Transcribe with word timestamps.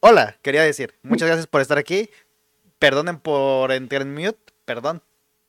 hola, 0.00 0.38
quería 0.42 0.62
decir. 0.62 0.94
Muchas 1.02 1.28
gracias 1.28 1.46
por 1.46 1.60
estar 1.60 1.78
aquí. 1.78 2.10
Perdonen 2.78 3.18
por 3.18 3.72
entrar 3.72 4.02
en 4.02 4.14
mute, 4.14 4.38
perdón. 4.64 5.02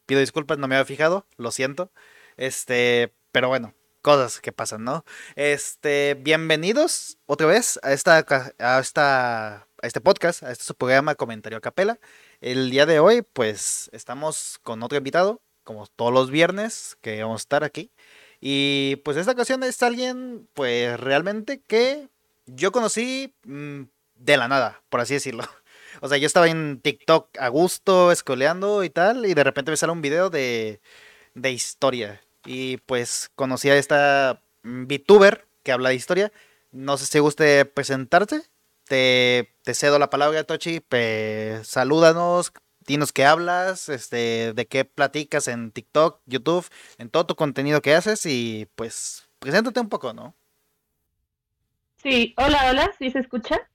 Pido 0.06 0.20
disculpas, 0.22 0.58
no 0.58 0.68
me 0.68 0.76
había 0.76 0.86
fijado, 0.86 1.26
lo 1.38 1.52
siento. 1.52 1.92
Este, 2.38 3.14
pero 3.32 3.48
bueno, 3.48 3.74
cosas 4.02 4.42
que 4.42 4.52
pasan, 4.52 4.84
¿no? 4.84 5.06
Este, 5.36 6.16
bienvenidos 6.20 7.18
otra 7.26 7.48
vez 7.48 7.80
a 7.84 7.94
esta 7.94 8.26
a 8.58 8.80
esta 8.80 9.68
este 9.82 10.02
podcast, 10.02 10.44
a 10.44 10.52
este 10.52 10.74
programa 10.74 11.16
Comentario 11.16 11.58
a 11.58 11.62
Capela. 11.62 12.00
El 12.42 12.70
día 12.70 12.86
de 12.86 13.00
hoy, 13.00 13.22
pues, 13.22 13.90
estamos 13.94 14.60
con 14.64 14.82
otro 14.84 14.98
invitado, 14.98 15.42
como 15.64 15.88
todos 15.88 16.14
los 16.14 16.32
viernes 16.32 16.98
que 17.02 17.22
vamos 17.22 17.42
a 17.42 17.44
estar 17.44 17.64
aquí. 17.64 17.92
Y 18.42 18.98
pues 19.04 19.18
esta 19.18 19.34
ocasión 19.34 19.64
es 19.64 19.84
alguien, 19.84 20.48
pues, 20.54 21.00
realmente 21.00 21.62
que 21.62 22.10
yo 22.46 22.72
conocí 22.72 23.36
mm, 23.44 23.84
de 24.20 24.38
la 24.38 24.48
nada, 24.48 24.82
por 24.90 25.00
así 25.02 25.16
decirlo. 25.16 25.44
O 26.02 26.08
sea, 26.08 26.18
yo 26.18 26.28
estaba 26.28 26.48
en 26.48 26.80
TikTok 26.80 27.38
a 27.40 27.50
gusto, 27.50 28.14
escoleando 28.14 28.86
y 28.86 28.90
tal, 28.90 29.26
y 29.26 29.34
de 29.34 29.44
repente 29.44 29.72
me 29.72 29.76
sale 29.76 29.92
un 29.92 30.02
video 30.02 30.30
de, 30.30 30.80
de 31.34 31.52
historia. 31.52 32.22
Y 32.46 32.78
pues 32.78 33.32
conocí 33.36 33.70
a 33.70 33.76
esta 33.76 34.42
VTuber 34.64 35.46
que 35.64 35.74
habla 35.74 35.90
de 35.90 35.96
historia. 35.96 36.32
No 36.72 36.96
sé 36.96 37.06
si 37.06 37.20
guste 37.20 37.66
presentarte. 37.66 38.44
Te, 38.86 39.54
te 39.64 39.74
cedo 39.74 40.00
la 40.00 40.10
palabra, 40.10 40.46
Tochi. 40.46 40.82
Salúdanos, 41.64 42.54
dinos 42.90 43.12
qué 43.12 43.26
hablas, 43.26 43.90
este, 43.90 44.54
de 44.54 44.68
qué 44.68 44.86
platicas 44.86 45.48
en 45.48 45.72
TikTok, 45.72 46.22
YouTube, 46.26 46.68
en 46.98 47.10
todo 47.10 47.26
tu 47.26 47.36
contenido 47.36 47.82
que 47.82 47.94
haces 47.94 48.26
y 48.26 48.68
pues 48.76 49.30
preséntate 49.40 49.80
un 49.80 49.90
poco, 49.90 50.14
¿no? 50.14 50.36
Sí, 52.02 52.34
hola, 52.38 52.70
hola, 52.70 52.92
¿sí 52.98 53.12
se 53.12 53.20
escucha? 53.20 53.70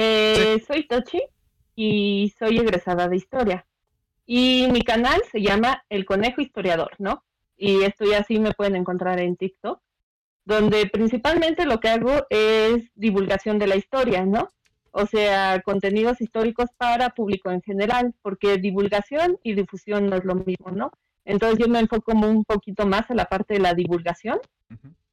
Eh, 0.00 0.62
soy 0.64 0.86
Tochi 0.86 1.20
y 1.74 2.32
soy 2.38 2.58
egresada 2.58 3.08
de 3.08 3.16
historia. 3.16 3.66
Y 4.26 4.68
mi 4.70 4.82
canal 4.82 5.20
se 5.28 5.42
llama 5.42 5.82
El 5.88 6.04
Conejo 6.04 6.40
Historiador, 6.40 6.92
¿no? 6.98 7.24
Y 7.56 7.82
estoy 7.82 8.14
así, 8.14 8.38
me 8.38 8.52
pueden 8.52 8.76
encontrar 8.76 9.18
en 9.18 9.34
TikTok, 9.34 9.80
donde 10.44 10.86
principalmente 10.86 11.66
lo 11.66 11.80
que 11.80 11.88
hago 11.88 12.12
es 12.30 12.92
divulgación 12.94 13.58
de 13.58 13.66
la 13.66 13.74
historia, 13.74 14.24
¿no? 14.24 14.48
O 14.92 15.04
sea, 15.04 15.60
contenidos 15.62 16.20
históricos 16.20 16.70
para 16.76 17.10
público 17.10 17.50
en 17.50 17.62
general, 17.62 18.14
porque 18.22 18.58
divulgación 18.58 19.40
y 19.42 19.54
difusión 19.54 20.06
no 20.06 20.14
es 20.14 20.24
lo 20.24 20.36
mismo, 20.36 20.70
¿no? 20.70 20.92
Entonces 21.24 21.58
yo 21.58 21.66
me 21.66 21.80
enfoco 21.80 22.12
un 22.12 22.44
poquito 22.44 22.86
más 22.86 23.10
a 23.10 23.16
la 23.16 23.24
parte 23.24 23.54
de 23.54 23.60
la 23.60 23.74
divulgación, 23.74 24.38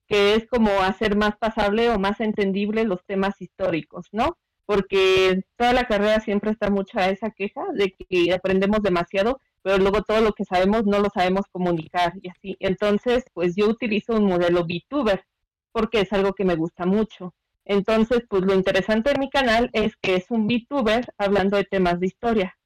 que 0.07 0.35
es 0.35 0.45
como 0.45 0.69
hacer 0.81 1.15
más 1.17 1.35
pasable 1.37 1.89
o 1.89 1.97
más 1.97 2.19
entendible 2.19 2.83
los 2.83 3.03
temas 3.03 3.41
históricos, 3.41 4.09
¿no? 4.11 4.37
Porque 4.65 5.43
toda 5.57 5.73
la 5.73 5.85
carrera 5.85 6.19
siempre 6.19 6.51
está 6.51 6.69
mucha 6.69 7.09
esa 7.09 7.31
queja 7.31 7.63
de 7.73 7.93
que 7.93 8.33
aprendemos 8.33 8.81
demasiado, 8.81 9.39
pero 9.61 9.77
luego 9.77 10.03
todo 10.03 10.21
lo 10.21 10.33
que 10.33 10.45
sabemos 10.45 10.85
no 10.85 10.99
lo 10.99 11.09
sabemos 11.13 11.45
comunicar 11.51 12.13
y 12.21 12.29
así. 12.29 12.57
Entonces, 12.59 13.23
pues 13.33 13.55
yo 13.55 13.67
utilizo 13.67 14.13
un 14.13 14.25
modelo 14.25 14.65
VTuber 14.65 15.23
porque 15.71 16.01
es 16.01 16.13
algo 16.13 16.33
que 16.33 16.45
me 16.45 16.55
gusta 16.55 16.85
mucho. 16.85 17.33
Entonces, 17.65 18.21
pues 18.29 18.43
lo 18.43 18.53
interesante 18.53 19.11
de 19.11 19.19
mi 19.19 19.29
canal 19.29 19.69
es 19.73 19.95
que 19.97 20.15
es 20.15 20.25
un 20.29 20.47
VTuber 20.47 21.11
hablando 21.17 21.57
de 21.57 21.63
temas 21.63 21.99
de 21.99 22.07
historia. 22.07 22.57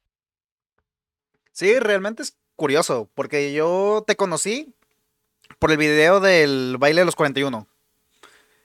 Sí, 1.52 1.80
realmente 1.80 2.24
es 2.24 2.38
curioso, 2.56 3.10
porque 3.14 3.54
yo 3.54 4.04
te 4.06 4.16
conocí 4.16 4.74
por 5.58 5.72
el 5.72 5.78
video 5.78 6.20
del 6.20 6.78
baile 6.78 7.02
de 7.02 7.06
los 7.06 7.16
41, 7.16 7.68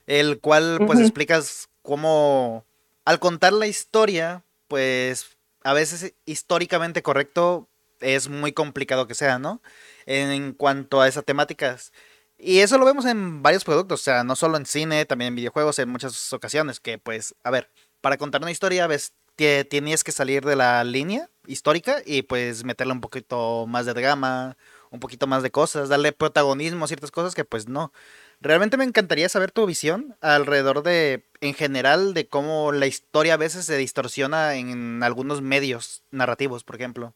el 0.06 0.40
cual 0.40 0.80
pues 0.86 1.00
explicas 1.00 1.68
cómo 1.82 2.64
al 3.04 3.18
contar 3.18 3.52
la 3.52 3.66
historia, 3.66 4.44
pues 4.68 5.36
a 5.62 5.72
veces 5.72 6.14
históricamente 6.26 7.02
correcto 7.02 7.68
es 8.00 8.28
muy 8.28 8.52
complicado 8.52 9.06
que 9.06 9.14
sea, 9.14 9.38
¿no? 9.38 9.62
En 10.06 10.52
cuanto 10.52 11.00
a 11.00 11.08
esas 11.08 11.24
temáticas. 11.24 11.92
Y 12.38 12.58
eso 12.60 12.78
lo 12.78 12.84
vemos 12.84 13.06
en 13.06 13.42
varios 13.42 13.64
productos, 13.64 14.00
o 14.00 14.04
sea, 14.04 14.24
no 14.24 14.36
solo 14.36 14.56
en 14.56 14.66
cine, 14.66 15.06
también 15.06 15.28
en 15.28 15.36
videojuegos, 15.36 15.78
en 15.78 15.88
muchas 15.88 16.32
ocasiones, 16.32 16.80
que 16.80 16.98
pues, 16.98 17.34
a 17.44 17.50
ver, 17.50 17.70
para 18.00 18.18
contar 18.18 18.42
una 18.42 18.50
historia, 18.50 18.86
ves, 18.86 19.14
tienes 19.36 20.04
que 20.04 20.12
salir 20.12 20.44
de 20.44 20.56
la 20.56 20.84
línea 20.84 21.28
histórica 21.46 22.02
y 22.04 22.22
pues 22.22 22.64
meterle 22.64 22.92
un 22.92 23.00
poquito 23.00 23.66
más 23.66 23.86
de 23.86 23.94
drama, 23.94 24.56
un 24.90 25.00
poquito 25.00 25.26
más 25.26 25.42
de 25.42 25.50
cosas, 25.50 25.88
darle 25.88 26.12
protagonismo 26.12 26.84
a 26.84 26.88
ciertas 26.88 27.10
cosas 27.10 27.34
que 27.34 27.44
pues 27.44 27.68
no. 27.68 27.92
Realmente 28.40 28.76
me 28.76 28.84
encantaría 28.84 29.28
saber 29.28 29.50
tu 29.50 29.66
visión 29.66 30.16
alrededor 30.20 30.82
de, 30.82 31.24
en 31.40 31.54
general, 31.54 32.14
de 32.14 32.26
cómo 32.28 32.72
la 32.72 32.86
historia 32.86 33.34
a 33.34 33.38
veces 33.38 33.64
se 33.64 33.76
distorsiona 33.76 34.54
en 34.54 35.02
algunos 35.02 35.40
medios 35.42 36.02
narrativos, 36.10 36.64
por 36.64 36.76
ejemplo. 36.76 37.14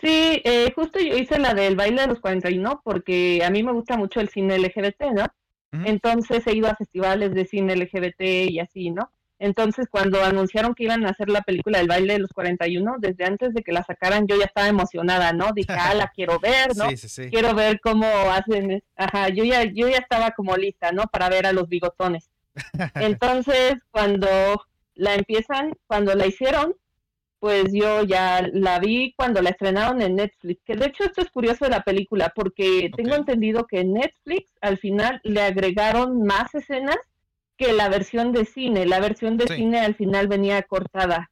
Sí, 0.00 0.42
eh, 0.44 0.72
justo 0.74 0.98
yo 0.98 1.16
hice 1.16 1.38
la 1.38 1.54
del 1.54 1.76
baile 1.76 2.02
de 2.02 2.08
los 2.08 2.20
41 2.20 2.82
porque 2.84 3.42
a 3.44 3.50
mí 3.50 3.62
me 3.62 3.72
gusta 3.72 3.96
mucho 3.96 4.20
el 4.20 4.28
cine 4.28 4.58
LGBT, 4.58 5.12
¿no? 5.14 5.26
Entonces 5.84 6.46
he 6.46 6.54
ido 6.54 6.68
a 6.68 6.76
festivales 6.76 7.34
de 7.34 7.46
cine 7.46 7.74
LGBT 7.74 8.20
y 8.48 8.60
así, 8.60 8.90
¿no? 8.90 9.10
Entonces, 9.38 9.86
cuando 9.90 10.22
anunciaron 10.22 10.74
que 10.74 10.84
iban 10.84 11.04
a 11.04 11.10
hacer 11.10 11.28
la 11.28 11.42
película 11.42 11.80
El 11.80 11.88
baile 11.88 12.14
de 12.14 12.18
los 12.20 12.32
41, 12.32 12.96
desde 12.98 13.24
antes 13.24 13.52
de 13.52 13.62
que 13.62 13.72
la 13.72 13.82
sacaran, 13.82 14.26
yo 14.26 14.36
ya 14.36 14.44
estaba 14.44 14.68
emocionada, 14.68 15.32
¿no? 15.32 15.52
Dije, 15.52 15.72
ah, 15.78 15.94
la 15.94 16.12
quiero 16.14 16.38
ver, 16.38 16.76
¿no? 16.76 16.88
Sí, 16.90 16.96
sí, 16.96 17.08
sí. 17.08 17.30
Quiero 17.30 17.54
ver 17.54 17.80
cómo 17.80 18.06
hacen. 18.30 18.82
Ajá, 18.96 19.28
yo 19.28 19.44
ya, 19.44 19.64
yo 19.64 19.88
ya 19.88 19.98
estaba 19.98 20.30
como 20.32 20.56
lista, 20.56 20.92
¿no? 20.92 21.04
Para 21.04 21.28
ver 21.28 21.46
a 21.46 21.52
los 21.52 21.68
bigotones. 21.68 22.30
Entonces, 22.94 23.74
cuando 23.90 24.28
la 24.94 25.14
empiezan, 25.14 25.72
cuando 25.86 26.14
la 26.14 26.26
hicieron, 26.26 26.74
pues 27.40 27.72
yo 27.72 28.02
ya 28.04 28.48
la 28.54 28.78
vi 28.78 29.12
cuando 29.16 29.42
la 29.42 29.50
estrenaron 29.50 30.00
en 30.00 30.16
Netflix. 30.16 30.62
Que 30.64 30.76
de 30.76 30.86
hecho, 30.86 31.04
esto 31.04 31.20
es 31.20 31.30
curioso 31.30 31.66
de 31.66 31.72
la 31.72 31.82
película, 31.82 32.32
porque 32.34 32.90
tengo 32.96 33.16
entendido 33.16 33.66
que 33.66 33.80
en 33.80 33.92
Netflix 33.92 34.50
al 34.62 34.78
final 34.78 35.20
le 35.24 35.42
agregaron 35.42 36.22
más 36.22 36.54
escenas 36.54 36.96
que 37.56 37.72
la 37.72 37.88
versión 37.88 38.32
de 38.32 38.44
cine. 38.44 38.86
La 38.86 39.00
versión 39.00 39.36
de 39.36 39.46
cine 39.46 39.80
al 39.80 39.94
final 39.94 40.28
venía 40.28 40.62
cortada 40.62 41.30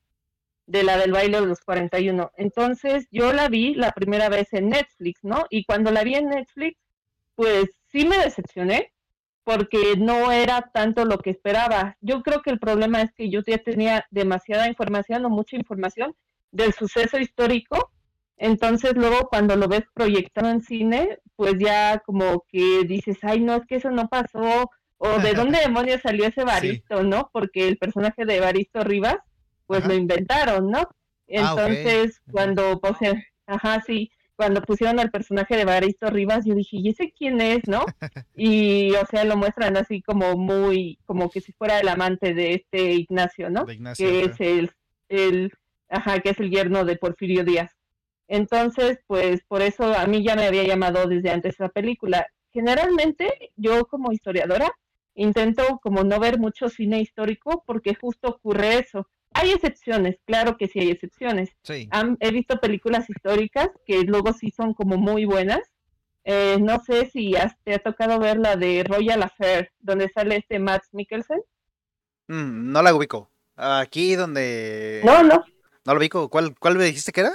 de 0.67 0.83
la 0.83 0.97
del 0.97 1.13
baile 1.13 1.41
de 1.41 1.47
los 1.47 1.61
41. 1.61 2.31
Entonces 2.37 3.07
yo 3.11 3.33
la 3.33 3.49
vi 3.49 3.75
la 3.75 3.93
primera 3.93 4.29
vez 4.29 4.53
en 4.53 4.71
Netflix, 4.71 5.21
¿no? 5.23 5.47
Y 5.51 5.65
cuando 5.65 5.91
la 5.91 6.05
vi 6.05 6.15
en 6.15 6.29
Netflix, 6.29 6.79
pues 7.35 7.67
sí 7.91 8.07
me 8.07 8.19
decepcioné 8.19 8.93
porque 9.45 9.97
no 9.99 10.31
era 10.31 10.71
tanto 10.73 11.05
lo 11.05 11.19
que 11.19 11.31
esperaba. 11.31 11.97
Yo 12.01 12.23
creo 12.23 12.43
que 12.43 12.51
el 12.51 12.61
problema 12.61 13.03
es 13.03 13.13
que 13.13 13.29
yo 13.29 13.41
ya 13.47 13.59
tenía 13.59 14.07
demasiada 14.11 14.69
información 14.69 15.25
o 15.25 15.31
mucha 15.31 15.57
información 15.57 16.15
del 16.53 16.73
suceso 16.73 17.19
histórico. 17.19 17.91
Entonces 18.37 18.95
luego 18.95 19.29
cuando 19.29 19.57
lo 19.57 19.69
ves 19.69 19.85
proyectado 19.95 20.49
en 20.49 20.63
cine, 20.63 21.19
pues 21.37 21.55
ya 21.59 21.99
como 22.01 22.45
que 22.49 22.85
dices, 22.85 23.19
ay, 23.23 23.41
no, 23.41 23.57
es 23.57 23.67
que 23.67 23.77
eso 23.77 23.91
no 23.91 24.09
pasó, 24.09 24.71
o 25.05 25.19
de 25.19 25.35
dónde 25.35 25.59
demonios 25.59 26.01
salió 26.01 26.27
ese 26.27 26.45
Baristo, 26.45 27.03
¿no? 27.03 27.29
Porque 27.33 27.67
el 27.67 27.77
personaje 27.77 28.25
de 28.25 28.39
Baristo 28.39 28.85
Rivas, 28.85 29.17
pues 29.67 29.85
lo 29.85 29.95
inventaron, 29.95 30.71
¿no? 30.71 30.79
Ah, 30.79 30.87
Entonces, 31.27 32.21
cuando 32.31 32.81
pusieron, 32.81 33.21
ajá, 33.47 33.83
sí, 33.85 34.13
cuando 34.37 34.63
pusieron 34.63 35.01
al 35.01 35.11
personaje 35.11 35.57
de 35.57 35.65
Baristo 35.65 36.09
Rivas, 36.09 36.45
yo 36.45 36.55
dije, 36.55 36.77
¿y 36.77 36.91
ese 36.91 37.13
quién 37.19 37.41
es, 37.41 37.67
no? 37.67 37.85
Y, 38.37 38.93
o 38.95 39.05
sea, 39.07 39.25
lo 39.25 39.37
muestran 39.37 39.77
así 39.77 40.03
como 40.03 40.37
muy, 40.37 41.01
como 41.05 41.31
que 41.31 41.41
si 41.41 41.53
fuera 41.53 41.81
el 41.81 41.89
amante 41.89 42.33
de 42.33 42.55
este 42.55 42.93
Ignacio, 42.93 43.51
¿no? 43.51 43.67
que 43.67 44.25
es 44.25 44.41
el, 44.41 44.71
el, 45.09 45.53
ajá, 45.89 46.21
que 46.21 46.31
es 46.31 46.39
el 46.39 46.51
yerno 46.51 46.85
de 46.85 46.97
Porfirio 46.97 47.45
Díaz. 47.45 47.73
Entonces, 48.29 49.01
pues 49.09 49.43
por 49.49 49.63
eso 49.63 49.85
a 49.99 50.07
mí 50.07 50.23
ya 50.25 50.37
me 50.37 50.47
había 50.47 50.63
llamado 50.63 51.09
desde 51.09 51.31
antes 51.31 51.55
esa 51.55 51.71
película. 51.71 52.25
Generalmente, 52.53 53.53
yo 53.57 53.85
como 53.87 54.13
historiadora, 54.13 54.71
intento 55.15 55.79
como 55.83 56.05
no 56.05 56.19
ver 56.19 56.39
mucho 56.39 56.69
cine 56.69 57.01
histórico 57.01 57.65
porque 57.67 57.95
justo 57.95 58.29
ocurre 58.29 58.79
eso. 58.79 59.09
Hay 59.35 59.51
excepciones, 59.51 60.17
claro 60.27 60.57
que 60.57 60.69
sí 60.69 60.81
hay 60.81 60.91
excepciones. 60.91 61.51
he 61.69 62.31
visto 62.31 62.61
películas 62.61 63.09
históricas 63.09 63.69
que 63.87 64.03
luego 64.03 64.33
sí 64.33 64.51
son 64.51 64.75
como 64.75 64.97
muy 64.97 65.25
buenas. 65.25 65.61
Eh, 66.25 66.59
no 66.61 66.81
sé 66.85 67.11
si 67.11 67.35
te 67.65 67.75
ha 67.75 67.79
tocado 67.79 68.19
ver 68.21 68.39
la 68.39 68.57
de 68.57 68.85
Royal 68.85 69.23
Affair, 69.23 69.73
donde 69.81 70.09
sale 70.09 70.37
este 70.37 70.59
Max 70.59 70.89
Mikkelsen. 70.93 71.41
Mm, 72.29 72.71
no 72.71 72.83
la 72.83 72.95
ubico. 72.95 73.31
Aquí 73.57 74.15
donde... 74.15 75.01
No, 75.05 75.23
no. 75.23 75.45
No 75.85 75.95
lo 75.95 75.99
ubico. 75.99 76.29
¿Cuál, 76.29 76.55
cuál 76.59 76.77
me 76.77 76.85
dijiste 76.85 77.11
que 77.11 77.23
era? 77.23 77.33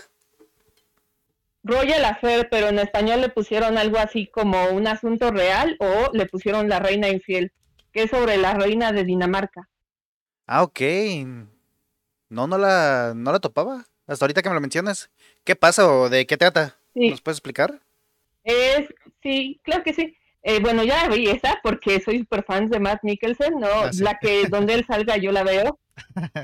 Royal 1.64 2.06
Affair, 2.06 2.48
pero 2.50 2.70
en 2.70 2.80
español 2.80 3.20
le 3.22 3.30
pusieron 3.30 3.78
algo 3.78 3.98
así 3.98 4.28
como 4.28 4.70
un 4.70 4.88
asunto 4.88 5.32
real 5.32 5.76
o 5.80 6.12
le 6.14 6.26
pusieron 6.28 6.70
la 6.70 6.80
reina 6.80 7.10
infiel 7.10 7.52
que 7.98 8.04
es 8.04 8.12
sobre 8.12 8.38
la 8.38 8.54
reina 8.54 8.92
de 8.92 9.04
Dinamarca. 9.04 9.68
Ah, 10.46 10.62
ok. 10.62 10.82
No, 12.30 12.46
no 12.46 12.60
la, 12.60 13.14
no 13.16 13.32
la 13.32 13.40
topaba. 13.40 13.88
Hasta 14.06 14.24
ahorita 14.24 14.44
que 14.44 14.50
me 14.50 14.54
lo 14.54 14.62
mencionas. 14.62 15.10
¿Qué 15.44 15.56
pasa 15.56 15.92
o 15.92 16.08
de 16.08 16.28
qué 16.28 16.38
trata? 16.38 16.78
¿Nos 16.94 17.22
puedes 17.22 17.38
explicar? 17.38 17.82
Es, 18.44 18.88
sí, 19.24 19.60
claro 19.64 19.84
que 19.84 19.94
sí. 19.94 20.16
Eh, 20.44 20.60
bueno, 20.60 20.84
ya 20.84 21.10
vi 21.10 21.28
esa 21.28 21.60
porque 21.64 22.00
soy 22.00 22.20
súper 22.20 22.44
fan 22.44 22.70
de 22.70 22.80
Matt 22.80 23.00
Mikkelsen, 23.02 23.60
¿no? 23.60 23.68
Ah, 23.68 23.90
la 23.96 24.20
que 24.20 24.46
donde 24.48 24.76
él 24.76 24.86
salga 24.86 25.18
yo 25.18 25.32
la 25.32 25.42
veo. 25.42 25.80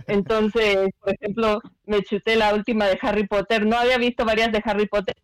Entonces, 0.07 0.89
por 0.99 1.13
ejemplo, 1.13 1.61
me 1.85 2.01
chuté 2.01 2.35
la 2.35 2.55
última 2.55 2.87
de 2.87 2.97
Harry 2.99 3.27
Potter. 3.27 3.63
No 3.67 3.77
había 3.77 3.99
visto 3.99 4.25
varias 4.25 4.51
de 4.51 4.63
Harry 4.65 4.87
Potter. 4.87 5.15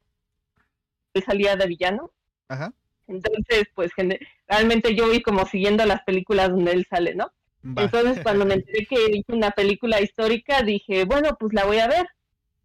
Salía 1.26 1.56
de 1.56 1.66
villano. 1.66 2.12
Ajá. 2.48 2.72
Entonces, 3.10 3.66
pues 3.74 3.92
realmente 4.48 4.96
yo 4.96 5.10
vi 5.10 5.22
como 5.22 5.46
siguiendo 5.46 5.86
las 5.86 6.02
películas 6.04 6.50
donde 6.50 6.72
él 6.72 6.86
sale, 6.90 7.16
¿no? 7.16 7.32
Entonces, 7.64 8.22
cuando 8.24 8.46
me 8.46 8.54
enteré 8.54 8.86
que 8.86 9.12
hizo 9.12 9.36
una 9.36 9.52
película 9.52 10.00
histórica, 10.00 10.62
dije, 10.62 11.04
bueno, 11.04 11.36
pues 11.38 11.54
la 11.54 11.66
voy 11.66 11.80
a 11.80 11.88
ver. 11.88 12.08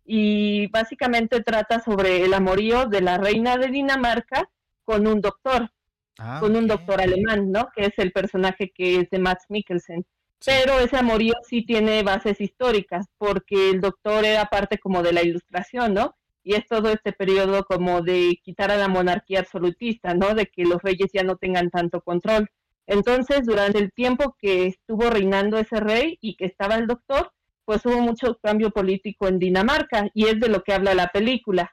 Y 0.05 0.69
básicamente 0.69 1.43
trata 1.43 1.81
sobre 1.81 2.25
el 2.25 2.35
amorío 2.35 2.87
de 2.87 3.01
la 3.01 3.19
reina 3.19 3.57
de 3.57 3.69
Dinamarca 3.69 4.49
con 4.85 5.07
un 5.07 5.21
doctor, 5.21 5.71
ah, 6.19 6.39
con 6.41 6.55
un 6.55 6.69
doctor 6.69 7.01
alemán, 7.01 7.51
¿no? 7.51 7.71
Que 7.75 7.87
es 7.87 7.95
el 7.97 8.13
personaje 8.13 8.71
que 8.71 9.01
es 9.01 9.11
de 9.11 9.19
Max 9.19 9.47
Mikkelsen. 9.49 10.05
Pero 10.45 10.79
ese 10.79 10.99
amorío 10.99 11.33
sí 11.49 11.65
tiene 11.65 12.03
bases 12.03 12.41
históricas, 12.41 13.07
porque 13.17 13.71
el 13.71 13.81
doctor 13.81 14.27
era 14.27 14.45
parte 14.45 14.79
como 14.79 15.03
de 15.03 15.15
la 15.15 15.23
ilustración, 15.23 15.95
¿no? 15.95 16.15
Y 16.45 16.55
es 16.55 16.67
todo 16.69 16.91
este 16.91 17.13
periodo 17.13 17.65
como 17.65 18.03
de 18.03 18.39
quitar 18.43 18.71
a 18.71 18.77
la 18.77 18.87
monarquía 18.87 19.41
absolutista, 19.41 20.15
¿no? 20.15 20.35
De 20.35 20.47
que 20.47 20.65
los 20.65 20.83
reyes 20.83 21.11
ya 21.13 21.23
no 21.23 21.37
tengan 21.37 21.71
tanto 21.71 22.03
control. 22.03 22.51
Entonces, 22.87 23.47
durante 23.47 23.79
el 23.79 23.93
tiempo 23.93 24.37
que 24.39 24.67
estuvo 24.67 25.09
reinando 25.09 25.59
ese 25.59 25.81
rey 25.81 26.19
y 26.21 26.37
que 26.37 26.45
estaba 26.45 26.75
el 26.75 26.87
doctor, 26.87 27.33
pues 27.65 27.85
hubo 27.87 27.99
mucho 28.01 28.39
cambio 28.43 28.71
político 28.71 29.27
en 29.27 29.39
Dinamarca 29.39 30.11
y 30.13 30.27
es 30.27 30.39
de 30.39 30.51
lo 30.51 30.63
que 30.63 30.75
habla 30.75 30.95
la 30.95 31.09
película. 31.09 31.73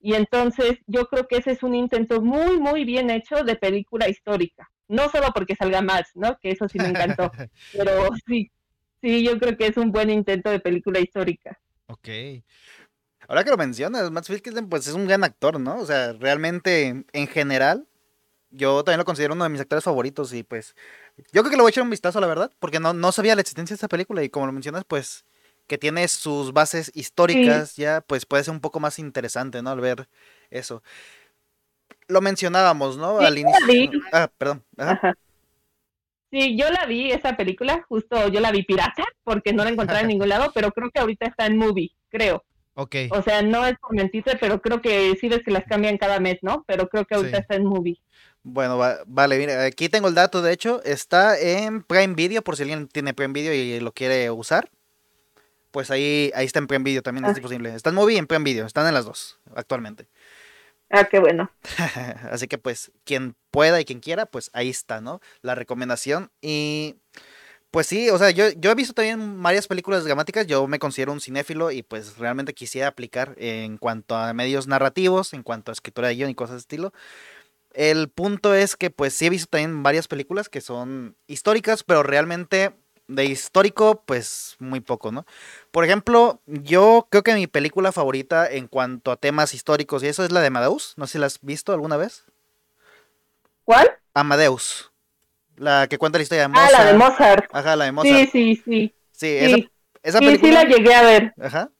Y 0.00 0.14
entonces 0.14 0.78
yo 0.86 1.06
creo 1.06 1.28
que 1.28 1.36
ese 1.36 1.52
es 1.52 1.62
un 1.62 1.74
intento 1.74 2.20
muy, 2.20 2.58
muy 2.58 2.84
bien 2.84 3.10
hecho 3.10 3.44
de 3.44 3.54
película 3.54 4.08
histórica. 4.08 4.68
No 4.88 5.08
solo 5.08 5.28
porque 5.32 5.54
salga 5.54 5.80
Max, 5.80 6.10
¿no? 6.14 6.36
Que 6.42 6.50
eso 6.50 6.68
sí 6.68 6.78
me 6.78 6.88
encantó, 6.88 7.30
pero 7.72 8.08
sí, 8.26 8.50
sí, 9.00 9.24
yo 9.24 9.38
creo 9.38 9.56
que 9.56 9.68
es 9.68 9.76
un 9.76 9.92
buen 9.92 10.10
intento 10.10 10.50
de 10.50 10.60
película 10.60 11.00
histórica. 11.00 11.58
Ok. 11.86 12.08
Ahora 13.28 13.44
que 13.44 13.50
lo 13.50 13.56
mencionas, 13.56 14.10
Max 14.10 14.30
Mikkelsen 14.30 14.68
pues 14.68 14.86
es 14.86 14.94
un 14.94 15.06
gran 15.06 15.24
actor, 15.24 15.58
¿no? 15.60 15.78
O 15.78 15.86
sea, 15.86 16.12
realmente 16.12 17.04
en 17.12 17.26
general 17.26 17.86
yo 18.50 18.84
también 18.84 18.98
lo 18.98 19.04
considero 19.04 19.34
uno 19.34 19.44
de 19.44 19.50
mis 19.50 19.60
actores 19.60 19.84
favoritos 19.84 20.32
y 20.32 20.42
pues 20.42 20.76
yo 21.32 21.42
creo 21.42 21.50
que 21.50 21.56
le 21.56 21.62
voy 21.62 21.68
a 21.68 21.70
echar 21.70 21.84
un 21.84 21.90
vistazo, 21.90 22.20
la 22.20 22.26
verdad, 22.26 22.52
porque 22.58 22.80
no, 22.80 22.92
no 22.92 23.12
sabía 23.12 23.34
la 23.34 23.40
existencia 23.40 23.74
de 23.74 23.76
esta 23.76 23.88
película 23.88 24.22
y 24.22 24.28
como 24.28 24.46
lo 24.46 24.52
mencionas, 24.52 24.84
pues 24.84 25.24
que 25.66 25.78
tiene 25.78 26.06
sus 26.08 26.52
bases 26.52 26.92
históricas 26.94 27.76
ya, 27.76 28.02
pues 28.02 28.26
puede 28.26 28.44
ser 28.44 28.52
un 28.52 28.60
poco 28.60 28.80
más 28.80 28.98
interesante, 28.98 29.62
¿no? 29.62 29.70
Al 29.70 29.80
ver 29.80 30.08
eso. 30.50 30.82
Lo 32.06 32.20
mencionábamos, 32.20 32.98
¿no? 32.98 33.18
Al 33.18 33.38
inicio. 33.38 34.02
Ah, 34.12 34.30
perdón. 34.36 34.62
Sí, 36.30 36.56
yo 36.56 36.68
la 36.70 36.84
vi, 36.84 37.12
esa 37.12 37.36
película, 37.36 37.84
justo 37.88 38.28
yo 38.28 38.40
la 38.40 38.50
vi 38.50 38.62
pirata, 38.64 39.04
porque 39.22 39.52
no 39.52 39.64
la 39.64 39.70
encontré 39.70 40.00
en 40.00 40.08
ningún 40.08 40.28
lado, 40.28 40.50
pero 40.54 40.70
creo 40.72 40.90
que 40.90 41.00
ahorita 41.00 41.26
está 41.26 41.46
en 41.46 41.56
movie, 41.56 41.92
creo. 42.08 42.44
Ok. 42.74 42.96
O 43.10 43.22
sea, 43.22 43.42
no 43.42 43.64
es 43.66 43.78
por 43.78 43.94
mentirte, 43.94 44.36
pero 44.40 44.60
creo 44.60 44.82
que 44.82 45.14
sí 45.20 45.28
ves 45.28 45.42
que 45.44 45.50
las 45.50 45.64
cambian 45.64 45.96
cada 45.96 46.18
mes, 46.20 46.38
¿no? 46.42 46.64
Pero 46.66 46.88
creo 46.88 47.04
que 47.04 47.14
ahorita 47.14 47.38
está 47.38 47.54
en 47.54 47.66
movie. 47.66 48.00
Bueno, 48.42 48.78
vale, 49.06 49.38
mira, 49.38 49.64
aquí 49.64 49.88
tengo 49.88 50.08
el 50.08 50.14
dato, 50.14 50.42
de 50.42 50.52
hecho, 50.52 50.82
está 50.84 51.38
en 51.38 51.82
Prime 51.82 52.14
Video, 52.14 52.42
por 52.42 52.56
si 52.56 52.62
alguien 52.62 52.88
tiene 52.88 53.14
Prime 53.14 53.32
Video 53.32 53.54
y 53.54 53.80
lo 53.80 53.92
quiere 53.92 54.30
usar. 54.30 54.70
Pues 55.70 55.90
ahí, 55.90 56.30
ahí 56.34 56.44
está 56.44 56.58
en 56.58 56.66
Prime 56.66 56.84
Video 56.84 57.02
también, 57.02 57.24
es 57.24 57.30
ah. 57.30 57.34
disponible. 57.34 57.74
Está 57.74 57.90
en 57.90 57.96
Movie 57.96 58.16
y 58.16 58.18
en 58.18 58.26
Prime 58.26 58.44
Video, 58.44 58.66
están 58.66 58.86
en 58.86 58.94
las 58.94 59.06
dos 59.06 59.40
actualmente. 59.54 60.08
Ah, 60.90 61.04
qué 61.04 61.18
bueno. 61.18 61.50
Así 62.30 62.46
que 62.46 62.58
pues, 62.58 62.92
quien 63.04 63.34
pueda 63.50 63.80
y 63.80 63.84
quien 63.84 64.00
quiera, 64.00 64.26
pues 64.26 64.50
ahí 64.52 64.68
está, 64.68 65.00
¿no? 65.00 65.20
La 65.40 65.54
recomendación. 65.54 66.30
Y 66.40 66.96
pues 67.74 67.88
sí, 67.88 68.08
o 68.08 68.18
sea, 68.18 68.30
yo, 68.30 68.50
yo 68.50 68.70
he 68.70 68.74
visto 68.76 68.94
también 68.94 69.42
varias 69.42 69.66
películas 69.66 70.04
dramáticas, 70.04 70.46
yo 70.46 70.68
me 70.68 70.78
considero 70.78 71.10
un 71.10 71.20
cinéfilo 71.20 71.72
y 71.72 71.82
pues 71.82 72.18
realmente 72.18 72.54
quisiera 72.54 72.86
aplicar 72.86 73.34
en 73.36 73.78
cuanto 73.78 74.14
a 74.14 74.32
medios 74.32 74.68
narrativos, 74.68 75.32
en 75.32 75.42
cuanto 75.42 75.72
a 75.72 75.74
escritura 75.74 76.06
de 76.06 76.14
guion 76.14 76.30
y 76.30 76.36
cosas 76.36 76.54
de 76.54 76.60
estilo. 76.60 76.92
El 77.72 78.10
punto 78.10 78.54
es 78.54 78.76
que 78.76 78.90
pues 78.90 79.12
sí 79.12 79.26
he 79.26 79.30
visto 79.30 79.48
también 79.50 79.82
varias 79.82 80.06
películas 80.06 80.48
que 80.48 80.60
son 80.60 81.16
históricas, 81.26 81.82
pero 81.82 82.04
realmente 82.04 82.76
de 83.08 83.24
histórico 83.24 84.04
pues 84.06 84.54
muy 84.60 84.78
poco, 84.78 85.10
¿no? 85.10 85.26
Por 85.72 85.84
ejemplo, 85.84 86.40
yo 86.46 87.08
creo 87.10 87.24
que 87.24 87.34
mi 87.34 87.48
película 87.48 87.90
favorita 87.90 88.48
en 88.48 88.68
cuanto 88.68 89.10
a 89.10 89.16
temas 89.16 89.52
históricos 89.52 90.04
y 90.04 90.06
eso 90.06 90.24
es 90.24 90.30
la 90.30 90.42
de 90.42 90.46
Amadeus, 90.46 90.94
no 90.96 91.08
sé 91.08 91.14
si 91.14 91.18
la 91.18 91.26
has 91.26 91.40
visto 91.40 91.72
alguna 91.72 91.96
vez. 91.96 92.24
¿Cuál? 93.64 93.90
Amadeus. 94.14 94.93
La 95.56 95.86
que 95.86 95.98
cuenta 95.98 96.18
la 96.18 96.22
historia 96.22 96.42
de 96.42 96.48
Mozart. 96.48 96.74
Ah, 96.74 96.78
la 96.78 96.92
de 96.92 96.98
Mozart. 96.98 97.44
Ajá, 97.52 97.76
la 97.76 97.84
de 97.84 97.92
Mozart. 97.92 98.16
Sí, 98.16 98.26
sí, 98.32 98.62
sí. 98.64 98.94
Sí, 99.12 99.28
esa, 99.28 99.56
esa 100.02 100.18
película. 100.18 100.60
Sí, 100.60 100.68
la 100.68 100.76
llegué 100.76 100.94
a 100.94 101.02
ver. 101.02 101.34
Ajá. 101.40 101.70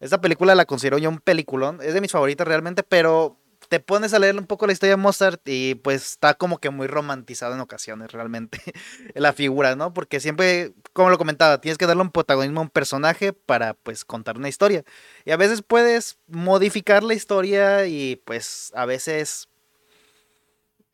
Esa 0.00 0.20
película 0.20 0.54
la 0.54 0.64
considero 0.64 0.98
yo 0.98 1.08
un 1.08 1.18
peliculón. 1.18 1.80
Es 1.82 1.94
de 1.94 2.00
mis 2.00 2.12
favoritas 2.12 2.46
realmente, 2.46 2.82
pero 2.82 3.36
te 3.68 3.80
pones 3.80 4.14
a 4.14 4.18
leer 4.18 4.36
un 4.36 4.46
poco 4.46 4.66
la 4.66 4.72
historia 4.72 4.94
de 4.94 5.02
Mozart 5.02 5.40
y 5.46 5.74
pues 5.76 6.12
está 6.12 6.34
como 6.34 6.58
que 6.58 6.70
muy 6.70 6.86
romantizado 6.86 7.54
en 7.54 7.60
ocasiones 7.60 8.12
realmente 8.12 8.60
la 9.14 9.32
figura, 9.32 9.76
¿no? 9.76 9.92
Porque 9.92 10.20
siempre, 10.20 10.72
como 10.92 11.10
lo 11.10 11.18
comentaba, 11.18 11.60
tienes 11.60 11.78
que 11.78 11.86
darle 11.86 12.02
un 12.02 12.10
protagonismo 12.10 12.60
a 12.60 12.64
un 12.64 12.70
personaje 12.70 13.32
para 13.32 13.74
pues 13.74 14.04
contar 14.04 14.38
una 14.38 14.48
historia. 14.48 14.84
Y 15.24 15.32
a 15.32 15.36
veces 15.36 15.62
puedes 15.62 16.18
modificar 16.28 17.02
la 17.02 17.14
historia 17.14 17.86
y 17.86 18.16
pues 18.24 18.72
a 18.74 18.86
veces 18.86 19.48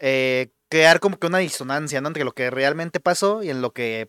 eh, 0.00 0.48
crear 0.74 0.98
como 0.98 1.20
que 1.20 1.28
una 1.28 1.38
disonancia, 1.38 2.00
¿no? 2.00 2.08
Entre 2.08 2.24
lo 2.24 2.32
que 2.32 2.50
realmente 2.50 2.98
pasó 2.98 3.44
y 3.44 3.50
en 3.50 3.62
lo 3.62 3.72
que 3.72 4.08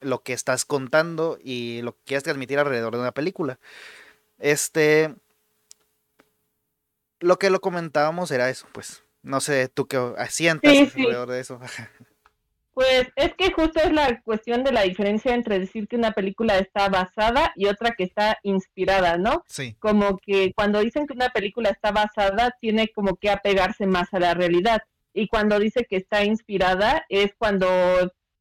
lo 0.00 0.24
que 0.24 0.32
estás 0.32 0.64
contando 0.64 1.38
y 1.40 1.80
lo 1.82 1.92
que 1.92 2.00
quieres 2.06 2.24
transmitir 2.24 2.58
alrededor 2.58 2.94
de 2.94 3.02
una 3.02 3.12
película. 3.12 3.60
Este, 4.40 5.14
lo 7.20 7.38
que 7.38 7.50
lo 7.50 7.60
comentábamos 7.60 8.32
era 8.32 8.50
eso, 8.50 8.66
pues. 8.72 9.04
No 9.22 9.40
sé, 9.40 9.68
tú 9.68 9.86
qué 9.86 9.96
asientas 10.18 10.72
alrededor 10.76 11.30
de 11.30 11.38
eso. 11.38 11.60
Pues 12.74 13.08
es 13.16 13.34
que 13.34 13.52
justo 13.52 13.80
es 13.80 13.92
la 13.92 14.22
cuestión 14.22 14.64
de 14.64 14.72
la 14.72 14.80
diferencia 14.80 15.34
entre 15.34 15.58
decir 15.58 15.86
que 15.86 15.96
una 15.96 16.12
película 16.12 16.56
está 16.56 16.88
basada 16.88 17.52
y 17.54 17.66
otra 17.66 17.90
que 17.90 18.04
está 18.04 18.38
inspirada, 18.44 19.18
¿no? 19.18 19.44
Sí. 19.46 19.76
Como 19.78 20.16
que 20.16 20.54
cuando 20.54 20.80
dicen 20.80 21.06
que 21.06 21.12
una 21.12 21.28
película 21.28 21.68
está 21.68 21.92
basada, 21.92 22.56
tiene 22.62 22.88
como 22.88 23.16
que 23.16 23.28
apegarse 23.28 23.86
más 23.86 24.14
a 24.14 24.20
la 24.20 24.32
realidad. 24.32 24.80
Y 25.12 25.28
cuando 25.28 25.58
dice 25.58 25.86
que 25.88 25.96
está 25.96 26.24
inspirada, 26.24 27.04
es 27.08 27.34
cuando 27.36 27.68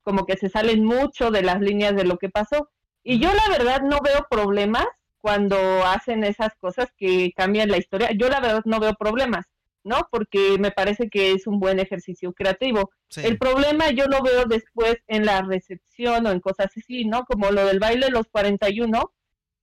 como 0.03 0.25
que 0.25 0.38
se 0.38 0.50
salen 0.50 0.83
mucho 0.83 1.31
de 1.31 1.44
las 1.44 1.62
líneas 1.62 1.95
de 1.95 2.06
lo 2.06 2.18
que 2.18 2.29
pasó. 2.29 2.69
Y 3.03 3.19
yo 3.19 3.29
la 3.33 3.50
verdad 3.50 3.81
no 3.81 4.00
veo 4.03 4.25
problemas 4.30 4.85
cuando 5.19 5.57
hacen 5.85 6.23
esas 6.23 6.56
cosas 6.56 6.92
que 6.97 7.31
cambian 7.35 7.69
la 7.69 7.78
historia. 7.78 8.11
Yo 8.11 8.30
la 8.30 8.40
verdad 8.40 8.63
no 8.66 8.80
veo 8.80 8.95
problemas, 8.95 9.45
¿no? 9.83 10.07
Porque 10.11 10.57
me 10.59 10.71
parece 10.71 11.09
que 11.09 11.31
es 11.31 11.47
un 11.47 11.59
buen 11.59 11.80
ejercicio 11.80 12.33
creativo. 12.33 12.92
El 13.16 13.37
problema 13.37 13.92
yo 13.92 14.06
lo 14.06 14.21
veo 14.21 14.45
después 14.45 14.97
en 15.07 15.25
la 15.25 15.42
recepción 15.42 16.25
o 16.25 16.31
en 16.31 16.40
cosas 16.40 16.71
así, 16.75 17.06
¿no? 17.06 17.25
Como 17.25 17.51
lo 17.51 17.66
del 17.66 17.80
baile 17.80 18.07
de 18.07 18.11
los 18.11 18.28
41. 18.30 19.11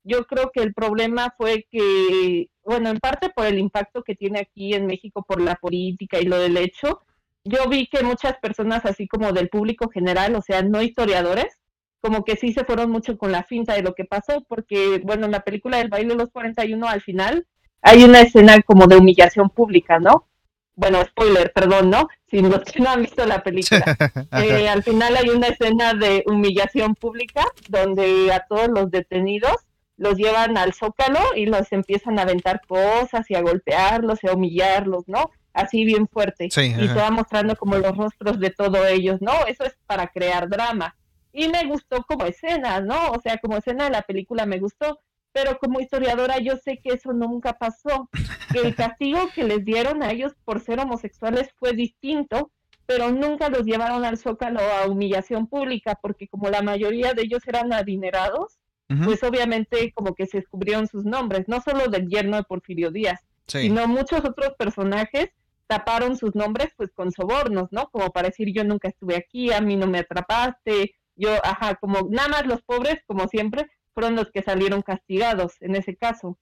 Yo 0.09 0.25
creo 0.25 0.51
que 0.53 0.63
el 0.63 0.73
problema 0.73 1.35
fue 1.37 1.67
que, 1.71 2.49
bueno, 2.65 2.89
en 2.89 2.99
parte 2.99 3.29
por 3.29 3.45
el 3.45 3.59
impacto 3.59 4.03
que 4.03 4.15
tiene 4.15 4.39
aquí 4.41 4.73
en 4.73 4.87
México 4.87 5.23
por 5.23 5.39
la 5.39 5.57
política 5.57 6.19
y 6.19 6.25
lo 6.25 6.39
del 6.39 6.57
hecho, 6.57 7.03
yo 7.45 7.69
vi 7.69 7.89
que 7.89 8.03
muchas 8.03 8.39
personas, 8.39 8.87
así 8.87 9.07
como 9.07 9.33
del 9.33 9.51
público 9.51 9.91
general, 9.91 10.35
o 10.35 10.41
sea, 10.41 10.63
no 10.63 10.81
historiadores, 10.81 11.59
como 12.01 12.25
que 12.25 12.37
sí 12.37 12.55
se 12.55 12.65
fueron 12.65 12.91
mucho 12.91 13.19
con 13.19 13.33
la 13.33 13.45
finta 13.45 13.75
de 13.75 13.83
lo 13.83 13.95
que 13.95 14.07
pasó, 14.07 14.43
porque, 14.49 15.03
bueno, 15.05 15.27
en 15.27 15.33
la 15.33 15.41
película 15.41 15.77
del 15.77 15.91
baile 15.91 16.11
de 16.11 16.17
los 16.17 16.31
41 16.31 16.89
al 16.89 17.03
final 17.03 17.47
hay 17.83 18.05
una 18.05 18.23
escena 18.23 18.61
como 18.63 18.87
de 18.87 18.97
humillación 18.97 19.51
pública, 19.51 19.99
¿no? 19.99 20.27
Bueno, 20.75 21.05
spoiler, 21.05 21.53
perdón, 21.53 21.91
¿no? 21.91 22.09
Si 22.31 22.41
los 22.41 22.63
que 22.63 22.81
no 22.81 22.91
han 22.91 23.03
visto 23.03 23.27
la 23.27 23.43
película. 23.43 23.85
Eh, 24.33 24.69
al 24.69 24.83
final 24.83 25.17
hay 25.17 25.29
una 25.29 25.49
escena 25.49 25.93
de 25.95 26.23
humillación 26.27 26.95
pública 26.95 27.45
donde 27.69 28.33
a 28.33 28.45
todos 28.49 28.69
los 28.69 28.91
detenidos 28.91 29.68
los 29.99 30.17
llevan 30.17 30.57
al 30.57 30.73
zócalo 30.73 31.21
y 31.37 31.45
los 31.47 31.71
empiezan 31.73 32.19
a 32.19 32.23
aventar 32.23 32.63
cosas 32.67 33.31
y 33.31 33.35
a 33.35 33.43
golpearlos 33.43 34.25
y 34.25 34.29
a 34.29 34.33
humillarlos, 34.33 35.07
¿no? 35.07 35.31
Así 35.53 35.85
bien 35.85 36.09
fuerte. 36.09 36.47
y 36.47 36.51
se 36.51 36.95
va 36.95 37.11
mostrando 37.11 37.55
como 37.57 37.77
los 37.77 37.95
rostros 37.97 38.41
de 38.41 38.51
todos 38.51 38.87
ellos, 38.89 39.21
¿no? 39.21 39.33
Eso 39.47 39.65
es 39.65 39.77
para 39.87 40.07
crear 40.07 40.49
drama 40.49 40.95
y 41.33 41.49
me 41.49 41.65
gustó 41.67 42.03
como 42.05 42.25
escena, 42.27 42.81
¿no? 42.81 43.11
O 43.11 43.21
sea, 43.21 43.39
como 43.39 43.57
escena 43.57 43.85
de 43.85 43.91
la 43.91 44.03
película 44.03 44.47
me 44.47 44.59
gustó, 44.59 45.01
pero 45.33 45.59
como 45.59 45.81
historiadora 45.81 46.39
yo 46.39 46.57
sé 46.57 46.81
que 46.83 46.95
eso 46.95 47.13
nunca 47.13 47.53
pasó, 47.53 48.09
que 48.53 48.61
el 48.61 48.75
castigo 48.75 49.21
que 49.35 49.45
les 49.45 49.65
dieron 49.65 50.03
a 50.03 50.11
ellos 50.11 50.33
por 50.45 50.61
ser 50.61 50.81
homosexuales 50.81 51.51
fue 51.59 51.75
distinto, 51.75 52.51
pero 52.87 53.11
nunca 53.11 53.51
los 53.51 53.65
llevaron 53.65 54.05
al 54.05 54.19
zócalo 54.19 54.61
a 54.61 54.89
humillación 54.89 55.47
pública, 55.47 55.99
porque 56.01 56.27
como 56.27 56.49
la 56.49 56.63
mayoría 56.63 57.13
de 57.13 57.23
ellos 57.23 57.47
eran 57.47 57.73
adinerados, 57.73 58.59
pues 59.05 59.23
obviamente 59.23 59.93
como 59.93 60.15
que 60.15 60.27
se 60.27 60.39
descubrieron 60.39 60.87
sus 60.87 61.05
nombres, 61.05 61.47
no 61.47 61.61
solo 61.61 61.89
del 61.89 62.09
yerno 62.09 62.37
de 62.37 62.45
Porfirio 62.45 62.91
Díaz, 62.91 63.21
sino 63.47 63.87
muchos 63.87 64.25
otros 64.25 64.55
personajes 64.59 65.31
taparon 65.67 66.17
sus 66.17 66.35
nombres 66.35 66.71
pues 66.77 66.91
con 66.93 67.13
sobornos, 67.13 67.69
¿no? 67.71 67.91
Como 67.91 68.11
para 68.11 68.29
decir 68.29 68.53
yo 68.55 68.65
nunca 68.65 68.89
estuve 68.89 69.17
aquí, 69.17 69.53
a 69.53 69.61
mí 69.61 69.77
no 69.77 69.87
me 69.87 69.99
atrapaste, 69.99 70.95
Yo, 71.17 71.31
ajá, 71.45 71.75
como 71.75 72.09
nada 72.11 72.29
más 72.29 72.47
los 72.47 72.63
pobres, 72.63 73.03
como 73.07 73.29
siempre, 73.29 73.67
fueron 73.93 74.17
los 74.17 74.31
que 74.31 74.43
salieron 74.43 74.83
castigados 74.83 75.61
en 75.61 75.75
ese 75.77 75.97
caso. 75.97 76.39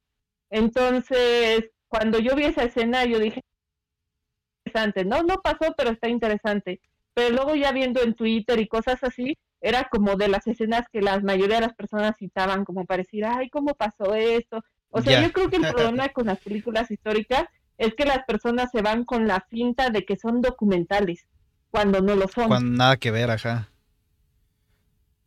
Entonces, 0.51 1.71
cuando 1.89 2.19
yo 2.19 2.37
vi 2.37 2.45
esa 2.45 2.65
escena, 2.65 3.05
yo 3.05 3.19
dije, 3.19 3.41
interesante, 4.65 5.05
no, 5.05 5.23
no 5.23 5.41
pasó, 5.43 5.75
pero 5.77 5.91
está 5.91 6.09
interesante. 6.09 6.81
Pero 7.15 7.35
luego 7.35 7.55
ya 7.55 7.73
viendo 7.73 8.03
en 8.03 8.15
Twitter 8.15 8.61
y 8.61 8.69
cosas 8.69 9.03
así, 9.03 9.37
era 9.61 9.89
como 9.91 10.17
de 10.17 10.29
las 10.29 10.47
escenas 10.47 10.87
que 10.93 11.01
la 11.01 11.19
mayoría 11.21 11.57
de 11.57 11.67
las 11.67 11.75
personas 11.75 12.17
citaban 12.19 12.65
como 12.65 12.85
para 12.85 13.03
decir, 13.03 13.25
ay, 13.25 13.49
¿cómo 13.51 13.75
pasó 13.75 14.15
esto? 14.15 14.63
O 14.91 15.01
sea, 15.03 15.23
yo 15.23 15.33
creo 15.33 15.51
que 15.51 15.57
el 15.57 15.63
problema 15.75 16.09
con 16.11 16.27
las 16.27 16.39
películas 16.39 16.91
históricas 16.91 17.45
es 17.79 17.95
que 17.95 18.05
las 18.05 18.25
personas 18.25 18.71
se 18.71 18.83
van 18.83 19.05
con 19.05 19.27
la 19.27 19.41
finta 19.51 19.91
de 19.91 20.05
que 20.05 20.17
son 20.17 20.41
documentales, 20.41 21.27
cuando 21.71 22.01
no 22.01 22.15
lo 22.15 22.29
son. 22.29 22.49
Cuando 22.49 22.77
nada 22.77 22.97
que 22.97 23.11
ver, 23.11 23.31
ajá. 23.31 23.69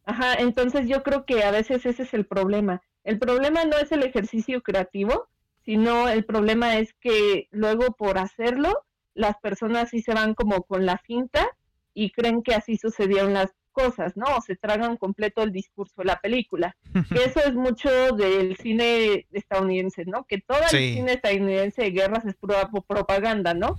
Ajá, 0.05 0.36
entonces 0.36 0.88
yo 0.88 1.03
creo 1.03 1.25
que 1.25 1.43
a 1.43 1.51
veces 1.51 1.86
ese 1.86 2.03
es 2.03 2.13
el 2.13 2.25
problema. 2.25 2.81
El 3.03 3.19
problema 3.19 3.65
no 3.65 3.77
es 3.77 3.91
el 3.91 4.03
ejercicio 4.03 4.62
creativo, 4.62 5.27
sino 5.65 6.09
el 6.09 6.25
problema 6.25 6.77
es 6.77 6.93
que 6.93 7.48
luego 7.51 7.93
por 7.95 8.17
hacerlo, 8.17 8.86
las 9.13 9.38
personas 9.38 9.89
sí 9.89 10.01
se 10.01 10.13
van 10.13 10.33
como 10.33 10.63
con 10.63 10.86
la 10.86 10.98
finta 10.98 11.48
y 11.93 12.12
creen 12.12 12.41
que 12.41 12.55
así 12.55 12.77
sucedieron 12.77 13.33
las 13.33 13.53
cosas, 13.79 14.15
¿no? 14.17 14.25
O 14.38 14.41
se 14.41 14.55
tragan 14.55 14.98
completo 14.98 15.41
el 15.41 15.51
discurso 15.51 15.93
de 15.98 16.05
la 16.05 16.19
película. 16.19 16.75
Que 17.13 17.24
eso 17.25 17.39
es 17.39 17.53
mucho 17.53 17.89
del 18.15 18.57
cine 18.57 19.27
estadounidense, 19.31 20.05
¿no? 20.05 20.25
Que 20.25 20.39
todo 20.39 20.59
el 20.59 20.69
cine 20.69 21.13
estadounidense 21.13 21.83
de 21.83 21.91
guerras 21.91 22.25
es 22.25 22.36
propaganda, 22.36 23.53
¿no? 23.53 23.77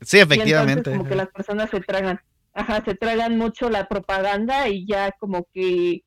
Sí, 0.00 0.18
efectivamente. 0.18 0.90
entonces 0.90 0.98
como 0.98 1.08
que 1.08 1.16
las 1.16 1.28
personas 1.28 1.70
se 1.70 1.80
tragan, 1.80 2.20
ajá, 2.52 2.84
se 2.84 2.94
tragan 2.94 3.36
mucho 3.36 3.70
la 3.70 3.88
propaganda 3.88 4.68
y 4.68 4.86
ya 4.86 5.12
como 5.12 5.46
que 5.52 6.04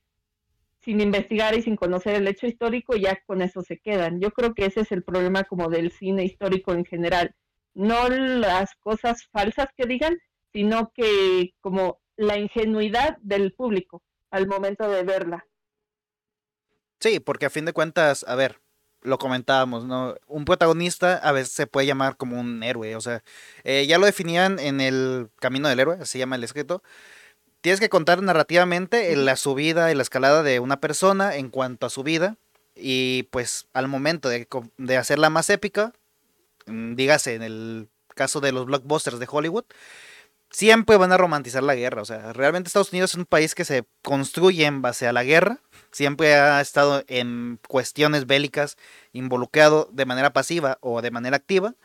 sin 0.80 1.00
investigar 1.00 1.56
y 1.58 1.62
sin 1.62 1.76
conocer 1.76 2.16
el 2.16 2.28
hecho 2.28 2.46
histórico, 2.46 2.96
ya 2.96 3.18
con 3.26 3.42
eso 3.42 3.62
se 3.62 3.78
quedan. 3.78 4.20
Yo 4.20 4.32
creo 4.32 4.54
que 4.54 4.66
ese 4.66 4.82
es 4.82 4.92
el 4.92 5.04
problema 5.04 5.44
como 5.46 5.70
del 5.70 5.92
cine 5.92 6.26
histórico 6.26 6.74
en 6.74 6.84
general. 6.84 7.34
No 7.74 8.10
las 8.10 8.76
cosas 8.76 9.26
falsas 9.32 9.68
que 9.78 9.86
digan, 9.86 10.18
sino 10.52 10.92
que 10.94 11.54
como 11.62 12.00
la 12.18 12.38
ingenuidad 12.38 13.18
del 13.22 13.54
público 13.54 14.02
al 14.32 14.48
momento 14.48 14.90
de 14.90 15.04
verla. 15.04 15.46
Sí, 17.00 17.20
porque 17.20 17.46
a 17.46 17.50
fin 17.50 17.66
de 17.66 17.74
cuentas, 17.74 18.26
a 18.28 18.36
ver, 18.36 18.62
lo 19.02 19.18
comentábamos, 19.18 19.86
¿no? 19.86 20.16
Un 20.28 20.46
protagonista 20.46 21.18
a 21.18 21.32
veces 21.32 21.54
se 21.54 21.68
puede 21.68 21.88
llamar 21.88 22.18
como 22.18 22.40
un 22.40 22.64
héroe, 22.64 22.96
o 22.96 23.02
sea, 23.02 23.24
eh, 23.64 23.86
ya 23.88 23.98
lo 23.98 24.06
definían 24.06 24.60
en 24.60 24.82
el 24.82 25.30
Camino 25.40 25.68
del 25.68 25.80
Héroe, 25.80 26.06
se 26.06 26.20
llama 26.20 26.36
el 26.36 26.44
escrito. 26.44 26.82
Tienes 27.62 27.80
que 27.80 27.90
contar 27.90 28.22
narrativamente 28.22 29.16
la 29.16 29.36
subida 29.36 29.92
y 29.92 29.96
la 29.96 30.04
escalada 30.04 30.44
de 30.44 30.60
una 30.60 30.80
persona 30.80 31.36
en 31.36 31.50
cuanto 31.50 31.86
a 31.86 31.90
su 31.90 32.04
vida 32.04 32.38
y 32.76 33.24
pues 33.32 33.68
al 33.74 33.88
momento 33.88 34.30
de, 34.30 34.48
de 34.78 34.98
hacerla 34.98 35.30
más 35.30 35.50
épica, 35.50 35.94
mm, 36.66 36.96
dígase 36.96 37.36
en 37.36 37.44
el 37.44 37.90
caso 38.16 38.42
de 38.42 38.52
los 38.52 38.66
blockbusters 38.66 39.20
de 39.20 39.28
Hollywood, 39.30 39.66
siempre 40.54 40.98
van 40.98 41.12
a 41.12 41.18
romantizar 41.18 41.64
la 41.64 41.76
guerra. 41.76 42.02
O 42.02 42.06
sea, 42.06 42.32
realmente 42.32 42.68
Estados 42.68 42.94
Unidos 42.94 43.12
es 43.12 43.18
un 43.18 43.26
país 43.26 43.56
que 43.56 43.66
se 43.66 43.86
construye 44.04 44.66
en 44.66 44.82
base 44.82 45.08
a 45.08 45.14
la 45.14 45.24
guerra. 45.24 45.60
Siempre 45.92 46.36
ha 46.36 46.62
estado 46.62 47.04
en 47.08 47.60
cuestiones 47.68 48.28
bélicas 48.28 48.78
involucrado 49.12 49.90
de 49.92 50.06
manera 50.06 50.32
pasiva 50.32 50.78
o 50.80 51.02
de 51.02 51.12
manera 51.12 51.36
activa. 51.36 51.76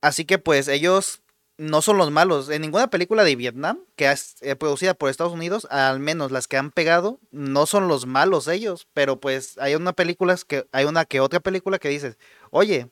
Así 0.00 0.24
que 0.24 0.38
pues 0.38 0.68
ellos 0.68 1.20
no 1.58 1.82
son 1.82 1.98
los 1.98 2.10
malos. 2.10 2.48
En 2.48 2.62
ninguna 2.62 2.88
película 2.88 3.24
de 3.24 3.36
Vietnam 3.36 3.78
que 3.94 4.10
es 4.10 4.36
eh, 4.40 4.56
producida 4.56 4.94
por 4.94 5.10
Estados 5.10 5.32
Unidos, 5.34 5.66
al 5.70 6.00
menos 6.00 6.32
las 6.32 6.48
que 6.48 6.56
han 6.56 6.70
pegado, 6.70 7.20
no 7.30 7.66
son 7.66 7.88
los 7.88 8.06
malos 8.06 8.48
ellos. 8.48 8.88
Pero 8.94 9.20
pues 9.20 9.58
hay 9.58 9.74
una 9.74 9.92
película 9.92 10.34
que 10.48 10.66
hay 10.72 10.86
una 10.86 11.04
que 11.04 11.20
otra 11.20 11.40
película 11.40 11.78
que 11.78 11.90
dices, 11.90 12.16
oye, 12.50 12.88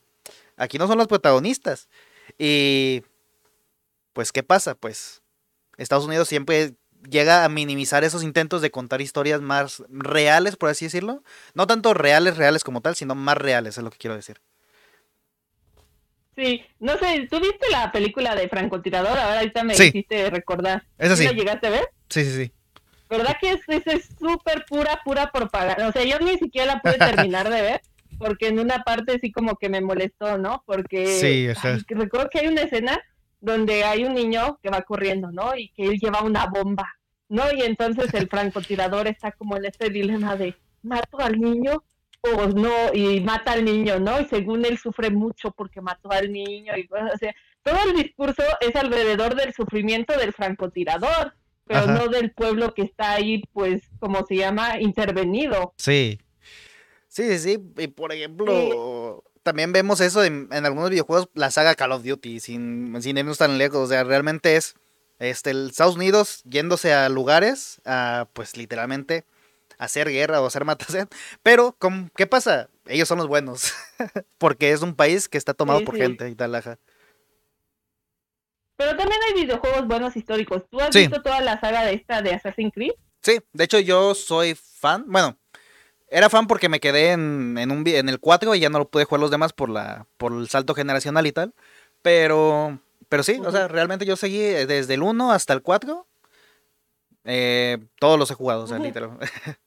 aquí 0.58 0.76
no 0.76 0.86
son 0.86 0.98
los 0.98 1.08
protagonistas. 1.08 1.88
Y 2.38 3.02
pues 4.12 4.32
¿qué 4.32 4.42
pasa? 4.42 4.74
Pues 4.74 5.22
Estados 5.76 6.06
Unidos 6.06 6.28
siempre 6.28 6.74
llega 7.08 7.44
a 7.44 7.48
minimizar 7.48 8.04
esos 8.04 8.22
intentos 8.22 8.62
de 8.62 8.70
contar 8.70 9.00
historias 9.00 9.40
más 9.40 9.82
reales, 9.88 10.56
por 10.56 10.70
así 10.70 10.86
decirlo. 10.86 11.22
No 11.54 11.66
tanto 11.66 11.94
reales, 11.94 12.36
reales 12.36 12.64
como 12.64 12.80
tal, 12.80 12.94
sino 12.94 13.14
más 13.14 13.36
reales, 13.36 13.78
es 13.78 13.84
lo 13.84 13.90
que 13.90 13.98
quiero 13.98 14.16
decir. 14.16 14.40
Sí, 16.36 16.64
no 16.78 16.96
sé, 16.96 17.26
¿tú 17.30 17.40
viste 17.40 17.68
la 17.70 17.92
película 17.92 18.34
de 18.34 18.48
Francotirador? 18.48 19.18
Ahora 19.18 19.40
ahorita 19.40 19.64
me 19.64 19.74
hiciste 19.74 20.30
recordar. 20.30 20.84
¿Esa 20.96 21.16
sí? 21.16 21.24
¿La 21.24 21.32
llegaste 21.32 21.66
a 21.66 21.70
ver? 21.70 21.90
Sí, 22.08 22.24
sí, 22.24 22.32
sí. 22.32 22.52
¿Verdad 23.10 23.36
que 23.38 23.50
es 23.50 24.08
súper 24.18 24.64
pura, 24.66 25.00
pura 25.04 25.30
propaganda? 25.30 25.88
O 25.88 25.92
sea, 25.92 26.02
yo 26.04 26.18
ni 26.20 26.38
siquiera 26.38 26.74
la 26.74 26.80
pude 26.80 26.96
terminar 26.96 27.50
de 27.50 27.60
ver, 27.60 27.82
porque 28.18 28.48
en 28.48 28.58
una 28.58 28.82
parte 28.82 29.18
sí 29.18 29.30
como 29.30 29.56
que 29.56 29.68
me 29.68 29.82
molestó, 29.82 30.38
¿no? 30.38 30.62
Porque 30.66 31.06
sí, 31.06 31.52
recuerdo 31.88 32.30
que 32.30 32.38
hay 32.38 32.46
una 32.46 32.62
escena 32.62 32.98
donde 33.42 33.82
hay 33.82 34.04
un 34.04 34.14
niño 34.14 34.58
que 34.62 34.70
va 34.70 34.82
corriendo, 34.82 35.30
¿no? 35.32 35.54
Y 35.56 35.68
que 35.70 35.82
él 35.82 35.98
lleva 35.98 36.22
una 36.22 36.46
bomba, 36.46 36.96
¿no? 37.28 37.52
Y 37.52 37.62
entonces 37.62 38.14
el 38.14 38.28
francotirador 38.30 39.08
está 39.08 39.32
como 39.32 39.56
en 39.56 39.66
este 39.66 39.90
dilema 39.90 40.36
de, 40.36 40.54
¿mato 40.82 41.18
al 41.18 41.38
niño 41.38 41.82
o 42.20 42.46
no? 42.46 42.94
Y 42.94 43.20
mata 43.20 43.52
al 43.52 43.64
niño, 43.64 43.98
¿no? 43.98 44.20
Y 44.20 44.26
según 44.26 44.64
él 44.64 44.78
sufre 44.78 45.10
mucho 45.10 45.50
porque 45.50 45.80
mató 45.80 46.10
al 46.12 46.32
niño. 46.32 46.72
Y, 46.76 46.86
todo 46.86 47.76
el 47.88 47.94
discurso 47.94 48.42
es 48.60 48.74
alrededor 48.76 49.34
del 49.34 49.52
sufrimiento 49.52 50.16
del 50.16 50.32
francotirador, 50.32 51.34
pero 51.64 51.86
no 51.86 52.08
del 52.08 52.32
pueblo 52.32 52.74
que 52.74 52.82
está 52.82 53.12
ahí, 53.12 53.42
pues, 53.52 53.82
como 53.98 54.24
se 54.26 54.36
llama, 54.36 54.80
intervenido. 54.80 55.74
Sí. 55.76 56.18
Sí, 57.08 57.24
sí, 57.24 57.38
sí. 57.38 57.58
Y 57.78 57.88
por 57.88 58.12
ejemplo 58.12 59.22
también 59.42 59.72
vemos 59.72 60.00
eso 60.00 60.24
en, 60.24 60.48
algunos 60.52 60.90
videojuegos, 60.90 61.28
la 61.34 61.50
saga 61.50 61.74
Call 61.74 61.92
of 61.92 62.04
Duty, 62.04 62.40
sin, 62.40 63.00
sin 63.02 63.18
irnos 63.18 63.38
tan 63.38 63.58
lejos. 63.58 63.78
O 63.78 63.86
sea, 63.86 64.04
realmente 64.04 64.56
es 64.56 64.74
este, 65.18 65.50
el 65.50 65.68
Estados 65.70 65.96
Unidos 65.96 66.42
yéndose 66.44 66.92
a 66.92 67.08
lugares, 67.08 67.80
a, 67.84 68.28
pues 68.32 68.56
literalmente 68.56 69.24
hacer 69.78 70.08
guerra 70.08 70.40
o 70.40 70.46
hacer 70.46 70.64
matación. 70.64 71.08
Pero, 71.42 71.76
¿qué 72.16 72.26
pasa? 72.26 72.68
Ellos 72.86 73.08
son 73.08 73.18
los 73.18 73.28
buenos. 73.28 73.72
Porque 74.38 74.72
es 74.72 74.82
un 74.82 74.94
país 74.94 75.28
que 75.28 75.38
está 75.38 75.54
tomado 75.54 75.84
por 75.84 75.96
gente 75.96 76.28
y 76.28 76.34
tal, 76.34 76.52
Pero 78.76 78.96
también 78.96 79.20
hay 79.28 79.42
videojuegos 79.42 79.86
buenos 79.86 80.16
históricos. 80.16 80.64
¿Tú 80.70 80.80
has 80.80 80.94
visto 80.94 81.22
toda 81.22 81.40
la 81.40 81.60
saga 81.60 81.84
de 81.84 81.94
esta 81.94 82.22
de 82.22 82.34
Assassin's 82.34 82.72
Creed? 82.74 82.92
Sí, 83.22 83.38
de 83.52 83.64
hecho 83.64 83.78
yo 83.78 84.14
soy 84.14 84.56
fan. 84.56 85.04
Bueno, 85.06 85.38
era 86.12 86.28
fan 86.28 86.46
porque 86.46 86.68
me 86.68 86.78
quedé 86.78 87.12
en, 87.12 87.56
en, 87.58 87.70
un, 87.70 87.86
en 87.86 88.08
el 88.08 88.20
4 88.20 88.54
y 88.54 88.60
ya 88.60 88.68
no 88.68 88.78
lo 88.78 88.88
pude 88.88 89.04
jugar 89.04 89.20
los 89.20 89.30
demás 89.30 89.52
por, 89.52 89.70
la, 89.70 90.06
por 90.18 90.32
el 90.32 90.48
salto 90.48 90.74
generacional 90.74 91.26
y 91.26 91.32
tal. 91.32 91.54
Pero, 92.02 92.78
pero 93.08 93.22
sí, 93.22 93.40
o 93.44 93.50
sea, 93.50 93.66
realmente 93.66 94.04
yo 94.04 94.16
seguí 94.16 94.38
desde 94.38 94.94
el 94.94 95.02
1 95.02 95.32
hasta 95.32 95.54
el 95.54 95.62
4. 95.62 96.06
Eh, 97.24 97.78
todos 97.98 98.18
los 98.18 98.30
he 98.30 98.34
jugado, 98.34 98.64
o 98.64 98.66
sea, 98.66 98.78
literal. 98.78 99.18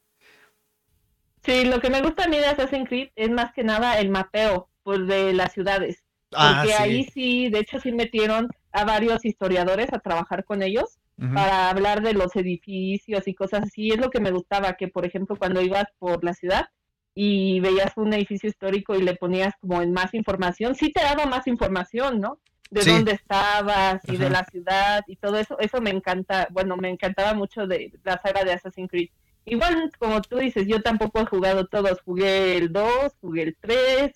Sí, 1.44 1.64
lo 1.64 1.80
que 1.80 1.92
me 1.92 2.02
gusta 2.02 2.24
a 2.24 2.28
mí 2.28 2.40
de 2.40 2.48
Assassin's 2.48 2.90
Creed 2.90 3.10
es 3.16 3.30
más 3.30 3.54
que 3.54 3.64
nada 3.64 4.00
el 4.00 4.10
mapeo 4.10 4.68
pues, 4.82 5.06
de 5.06 5.32
las 5.32 5.54
ciudades. 5.54 6.04
Ah, 6.34 6.62
porque 6.64 6.74
ahí 6.74 7.04
sí, 7.04 7.50
de 7.50 7.60
hecho 7.60 7.80
sí 7.80 7.92
metieron 7.92 8.50
a 8.72 8.84
varios 8.84 9.24
historiadores 9.24 9.94
a 9.94 10.00
trabajar 10.00 10.44
con 10.44 10.64
ellos 10.64 10.98
para 11.18 11.70
hablar 11.70 12.02
de 12.02 12.14
los 12.14 12.36
edificios 12.36 13.28
y 13.28 13.34
cosas 13.34 13.64
así. 13.64 13.90
Es 13.90 13.98
lo 13.98 14.10
que 14.10 14.20
me 14.20 14.32
gustaba, 14.32 14.74
que 14.74 14.88
por 14.88 15.06
ejemplo 15.06 15.36
cuando 15.38 15.62
ibas 15.62 15.86
por 15.98 16.24
la 16.24 16.34
ciudad 16.34 16.68
y 17.14 17.62
veías 17.62 17.94
un 17.96 18.14
edificio 18.14 18.50
histórico 18.50 18.96
y 18.96 19.02
le 19.02 19.16
ponías 19.16 19.54
como 19.62 19.82
en 19.82 19.94
más 19.94 20.14
información, 20.14 20.76
sí 20.76 20.92
te 20.92 21.02
daba 21.02 21.26
más 21.26 21.48
información, 21.48 22.20
¿no? 22.20 22.40
De 22.70 22.84
dónde 22.84 23.14
estabas 23.14 24.02
y 24.10 24.18
de 24.18 24.30
la 24.30 24.44
ciudad 24.46 25.04
y 25.08 25.16
todo 25.16 25.38
eso. 25.38 25.58
Eso 25.60 25.80
me 25.82 25.92
encanta, 25.92 26.48
bueno, 26.52 26.76
me 26.76 26.90
encantaba 26.90 27.34
mucho 27.34 27.68
de 27.68 27.94
la 28.04 28.20
saga 28.22 28.44
de 28.44 28.54
Assassin's 28.54 28.90
Creed. 28.90 29.10
Igual, 29.46 29.92
como 30.00 30.22
tú 30.22 30.38
dices, 30.38 30.68
yo 30.68 30.82
tampoco 30.82 31.22
he 31.22 31.26
jugado 31.26 31.68
todos. 31.68 32.02
Jugué 32.02 32.58
el 32.58 32.74
2, 32.74 33.16
jugué 33.22 33.44
el 33.44 33.58
3, 33.62 34.12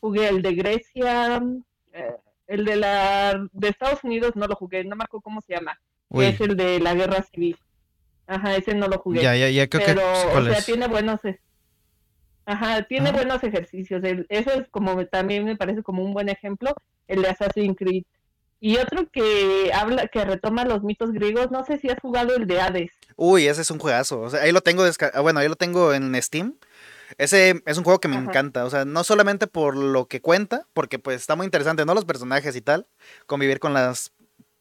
jugué 0.00 0.28
el 0.28 0.40
de 0.40 0.54
Grecia, 0.54 1.42
eh, 1.92 2.16
el 2.46 2.64
de 2.64 2.76
la 2.76 3.48
de 3.52 3.68
Estados 3.68 4.02
Unidos 4.04 4.32
no 4.34 4.46
lo 4.46 4.54
jugué, 4.54 4.84
no 4.84 4.96
me 4.96 5.04
acuerdo 5.04 5.22
cómo 5.22 5.40
se 5.40 5.54
llama 5.54 5.78
es 6.18 6.40
el 6.40 6.56
de 6.56 6.80
la 6.80 6.94
guerra 6.94 7.22
civil. 7.22 7.56
Ajá, 8.26 8.56
ese 8.56 8.74
no 8.74 8.86
lo 8.88 8.98
jugué. 8.98 9.22
Ya, 9.22 9.34
ya, 9.36 9.48
ya 9.50 9.68
creo 9.68 9.84
pero, 9.84 10.02
o 10.34 10.44
sea, 10.44 10.62
tiene 10.62 10.86
buenos 10.86 11.20
Ajá, 12.46 12.82
tiene 12.82 13.12
buenos 13.12 13.42
ejercicios. 13.44 14.02
eso 14.28 14.50
es 14.50 14.68
como 14.70 15.06
también 15.06 15.44
me 15.44 15.56
parece 15.56 15.82
como 15.82 16.02
un 16.04 16.12
buen 16.12 16.28
ejemplo, 16.28 16.74
el 17.06 17.22
de 17.22 17.28
Assassin's 17.28 17.76
Creed. 17.76 18.04
Y 18.62 18.76
otro 18.76 19.08
que 19.10 19.70
habla, 19.72 20.06
que 20.08 20.24
retoma 20.24 20.64
los 20.64 20.82
mitos 20.82 21.12
griegos, 21.12 21.50
no 21.50 21.64
sé 21.64 21.78
si 21.78 21.88
has 21.88 21.98
jugado 21.98 22.36
el 22.36 22.46
de 22.46 22.60
Hades. 22.60 22.90
Uy, 23.16 23.46
ese 23.46 23.62
es 23.62 23.70
un 23.70 23.78
juegazo. 23.78 24.20
O 24.20 24.30
sea, 24.30 24.42
ahí 24.42 24.52
lo 24.52 24.60
tengo 24.60 24.84
ah, 24.84 25.20
bueno, 25.20 25.40
ahí 25.40 25.48
lo 25.48 25.56
tengo 25.56 25.94
en 25.94 26.20
Steam. 26.22 26.56
Ese 27.18 27.62
es 27.66 27.78
un 27.78 27.84
juego 27.84 28.00
que 28.00 28.08
me 28.08 28.16
encanta, 28.16 28.64
o 28.64 28.70
sea, 28.70 28.84
no 28.84 29.02
solamente 29.02 29.46
por 29.46 29.76
lo 29.76 30.06
que 30.06 30.20
cuenta, 30.20 30.66
porque 30.72 30.98
pues 30.98 31.16
está 31.16 31.34
muy 31.36 31.44
interesante, 31.44 31.84
¿no? 31.84 31.94
Los 31.94 32.04
personajes 32.04 32.54
y 32.54 32.60
tal, 32.60 32.86
convivir 33.26 33.58
con 33.58 33.74
las 33.74 34.12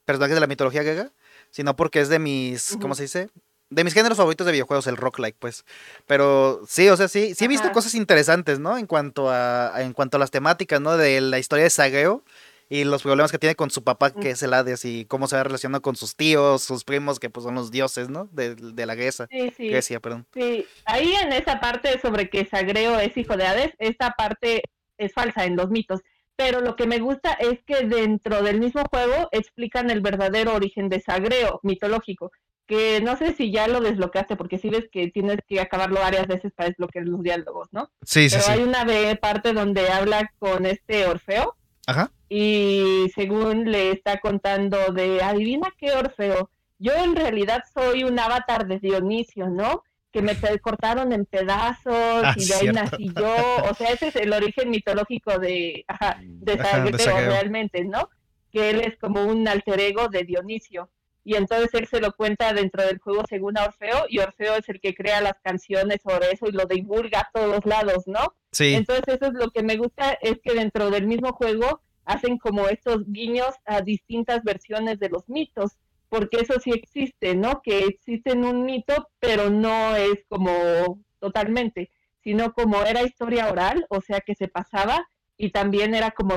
personajes 0.05 0.35
de 0.35 0.41
la 0.41 0.47
mitología 0.47 0.81
griega, 0.81 1.11
sino 1.51 1.75
porque 1.75 2.01
es 2.01 2.09
de 2.09 2.19
mis, 2.19 2.77
¿cómo 2.81 2.95
se 2.95 3.03
dice? 3.03 3.29
de 3.69 3.83
mis 3.83 3.93
géneros 3.93 4.17
favoritos 4.17 4.45
de 4.45 4.51
videojuegos, 4.53 4.87
el 4.87 4.97
rock 4.97 5.19
like, 5.19 5.37
pues. 5.39 5.63
Pero 6.07 6.61
sí, 6.67 6.89
o 6.89 6.97
sea, 6.97 7.07
sí, 7.07 7.35
sí 7.35 7.45
he 7.45 7.47
visto 7.47 7.71
cosas 7.71 7.93
interesantes, 7.93 8.59
¿no? 8.59 8.77
En 8.77 8.87
cuanto 8.87 9.29
a, 9.29 9.73
en 9.77 9.93
cuanto 9.93 10.17
a 10.17 10.19
las 10.19 10.31
temáticas, 10.31 10.81
¿no? 10.81 10.97
De 10.97 11.21
la 11.21 11.39
historia 11.39 11.65
de 11.65 11.69
Sageo 11.69 12.23
y 12.69 12.83
los 12.83 13.01
problemas 13.01 13.31
que 13.31 13.39
tiene 13.39 13.55
con 13.55 13.71
su 13.71 13.83
papá, 13.83 14.11
que 14.11 14.31
es 14.31 14.43
el 14.43 14.53
Hades, 14.53 14.85
y 14.85 15.05
cómo 15.05 15.27
se 15.27 15.35
va 15.35 15.43
relacionando 15.43 15.81
con 15.81 15.95
sus 15.95 16.15
tíos, 16.15 16.63
sus 16.63 16.83
primos, 16.83 17.19
que 17.19 17.29
pues 17.29 17.43
son 17.43 17.55
los 17.55 17.71
dioses, 17.71 18.09
¿no? 18.09 18.27
De, 18.31 18.55
de 18.55 18.85
la 18.85 18.95
Grecia. 18.95 19.27
Sí, 19.29 19.51
sí. 19.55 19.69
Grecia, 19.69 19.99
perdón. 19.99 20.27
Sí, 20.33 20.65
ahí 20.85 21.13
en 21.15 21.33
esa 21.33 21.59
parte 21.59 21.99
sobre 21.99 22.29
que 22.29 22.45
Sagreo 22.45 22.99
es 22.99 23.15
hijo 23.17 23.37
de 23.37 23.45
Hades, 23.45 23.73
esta 23.79 24.11
parte 24.11 24.63
es 24.97 25.13
falsa 25.13 25.45
en 25.45 25.55
los 25.55 25.69
mitos. 25.69 26.01
Pero 26.39 26.61
lo 26.61 26.77
que 26.77 26.87
me 26.87 26.99
gusta 26.99 27.33
es 27.33 27.59
que 27.65 27.85
dentro 27.85 28.41
del 28.41 28.61
mismo 28.61 28.83
juego 28.89 29.27
explican 29.33 29.89
el 29.89 29.99
verdadero 29.99 30.55
origen 30.55 30.87
de 30.87 31.01
Sagreo 31.01 31.59
mitológico 31.63 32.31
que 32.65 33.01
no 33.01 33.17
sé 33.17 33.33
si 33.33 33.51
ya 33.51 33.67
lo 33.67 33.81
desbloqueaste, 33.81 34.37
porque 34.37 34.57
si 34.57 34.69
ves 34.69 34.85
que 34.89 35.09
tienes 35.09 35.39
que 35.49 35.59
acabarlo 35.59 35.99
varias 35.99 36.27
veces 36.27 36.53
para 36.55 36.69
desbloquear 36.69 37.07
los 37.07 37.23
diálogos, 37.23 37.67
¿no? 37.71 37.89
Sí, 38.03 38.29
sí, 38.29 38.37
Pero 38.39 38.51
hay 38.53 38.63
una 38.63 38.85
parte 39.19 39.51
donde 39.51 39.89
habla 39.89 40.31
con 40.39 40.65
este 40.65 41.07
Orfeo. 41.07 41.57
Ajá. 41.87 42.11
Y 42.29 43.07
según 43.15 43.69
le 43.69 43.91
está 43.91 44.19
contando 44.19 44.93
de, 44.93 45.21
adivina 45.21 45.73
qué 45.77 45.91
Orfeo, 45.91 46.51
yo 46.77 46.93
en 46.93 47.17
realidad 47.17 47.63
soy 47.73 48.05
un 48.05 48.17
avatar 48.17 48.65
de 48.65 48.79
Dionisio, 48.79 49.49
¿no? 49.49 49.83
Que 50.11 50.21
me 50.21 50.35
cortaron 50.59 51.13
en 51.13 51.25
pedazos 51.25 51.93
Ah, 51.95 52.33
y 52.35 52.45
de 52.45 52.53
ahí 52.53 52.59
cierto. 52.61 52.81
nací 52.81 53.11
yo. 53.15 53.35
O 53.69 53.73
sea, 53.75 53.89
ese 53.91 54.07
es 54.07 54.15
el 54.15 54.33
origen 54.33 54.69
mitológico 54.69 55.37
de, 55.37 55.85
ajá, 55.87 56.17
de 56.21 56.57
Sagreo. 56.57 57.29
realmente, 57.29 57.83
¿no? 57.85 58.09
Que 58.51 58.71
él 58.71 58.81
es 58.81 58.97
como 58.97 59.23
un 59.25 59.47
alter 59.47 59.79
ego 59.79 60.07
de 60.07 60.23
Dionisio 60.23 60.89
y 61.23 61.35
entonces 61.35 61.69
él 61.73 61.85
se 61.87 61.99
lo 61.99 62.13
cuenta 62.13 62.53
dentro 62.53 62.83
del 62.83 62.97
juego 62.97 63.23
según 63.29 63.55
a 63.57 63.65
Orfeo 63.65 64.05
y 64.09 64.17
Orfeo 64.19 64.55
es 64.55 64.67
el 64.69 64.79
que 64.79 64.95
crea 64.95 65.21
las 65.21 65.35
canciones 65.43 65.99
sobre 66.01 66.31
eso 66.31 66.47
y 66.47 66.53
lo 66.53 66.65
divulga 66.65 67.19
a 67.19 67.29
todos 67.31 67.63
lados, 67.65 68.07
¿no? 68.07 68.33
Sí. 68.51 68.73
Entonces 68.73 69.03
eso 69.07 69.25
es 69.27 69.33
lo 69.33 69.51
que 69.51 69.61
me 69.61 69.75
gusta, 69.75 70.13
es 70.21 70.39
que 70.43 70.53
dentro 70.55 70.89
del 70.89 71.05
mismo 71.05 71.33
juego 71.33 71.81
hacen 72.05 72.39
como 72.39 72.67
estos 72.69 73.03
guiños 73.05 73.53
a 73.65 73.81
distintas 73.81 74.43
versiones 74.43 74.97
de 74.99 75.09
los 75.09 75.27
mitos, 75.29 75.73
porque 76.09 76.37
eso 76.41 76.59
sí 76.59 76.71
existe, 76.71 77.35
¿no? 77.35 77.61
Que 77.61 77.85
existe 77.85 78.31
en 78.31 78.43
un 78.43 78.65
mito, 78.65 79.09
pero 79.19 79.49
no 79.49 79.95
es 79.95 80.25
como 80.27 80.99
totalmente, 81.19 81.91
sino 82.23 82.53
como 82.53 82.83
era 82.83 83.03
historia 83.03 83.51
oral, 83.51 83.85
o 83.89 84.01
sea 84.01 84.19
que 84.21 84.35
se 84.35 84.47
pasaba 84.47 85.09
y 85.37 85.51
también 85.51 85.95
era 85.95 86.11
como 86.11 86.35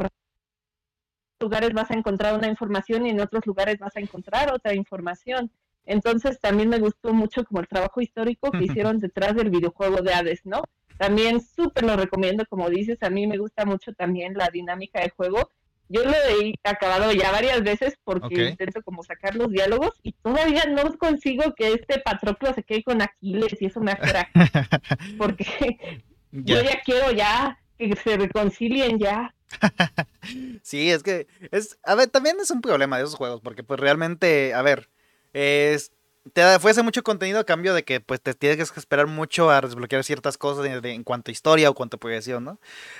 lugares 1.40 1.72
vas 1.72 1.90
a 1.90 1.94
encontrar 1.94 2.34
una 2.38 2.48
información 2.48 3.04
y 3.04 3.10
en 3.10 3.20
otros 3.20 3.44
lugares 3.46 3.78
vas 3.78 3.96
a 3.96 4.00
encontrar 4.00 4.52
otra 4.52 4.74
información. 4.74 5.50
Entonces 5.84 6.38
también 6.38 6.68
me 6.68 6.78
gustó 6.78 7.12
mucho 7.12 7.44
como 7.44 7.60
el 7.60 7.66
trabajo 7.66 8.00
histórico 8.00 8.52
que 8.52 8.64
hicieron 8.64 8.98
detrás 8.98 9.34
del 9.34 9.50
videojuego 9.50 10.02
de 10.02 10.14
Hades, 10.14 10.46
¿no? 10.46 10.62
También 10.96 11.40
súper 11.40 11.82
lo 11.84 11.96
recomiendo, 11.96 12.46
como 12.46 12.70
dices, 12.70 13.02
a 13.02 13.10
mí 13.10 13.26
me 13.26 13.38
gusta 13.38 13.64
mucho 13.64 13.92
también 13.92 14.34
la 14.34 14.48
dinámica 14.50 15.00
de 15.00 15.10
juego. 15.10 15.50
Yo 15.92 16.02
lo 16.04 16.12
he 16.12 16.54
acabado 16.64 17.12
ya 17.12 17.30
varias 17.30 17.62
veces 17.62 17.94
porque 18.02 18.48
intento 18.50 18.80
como 18.82 19.02
sacar 19.02 19.34
los 19.36 19.50
diálogos 19.50 19.90
y 20.02 20.12
todavía 20.12 20.64
no 20.64 20.96
consigo 20.96 21.54
que 21.54 21.72
este 21.74 21.98
Patroclo 22.00 22.54
se 22.54 22.62
quede 22.62 22.82
con 22.82 23.02
Aquiles 23.02 23.60
y 23.60 23.66
eso 23.66 23.80
me 23.80 23.92
hace 23.92 24.26
porque 25.18 26.00
yo 26.32 26.56
Ya. 26.56 26.62
ya 26.62 26.80
quiero 26.82 27.10
ya 27.12 27.58
que 27.78 27.94
se 27.96 28.16
reconcilien 28.16 28.98
ya. 28.98 29.34
Sí, 30.62 30.90
es 30.90 31.02
que 31.02 31.26
es, 31.50 31.78
a 31.82 31.94
ver, 31.94 32.08
también 32.08 32.36
es 32.40 32.50
un 32.50 32.60
problema 32.62 32.96
de 32.96 33.02
esos 33.04 33.16
juegos, 33.16 33.40
porque 33.42 33.64
pues 33.64 33.78
realmente, 33.80 34.54
a 34.54 34.62
ver, 34.62 34.88
es, 35.32 35.92
te 36.32 36.40
da- 36.40 36.56
ofrece 36.56 36.82
mucho 36.82 37.02
contenido 37.02 37.40
a 37.40 37.44
cambio 37.44 37.74
de 37.74 37.84
que 37.84 38.00
pues 38.00 38.20
te 38.20 38.34
tienes 38.34 38.70
que 38.70 38.78
esperar 38.80 39.06
mucho 39.06 39.50
a 39.50 39.60
desbloquear 39.60 40.04
ciertas 40.04 40.38
cosas 40.38 40.62
de- 40.64 40.80
de- 40.80 40.92
en 40.92 41.02
cuanto 41.04 41.30
a 41.30 41.32
historia 41.32 41.68
o 41.70 41.74
cuanto 41.74 41.96
a 41.96 42.00
progresión, 42.00 42.44
¿no? 42.44 42.58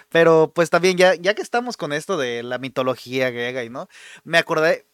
Pero 0.08 0.52
pues 0.54 0.70
también 0.70 0.96
ya, 0.96 1.14
ya 1.14 1.34
que 1.34 1.42
estamos 1.42 1.76
con 1.76 1.92
esto 1.92 2.16
de 2.16 2.42
la 2.42 2.58
mitología 2.58 3.30
griega 3.30 3.62
y 3.64 3.70
no, 3.70 3.88
me 4.24 4.38
acordé, 4.38 4.86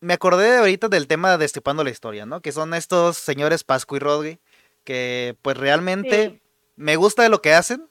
me 0.00 0.14
acordé 0.14 0.50
de 0.50 0.58
ahorita 0.58 0.88
del 0.88 1.06
tema 1.06 1.30
de 1.30 1.38
Destripando 1.38 1.84
la 1.84 1.90
Historia, 1.90 2.26
¿no? 2.26 2.40
Que 2.40 2.52
son 2.52 2.74
estos 2.74 3.16
señores 3.16 3.64
Pascu 3.64 3.96
y 3.96 4.00
Rodri, 4.00 4.40
que 4.84 5.36
pues 5.42 5.56
realmente 5.56 6.30
Sí. 6.30 6.40
me 6.76 6.96
gusta 6.96 7.22
de 7.22 7.28
lo 7.28 7.40
que 7.40 7.54
hacen. 7.54 7.88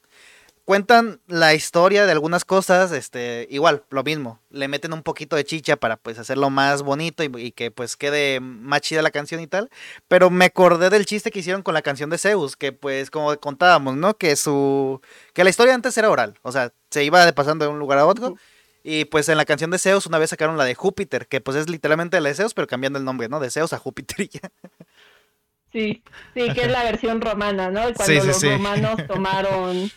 Cuentan 0.72 1.20
la 1.28 1.54
historia 1.54 2.06
de 2.06 2.14
algunas 2.14 2.46
cosas, 2.46 2.94
este, 2.94 3.46
igual, 3.50 3.84
lo 3.90 4.06
mismo, 4.06 4.40
le 4.52 4.70
meten 4.70 4.94
un 4.94 5.04
poquito 5.04 5.36
de 5.36 5.44
chicha 5.44 5.76
para 5.76 5.98
pues 5.98 6.18
hacerlo 6.18 6.50
más 6.50 6.82
bonito 6.82 7.26
y, 7.26 7.32
y 7.36 7.52
que 7.52 7.72
pues 7.72 7.98
quede 7.98 8.40
más 8.40 8.80
chida 8.80 9.02
la 9.02 9.12
canción 9.12 9.42
y 9.42 9.48
tal, 9.48 9.70
pero 10.08 10.30
me 10.30 10.46
acordé 10.46 10.90
del 10.90 11.06
chiste 11.06 11.30
que 11.30 11.40
hicieron 11.40 11.62
con 11.62 11.74
la 11.74 11.82
canción 11.82 12.10
de 12.10 12.18
Zeus, 12.18 12.56
que 12.56 12.72
pues 12.72 13.12
como 13.12 13.36
contábamos, 13.36 13.98
¿no? 13.98 14.16
Que 14.18 14.38
su, 14.38 15.02
que 15.34 15.44
la 15.44 15.50
historia 15.50 15.74
antes 15.76 15.98
era 15.98 16.10
oral, 16.10 16.40
o 16.42 16.54
sea, 16.54 16.72
se 16.90 17.04
iba 17.04 17.26
de 17.26 17.34
pasando 17.34 17.66
de 17.66 17.72
un 17.72 17.78
lugar 17.78 18.00
a 18.00 18.06
otro, 18.06 18.38
y 18.82 19.04
pues 19.04 19.28
en 19.28 19.36
la 19.36 19.44
canción 19.44 19.72
de 19.72 19.78
Zeus 19.78 20.06
una 20.06 20.20
vez 20.20 20.30
sacaron 20.30 20.56
la 20.58 20.64
de 20.64 20.76
Júpiter, 20.76 21.28
que 21.28 21.42
pues 21.42 21.58
es 21.58 21.70
literalmente 21.70 22.22
la 22.22 22.30
de 22.30 22.36
Zeus, 22.36 22.54
pero 22.54 22.68
cambiando 22.68 22.98
el 22.98 23.04
nombre, 23.04 23.28
¿no? 23.28 23.42
De 23.42 23.52
Zeus 23.52 23.74
a 23.74 23.78
Júpiter 23.78 24.22
y 24.22 24.30
ya. 24.30 24.50
Sí, 25.74 26.02
sí, 26.34 26.54
que 26.54 26.62
es 26.62 26.72
la 26.72 26.84
versión 26.84 27.20
romana, 27.20 27.70
¿no? 27.70 27.82
Cuando 27.94 28.06
Sí, 28.06 28.22
sí, 28.22 28.28
los 28.28 28.38
sí. 28.38 28.50
romanos 28.50 29.06
tomaron, 29.06 29.92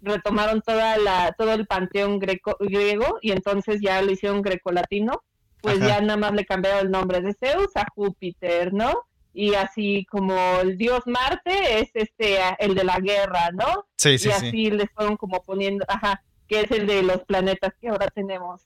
retomaron 0.00 0.62
toda 0.62 0.96
la, 0.98 1.32
todo 1.36 1.52
el 1.52 1.66
panteón 1.66 2.18
greco, 2.18 2.56
griego 2.60 3.18
y 3.20 3.32
entonces 3.32 3.80
ya 3.80 4.00
lo 4.02 4.12
hicieron 4.12 4.42
grecolatino, 4.42 5.22
pues 5.60 5.78
Ajá. 5.78 5.88
ya 5.88 6.00
nada 6.00 6.16
más 6.16 6.32
le 6.32 6.44
cambiaron 6.44 6.86
el 6.86 6.90
nombre 6.90 7.20
de 7.20 7.34
Zeus 7.34 7.74
a 7.74 7.86
Júpiter, 7.94 8.72
¿no? 8.72 9.06
Y 9.34 9.54
así 9.54 10.06
como 10.10 10.34
el 10.60 10.78
dios 10.78 11.02
Marte 11.06 11.80
es 11.80 11.90
este, 11.94 12.38
el 12.58 12.74
de 12.74 12.84
la 12.84 12.98
guerra, 12.98 13.50
¿no? 13.52 13.86
Sí, 13.96 14.16
y 14.24 14.28
así 14.30 14.70
les 14.70 14.90
fueron 14.90 15.16
como 15.16 15.42
poniendo, 15.42 15.84
ajá, 15.88 16.22
que 16.48 16.60
es 16.62 16.70
el 16.70 16.86
de 16.86 17.02
los 17.02 17.24
planetas 17.24 17.74
que 17.80 17.88
ahora 17.88 18.08
tenemos. 18.08 18.62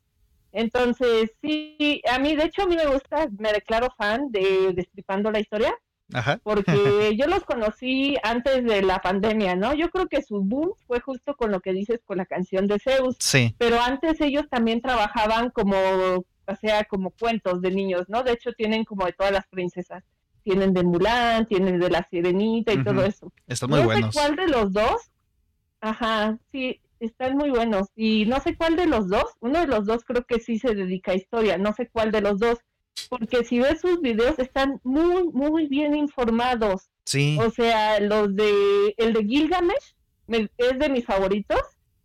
Entonces, 0.53 1.31
sí, 1.41 2.03
a 2.11 2.19
mí, 2.19 2.37
de 2.37 2.45
hecho, 2.45 2.63
a 2.63 2.67
mí 2.67 2.77
me 2.77 2.87
gusta, 2.87 3.27
me 3.39 3.53
declaro 3.53 3.89
fan 3.97 4.31
de 4.31 4.73
Destripando 4.75 5.31
la 5.31 5.41
Historia, 5.41 5.75
Ajá. 6.15 6.41
porque 6.43 6.63
yo 7.19 7.27
los 7.27 7.45
conocí 7.45 8.17
antes 8.23 8.65
de 8.65 8.83
la 8.83 9.01
pandemia, 9.01 9.55
¿no? 9.57 9.75
Yo 9.75 9.91
creo 9.91 10.07
que 10.09 10.23
su 10.23 10.41
boom 10.43 10.73
fue 10.87 11.01
justo 11.01 11.35
con 11.37 11.51
lo 11.51 11.61
que 11.61 11.73
dices 11.73 12.01
con 12.05 12.19
la 12.19 12.27
canción 12.27 12.67
de 12.67 12.79
Zeus, 12.79 13.17
Sí. 13.19 13.55
pero 13.59 13.81
antes 13.81 14.21
ellos 14.21 14.45
también 14.51 14.81
trabajaban 14.81 15.51
como, 15.51 15.77
o 15.77 16.57
sea, 16.61 16.85
como 16.85 17.11
cuentos 17.11 17.61
de 17.63 17.71
niños, 17.71 18.05
¿no? 18.09 18.23
De 18.23 18.33
hecho, 18.33 18.53
tienen 18.53 18.85
como 18.85 19.07
de 19.07 19.13
todas 19.13 19.33
las 19.33 19.47
princesas. 19.49 20.03
Tienen 20.45 20.73
de 20.75 20.83
Mulan, 20.83 21.47
tienen 21.47 21.79
de 21.79 21.89
la 21.89 22.05
Sirenita 22.11 22.73
y 22.73 22.83
todo 22.83 23.05
eso. 23.05 23.33
Están 23.47 23.71
muy 23.71 23.79
no 23.79 23.85
buenos. 23.87 24.13
sé 24.13 24.21
cuál 24.21 24.35
de 24.37 24.49
los 24.49 24.73
dos. 24.73 25.13
Ajá, 25.81 26.37
sí, 26.51 26.81
están 27.01 27.37
muy 27.37 27.51
buenos. 27.51 27.89
Y 27.95 28.27
no 28.27 28.41
sé 28.41 28.57
cuál 28.57 28.75
de 28.77 28.87
los 28.87 29.09
dos. 29.09 29.25
Uno 29.41 29.61
de 29.61 29.67
los 29.69 29.87
dos 29.87 30.05
creo 30.05 30.25
que 30.25 30.41
sí 30.41 30.59
se 30.59 30.75
dedica 30.75 31.13
a 31.13 31.17
historia. 31.17 31.59
No 31.59 31.73
sé 31.73 31.89
cuál 31.89 32.11
de 32.11 32.21
los 32.23 32.39
dos. 32.41 32.59
Porque 33.09 33.45
si 33.45 33.59
ves 33.59 33.81
sus 33.81 34.01
videos 34.01 34.39
están 34.39 34.81
muy, 34.85 35.25
muy 35.33 35.67
bien 35.67 35.95
informados. 35.95 36.91
Sí. 37.05 37.39
O 37.41 37.51
sea, 37.51 38.01
los 38.01 38.35
de. 38.37 38.95
El 38.97 39.13
de 39.13 39.25
Gilgamesh 39.25 39.95
me- 40.27 40.49
es 40.59 40.79
de 40.79 40.89
mis 40.89 41.05
favoritos. 41.05 41.61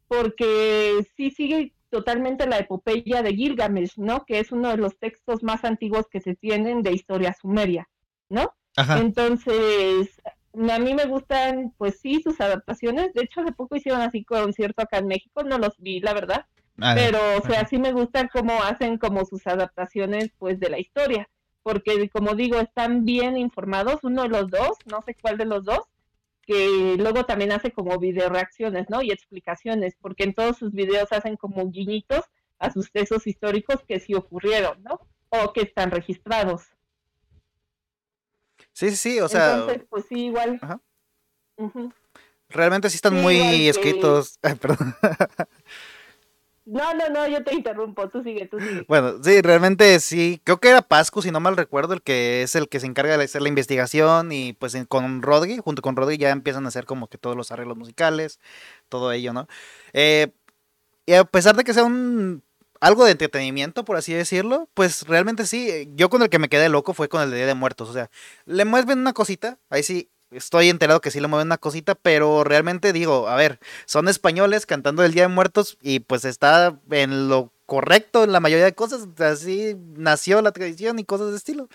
Porque 0.08 1.06
sí 1.18 1.32
sigue 1.32 1.74
totalmente 1.90 2.48
la 2.48 2.60
epopeya 2.60 3.22
de 3.24 3.34
Gilgamesh, 3.36 3.98
¿no? 3.98 4.24
Que 4.26 4.40
es 4.40 4.52
uno 4.52 4.70
de 4.70 4.78
los 4.78 4.98
textos 4.98 5.44
más 5.44 5.64
antiguos 5.66 6.06
que 6.10 6.22
se 6.22 6.36
tienen 6.36 6.82
de 6.82 6.94
historia 6.94 7.36
sumeria, 7.40 7.88
¿no? 8.30 8.54
Ajá. 8.78 9.00
Entonces, 9.00 10.10
a 10.54 10.80
mí 10.80 10.94
me 10.94 11.06
gustan, 11.08 11.74
pues 11.78 12.00
sí, 12.00 12.22
sus 12.24 12.40
adaptaciones. 12.40 13.14
De 13.14 13.24
hecho, 13.24 13.42
hace 13.42 13.52
poco 13.52 13.76
hicieron 13.76 14.02
así 14.02 14.24
concierto 14.24 14.82
acá 14.82 15.00
en 15.00 15.08
México, 15.08 15.44
no 15.44 15.58
los 15.58 15.78
vi, 15.78 16.00
la 16.00 16.14
verdad. 16.14 16.46
Ah, 16.80 16.94
Pero, 16.96 17.20
o 17.38 17.42
sea, 17.42 17.66
sí 17.68 17.78
me 17.80 17.92
gustan 17.92 18.30
cómo 18.32 18.62
hacen 18.64 18.98
como 18.98 19.26
sus 19.26 19.46
adaptaciones, 19.48 20.30
pues, 20.38 20.60
de 20.60 20.70
la 20.70 20.80
historia. 20.80 21.28
Porque, 21.64 22.10
como 22.10 22.36
digo, 22.36 22.60
están 22.60 23.04
bien 23.04 23.38
informados, 23.38 24.00
uno 24.04 24.24
de 24.24 24.30
los 24.30 24.50
dos, 24.50 24.78
no 24.86 25.02
sé 25.02 25.16
cuál 25.16 25.38
de 25.38 25.46
los 25.46 25.66
dos, 25.66 25.80
que 26.44 26.96
luego 26.98 27.26
también 27.26 27.52
hace 27.52 27.72
como 27.72 27.98
video 28.00 28.30
reacciones, 28.30 28.90
¿no? 28.90 29.02
Y 29.02 29.12
explicaciones, 29.12 29.96
porque 30.00 30.24
en 30.24 30.34
todos 30.34 30.58
sus 30.58 30.72
videos 30.72 31.12
hacen 31.12 31.36
como 31.36 31.70
guiñitos 31.70 32.24
a 32.60 32.72
sucesos 32.72 33.28
históricos 33.28 33.84
que 33.88 34.00
sí 34.00 34.14
ocurrieron, 34.14 34.82
¿no? 34.84 35.02
O 35.30 35.52
que 35.52 35.62
están 35.62 35.92
registrados. 35.92 36.64
Sí, 38.72 38.90
sí, 38.92 38.96
sí, 38.96 39.20
o 39.20 39.28
sea, 39.28 39.56
Entonces, 39.56 39.84
pues 39.90 40.06
sí, 40.08 40.26
igual. 40.28 40.60
Ajá. 40.62 40.80
Realmente 42.50 42.90
sí 42.90 42.96
están 42.96 43.16
sí, 43.16 43.20
muy 43.22 43.36
que- 43.36 43.70
escritos. 43.70 44.40
Ay, 44.44 44.56
perdón. 44.56 44.96
No, 46.70 46.94
no, 46.94 47.08
no, 47.08 47.26
yo 47.30 47.42
te 47.46 47.56
interrumpo, 47.56 48.10
tú 48.10 48.22
sigue, 48.24 48.46
tú 48.46 48.60
sigue. 48.60 48.84
Bueno, 48.90 49.24
sí, 49.24 49.42
realmente 49.42 49.98
sí. 50.02 50.42
Creo 50.44 50.60
que 50.60 50.68
era 50.68 50.82
Pascu, 50.82 51.22
si 51.22 51.32
no 51.32 51.40
mal 51.40 51.56
recuerdo, 51.56 51.94
el 51.94 52.02
que 52.02 52.44
es 52.44 52.56
el 52.56 52.68
que 52.68 52.82
se 52.82 52.88
encarga 52.88 53.18
de 53.18 53.24
hacer 53.24 53.42
la 53.42 53.48
investigación 53.48 54.34
y 54.34 54.52
pues 54.52 54.76
con 54.90 55.22
Rodri, 55.22 55.60
junto 55.60 55.82
con 55.82 55.96
Rodri 55.96 56.18
ya 56.18 56.30
empiezan 56.30 56.66
a 56.66 56.68
hacer 56.68 56.86
como 56.86 57.08
que 57.08 57.18
todos 57.18 57.38
los 57.38 57.54
arreglos 57.54 57.78
musicales, 57.78 58.42
todo 58.90 59.14
ello, 59.14 59.32
¿no? 59.32 59.48
Eh, 59.94 60.34
y 61.06 61.14
a 61.14 61.24
pesar 61.24 61.56
de 61.56 61.64
que 61.64 61.74
sea 61.74 61.86
un... 61.86 62.44
algo 62.82 63.06
de 63.06 63.12
entretenimiento, 63.12 63.86
por 63.86 63.96
así 63.96 64.14
decirlo, 64.14 64.68
pues 64.74 65.08
realmente 65.08 65.46
sí. 65.46 65.90
Yo 65.96 66.10
con 66.10 66.22
el 66.22 66.30
que 66.30 66.38
me 66.38 66.50
quedé 66.50 66.68
loco 66.68 66.94
fue 66.94 67.08
con 67.08 67.22
el 67.22 67.32
de 67.32 67.38
Día 67.38 67.48
de 67.48 67.56
Muertos. 67.56 67.90
O 67.90 67.94
sea, 67.94 68.10
le 68.46 68.66
mueven 68.66 69.00
una 69.00 69.14
cosita, 69.14 69.58
ahí 69.70 69.84
sí, 69.84 70.10
estoy 70.32 70.70
enterado 70.70 71.02
que 71.02 71.12
sí 71.12 71.20
le 71.20 71.28
mueven 71.28 71.48
una 71.48 71.58
cosita, 71.58 71.96
pero 71.96 72.44
realmente 72.44 72.94
digo, 72.94 73.28
a 73.28 73.36
ver, 73.36 73.60
son 73.86 74.08
españoles 74.08 74.66
cantando 74.66 75.04
el 75.04 75.14
Día 75.14 75.24
de 75.24 75.28
Muertos 75.30 75.78
y 75.82 76.00
pues 76.00 76.26
está 76.26 76.80
en 76.92 77.30
lo 77.30 77.52
correcto 77.66 78.24
en 78.24 78.32
la 78.32 78.40
mayoría 78.40 78.66
de 78.66 78.76
cosas. 78.76 79.08
Así 79.20 79.76
nació 79.96 80.42
la 80.42 80.52
tradición 80.52 81.00
y 81.00 81.06
cosas 81.06 81.32
de 81.32 81.38
estilo. 81.38 81.70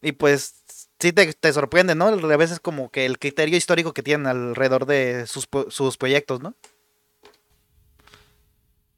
Y 0.00 0.12
pues 0.12 0.62
sí 0.98 1.12
te, 1.12 1.32
te 1.32 1.52
sorprende, 1.52 1.94
¿no? 1.94 2.06
A 2.06 2.36
veces 2.36 2.60
como 2.60 2.90
que 2.90 3.06
el 3.06 3.18
criterio 3.18 3.56
histórico 3.56 3.92
que 3.92 4.02
tienen 4.02 4.26
alrededor 4.26 4.86
de 4.86 5.26
sus, 5.26 5.48
sus 5.68 5.96
proyectos, 5.96 6.40
¿no? 6.40 6.54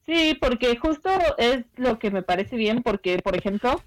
Sí, 0.07 0.37
porque 0.41 0.77
justo 0.77 1.11
es 1.39 1.65
lo 1.77 1.99
que 1.99 2.11
me 2.11 2.23
parece 2.23 2.57
bien, 2.57 2.83
porque, 2.83 3.19
por 3.19 3.37
ejemplo, 3.37 3.81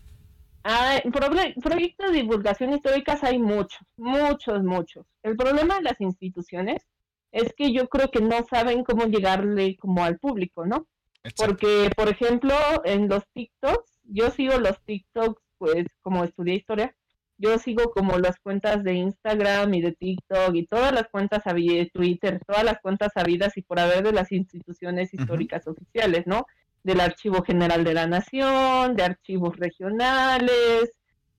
proyectos 1.62 2.12
de 2.12 2.22
divulgación 2.22 2.74
históricas 2.74 3.24
hay 3.24 3.38
muchos, 3.38 3.82
muchos, 3.98 4.64
muchos. 4.64 5.06
El 5.22 5.36
problema 5.36 5.76
de 5.76 5.84
las 5.84 6.00
instituciones 6.02 6.88
es 7.32 7.54
que 7.54 7.74
yo 7.74 7.90
creo 7.90 8.10
que 8.10 8.22
no 8.22 8.46
saben 8.50 8.84
cómo 8.84 9.06
llegarle 9.06 9.76
como 9.78 10.04
al 10.04 10.20
público, 10.20 10.66
¿no? 10.66 10.88
Porque, 11.36 11.90
por 11.96 12.10
ejemplo, 12.10 12.54
en 12.86 13.08
los 13.08 13.24
TikToks, 13.34 14.02
yo 14.04 14.30
sigo 14.32 14.58
los 14.58 14.80
TikToks, 14.84 15.42
pues 15.58 15.86
como 16.02 16.24
estudié 16.24 16.56
historia, 16.56 16.96
yo 17.38 17.58
sigo 17.58 17.92
como 17.92 18.18
las 18.20 18.40
cuentas 18.40 18.84
de 18.84 18.94
Instagram 18.94 19.74
y 19.74 19.82
de 19.82 19.94
TikTok 19.94 20.54
y 20.54 20.68
todas 20.68 20.94
las 20.94 21.08
cuentas 21.10 21.44
de 21.44 21.90
Twitter, 21.92 22.40
todas 22.46 22.64
las 22.64 22.80
cuentas 22.80 23.12
sabidas 23.14 23.58
y 23.58 23.62
por 23.62 23.80
haber 23.80 24.04
de 24.04 24.14
las 24.14 24.32
instituciones 24.32 25.14
históricas 25.14 25.68
oficiales, 25.68 26.28
¿no? 26.28 26.46
Del 26.84 27.00
Archivo 27.00 27.44
General 27.44 27.84
de 27.84 27.94
la 27.94 28.08
Nación, 28.08 28.96
de 28.96 29.04
archivos 29.04 29.58
regionales, 29.58 30.92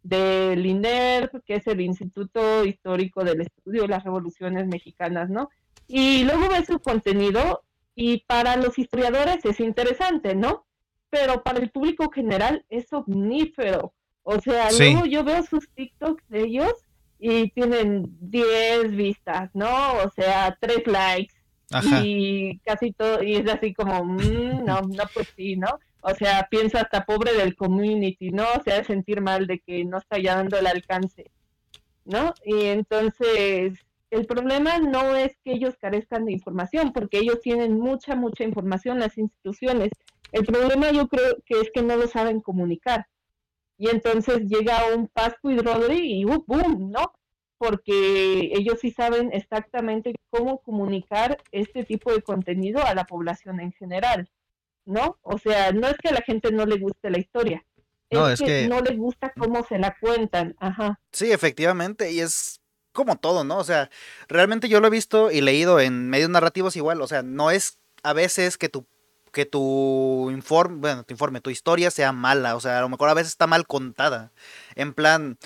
del 0.02 0.64
INER, 0.64 1.30
que 1.46 1.56
es 1.56 1.66
el 1.66 1.80
Instituto 1.80 2.64
Histórico 2.64 3.24
del 3.24 3.42
Estudio 3.42 3.82
de 3.82 3.88
las 3.88 4.04
Revoluciones 4.04 4.66
Mexicanas, 4.66 5.30
¿no? 5.30 5.50
Y 5.86 6.24
luego 6.24 6.48
ves 6.48 6.66
su 6.66 6.78
contenido 6.80 7.62
y 7.94 8.24
para 8.26 8.56
los 8.56 8.78
historiadores 8.78 9.44
es 9.44 9.60
interesante, 9.60 10.34
¿no? 10.34 10.66
Pero 11.10 11.42
para 11.42 11.60
el 11.60 11.70
público 11.70 12.10
general 12.10 12.64
es 12.68 12.92
omnífero 12.92 13.94
o 14.24 14.40
sea, 14.40 14.70
luego 14.72 15.04
yo 15.04 15.22
veo 15.22 15.42
sus 15.42 15.68
TikToks 15.68 16.26
de 16.28 16.44
ellos 16.44 16.72
y 17.18 17.50
tienen 17.50 18.06
10 18.20 18.90
vistas, 18.96 19.50
¿no? 19.52 19.68
O 20.02 20.10
sea, 20.16 20.56
3 20.60 20.86
likes. 20.86 21.33
Y 22.04 22.58
casi 22.64 22.92
todo, 22.92 23.22
y 23.22 23.36
es 23.36 23.48
así 23.48 23.74
como, 23.74 24.04
mm, 24.04 24.64
no, 24.64 24.82
no, 24.82 25.04
pues 25.12 25.32
sí, 25.36 25.56
¿no? 25.56 25.78
O 26.00 26.14
sea, 26.14 26.46
pienso 26.50 26.78
hasta 26.78 27.04
pobre 27.04 27.32
del 27.34 27.56
community, 27.56 28.30
¿no? 28.30 28.44
O 28.58 28.62
sea, 28.62 28.76
de 28.76 28.84
sentir 28.84 29.20
mal 29.20 29.46
de 29.46 29.60
que 29.60 29.84
no 29.84 29.98
está 29.98 30.18
ya 30.18 30.36
dando 30.36 30.58
el 30.58 30.66
alcance, 30.66 31.30
¿no? 32.04 32.34
Y 32.44 32.66
entonces, 32.66 33.78
el 34.10 34.26
problema 34.26 34.78
no 34.78 35.16
es 35.16 35.36
que 35.44 35.52
ellos 35.52 35.74
carezcan 35.80 36.26
de 36.26 36.32
información, 36.32 36.92
porque 36.92 37.18
ellos 37.18 37.40
tienen 37.40 37.78
mucha, 37.78 38.14
mucha 38.14 38.44
información, 38.44 39.00
las 39.00 39.16
instituciones. 39.18 39.90
El 40.32 40.44
problema 40.44 40.90
yo 40.92 41.08
creo 41.08 41.36
que 41.46 41.60
es 41.60 41.70
que 41.72 41.82
no 41.82 41.96
lo 41.96 42.06
saben 42.06 42.40
comunicar 42.40 43.06
y 43.76 43.88
entonces 43.88 44.46
llega 44.46 44.94
un 44.94 45.08
Pascu 45.08 45.50
y 45.50 45.58
Rodri 45.58 46.20
y 46.20 46.24
uh, 46.24 46.44
¡boom! 46.46 46.90
¿no? 46.90 47.12
Porque 47.66 48.50
ellos 48.52 48.78
sí 48.80 48.90
saben 48.90 49.30
exactamente 49.32 50.14
cómo 50.30 50.60
comunicar 50.60 51.38
este 51.50 51.84
tipo 51.84 52.12
de 52.12 52.20
contenido 52.20 52.84
a 52.84 52.94
la 52.94 53.04
población 53.04 53.60
en 53.60 53.72
general, 53.72 54.28
¿no? 54.84 55.18
O 55.22 55.38
sea, 55.38 55.72
no 55.72 55.88
es 55.88 55.96
que 55.96 56.08
a 56.08 56.12
la 56.12 56.20
gente 56.20 56.52
no 56.52 56.66
le 56.66 56.78
guste 56.78 57.10
la 57.10 57.18
historia, 57.18 57.64
no, 58.10 58.28
es, 58.28 58.40
que, 58.40 58.68
no 58.68 58.80
les 58.80 58.98
gusta 58.98 59.32
cómo 59.36 59.64
se 59.64 59.78
la 59.78 59.96
cuentan, 59.98 60.54
ajá. 60.58 61.00
Sí, 61.12 61.32
efectivamente, 61.32 62.12
y 62.12 62.20
es 62.20 62.60
como 62.92 63.16
todo, 63.16 63.44
¿no? 63.44 63.58
O 63.58 63.64
sea, 63.64 63.90
realmente 64.28 64.68
yo 64.68 64.80
lo 64.80 64.88
he 64.88 64.90
visto 64.90 65.30
y 65.30 65.40
leído 65.40 65.80
en 65.80 66.10
medios 66.10 66.30
narrativos 66.30 66.76
igual, 66.76 67.00
o 67.00 67.06
sea, 67.06 67.22
no 67.22 67.50
es 67.50 67.78
a 68.02 68.12
veces 68.12 68.58
que 68.58 68.68
tu 68.68 68.86
que 69.32 69.44
tu 69.44 70.30
informe, 70.30 70.76
bueno, 70.78 71.02
tu 71.02 71.12
informe, 71.12 71.40
tu 71.40 71.50
historia 71.50 71.90
sea 71.90 72.12
mala, 72.12 72.56
o 72.56 72.60
sea, 72.60 72.78
a 72.78 72.82
lo 72.82 72.88
mejor 72.88 73.08
a 73.08 73.14
veces 73.14 73.30
está 73.30 73.48
mal 73.48 73.66
contada. 73.66 74.32
En 74.76 74.94
plan, 74.94 75.38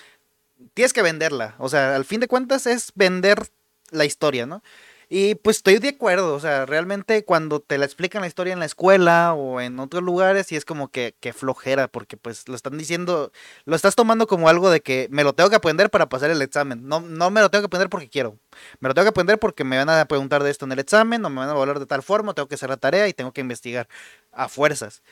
tienes 0.75 0.93
que 0.93 1.03
venderla, 1.03 1.55
o 1.59 1.69
sea, 1.69 1.97
al 1.97 2.05
fin 2.05 2.21
de 2.21 2.29
cuentas 2.29 2.67
es 2.67 2.93
vender 2.95 3.49
la 3.91 4.05
historia, 4.05 4.47
¿no? 4.47 4.63
Y 5.11 5.37
pues 5.37 5.59
estoy 5.59 5.79
de 5.79 5.89
acuerdo, 5.89 6.35
o 6.35 6.41
sea, 6.41 6.67
realmente 6.67 7.25
cuando 7.25 7.61
te 7.61 7.79
la 7.79 7.87
explican 7.87 8.21
la 8.21 8.27
historia 8.27 8.53
en 8.53 8.59
la 8.59 8.67
escuela 8.67 9.33
o 9.33 9.59
en 9.59 9.81
otros 9.81 10.03
lugares, 10.03 10.53
y 10.53 10.57
es 10.57 10.67
como 10.67 10.89
que, 10.89 11.15
que, 11.19 11.33
flojera, 11.33 11.89
porque 11.89 12.19
pues 12.19 12.47
lo 12.47 12.55
están 12.55 12.77
diciendo, 12.77 13.33
lo 13.65 13.75
estás 13.75 13.97
tomando 13.97 14.27
como 14.27 14.51
algo 14.51 14.69
de 14.71 14.83
que 14.83 15.09
me 15.11 15.25
lo 15.25 15.33
tengo 15.33 15.49
que 15.49 15.57
aprender 15.57 15.89
para 15.89 16.11
pasar 16.11 16.31
el 16.31 16.43
examen. 16.43 16.87
No, 16.87 17.01
no 17.01 17.31
me 17.31 17.41
lo 17.41 17.51
tengo 17.51 17.63
que 17.63 17.67
aprender 17.67 17.89
porque 17.89 18.11
quiero. 18.11 18.39
Me 18.81 18.89
lo 18.89 18.95
tengo 18.95 19.07
que 19.07 19.11
aprender 19.11 19.39
porque 19.39 19.65
me 19.65 19.79
van 19.79 19.89
a 19.89 20.05
preguntar 20.05 20.43
de 20.43 20.51
esto 20.51 20.67
en 20.67 20.73
el 20.73 20.79
examen, 20.79 21.25
o 21.25 21.31
me 21.31 21.37
van 21.37 21.49
a 21.49 21.53
hablar 21.53 21.79
de 21.81 21.87
tal 21.87 22.03
forma, 22.03 22.35
tengo 22.35 22.49
que 22.49 22.57
hacer 22.57 22.69
la 22.69 22.77
tarea 22.77 23.09
y 23.09 23.15
tengo 23.15 23.33
que 23.33 23.41
investigar 23.41 23.89
a 24.33 24.49
fuerzas. 24.49 25.03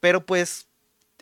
Pero 0.00 0.24
pues 0.24 0.68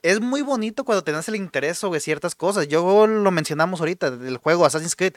es 0.02 0.20
muy 0.20 0.42
bonito 0.42 0.84
cuando 0.84 1.02
te 1.02 1.12
el 1.12 1.36
interés 1.36 1.78
sobre 1.78 2.00
ciertas 2.00 2.34
cosas. 2.34 2.68
Yo 2.68 3.06
lo 3.06 3.30
mencionamos 3.30 3.80
ahorita, 3.80 4.10
del 4.12 4.36
juego 4.36 4.64
Assassin's 4.64 4.96
Creed 4.96 5.14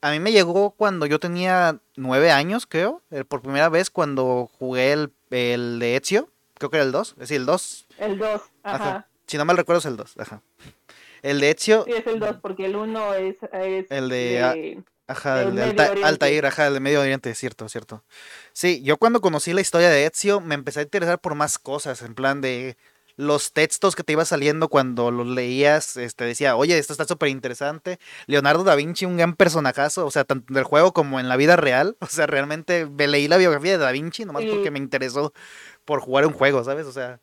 a 0.00 0.10
mí 0.10 0.20
me 0.20 0.32
llegó 0.32 0.70
cuando 0.70 1.06
yo 1.06 1.18
tenía 1.18 1.78
nueve 1.96 2.30
años, 2.30 2.66
creo. 2.66 3.02
Por 3.28 3.42
primera 3.42 3.68
vez 3.68 3.90
cuando 3.90 4.50
jugué 4.58 4.92
el, 4.92 5.12
el 5.30 5.78
de 5.78 5.96
Ezio. 5.96 6.28
Creo 6.54 6.70
que 6.70 6.76
era 6.76 6.84
el 6.84 6.92
2. 6.92 7.10
Es 7.10 7.16
decir, 7.16 7.36
el 7.38 7.46
2. 7.46 7.86
El 7.98 8.18
2, 8.18 8.42
ajá. 8.62 9.06
Si 9.26 9.36
no 9.36 9.44
mal 9.44 9.56
recuerdo 9.56 9.80
es 9.80 9.86
el 9.86 9.96
2, 9.96 10.14
ajá. 10.18 10.42
El 11.22 11.40
de 11.40 11.50
Ezio. 11.50 11.84
Sí, 11.84 11.92
es 11.92 12.06
el 12.06 12.20
2, 12.20 12.36
porque 12.40 12.66
el 12.66 12.76
1 12.76 13.14
es, 13.14 13.36
El 13.90 14.08
de... 14.08 14.82
ajá, 15.06 15.42
el 15.42 15.56
de 15.56 15.62
Alta, 15.64 15.92
Altair, 16.04 16.46
ajá, 16.46 16.68
el 16.68 16.74
de 16.74 16.80
Medio 16.80 17.00
Oriente, 17.00 17.34
cierto, 17.34 17.68
cierto. 17.68 18.04
Sí, 18.52 18.82
yo 18.82 18.96
cuando 18.98 19.20
conocí 19.20 19.52
la 19.52 19.60
historia 19.60 19.90
de 19.90 20.06
Ezio 20.06 20.40
me 20.40 20.54
empecé 20.54 20.80
a 20.80 20.84
interesar 20.84 21.20
por 21.20 21.34
más 21.34 21.58
cosas, 21.58 22.02
en 22.02 22.14
plan 22.14 22.40
de 22.40 22.76
los 23.18 23.52
textos 23.52 23.96
que 23.96 24.04
te 24.04 24.12
iba 24.12 24.24
saliendo 24.24 24.68
cuando 24.68 25.10
los 25.10 25.26
leías, 25.26 25.96
este, 25.96 26.24
decía, 26.24 26.54
oye, 26.54 26.78
esto 26.78 26.92
está 26.92 27.04
súper 27.04 27.30
interesante. 27.30 27.98
Leonardo 28.26 28.62
da 28.62 28.76
Vinci, 28.76 29.06
un 29.06 29.16
gran 29.16 29.34
personajazo, 29.34 30.06
o 30.06 30.10
sea, 30.12 30.22
tanto 30.22 30.54
del 30.54 30.62
juego 30.62 30.92
como 30.92 31.18
en 31.18 31.28
la 31.28 31.36
vida 31.36 31.56
real. 31.56 31.96
O 32.08 32.10
sea, 32.10 32.26
realmente 32.26 32.86
me 32.86 33.06
leí 33.06 33.28
la 33.28 33.36
biografía 33.36 33.72
de 33.72 33.78
da 33.78 33.92
Vinci 33.92 34.24
nomás 34.24 34.44
porque 34.44 34.70
me 34.70 34.78
interesó 34.78 35.32
por 35.84 36.00
jugar 36.00 36.26
un 36.26 36.32
juego, 36.32 36.62
¿sabes? 36.64 36.86
O 36.86 36.92
sea, 36.92 37.20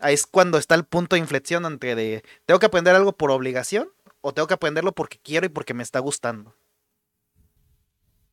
ahí 0.00 0.14
es 0.14 0.26
cuando 0.26 0.58
está 0.58 0.74
el 0.74 0.84
punto 0.84 1.16
de 1.16 1.20
inflexión 1.20 1.64
entre 1.66 1.94
de, 1.94 2.22
¿tengo 2.44 2.58
que 2.58 2.66
aprender 2.66 2.94
algo 2.94 3.12
por 3.12 3.30
obligación 3.30 3.88
o 4.20 4.34
tengo 4.34 4.48
que 4.48 4.54
aprenderlo 4.54 4.92
porque 4.92 5.18
quiero 5.22 5.46
y 5.46 5.50
porque 5.50 5.72
me 5.72 5.84
está 5.84 6.00
gustando? 6.00 6.54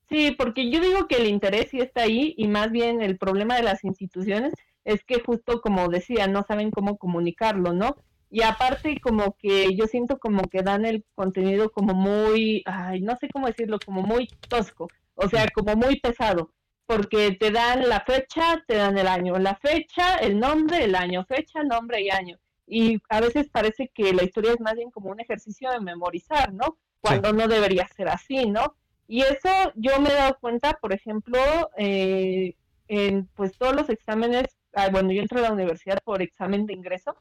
Sí, 0.10 0.32
porque 0.32 0.72
yo 0.72 0.82
digo 0.82 1.08
que 1.08 1.18
el 1.18 1.28
interés 1.28 1.70
sí 1.70 1.80
está 1.80 2.02
ahí 2.02 2.34
y 2.36 2.48
más 2.48 2.72
bien 2.72 3.02
el 3.02 3.18
problema 3.18 3.56
de 3.56 3.64
las 3.64 3.84
instituciones 3.84 4.54
es 4.90 5.04
que 5.04 5.22
justo 5.22 5.62
como 5.62 5.88
decía, 5.88 6.28
no 6.28 6.44
saben 6.44 6.72
cómo 6.72 6.98
comunicarlo, 6.98 7.74
¿no? 7.74 7.96
Y 8.32 8.44
aparte 8.44 9.00
como 9.00 9.36
que 9.38 9.76
yo 9.76 9.86
siento 9.86 10.18
como 10.20 10.44
que 10.44 10.64
dan 10.64 10.86
el 10.86 11.06
contenido 11.16 11.72
como 11.72 11.94
muy, 11.94 12.64
ay, 12.66 13.02
no 13.02 13.16
sé 13.18 13.30
cómo 13.30 13.48
decirlo, 13.48 13.78
como 13.84 14.02
muy 14.02 14.28
tosco, 14.48 14.88
o 15.16 15.30
sea, 15.30 15.48
como 15.54 15.76
muy 15.76 16.00
pesado, 16.00 16.52
porque 16.88 17.32
te 17.32 17.52
dan 17.52 17.88
la 17.88 18.02
fecha, 18.02 18.64
te 18.68 18.76
dan 18.76 18.98
el 18.98 19.08
año, 19.08 19.38
la 19.38 19.56
fecha, 19.56 20.16
el 20.18 20.40
nombre, 20.40 20.84
el 20.86 20.96
año, 20.96 21.24
fecha, 21.26 21.64
nombre 21.64 22.02
y 22.02 22.10
año. 22.10 22.38
Y 22.66 23.00
a 23.10 23.22
veces 23.22 23.50
parece 23.50 23.92
que 23.94 24.14
la 24.14 24.24
historia 24.24 24.54
es 24.54 24.60
más 24.60 24.76
bien 24.76 24.92
como 24.92 25.10
un 25.12 25.20
ejercicio 25.20 25.72
de 25.72 25.80
memorizar, 25.82 26.54
¿no? 26.54 26.78
Cuando 27.00 27.32
no 27.34 27.48
debería 27.48 27.88
ser 27.88 28.10
así, 28.10 28.48
¿no? 28.48 28.76
Y 29.08 29.22
eso 29.22 29.50
yo 29.76 30.00
me 30.00 30.10
he 30.10 30.14
dado 30.14 30.38
cuenta, 30.40 30.74
por 30.74 30.94
ejemplo, 30.94 31.40
eh, 31.78 32.56
en 32.88 33.28
pues 33.36 33.58
todos 33.58 33.76
los 33.76 33.90
exámenes 33.90 34.59
bueno, 34.92 35.12
yo 35.12 35.22
entré 35.22 35.40
a 35.40 35.44
la 35.44 35.54
universidad 35.54 36.00
por 36.04 36.22
examen 36.22 36.66
de 36.66 36.74
ingreso. 36.74 37.16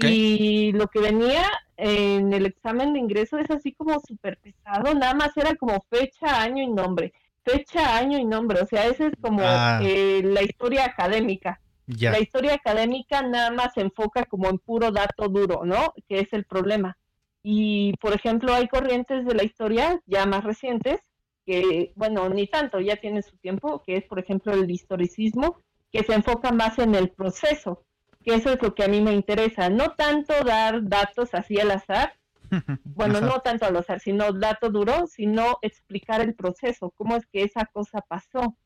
Y 0.00 0.72
lo 0.72 0.88
que 0.88 0.98
venía 0.98 1.44
en 1.76 2.32
el 2.32 2.46
examen 2.46 2.92
de 2.92 2.98
ingreso 2.98 3.38
es 3.38 3.50
así 3.50 3.72
como 3.72 4.00
súper 4.00 4.38
pesado, 4.38 4.94
nada 4.94 5.14
más 5.14 5.36
era 5.36 5.54
como 5.54 5.80
fecha, 5.88 6.42
año 6.42 6.62
y 6.62 6.68
nombre. 6.68 7.12
Fecha, 7.44 7.96
año 7.96 8.18
y 8.18 8.24
nombre, 8.24 8.60
o 8.60 8.66
sea, 8.66 8.86
esa 8.86 9.06
es 9.06 9.12
como 9.20 9.42
ah. 9.44 9.78
eh, 9.80 10.22
la 10.24 10.42
historia 10.42 10.84
académica. 10.84 11.60
La 11.86 12.18
historia 12.18 12.54
académica 12.54 13.22
nada 13.22 13.52
más 13.52 13.74
se 13.74 13.80
enfoca 13.80 14.24
como 14.24 14.48
en 14.48 14.58
puro 14.58 14.90
dato 14.90 15.28
duro, 15.28 15.64
¿no? 15.64 15.94
Que 16.08 16.18
es 16.18 16.32
el 16.32 16.44
problema. 16.44 16.98
Y, 17.44 17.92
por 18.00 18.12
ejemplo, 18.12 18.52
hay 18.52 18.66
corrientes 18.66 19.24
de 19.24 19.34
la 19.34 19.44
historia 19.44 20.00
ya 20.04 20.26
más 20.26 20.42
recientes, 20.42 20.98
que, 21.44 21.92
bueno, 21.94 22.28
ni 22.28 22.48
tanto, 22.48 22.80
ya 22.80 22.96
tienen 22.96 23.22
su 23.22 23.36
tiempo, 23.36 23.84
que 23.86 23.98
es, 23.98 24.04
por 24.04 24.18
ejemplo, 24.18 24.52
el 24.52 24.68
historicismo, 24.68 25.60
que 25.96 26.04
se 26.04 26.14
enfoca 26.14 26.52
más 26.52 26.78
en 26.78 26.94
el 26.94 27.10
proceso, 27.10 27.84
que 28.22 28.34
eso 28.34 28.50
es 28.50 28.62
lo 28.62 28.74
que 28.74 28.84
a 28.84 28.88
mí 28.88 29.00
me 29.00 29.12
interesa, 29.12 29.70
no 29.70 29.94
tanto 29.94 30.34
dar 30.44 30.86
datos 30.86 31.32
así 31.32 31.58
al 31.58 31.70
azar, 31.70 32.14
bueno, 32.84 33.20
no 33.20 33.40
tanto 33.40 33.64
al 33.64 33.76
azar, 33.76 34.00
sino 34.00 34.32
dato 34.32 34.68
duro, 34.68 35.06
sino 35.06 35.58
explicar 35.62 36.20
el 36.20 36.34
proceso, 36.34 36.92
cómo 36.96 37.16
es 37.16 37.26
que 37.26 37.42
esa 37.42 37.64
cosa 37.66 38.02
pasó. 38.02 38.56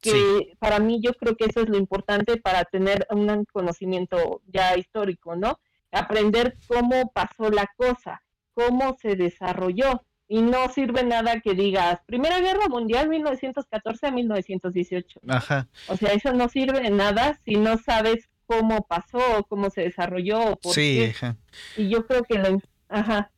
que 0.00 0.52
para 0.60 0.78
mí 0.78 1.00
yo 1.02 1.14
creo 1.14 1.34
que 1.36 1.46
eso 1.46 1.60
es 1.62 1.68
lo 1.68 1.76
importante 1.76 2.36
para 2.36 2.64
tener 2.64 3.06
un 3.10 3.44
conocimiento 3.46 4.42
ya 4.46 4.76
histórico, 4.76 5.34
¿no? 5.34 5.58
Aprender 5.90 6.58
cómo 6.68 7.10
pasó 7.12 7.50
la 7.50 7.66
cosa, 7.76 8.22
cómo 8.54 8.96
se 9.00 9.16
desarrolló. 9.16 10.04
Y 10.28 10.42
no 10.42 10.68
sirve 10.70 11.04
nada 11.04 11.40
que 11.40 11.54
digas 11.54 12.00
Primera 12.06 12.40
Guerra 12.40 12.68
Mundial 12.68 13.08
1914 13.08 14.06
a 14.06 14.10
1918. 14.10 15.20
Ajá. 15.28 15.68
O 15.88 15.96
sea, 15.96 16.12
eso 16.12 16.32
no 16.32 16.48
sirve 16.48 16.80
de 16.80 16.90
nada 16.90 17.38
si 17.44 17.54
no 17.54 17.78
sabes 17.78 18.28
cómo 18.46 18.86
pasó, 18.86 19.46
cómo 19.48 19.70
se 19.70 19.82
desarrolló. 19.82 20.56
Por 20.56 20.72
sí, 20.72 21.12
Ajá. 21.14 21.36
Y 21.76 21.88
yo 21.88 22.06
creo 22.06 22.24
que 22.24 22.38
lo, 22.38 22.60
ajá, 22.88 23.30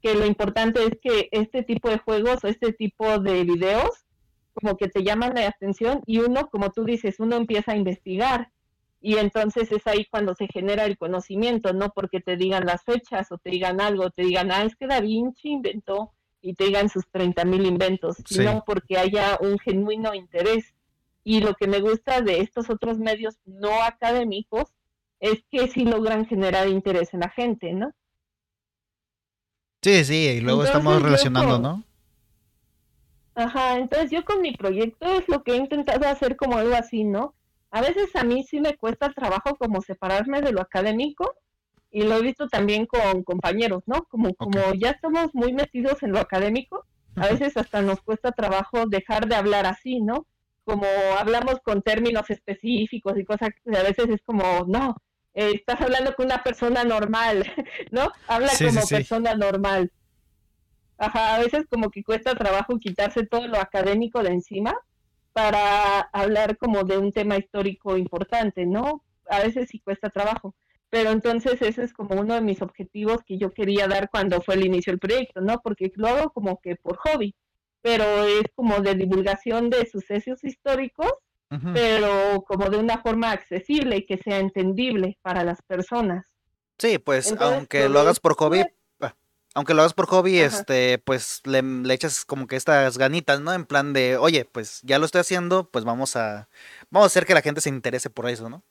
que 0.00 0.14
lo 0.14 0.26
importante 0.26 0.82
es 0.84 0.98
que 1.00 1.28
este 1.32 1.62
tipo 1.62 1.90
de 1.90 1.98
juegos 1.98 2.42
o 2.42 2.48
este 2.48 2.72
tipo 2.72 3.18
de 3.18 3.44
videos 3.44 4.06
como 4.54 4.76
que 4.76 4.88
te 4.88 5.02
llaman 5.02 5.34
la 5.34 5.46
atención 5.46 6.02
y 6.06 6.18
uno, 6.18 6.48
como 6.48 6.70
tú 6.70 6.84
dices, 6.84 7.20
uno 7.20 7.36
empieza 7.36 7.72
a 7.72 7.76
investigar 7.76 8.50
y 9.00 9.16
entonces 9.16 9.72
es 9.72 9.86
ahí 9.86 10.06
cuando 10.10 10.34
se 10.34 10.46
genera 10.46 10.84
el 10.84 10.98
conocimiento, 10.98 11.72
no 11.72 11.90
porque 11.90 12.20
te 12.20 12.36
digan 12.36 12.66
las 12.66 12.84
fechas 12.84 13.32
o 13.32 13.38
te 13.38 13.50
digan 13.50 13.80
algo, 13.80 14.10
te 14.10 14.22
digan, 14.22 14.50
ah, 14.52 14.64
es 14.64 14.76
que 14.76 14.86
Da 14.86 15.00
Vinci 15.00 15.50
inventó 15.50 16.12
y 16.42 16.54
te 16.54 16.64
digan 16.64 16.88
sus 16.88 17.06
30 17.10 17.44
mil 17.44 17.66
inventos, 17.66 18.16
sino 18.26 18.64
porque 18.64 18.98
haya 18.98 19.38
un 19.40 19.58
genuino 19.58 20.14
interés. 20.14 20.74
Y 21.22 21.40
lo 21.40 21.54
que 21.54 21.66
me 21.66 21.80
gusta 21.80 22.22
de 22.22 22.40
estos 22.40 22.70
otros 22.70 22.98
medios 22.98 23.38
no 23.44 23.82
académicos 23.82 24.72
es 25.20 25.44
que 25.50 25.68
sí 25.68 25.84
logran 25.84 26.26
generar 26.26 26.68
interés 26.68 27.12
en 27.12 27.20
la 27.20 27.28
gente, 27.28 27.72
¿no? 27.72 27.92
Sí, 29.82 30.04
sí, 30.04 30.28
y 30.28 30.40
luego 30.40 30.64
estamos 30.64 31.00
relacionando, 31.02 31.58
¿no? 31.58 31.84
Ajá, 33.34 33.78
entonces 33.78 34.10
yo 34.10 34.24
con 34.24 34.42
mi 34.42 34.54
proyecto 34.54 35.06
es 35.06 35.28
lo 35.28 35.42
que 35.42 35.52
he 35.52 35.56
intentado 35.56 36.06
hacer 36.08 36.36
como 36.36 36.58
algo 36.58 36.74
así, 36.74 37.04
¿no? 37.04 37.34
A 37.70 37.80
veces 37.80 38.14
a 38.16 38.24
mí 38.24 38.44
sí 38.44 38.60
me 38.60 38.76
cuesta 38.76 39.12
trabajo 39.12 39.56
como 39.56 39.80
separarme 39.80 40.42
de 40.42 40.52
lo 40.52 40.60
académico 40.60 41.34
y 41.90 42.02
lo 42.02 42.16
he 42.16 42.22
visto 42.22 42.48
también 42.48 42.86
con 42.86 43.22
compañeros, 43.24 43.82
¿no? 43.86 44.04
Como, 44.04 44.34
como 44.34 44.74
ya 44.74 44.90
estamos 44.90 45.34
muy 45.34 45.52
metidos 45.52 46.02
en 46.02 46.12
lo 46.12 46.20
académico, 46.20 46.86
a 47.16 47.26
veces 47.26 47.56
hasta 47.56 47.82
nos 47.82 48.00
cuesta 48.02 48.32
trabajo 48.32 48.86
dejar 48.86 49.26
de 49.28 49.34
hablar 49.34 49.66
así, 49.66 50.00
¿no? 50.00 50.26
Como 50.64 50.86
hablamos 51.18 51.56
con 51.64 51.82
términos 51.82 52.30
específicos 52.30 53.18
y 53.18 53.24
cosas 53.24 53.50
que 53.64 53.76
a 53.76 53.82
veces 53.82 54.08
es 54.08 54.22
como, 54.24 54.64
no, 54.68 54.96
eh, 55.34 55.52
estás 55.54 55.80
hablando 55.80 56.14
con 56.14 56.26
una 56.26 56.42
persona 56.42 56.84
normal, 56.84 57.44
¿no? 57.90 58.10
Habla 58.28 58.52
como 58.58 58.86
persona 58.86 59.34
normal. 59.34 59.90
Ajá, 60.98 61.36
a 61.36 61.38
veces 61.40 61.64
como 61.68 61.90
que 61.90 62.04
cuesta 62.04 62.34
trabajo 62.34 62.78
quitarse 62.78 63.26
todo 63.26 63.46
lo 63.48 63.58
académico 63.58 64.22
de 64.22 64.30
encima 64.30 64.76
para 65.32 66.00
hablar 66.12 66.56
como 66.56 66.84
de 66.84 66.98
un 66.98 67.12
tema 67.12 67.36
histórico 67.38 67.96
importante, 67.96 68.66
¿no? 68.66 69.02
A 69.28 69.40
veces 69.40 69.68
sí 69.70 69.80
cuesta 69.80 70.10
trabajo. 70.10 70.54
Pero 70.90 71.10
entonces 71.10 71.62
ese 71.62 71.84
es 71.84 71.92
como 71.92 72.20
uno 72.20 72.34
de 72.34 72.40
mis 72.40 72.62
objetivos 72.62 73.22
que 73.24 73.38
yo 73.38 73.50
quería 73.50 73.86
dar 73.86 74.10
cuando 74.10 74.40
fue 74.42 74.56
el 74.56 74.66
inicio 74.66 74.92
del 74.92 75.00
proyecto, 75.00 75.40
¿no? 75.40 75.60
Porque 75.60 75.90
lo 75.94 76.08
hago 76.08 76.30
como 76.30 76.60
que 76.60 76.76
por 76.76 76.96
hobby, 76.98 77.34
pero 77.80 78.04
es 78.24 78.42
como 78.54 78.80
de 78.80 78.94
divulgación 78.94 79.70
de 79.70 79.86
sucesos 79.86 80.42
históricos 80.44 81.12
pero 81.74 82.44
como 82.46 82.70
de 82.70 82.78
una 82.78 82.98
forma 82.98 83.32
accesible 83.32 83.96
y 83.96 84.06
que 84.06 84.18
sea 84.18 84.38
entendible 84.38 85.18
para 85.22 85.42
las 85.42 85.60
personas. 85.62 86.26
Sí, 86.78 86.98
pues 86.98 87.34
aunque 87.38 87.88
lo 87.88 88.00
hagas 88.00 88.20
por 88.20 88.34
hobby, 88.36 88.64
ah, 89.00 89.14
aunque 89.54 89.74
lo 89.74 89.82
hagas 89.82 89.92
por 89.92 90.06
hobby, 90.06 90.38
este, 90.38 90.98
pues 90.98 91.42
le, 91.44 91.62
echas 91.92 92.24
como 92.24 92.46
que 92.46 92.56
estas 92.56 92.98
ganitas, 92.98 93.40
¿no? 93.40 93.52
En 93.52 93.66
plan 93.66 93.92
de, 93.92 94.16
oye, 94.16 94.44
pues 94.44 94.80
ya 94.82 94.98
lo 94.98 95.06
estoy 95.06 95.22
haciendo, 95.22 95.68
pues 95.68 95.84
vamos 95.84 96.14
a, 96.14 96.48
vamos 96.90 97.06
a 97.06 97.08
hacer 97.08 97.26
que 97.26 97.34
la 97.34 97.42
gente 97.42 97.60
se 97.60 97.68
interese 97.68 98.10
por 98.10 98.28
eso, 98.28 98.48
¿no? 98.48 98.62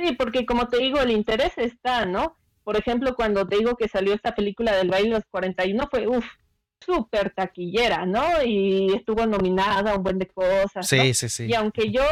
Sí, 0.00 0.12
porque 0.12 0.46
como 0.46 0.66
te 0.68 0.78
digo, 0.78 1.00
el 1.00 1.10
interés 1.10 1.52
está, 1.56 2.06
¿no? 2.06 2.36
Por 2.64 2.76
ejemplo, 2.76 3.14
cuando 3.14 3.46
te 3.46 3.58
digo 3.58 3.76
que 3.76 3.88
salió 3.88 4.14
esta 4.14 4.34
película 4.34 4.74
del 4.74 4.88
baile 4.88 5.08
de 5.08 5.14
los 5.16 5.24
41, 5.30 5.88
fue, 5.90 6.06
uff, 6.06 6.24
súper 6.80 7.30
taquillera, 7.34 8.06
¿no? 8.06 8.42
Y 8.44 8.94
estuvo 8.94 9.26
nominada 9.26 9.92
a 9.92 9.96
un 9.96 10.02
buen 10.02 10.18
de 10.18 10.26
cosas. 10.26 10.86
Sí, 10.86 11.12
sí, 11.12 11.28
sí. 11.28 11.46
Y 11.46 11.54
aunque 11.54 11.90
yo 11.90 12.02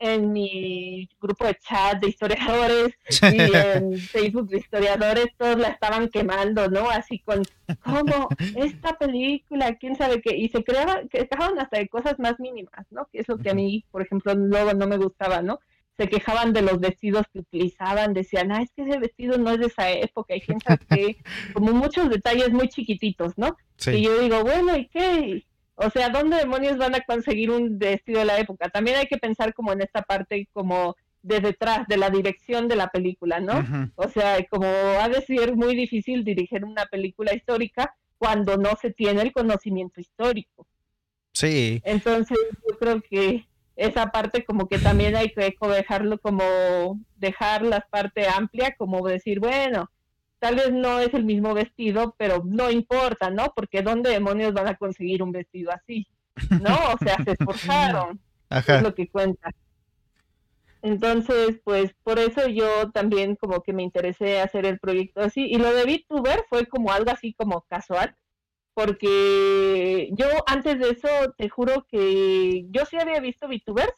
en 0.00 0.32
mi 0.32 1.08
grupo 1.20 1.44
de 1.44 1.56
chat 1.56 2.00
de 2.00 2.08
historiadores 2.08 2.94
y 3.32 3.54
en 3.54 3.98
Facebook 3.98 4.48
de 4.48 4.58
historiadores 4.58 5.26
todos 5.36 5.58
la 5.58 5.68
estaban 5.68 6.08
quemando, 6.08 6.68
¿no? 6.68 6.88
Así 6.88 7.18
con, 7.18 7.42
¿cómo? 7.84 8.28
Esta 8.56 8.96
película, 8.96 9.74
quién 9.74 9.96
sabe 9.96 10.22
qué. 10.22 10.36
Y 10.36 10.48
se 10.48 10.64
creaban, 10.64 11.08
que 11.08 11.26
quejaban 11.26 11.58
hasta 11.58 11.78
de 11.78 11.88
cosas 11.88 12.18
más 12.18 12.38
mínimas, 12.38 12.86
¿no? 12.90 13.08
Que 13.12 13.20
es 13.20 13.28
lo 13.28 13.38
que 13.38 13.50
a 13.50 13.54
mí, 13.54 13.84
por 13.90 14.02
ejemplo, 14.02 14.34
luego 14.34 14.72
no 14.72 14.86
me 14.86 14.96
gustaba, 14.96 15.42
¿no? 15.42 15.58
Se 15.98 16.08
quejaban 16.08 16.52
de 16.52 16.62
los 16.62 16.78
vestidos 16.78 17.26
que 17.32 17.40
utilizaban, 17.40 18.14
decían, 18.14 18.52
ah, 18.52 18.62
es 18.62 18.70
que 18.70 18.82
ese 18.82 19.00
vestido 19.00 19.36
no 19.36 19.50
es 19.50 19.58
de 19.58 19.66
esa 19.66 19.90
época, 19.90 20.36
y 20.36 20.40
quién 20.40 20.60
sabe 20.60 20.78
qué, 20.88 21.16
como 21.52 21.72
muchos 21.72 22.08
detalles 22.08 22.50
muy 22.50 22.68
chiquititos, 22.68 23.36
¿no? 23.36 23.56
Y 23.86 24.02
yo 24.02 24.20
digo, 24.20 24.42
bueno, 24.42 24.76
¿y 24.76 24.86
qué? 24.86 25.44
O 25.74 25.90
sea, 25.90 26.08
¿dónde 26.08 26.36
demonios 26.36 26.78
van 26.78 26.94
a 26.94 27.00
conseguir 27.00 27.50
un 27.50 27.78
vestido 27.78 28.20
de 28.20 28.26
la 28.26 28.38
época? 28.38 28.68
También 28.68 28.96
hay 28.96 29.06
que 29.06 29.18
pensar 29.18 29.52
como 29.54 29.72
en 29.72 29.82
esta 29.82 30.02
parte 30.02 30.48
como 30.52 30.96
de 31.22 31.40
detrás, 31.40 31.86
de 31.88 31.96
la 31.96 32.10
dirección 32.10 32.68
de 32.68 32.76
la 32.76 32.88
película, 32.88 33.40
¿no? 33.40 33.90
O 33.96 34.08
sea, 34.08 34.42
como 34.48 34.66
ha 34.66 35.08
de 35.08 35.20
ser 35.22 35.56
muy 35.56 35.74
difícil 35.74 36.24
dirigir 36.24 36.64
una 36.64 36.86
película 36.86 37.34
histórica 37.34 37.94
cuando 38.18 38.56
no 38.56 38.76
se 38.80 38.92
tiene 38.92 39.22
el 39.22 39.32
conocimiento 39.32 40.00
histórico. 40.00 40.66
Sí. 41.32 41.80
Entonces, 41.84 42.38
yo 42.68 42.78
creo 42.78 43.00
que 43.00 43.46
esa 43.78 44.08
parte 44.08 44.44
como 44.44 44.68
que 44.68 44.78
también 44.78 45.14
hay 45.14 45.30
que 45.30 45.54
dejarlo 45.60 46.18
como 46.18 47.00
dejar 47.16 47.62
la 47.62 47.80
parte 47.80 48.26
amplia, 48.26 48.74
como 48.76 49.06
decir, 49.06 49.38
bueno, 49.38 49.88
tal 50.40 50.56
vez 50.56 50.72
no 50.72 50.98
es 50.98 51.14
el 51.14 51.24
mismo 51.24 51.54
vestido, 51.54 52.16
pero 52.18 52.42
no 52.44 52.72
importa, 52.72 53.30
¿no? 53.30 53.52
Porque 53.54 53.82
¿dónde 53.82 54.10
demonios 54.10 54.52
van 54.52 54.66
a 54.66 54.76
conseguir 54.76 55.22
un 55.22 55.30
vestido 55.30 55.70
así? 55.72 56.08
¿No? 56.60 56.76
O 56.92 56.98
sea, 56.98 57.22
se 57.24 57.32
esforzaron. 57.32 58.20
Es 58.50 58.82
lo 58.82 58.94
que 58.94 59.08
cuenta. 59.10 59.50
Entonces, 60.80 61.60
pues 61.62 61.94
por 62.02 62.18
eso 62.18 62.48
yo 62.48 62.90
también 62.92 63.36
como 63.36 63.62
que 63.62 63.74
me 63.74 63.82
interesé 63.82 64.40
hacer 64.40 64.64
el 64.64 64.78
proyecto 64.78 65.20
así. 65.20 65.44
Y 65.44 65.58
lo 65.58 65.70
de 65.74 65.84
VTuber 65.84 66.46
fue 66.48 66.64
como 66.64 66.90
algo 66.90 67.10
así 67.10 67.34
como 67.34 67.60
casual 67.68 68.16
porque 68.78 70.08
yo 70.12 70.26
antes 70.46 70.78
de 70.78 70.90
eso 70.90 71.08
te 71.36 71.48
juro 71.48 71.84
que 71.90 72.64
yo 72.70 72.86
sí 72.86 72.96
había 72.96 73.18
visto 73.18 73.48
VTubers, 73.48 73.92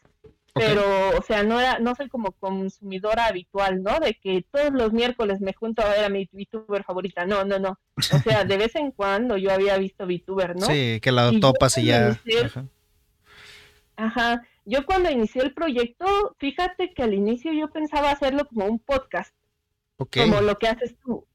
pero 0.55 0.83
o 1.19 1.21
sea, 1.21 1.43
no 1.43 1.61
era 1.61 1.79
no 1.81 1.95
soy 1.95 2.09
como 2.09 2.33
consumidora 2.33 3.27
habitual, 3.27 3.83
¿no? 3.83 4.01
De 4.01 4.15
que 4.15 4.43
todos 4.51 4.73
los 4.73 4.95
miércoles 4.95 5.43
me 5.43 5.53
junto 5.53 5.83
a 5.83 5.91
ver 5.91 6.07
a 6.07 6.09
mi 6.09 6.27
VTuber 6.33 6.83
favorita. 6.83 7.27
No, 7.27 7.45
no, 7.45 7.59
no. 7.59 7.79
O 7.95 8.19
sea, 8.21 8.45
de 8.45 8.57
vez 8.57 8.75
en 8.75 8.91
cuando 8.93 9.37
yo 9.37 9.53
había 9.53 9.77
visto 9.77 10.07
VTuber, 10.07 10.57
¿no? 10.57 10.65
Sí, 10.65 10.99
que 11.03 11.13
la 11.13 11.31
topas 11.39 11.77
y 11.77 11.85
ya. 11.85 12.19
ajá. 13.97 14.43
Yo 14.65 14.87
cuando 14.87 15.11
inicié 15.11 15.43
el 15.43 15.53
proyecto, 15.53 16.37
fíjate 16.39 16.95
que 16.95 17.03
al 17.03 17.13
inicio 17.13 17.53
yo 17.53 17.69
pensaba 17.69 18.13
hacerlo 18.13 18.47
como 18.47 18.65
un 18.65 18.79
podcast. 18.79 19.35
Como 20.11 20.41
lo 20.41 20.57
que 20.57 20.69
haces 20.69 20.97
tú. 21.05 21.27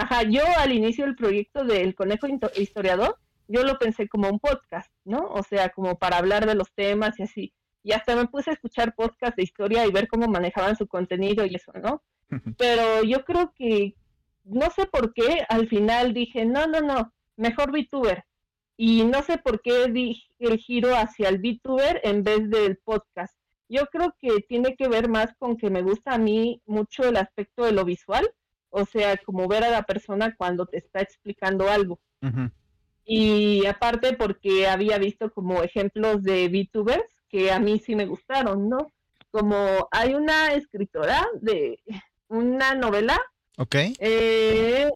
Ajá, 0.00 0.22
yo 0.22 0.40
al 0.56 0.72
inicio 0.72 1.04
del 1.04 1.14
proyecto 1.14 1.62
del 1.62 1.94
Conejo 1.94 2.26
Historiador, 2.56 3.18
yo 3.48 3.64
lo 3.64 3.78
pensé 3.78 4.08
como 4.08 4.30
un 4.30 4.40
podcast, 4.40 4.90
¿no? 5.04 5.18
O 5.26 5.42
sea, 5.42 5.68
como 5.68 5.98
para 5.98 6.16
hablar 6.16 6.46
de 6.46 6.54
los 6.54 6.72
temas 6.72 7.18
y 7.18 7.24
así. 7.24 7.52
Y 7.82 7.92
hasta 7.92 8.16
me 8.16 8.26
puse 8.26 8.48
a 8.48 8.54
escuchar 8.54 8.94
podcasts 8.94 9.36
de 9.36 9.42
historia 9.42 9.86
y 9.86 9.92
ver 9.92 10.08
cómo 10.08 10.26
manejaban 10.26 10.74
su 10.74 10.88
contenido 10.88 11.44
y 11.44 11.54
eso, 11.54 11.72
¿no? 11.74 12.02
Pero 12.56 13.04
yo 13.04 13.26
creo 13.26 13.52
que, 13.54 13.94
no 14.44 14.70
sé 14.70 14.86
por 14.86 15.12
qué, 15.12 15.44
al 15.50 15.68
final 15.68 16.14
dije, 16.14 16.46
no, 16.46 16.66
no, 16.66 16.80
no, 16.80 17.12
mejor 17.36 17.70
VTuber. 17.70 18.24
Y 18.78 19.04
no 19.04 19.20
sé 19.22 19.36
por 19.36 19.60
qué 19.60 19.88
di 19.88 20.22
el 20.38 20.56
giro 20.56 20.96
hacia 20.96 21.28
el 21.28 21.40
VTuber 21.40 22.00
en 22.04 22.22
vez 22.22 22.48
del 22.48 22.78
podcast. 22.78 23.36
Yo 23.68 23.84
creo 23.92 24.14
que 24.18 24.40
tiene 24.48 24.76
que 24.76 24.88
ver 24.88 25.10
más 25.10 25.34
con 25.38 25.58
que 25.58 25.68
me 25.68 25.82
gusta 25.82 26.14
a 26.14 26.18
mí 26.18 26.62
mucho 26.64 27.02
el 27.02 27.18
aspecto 27.18 27.66
de 27.66 27.72
lo 27.72 27.84
visual 27.84 28.26
o 28.70 28.84
sea, 28.86 29.16
como 29.18 29.48
ver 29.48 29.64
a 29.64 29.70
la 29.70 29.82
persona 29.82 30.34
cuando 30.36 30.66
te 30.66 30.78
está 30.78 31.00
explicando 31.00 31.68
algo. 31.68 32.00
Y 33.04 33.66
aparte 33.66 34.12
porque 34.14 34.68
había 34.68 34.98
visto 34.98 35.32
como 35.32 35.62
ejemplos 35.62 36.22
de 36.22 36.48
VTubers 36.48 37.04
que 37.28 37.50
a 37.50 37.58
mí 37.58 37.80
sí 37.84 37.94
me 37.94 38.06
gustaron, 38.06 38.68
¿no? 38.68 38.92
Como 39.30 39.88
hay 39.90 40.14
una 40.14 40.52
escritora 40.54 41.26
de 41.40 41.80
una 42.28 42.74
novela. 42.74 43.20
Ok. 43.56 43.74
Eh, 43.98 44.90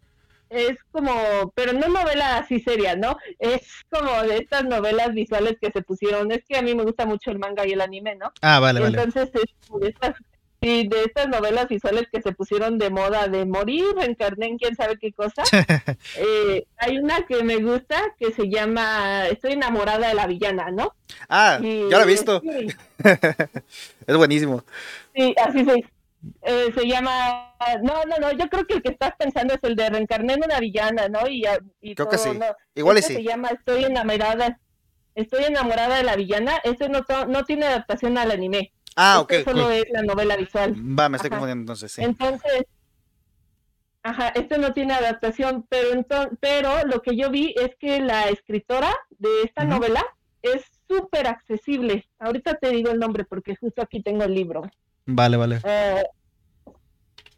es 0.49 0.77
como, 0.91 1.51
pero 1.55 1.73
no 1.73 1.87
novela 1.87 2.37
así 2.37 2.59
seria, 2.59 2.95
¿no? 2.95 3.17
Es 3.39 3.83
como 3.89 4.11
de 4.23 4.37
estas 4.37 4.65
novelas 4.65 5.13
visuales 5.13 5.57
que 5.59 5.71
se 5.71 5.81
pusieron. 5.81 6.31
Es 6.31 6.43
que 6.45 6.57
a 6.57 6.61
mí 6.61 6.75
me 6.75 6.83
gusta 6.83 7.05
mucho 7.05 7.31
el 7.31 7.39
manga 7.39 7.65
y 7.65 7.71
el 7.71 7.81
anime, 7.81 8.15
¿no? 8.15 8.31
Ah, 8.41 8.59
vale, 8.59 8.79
vale. 8.79 8.97
Entonces 8.97 9.29
es 9.33 9.55
como 9.67 9.79
de 9.79 9.89
estas 9.89 10.15
Sí, 10.65 10.87
de 10.87 11.03
estas 11.03 11.27
novelas 11.27 11.67
visuales 11.67 12.07
que 12.11 12.23
se 12.23 12.31
pusieron 12.31 12.79
de 12.79 12.89
moda 12.89 13.27
de 13.27 13.45
morir, 13.45 13.85
reencarné 13.95 14.47
en 14.47 14.57
quién 14.57 14.75
sabe 14.75 14.97
qué 14.97 15.13
cosa. 15.13 15.43
eh, 16.17 16.65
hay 16.77 16.97
una 16.97 17.23
que 17.27 17.43
me 17.43 17.57
gusta 17.57 18.01
que 18.17 18.33
se 18.33 18.49
llama 18.49 19.27
Estoy 19.27 19.51
enamorada 19.51 20.07
de 20.07 20.15
la 20.15 20.25
villana, 20.25 20.71
¿no? 20.71 20.95
Ah, 21.29 21.59
ya 21.61 21.99
la 21.99 22.03
he 22.03 22.07
visto. 22.07 22.41
es 24.07 24.17
buenísimo. 24.17 24.63
Sí, 25.13 25.35
así 25.37 25.65
se, 25.65 25.85
eh, 26.41 26.73
se 26.75 26.87
llama. 26.87 27.55
No, 27.83 28.03
no, 28.05 28.17
no, 28.17 28.31
yo 28.31 28.49
creo 28.49 28.65
que 28.65 28.73
el 28.73 28.81
que 28.81 28.89
estás 28.89 29.13
pensando 29.19 29.53
es 29.53 29.59
el 29.61 29.75
de 29.75 29.87
reencarné 29.87 30.33
en 30.33 30.45
una 30.45 30.59
villana, 30.59 31.09
¿no? 31.09 31.27
Y, 31.27 31.43
y 31.79 31.93
creo 31.93 32.09
que 32.09 32.17
sí. 32.17 32.29
Igual 32.73 32.97
este 32.97 33.13
sí. 33.13 33.15
Se 33.17 33.23
llama 33.23 33.49
Estoy 33.49 33.83
enamorada. 33.83 34.59
Estoy 35.13 35.43
enamorada 35.43 35.97
de 35.97 36.03
la 36.03 36.15
villana. 36.15 36.57
Este 36.63 36.89
no, 36.89 37.05
no 37.27 37.45
tiene 37.45 37.67
adaptación 37.67 38.17
al 38.17 38.31
anime. 38.31 38.71
Ah, 38.95 39.19
ok. 39.19 39.33
solo 39.43 39.69
es 39.71 39.85
la 39.91 40.01
novela 40.03 40.37
visual. 40.37 40.73
Va, 40.73 41.09
me 41.09 41.17
estoy 41.17 41.29
confundiendo 41.29 41.63
entonces, 41.63 41.91
sí. 41.91 42.01
Entonces, 42.01 42.65
ajá, 44.03 44.29
esto 44.29 44.57
no 44.57 44.73
tiene 44.73 44.93
adaptación, 44.93 45.65
pero 45.69 45.91
entonces, 45.91 46.37
pero 46.39 46.85
lo 46.85 47.01
que 47.01 47.17
yo 47.17 47.29
vi 47.29 47.53
es 47.57 47.75
que 47.77 47.99
la 47.99 48.29
escritora 48.29 48.95
de 49.09 49.43
esta 49.43 49.65
novela 49.65 50.03
es 50.41 50.63
súper 50.87 51.27
accesible. 51.27 52.07
Ahorita 52.19 52.55
te 52.55 52.69
digo 52.69 52.91
el 52.91 52.99
nombre 52.99 53.25
porque 53.25 53.55
justo 53.55 53.81
aquí 53.81 54.01
tengo 54.01 54.23
el 54.23 54.33
libro. 54.33 54.61
Vale, 55.05 55.37
vale. 55.37 55.59
Eh, 55.63 56.03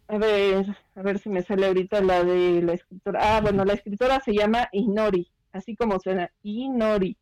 a 0.10 0.18
ver, 0.18 0.66
a 0.96 1.02
ver 1.02 1.20
si 1.20 1.30
me 1.30 1.42
sale 1.42 1.68
ahorita 1.68 2.02
la 2.02 2.24
de 2.24 2.62
la 2.62 2.74
escritora. 2.74 3.38
Ah, 3.38 3.42
bueno, 3.42 3.66
la 3.66 3.74
escritora 3.74 4.22
se 4.22 4.34
llama 4.34 4.70
Inori, 4.72 5.32
así 5.52 5.76
como 5.76 6.00
suena, 6.00 6.32
Inori. 6.44 7.18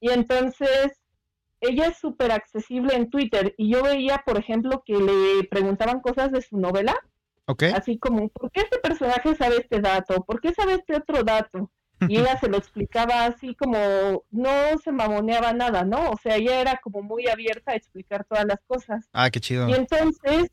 Y 0.00 0.10
entonces 0.10 0.99
ella 1.60 1.86
es 1.86 1.98
súper 1.98 2.32
accesible 2.32 2.94
en 2.94 3.10
Twitter 3.10 3.54
y 3.56 3.70
yo 3.70 3.82
veía, 3.82 4.22
por 4.24 4.38
ejemplo, 4.38 4.82
que 4.84 4.94
le 4.94 5.44
preguntaban 5.44 6.00
cosas 6.00 6.32
de 6.32 6.42
su 6.42 6.58
novela. 6.58 6.96
Así 7.74 7.98
como, 7.98 8.28
¿por 8.28 8.52
qué 8.52 8.60
este 8.60 8.78
personaje 8.78 9.34
sabe 9.34 9.56
este 9.56 9.80
dato? 9.80 10.24
¿Por 10.24 10.40
qué 10.40 10.54
sabe 10.54 10.74
este 10.74 10.96
otro 10.96 11.24
dato? 11.24 11.70
Y 12.08 12.18
ella 12.18 12.38
se 12.38 12.48
lo 12.48 12.56
explicaba 12.56 13.26
así 13.26 13.54
como, 13.54 14.24
no 14.30 14.50
se 14.82 14.92
mamoneaba 14.92 15.52
nada, 15.52 15.84
¿no? 15.84 16.10
O 16.10 16.16
sea, 16.16 16.36
ella 16.36 16.60
era 16.60 16.80
como 16.82 17.02
muy 17.02 17.28
abierta 17.28 17.72
a 17.72 17.74
explicar 17.74 18.24
todas 18.24 18.46
las 18.46 18.60
cosas. 18.66 19.08
Ah, 19.12 19.30
qué 19.30 19.40
chido. 19.40 19.68
Y 19.68 19.74
entonces, 19.74 20.50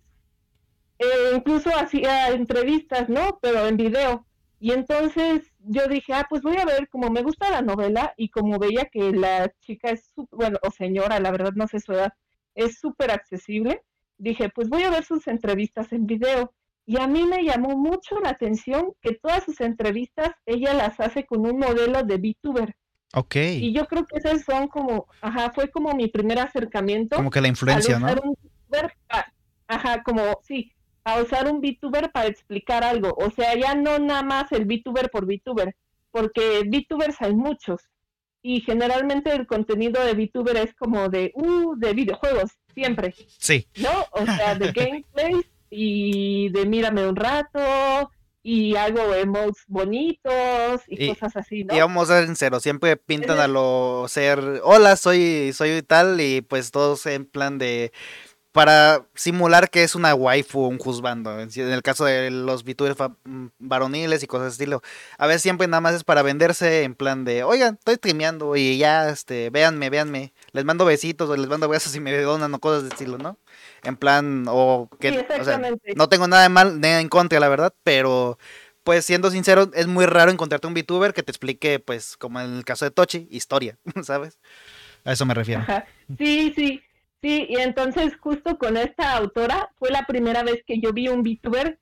eh, 1.00 1.32
incluso 1.36 1.70
hacía 1.70 2.30
entrevistas, 2.30 3.08
¿no? 3.08 3.40
Pero 3.42 3.68
en 3.68 3.78
video. 3.78 4.26
Y 4.60 4.72
entonces 4.72 5.52
yo 5.60 5.88
dije, 5.88 6.14
ah, 6.14 6.26
pues 6.30 6.42
voy 6.42 6.58
a 6.58 6.66
ver, 6.66 6.90
como 6.90 7.10
me 7.10 7.22
gusta 7.22 7.52
la 7.52 7.62
novela 7.62 8.14
y 8.18 8.30
como 8.30 8.58
veía 8.58 8.86
que 8.86 9.12
la 9.12 9.52
chica 9.60 9.92
es, 9.92 10.12
bueno, 10.32 10.58
o 10.64 10.72
señora, 10.72 11.20
la 11.20 11.32
verdad 11.32 11.54
no 11.56 11.68
sé 11.68 11.80
su 11.80 11.94
edad, 11.94 12.14
es 12.56 12.80
súper 12.80 13.12
accesible, 13.12 13.84
dije, 14.18 14.50
pues 14.50 14.70
voy 14.70 14.84
a 14.84 14.90
ver 14.90 15.04
sus 15.04 15.28
entrevistas 15.28 15.94
en 15.94 16.08
video. 16.08 16.54
Y 16.86 17.00
a 17.00 17.08
mí 17.08 17.26
me 17.26 17.44
llamó 17.44 17.78
mucho 17.78 18.20
la 18.20 18.30
atención 18.30 18.94
que 19.02 19.14
todas 19.14 19.44
sus 19.44 19.62
entrevistas 19.62 20.32
ella 20.46 20.74
las 20.74 21.00
hace 21.00 21.26
con 21.26 21.46
un 21.46 21.60
modelo 21.60 22.02
de 22.04 22.18
VTuber. 22.18 22.76
Ok. 23.14 23.36
Y 23.36 23.74
yo 23.74 23.86
creo 23.86 24.06
que 24.06 24.18
esas 24.18 24.44
son 24.44 24.68
como, 24.70 25.06
ajá, 25.22 25.52
fue 25.54 25.70
como 25.70 25.94
mi 25.94 26.08
primer 26.08 26.40
acercamiento. 26.40 27.18
Como 27.18 27.30
que 27.30 27.42
la 27.42 27.50
influencia, 27.50 28.00
¿no? 28.00 28.08
ajá, 29.68 30.02
como, 30.04 30.22
sí, 30.44 30.74
a 31.08 31.22
usar 31.22 31.50
un 31.50 31.62
VTuber 31.62 32.12
para 32.12 32.28
explicar 32.28 32.84
algo. 32.84 33.16
O 33.18 33.32
sea, 33.32 33.56
ya 33.56 33.76
no 33.76 33.98
nada 33.98 34.24
más 34.24 34.52
el 34.52 34.66
VTuber 34.66 35.10
por 35.10 35.26
VTuber, 35.26 35.74
porque 36.12 36.64
VTubers 36.66 37.22
hay 37.22 37.34
muchos. 37.34 37.82
Y 38.42 38.60
generalmente 38.62 39.34
el 39.34 39.48
contenido 39.48 40.04
de 40.04 40.14
VTuber 40.14 40.58
es 40.58 40.74
como 40.76 41.08
de, 41.08 41.32
uh, 41.36 41.76
de 41.78 41.94
videojuegos, 41.94 42.52
siempre. 42.74 43.14
Sí. 43.40 43.68
¿No? 43.78 44.06
O 44.12 44.26
sea, 44.26 44.56
de 44.56 44.72
gameplay 44.74 45.36
y 45.70 46.50
de 46.50 46.66
mírame 46.66 47.08
un 47.08 47.16
rato 47.16 48.12
y 48.44 48.76
hago 48.76 49.14
emotes 49.14 49.64
bonitos 49.68 50.82
y, 50.88 51.10
cosas 51.10 51.36
así, 51.36 51.64
¿no? 51.64 51.76
Y 51.76 51.80
vamos 51.80 52.10
a 52.10 52.18
ser 52.18 52.28
sinceros, 52.28 52.64
siempre 52.64 52.96
pintan 52.96 53.40
a 53.40 53.48
lo 53.48 54.06
ser, 54.08 54.40
hola, 54.64 54.96
soy, 54.96 55.52
soy 55.54 55.82
tal, 55.82 56.22
y 56.22 56.42
pues 56.42 56.72
todos 56.72 57.06
en 57.08 57.26
plan 57.26 57.58
de, 57.58 57.92
para 58.58 59.06
simular 59.14 59.70
que 59.70 59.84
es 59.84 59.94
una 59.94 60.16
waifu 60.16 60.62
o 60.62 60.68
un 60.68 60.80
juzbando. 60.80 61.40
En 61.40 61.50
el 61.56 61.84
caso 61.84 62.06
de 62.06 62.32
los 62.32 62.64
VTubers 62.64 62.98
mm, 63.24 63.50
varoniles 63.60 64.24
y 64.24 64.26
cosas 64.26 64.46
de 64.46 64.52
estilo. 64.54 64.82
A 65.20 65.28
veces 65.28 65.44
siempre 65.44 65.68
nada 65.68 65.80
más 65.80 65.94
es 65.94 66.04
para 66.04 66.24
venderse 66.24 66.82
en 66.82 66.96
plan 66.96 67.24
de, 67.24 67.44
oigan, 67.44 67.76
estoy 67.76 67.98
streameando 67.98 68.56
y 68.56 68.80
ya, 68.80 69.10
este, 69.10 69.52
véanme, 69.52 69.92
véanme. 69.92 70.34
Les 70.54 70.66
mando 70.66 70.86
besitos 70.86 71.30
o 71.30 71.38
les 71.38 71.48
mando 71.48 71.70
besos 71.70 71.96
y 71.96 72.00
me 72.00 72.20
donan 72.20 72.52
o 72.52 72.58
cosas 72.58 72.82
de 72.82 72.90
estilo, 72.90 73.20
¿no? 73.20 73.38
En 73.84 73.96
plan, 73.96 74.46
o 74.50 74.90
que, 75.00 75.28
o 75.40 75.44
sea, 75.44 75.62
no 75.96 76.10
tengo 76.10 76.28
nada 76.28 76.42
de 76.42 76.50
mal, 76.50 76.82
nada 76.82 77.00
en 77.00 77.10
contra, 77.10 77.40
la 77.40 77.50
verdad, 77.50 77.76
pero 77.84 78.40
pues 78.84 79.06
siendo 79.06 79.30
sincero, 79.30 79.70
es 79.76 79.86
muy 79.86 80.08
raro 80.08 80.32
encontrarte 80.32 80.66
un 80.66 80.74
VTuber 80.74 81.14
que 81.14 81.22
te 81.22 81.30
explique, 81.30 81.78
pues, 81.78 82.18
como 82.18 82.42
en 82.42 82.58
el 82.58 82.66
caso 82.66 82.86
de 82.86 82.92
Tochi, 82.92 83.28
historia, 83.30 83.78
¿sabes? 84.02 84.40
A 85.06 85.12
eso 85.12 85.28
me 85.28 85.36
refiero. 85.36 85.64
Sí, 86.18 86.54
sí. 86.56 86.82
Sí, 87.22 87.48
y 87.50 87.58
entonces 87.58 88.16
justo 88.18 88.58
con 88.58 88.78
esta 88.78 89.16
autora 89.18 89.72
fue 89.80 89.90
la 89.90 90.06
primera 90.06 90.44
vez 90.44 90.64
que 90.66 90.80
yo 90.80 90.94
vi 90.94 91.08
un 91.08 91.24
VTuber 91.24 91.80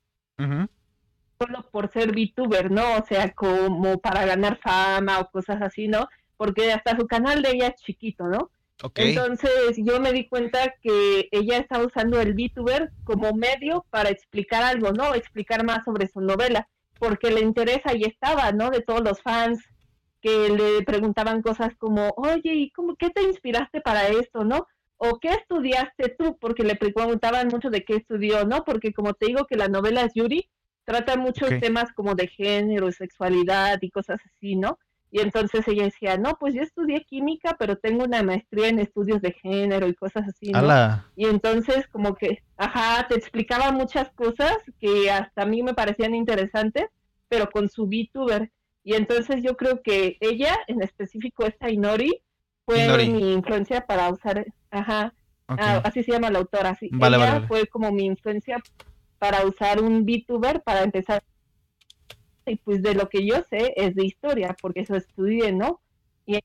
solo 1.38 1.68
por 1.70 1.92
ser 1.92 2.12
VTuber, 2.12 2.70
¿no? 2.70 2.96
O 2.96 3.06
sea, 3.06 3.32
como 3.32 3.98
para 3.98 4.24
ganar 4.24 4.58
fama 4.58 5.20
o 5.20 5.30
cosas 5.30 5.60
así, 5.60 5.88
¿no? 5.88 6.08
Porque 6.36 6.72
hasta 6.72 6.96
su 6.96 7.06
canal 7.06 7.42
de 7.42 7.50
ella 7.50 7.68
es 7.68 7.82
chiquito, 7.82 8.24
¿no? 8.24 8.50
Entonces 8.94 9.76
yo 9.76 10.00
me 10.00 10.12
di 10.12 10.28
cuenta 10.28 10.74
que 10.82 11.28
ella 11.30 11.58
estaba 11.58 11.86
usando 11.86 12.20
el 12.20 12.34
VTuber 12.34 12.90
como 13.04 13.32
medio 13.32 13.86
para 13.90 14.10
explicar 14.10 14.62
algo, 14.62 14.92
¿no? 14.92 15.14
Explicar 15.14 15.64
más 15.64 15.84
sobre 15.84 16.08
su 16.08 16.20
novela, 16.20 16.68
porque 16.98 17.30
le 17.30 17.40
interesa 17.40 17.94
y 17.94 18.04
estaba, 18.04 18.52
¿no? 18.52 18.70
De 18.70 18.80
todos 18.80 19.02
los 19.02 19.22
fans 19.22 19.62
que 20.20 20.50
le 20.50 20.82
preguntaban 20.84 21.40
cosas 21.40 21.74
como, 21.78 22.12
oye, 22.16 22.54
¿y 22.54 22.70
cómo, 22.70 22.96
qué 22.96 23.10
te 23.10 23.22
inspiraste 23.22 23.80
para 23.80 24.08
esto, 24.08 24.44
no? 24.44 24.66
O 24.98 25.18
qué 25.18 25.28
estudiaste 25.28 26.14
tú, 26.18 26.38
porque 26.40 26.62
le 26.62 26.76
preguntaban 26.76 27.48
mucho 27.48 27.70
de 27.70 27.84
qué 27.84 27.96
estudió, 27.96 28.44
¿no? 28.44 28.64
Porque 28.64 28.92
como 28.92 29.14
te 29.14 29.26
digo 29.26 29.46
que 29.46 29.56
la 29.56 29.68
novela 29.68 30.02
es 30.02 30.12
Yuri, 30.14 30.48
trata 30.84 31.16
muchos 31.16 31.50
temas 31.60 31.92
como 31.92 32.14
de 32.14 32.28
género, 32.28 32.90
sexualidad 32.92 33.78
y 33.82 33.90
cosas 33.90 34.20
así, 34.24 34.56
¿no? 34.56 34.78
Y 35.10 35.20
entonces 35.20 35.66
ella 35.68 35.84
decía, 35.84 36.16
no, 36.16 36.36
pues 36.38 36.54
yo 36.54 36.62
estudié 36.62 37.04
química, 37.04 37.56
pero 37.58 37.76
tengo 37.76 38.04
una 38.04 38.22
maestría 38.22 38.68
en 38.68 38.80
estudios 38.80 39.22
de 39.22 39.32
género 39.32 39.86
y 39.88 39.94
cosas 39.94 40.28
así, 40.28 40.50
¿no? 40.50 40.58
Y 41.14 41.26
entonces 41.26 41.86
como 41.88 42.14
que, 42.14 42.42
ajá, 42.56 43.06
te 43.08 43.14
explicaba 43.14 43.72
muchas 43.72 44.10
cosas 44.12 44.56
que 44.80 45.10
hasta 45.10 45.42
a 45.42 45.46
mí 45.46 45.62
me 45.62 45.74
parecían 45.74 46.14
interesantes, 46.14 46.86
pero 47.28 47.48
con 47.50 47.68
su 47.68 47.86
VTuber. 47.86 48.50
Y 48.82 48.94
entonces 48.94 49.42
yo 49.42 49.56
creo 49.56 49.82
que 49.82 50.16
ella, 50.20 50.56
en 50.66 50.82
específico 50.82 51.44
esta 51.44 51.70
Inori, 51.70 52.22
fue 52.66 53.08
mi 53.08 53.32
influencia 53.32 53.86
para 53.86 54.10
usar, 54.10 54.44
ajá, 54.70 55.14
ah, 55.46 55.80
así 55.84 56.02
se 56.02 56.12
llama 56.12 56.30
la 56.30 56.40
autora, 56.40 56.70
así. 56.70 56.90
Ella 56.92 57.46
fue 57.46 57.66
como 57.68 57.92
mi 57.92 58.04
influencia 58.04 58.60
para 59.18 59.46
usar 59.46 59.80
un 59.80 60.04
VTuber 60.04 60.62
para 60.62 60.82
empezar. 60.82 61.22
Y 62.44 62.56
pues 62.56 62.82
de 62.82 62.94
lo 62.94 63.08
que 63.08 63.26
yo 63.26 63.36
sé 63.48 63.72
es 63.76 63.94
de 63.94 64.04
historia, 64.04 64.56
porque 64.60 64.80
eso 64.80 64.96
estudié, 64.96 65.52
¿no? 65.52 65.80
Y 66.26 66.40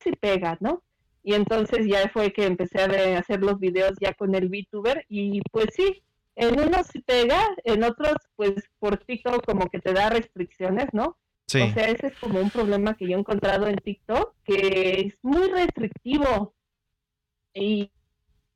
si 0.00 0.12
pega, 0.12 0.58
¿no? 0.60 0.82
Y 1.22 1.34
entonces 1.34 1.86
ya 1.86 2.08
fue 2.10 2.32
que 2.32 2.44
empecé 2.46 2.80
a 2.80 3.18
hacer 3.18 3.40
los 3.40 3.58
videos 3.58 3.92
ya 4.00 4.12
con 4.14 4.34
el 4.34 4.48
VTuber 4.48 5.04
y 5.08 5.40
pues 5.50 5.68
sí, 5.74 6.02
en 6.36 6.60
unos 6.60 6.88
pega, 7.06 7.40
en 7.64 7.84
otros 7.84 8.14
pues 8.36 8.52
por 8.78 8.98
TikTok 8.98 9.44
como 9.44 9.68
que 9.68 9.80
te 9.80 9.92
da 9.92 10.10
restricciones, 10.10 10.88
¿no? 10.92 11.18
O 11.58 11.72
sea, 11.72 11.88
ese 11.88 12.08
es 12.08 12.16
como 12.18 12.40
un 12.40 12.50
problema 12.50 12.94
que 12.94 13.08
yo 13.08 13.16
he 13.16 13.20
encontrado 13.20 13.66
en 13.66 13.76
TikTok, 13.76 14.34
que 14.44 15.06
es 15.06 15.18
muy 15.22 15.48
restrictivo. 15.48 16.54
Y, 17.54 17.90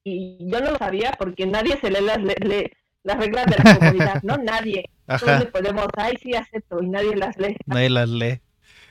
yo 0.05 0.61
no 0.61 0.73
lo 0.73 0.79
sabía 0.79 1.13
porque 1.19 1.47
nadie 1.47 1.79
se 1.79 1.91
lee 1.91 2.05
las, 2.05 2.19
las 2.19 3.19
reglas 3.19 3.47
de 3.47 3.57
la 3.57 3.79
comunidad, 3.79 4.23
¿no? 4.23 4.37
Nadie. 4.37 4.91
Todos 5.07 5.47
podemos, 5.47 5.87
ay, 5.97 6.17
sí, 6.23 6.35
acepto, 6.35 6.83
y 6.83 6.89
nadie 6.89 7.17
las 7.17 7.39
lee. 7.39 7.57
Nadie 7.67 7.91
las 7.91 8.09
lee. 8.09 8.41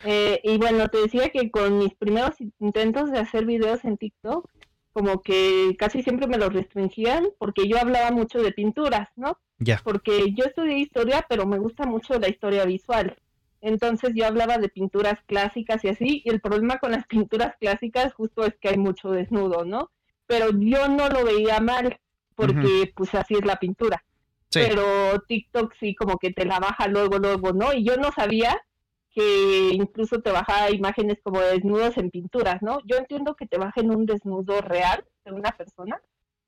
Eh, 0.06 0.42
y 0.44 0.58
bueno, 0.58 0.88
te 0.89 0.98
decía 0.98 1.30
que 1.30 1.50
con 1.50 1.78
mis 1.78 1.94
primeros 1.96 2.36
intentos 2.60 3.12
de 3.12 3.20
hacer 3.20 3.46
videos 3.46 3.86
en 3.86 3.98
TikTok, 3.98 4.50
como 4.92 5.22
que 5.22 5.76
casi 5.78 6.04
siempre 6.04 6.28
me 6.28 6.38
los 6.38 6.54
restringían 6.54 7.28
porque 7.39 7.68
yo 7.68 7.80
hablaba 7.80 8.12
mucho 8.12 8.42
de 8.42 8.52
pinturas, 8.52 9.10
¿no? 9.16 9.38
Ya. 9.58 9.82
Porque 9.84 10.34
yo 10.34 10.45
estudié 10.45 10.78
historia, 10.78 11.26
pero 11.28 11.45
me 11.45 11.58
gusta 11.58 11.86
mucho 11.86 12.20
la 12.20 12.30
historia 12.30 12.66
visual. 12.66 13.16
Entonces 13.64 14.11
yo 14.14 14.26
hablaba 14.26 14.57
de 14.57 14.68
pinturas 14.68 15.18
clásicas 15.26 15.86
y 15.86 15.88
así, 15.88 16.22
y 16.26 16.30
el 16.30 16.41
problema 16.41 16.80
con 16.80 16.91
las 16.91 17.07
pinturas 17.07 17.55
clásicas 17.59 18.14
justo 18.14 18.45
es 18.45 18.55
que 18.59 18.70
hay 18.70 18.78
mucho 18.78 19.09
desnudo, 19.11 19.64
¿no? 19.64 19.89
Pero 20.28 20.51
yo 20.51 20.89
no 20.89 21.07
lo 21.07 21.24
veía 21.24 21.61
mal, 21.61 21.97
porque 22.36 22.91
pues 22.93 23.16
así 23.16 23.36
es 23.36 23.45
la 23.45 23.55
pintura. 23.55 24.03
Pero 24.51 25.20
TikTok 25.28 25.74
sí 25.80 25.95
como 25.95 26.18
que 26.18 26.32
te 26.32 26.45
la 26.45 26.59
baja 26.59 26.88
luego, 26.88 27.18
luego, 27.18 27.53
¿no? 27.53 27.74
Y 27.74 27.86
yo 27.86 27.95
no 27.97 28.11
sabía 28.11 28.61
que 29.09 29.70
incluso 29.72 30.22
te 30.22 30.32
baja 30.32 30.70
imágenes 30.70 31.20
como 31.24 31.39
de 31.39 31.53
desnudos 31.53 31.97
en 31.97 32.11
pinturas, 32.11 32.61
¿no? 32.61 32.80
Yo 32.86 32.97
entiendo 32.97 33.36
que 33.36 33.47
te 33.47 33.57
bajen 33.57 33.91
un 33.91 34.05
desnudo 34.05 34.61
real 34.61 35.05
de 35.24 35.32
una 35.32 35.51
persona, 35.51 36.01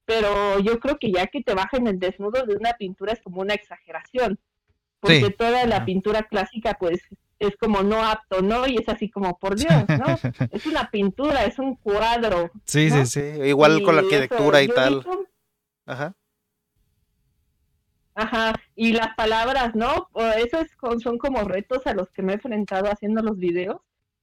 pero 0.03 0.59
yo 0.59 0.79
creo 0.79 0.97
que 0.97 1.11
ya 1.11 1.27
que 1.27 1.41
te 1.41 1.53
bajen 1.53 1.87
el 1.87 1.97
desnudo 1.97 2.45
de 2.45 2.55
una 2.55 2.73
pintura 2.73 3.13
es 3.13 3.21
como 3.21 3.41
una 3.41 3.53
exageración, 3.53 4.37
porque 5.05 5.29
toda 5.29 5.65
la 5.65 5.85
pintura 5.85 6.23
clásica 6.23 6.75
pues 6.79 7.01
es 7.39 7.55
como 7.57 7.83
no 7.83 8.03
apto, 8.03 8.41
¿no? 8.41 8.67
Y 8.67 8.77
es 8.77 8.87
así 8.89 9.09
como, 9.09 9.37
por 9.37 9.55
Dios, 9.57 9.85
¿no? 9.87 10.05
es 10.51 10.65
una 10.65 10.89
pintura, 10.89 11.45
es 11.45 11.59
un 11.59 11.75
cuadro. 11.75 12.51
Sí, 12.65 12.89
sí, 12.89 13.05
sí, 13.05 13.19
igual 13.19 13.81
con 13.83 13.95
la 13.95 14.01
arquitectura 14.01 14.61
y 14.61 14.67
tal. 14.67 15.05
Ajá. 15.85 16.15
Ajá, 18.17 18.53
y 18.75 18.93
las 18.93 19.13
palabras, 19.15 19.75
¿no? 19.75 20.09
Eso 20.37 20.59
es, 20.59 20.71
son 21.03 21.17
como 21.17 21.43
retos 21.43 21.85
a 21.85 21.93
los 21.93 22.09
que 22.11 22.21
me 22.21 22.31
he 22.31 22.35
enfrentado 22.35 22.89
haciendo 22.89 23.21
los 23.21 23.37
videos, 23.37 23.81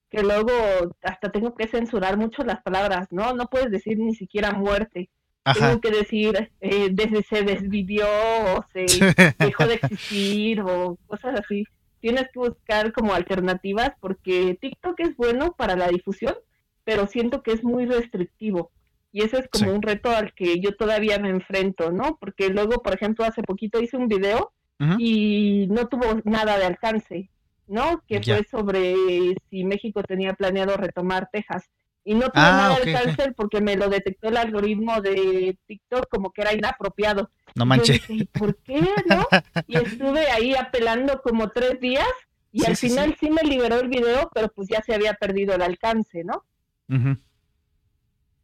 que 0.08 0.22
luego 0.22 0.50
hasta 1.02 1.30
tengo 1.30 1.54
que 1.54 1.68
censurar 1.68 2.16
mucho 2.16 2.42
las 2.42 2.62
palabras, 2.62 3.08
¿no? 3.10 3.34
No 3.34 3.48
puedes 3.48 3.70
decir 3.70 3.98
ni 3.98 4.14
siquiera 4.14 4.52
muerte. 4.52 5.10
Tengo 5.44 5.80
que 5.80 5.90
decir, 5.90 6.50
eh, 6.60 6.88
desde 6.92 7.22
se 7.24 7.42
desvivió 7.42 8.06
o 8.06 8.64
se 8.72 8.86
dejó 9.38 9.66
de 9.66 9.74
existir 9.74 10.60
o 10.60 10.96
cosas 11.06 11.40
así. 11.40 11.64
Tienes 12.00 12.28
que 12.32 12.38
buscar 12.38 12.92
como 12.92 13.14
alternativas 13.14 13.92
porque 14.00 14.56
TikTok 14.60 15.00
es 15.00 15.16
bueno 15.16 15.52
para 15.56 15.76
la 15.76 15.88
difusión, 15.88 16.34
pero 16.84 17.06
siento 17.06 17.42
que 17.42 17.52
es 17.52 17.64
muy 17.64 17.86
restrictivo. 17.86 18.70
Y 19.12 19.22
eso 19.22 19.36
es 19.36 19.48
como 19.48 19.72
un 19.72 19.82
reto 19.82 20.10
al 20.10 20.32
que 20.32 20.58
yo 20.60 20.74
todavía 20.74 21.18
me 21.18 21.28
enfrento, 21.28 21.92
¿no? 21.92 22.16
Porque 22.18 22.48
luego, 22.48 22.82
por 22.82 22.94
ejemplo, 22.94 23.24
hace 23.24 23.42
poquito 23.42 23.80
hice 23.80 23.96
un 23.96 24.08
video 24.08 24.52
y 24.98 25.68
no 25.70 25.86
tuvo 25.86 26.20
nada 26.24 26.58
de 26.58 26.64
alcance, 26.64 27.30
¿no? 27.68 28.02
Que 28.08 28.20
fue 28.20 28.44
sobre 28.50 28.94
si 29.48 29.64
México 29.64 30.02
tenía 30.02 30.32
planeado 30.34 30.76
retomar 30.76 31.28
Texas. 31.30 31.68
Y 32.04 32.14
no 32.14 32.22
tuvo 32.22 32.32
ah, 32.34 32.50
nada 32.50 32.80
de 32.80 32.96
alcance 32.96 33.32
porque 33.32 33.60
me 33.60 33.76
lo 33.76 33.88
detectó 33.88 34.28
el 34.28 34.36
algoritmo 34.36 35.00
de 35.00 35.56
TikTok 35.66 36.08
como 36.08 36.32
que 36.32 36.42
era 36.42 36.52
inapropiado. 36.52 37.30
No 37.54 37.64
manches. 37.64 38.02
¿Por 38.32 38.56
qué, 38.56 38.80
no? 39.06 39.26
Y 39.68 39.76
estuve 39.76 40.30
ahí 40.30 40.54
apelando 40.54 41.22
como 41.22 41.50
tres 41.50 41.78
días 41.80 42.08
y 42.50 42.66
al 42.66 42.76
final 42.76 43.16
sí. 43.18 43.30
me 43.30 43.42
liberó 43.42 43.80
el 43.80 43.88
video, 43.88 44.30
pero 44.34 44.48
pues 44.48 44.68
ya 44.68 44.82
se 44.82 44.94
había 44.94 45.14
perdido 45.14 45.54
el 45.54 45.62
alcance, 45.62 46.24
¿no? 46.24 46.44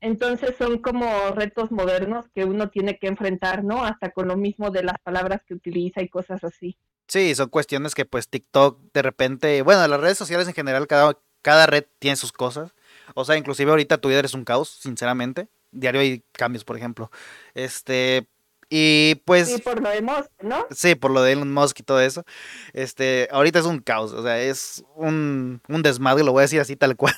Entonces 0.00 0.54
son 0.56 0.78
como 0.78 1.30
retos 1.32 1.70
modernos 1.70 2.26
que 2.34 2.44
uno 2.44 2.70
tiene 2.70 2.98
que 2.98 3.08
enfrentar, 3.08 3.64
¿no? 3.64 3.84
Hasta 3.84 4.10
con 4.10 4.28
lo 4.28 4.36
mismo 4.36 4.70
de 4.70 4.84
las 4.84 4.98
palabras 5.02 5.42
que 5.46 5.54
utiliza 5.54 6.00
y 6.00 6.08
cosas 6.08 6.44
así. 6.44 6.78
Sí, 7.08 7.34
son 7.34 7.48
cuestiones 7.48 7.94
que 7.94 8.04
pues 8.04 8.28
TikTok 8.28 8.80
de 8.92 9.02
repente, 9.02 9.62
bueno, 9.62 9.86
las 9.86 10.00
redes 10.00 10.18
sociales 10.18 10.46
en 10.46 10.54
general, 10.54 10.86
cada, 10.86 11.18
cada 11.42 11.66
red 11.66 11.84
tiene 11.98 12.16
sus 12.16 12.32
cosas. 12.32 12.74
O 13.14 13.24
sea, 13.24 13.36
inclusive 13.36 13.70
ahorita 13.70 13.98
Twitter 13.98 14.24
es 14.24 14.34
un 14.34 14.44
caos, 14.44 14.68
sinceramente. 14.80 15.48
Diario 15.70 16.00
hay 16.00 16.22
cambios, 16.32 16.64
por 16.64 16.76
ejemplo. 16.76 17.10
Este, 17.54 18.26
y 18.70 19.16
pues. 19.24 19.48
Sí, 19.48 19.58
por 19.58 19.82
lo 19.82 19.88
de 19.88 20.02
Musk, 20.02 20.30
¿no? 20.42 20.66
Sí, 20.70 20.94
por 20.94 21.10
lo 21.10 21.22
de 21.22 21.32
Elon 21.32 21.52
Musk 21.52 21.80
y 21.80 21.82
todo 21.82 22.00
eso. 22.00 22.24
Este, 22.72 23.28
ahorita 23.30 23.58
es 23.58 23.64
un 23.64 23.80
caos, 23.80 24.12
o 24.12 24.22
sea, 24.22 24.40
es 24.40 24.84
un, 24.94 25.62
un 25.68 25.82
desmadre, 25.82 26.24
lo 26.24 26.32
voy 26.32 26.40
a 26.40 26.42
decir 26.42 26.60
así 26.60 26.76
tal 26.76 26.96
cual. 26.96 27.14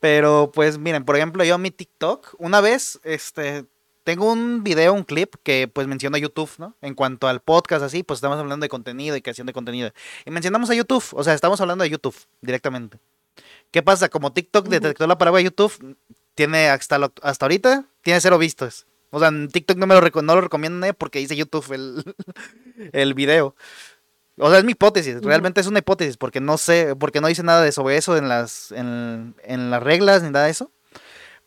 Pero 0.00 0.50
pues 0.52 0.78
miren, 0.78 1.04
por 1.04 1.16
ejemplo, 1.16 1.44
yo 1.44 1.56
mi 1.58 1.70
TikTok, 1.70 2.34
una 2.38 2.60
vez, 2.60 3.00
este, 3.04 3.64
tengo 4.04 4.30
un 4.30 4.62
video, 4.62 4.92
un 4.92 5.04
clip 5.04 5.34
que 5.42 5.66
pues 5.66 5.86
menciona 5.86 6.18
YouTube, 6.18 6.50
¿no? 6.58 6.76
En 6.82 6.94
cuanto 6.94 7.26
al 7.26 7.40
podcast 7.40 7.82
así, 7.82 8.02
pues 8.02 8.18
estamos 8.18 8.38
hablando 8.38 8.64
de 8.64 8.68
contenido 8.68 9.16
y 9.16 9.22
creación 9.22 9.46
de 9.46 9.54
contenido. 9.54 9.92
Y 10.26 10.30
mencionamos 10.30 10.68
a 10.68 10.74
YouTube, 10.74 11.04
o 11.12 11.24
sea, 11.24 11.32
estamos 11.32 11.60
hablando 11.62 11.84
de 11.84 11.90
YouTube 11.90 12.16
directamente. 12.42 12.98
¿Qué 13.70 13.82
pasa? 13.82 14.08
Como 14.08 14.32
TikTok 14.32 14.68
detectó 14.68 15.06
la 15.06 15.18
palabra 15.18 15.40
YouTube, 15.40 15.96
tiene 16.34 16.68
hasta, 16.68 17.10
hasta 17.22 17.44
ahorita, 17.46 17.86
tiene 18.02 18.20
cero 18.20 18.38
vistos. 18.38 18.86
O 19.10 19.18
sea, 19.20 19.28
en 19.28 19.48
TikTok 19.48 19.76
no 19.76 19.86
me 19.86 19.94
lo, 19.94 20.22
no 20.22 20.34
lo 20.34 20.40
recomiendo 20.40 20.92
porque 20.94 21.20
dice 21.20 21.36
YouTube 21.36 21.72
el, 21.72 22.16
el 22.92 23.14
video. 23.14 23.54
O 24.38 24.50
sea, 24.50 24.58
es 24.58 24.64
mi 24.64 24.72
hipótesis, 24.72 25.22
realmente 25.22 25.60
es 25.60 25.68
una 25.68 25.78
hipótesis, 25.78 26.16
porque 26.16 26.40
no 26.40 26.58
sé, 26.58 26.96
porque 26.96 27.20
no 27.20 27.28
dice 27.28 27.44
nada 27.44 27.62
de 27.62 27.70
sobre 27.70 27.96
eso 27.96 28.16
en 28.16 28.28
las, 28.28 28.72
en, 28.72 29.34
las 29.70 29.82
reglas 29.82 30.24
ni 30.24 30.30
nada 30.30 30.46
de 30.46 30.50
eso. 30.50 30.72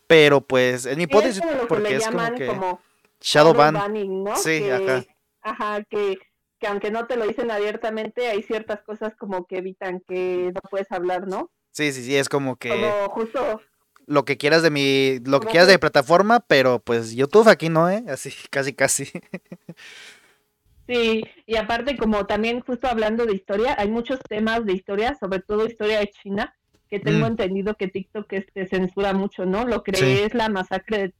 Pero 0.06 0.40
pues 0.40 0.86
es 0.86 0.96
mi 0.96 1.02
hipótesis 1.02 1.42
porque 1.68 1.96
es 1.96 2.06
como 2.06 2.34
que 2.34 2.50
shadow 3.20 3.52
ban. 3.52 3.76
Sí, 4.36 4.60
que, 4.60 4.72
ajá. 4.72 5.04
Ajá, 5.42 5.84
que, 5.84 6.16
que 6.58 6.66
aunque 6.66 6.90
no 6.90 7.06
te 7.06 7.16
lo 7.16 7.26
dicen 7.26 7.50
abiertamente, 7.50 8.28
hay 8.28 8.42
ciertas 8.42 8.82
cosas 8.82 9.14
como 9.16 9.46
que 9.46 9.58
evitan 9.58 10.00
que 10.00 10.50
no 10.54 10.60
puedes 10.70 10.90
hablar, 10.90 11.26
¿no? 11.26 11.50
Sí, 11.78 11.92
sí, 11.92 12.02
sí, 12.02 12.16
es 12.16 12.28
como 12.28 12.56
que 12.56 12.70
como 12.70 13.08
justo 13.10 13.60
lo 14.06 14.24
que 14.24 14.36
quieras 14.36 14.64
de 14.64 14.70
mi 14.70 15.20
lo 15.20 15.38
que 15.38 15.46
quieras 15.46 15.68
de 15.68 15.78
plataforma, 15.78 16.40
pero 16.40 16.80
pues 16.80 17.14
YouTube 17.14 17.46
aquí 17.46 17.68
no, 17.68 17.88
¿eh? 17.88 18.02
Así, 18.08 18.30
casi 18.50 18.72
casi. 18.72 19.04
Sí, 20.88 21.22
y 21.46 21.54
aparte 21.54 21.96
como 21.96 22.26
también 22.26 22.62
justo 22.62 22.88
hablando 22.88 23.26
de 23.26 23.34
historia, 23.34 23.76
hay 23.78 23.88
muchos 23.88 24.18
temas 24.28 24.64
de 24.66 24.72
historia, 24.72 25.16
sobre 25.20 25.38
todo 25.38 25.66
historia 25.66 26.00
de 26.00 26.10
China, 26.10 26.52
que 26.90 26.98
tengo 26.98 27.26
mm. 27.26 27.30
entendido 27.30 27.74
que 27.76 27.86
TikTok 27.86 28.32
este, 28.32 28.66
censura 28.66 29.12
mucho, 29.12 29.46
¿no? 29.46 29.64
Lo 29.64 29.84
que 29.84 30.24
es 30.24 30.34
la 30.34 30.48
masacre 30.48 30.98
de 30.98 31.14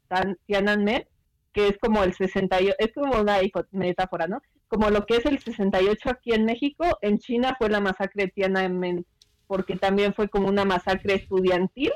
Tiananmen, 0.46 1.06
que 1.52 1.68
es 1.68 1.78
como 1.78 2.02
el 2.02 2.14
68, 2.14 2.74
es 2.80 2.92
como 2.94 3.20
una 3.20 3.38
metáfora, 3.70 4.26
¿no? 4.26 4.42
Como 4.66 4.90
lo 4.90 5.06
que 5.06 5.18
es 5.18 5.26
el 5.26 5.38
68 5.38 6.11
aquí 6.11 6.32
en 6.32 6.46
México, 6.46 6.98
en 7.00 7.18
China 7.18 7.54
fue 7.56 7.68
la 7.68 7.78
masacre 7.78 8.24
de 8.24 8.32
Tiananmen, 8.32 9.06
porque 9.49 9.74
también 9.74 10.14
fue 10.14 10.28
como 10.28 10.49
una 10.49 10.64
masacre 10.64 11.14
estudiantil 11.14 11.92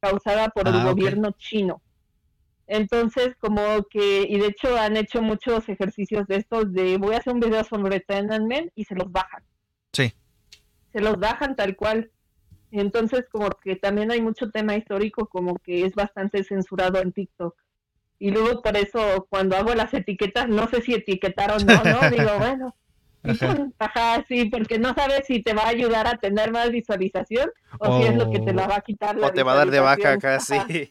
causada 0.00 0.48
por 0.48 0.66
el 0.66 0.74
ah, 0.74 0.84
gobierno 0.84 1.30
chino. 1.38 1.80
Entonces, 2.66 3.36
como 3.38 3.84
que, 3.90 4.26
y 4.28 4.38
de 4.38 4.48
hecho 4.48 4.76
han 4.76 4.96
hecho 4.96 5.22
muchos 5.22 5.68
ejercicios 5.68 6.26
de 6.26 6.36
estos 6.36 6.72
de 6.72 6.96
voy 6.96 7.14
a 7.14 7.18
hacer 7.18 7.34
un 7.34 7.40
video 7.40 7.62
sobre 7.62 8.00
Tiananmen 8.00 8.72
y 8.74 8.84
se 8.84 8.94
los 8.94 9.12
bajan. 9.12 9.42
Sí. 9.92 10.12
Se 10.92 11.00
los 11.00 11.18
bajan 11.18 11.54
tal 11.56 11.76
cual. 11.76 12.10
Entonces, 12.70 13.26
como 13.30 13.50
que 13.50 13.76
también 13.76 14.10
hay 14.10 14.20
mucho 14.20 14.50
tema 14.50 14.76
histórico, 14.76 15.26
como 15.28 15.56
que 15.56 15.84
es 15.84 15.94
bastante 15.94 16.42
censurado 16.42 17.00
en 17.00 17.12
TikTok. 17.12 17.54
Y 18.18 18.30
luego 18.30 18.62
por 18.62 18.76
eso, 18.76 19.26
cuando 19.28 19.56
hago 19.56 19.74
las 19.74 19.92
etiquetas, 19.92 20.48
no 20.48 20.66
sé 20.68 20.80
si 20.80 20.94
etiquetaron 20.94 21.62
o 21.62 21.64
no, 21.64 21.84
¿no? 21.84 22.10
Digo, 22.10 22.38
bueno, 22.38 22.74
Ajá. 23.78 24.24
sí, 24.28 24.46
porque 24.46 24.78
no 24.78 24.94
sabes 24.94 25.26
si 25.26 25.42
te 25.42 25.54
va 25.54 25.62
a 25.62 25.68
ayudar 25.68 26.06
a 26.06 26.18
tener 26.18 26.52
más 26.52 26.70
visualización 26.70 27.50
o 27.78 28.00
si 28.00 28.08
es 28.08 28.16
lo 28.16 28.30
que 28.30 28.40
te 28.40 28.52
la 28.52 28.66
va 28.66 28.76
a 28.76 28.80
quitar. 28.80 29.18
o 29.18 29.32
te 29.32 29.42
va 29.42 29.52
a 29.52 29.56
dar 29.56 29.70
de 29.70 29.80
baja 29.80 30.12
acá, 30.12 30.40
sí. 30.40 30.90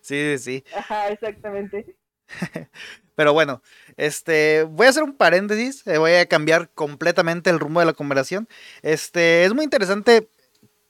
Sí, 0.00 0.38
sí. 0.38 0.64
Ajá, 0.76 1.08
exactamente. 1.08 1.96
Pero 3.14 3.32
bueno, 3.32 3.62
este, 3.96 4.64
voy 4.64 4.86
a 4.86 4.90
hacer 4.90 5.04
un 5.04 5.16
paréntesis, 5.16 5.86
eh, 5.86 5.98
voy 5.98 6.12
a 6.12 6.26
cambiar 6.26 6.70
completamente 6.70 7.50
el 7.50 7.60
rumbo 7.60 7.80
de 7.80 7.86
la 7.86 7.92
conversación. 7.92 8.48
Este, 8.82 9.44
es 9.44 9.54
muy 9.54 9.64
interesante, 9.64 10.28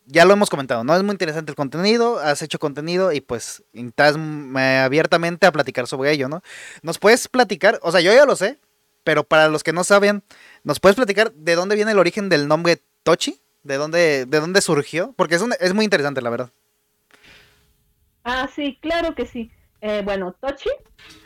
ya 0.06 0.24
lo 0.24 0.32
hemos 0.32 0.48
comentado, 0.48 0.84
¿no? 0.84 0.96
Es 0.96 1.02
muy 1.02 1.12
interesante 1.12 1.52
el 1.52 1.56
contenido, 1.56 2.18
has 2.18 2.40
hecho 2.40 2.58
contenido 2.58 3.12
y 3.12 3.20
pues 3.20 3.62
estás 3.74 4.16
abiertamente 4.56 5.46
a 5.46 5.52
platicar 5.52 5.86
sobre 5.86 6.12
ello, 6.12 6.28
¿no? 6.28 6.42
¿Nos 6.82 6.98
puedes 6.98 7.28
platicar? 7.28 7.78
O 7.82 7.92
sea, 7.92 8.00
yo 8.00 8.12
ya 8.14 8.24
lo 8.24 8.36
sé, 8.36 8.58
pero 9.05 9.24
para 9.24 9.48
los 9.48 9.62
que 9.62 9.72
no 9.72 9.84
saben, 9.84 10.24
¿nos 10.64 10.80
puedes 10.80 10.96
platicar 10.96 11.32
de 11.32 11.55
dónde 11.55 11.76
viene 11.76 11.92
el 11.92 11.98
origen 11.98 12.28
del 12.28 12.48
nombre 12.48 12.82
Tochi? 13.02 13.40
¿De 13.62 13.76
dónde, 13.76 14.26
de 14.26 14.40
dónde 14.40 14.61
surgió? 14.61 15.14
Porque 15.16 15.36
es, 15.36 15.44
es 15.61 15.74
muy 15.74 15.84
interesante, 15.84 16.20
la 16.20 16.30
verdad. 16.30 16.50
Ah, 18.24 18.48
sí, 18.55 18.78
claro 18.80 19.14
que 19.14 19.26
sí. 19.26 19.50
Eh, 19.80 20.00
bueno, 20.02 20.34
Tochi 20.40 20.70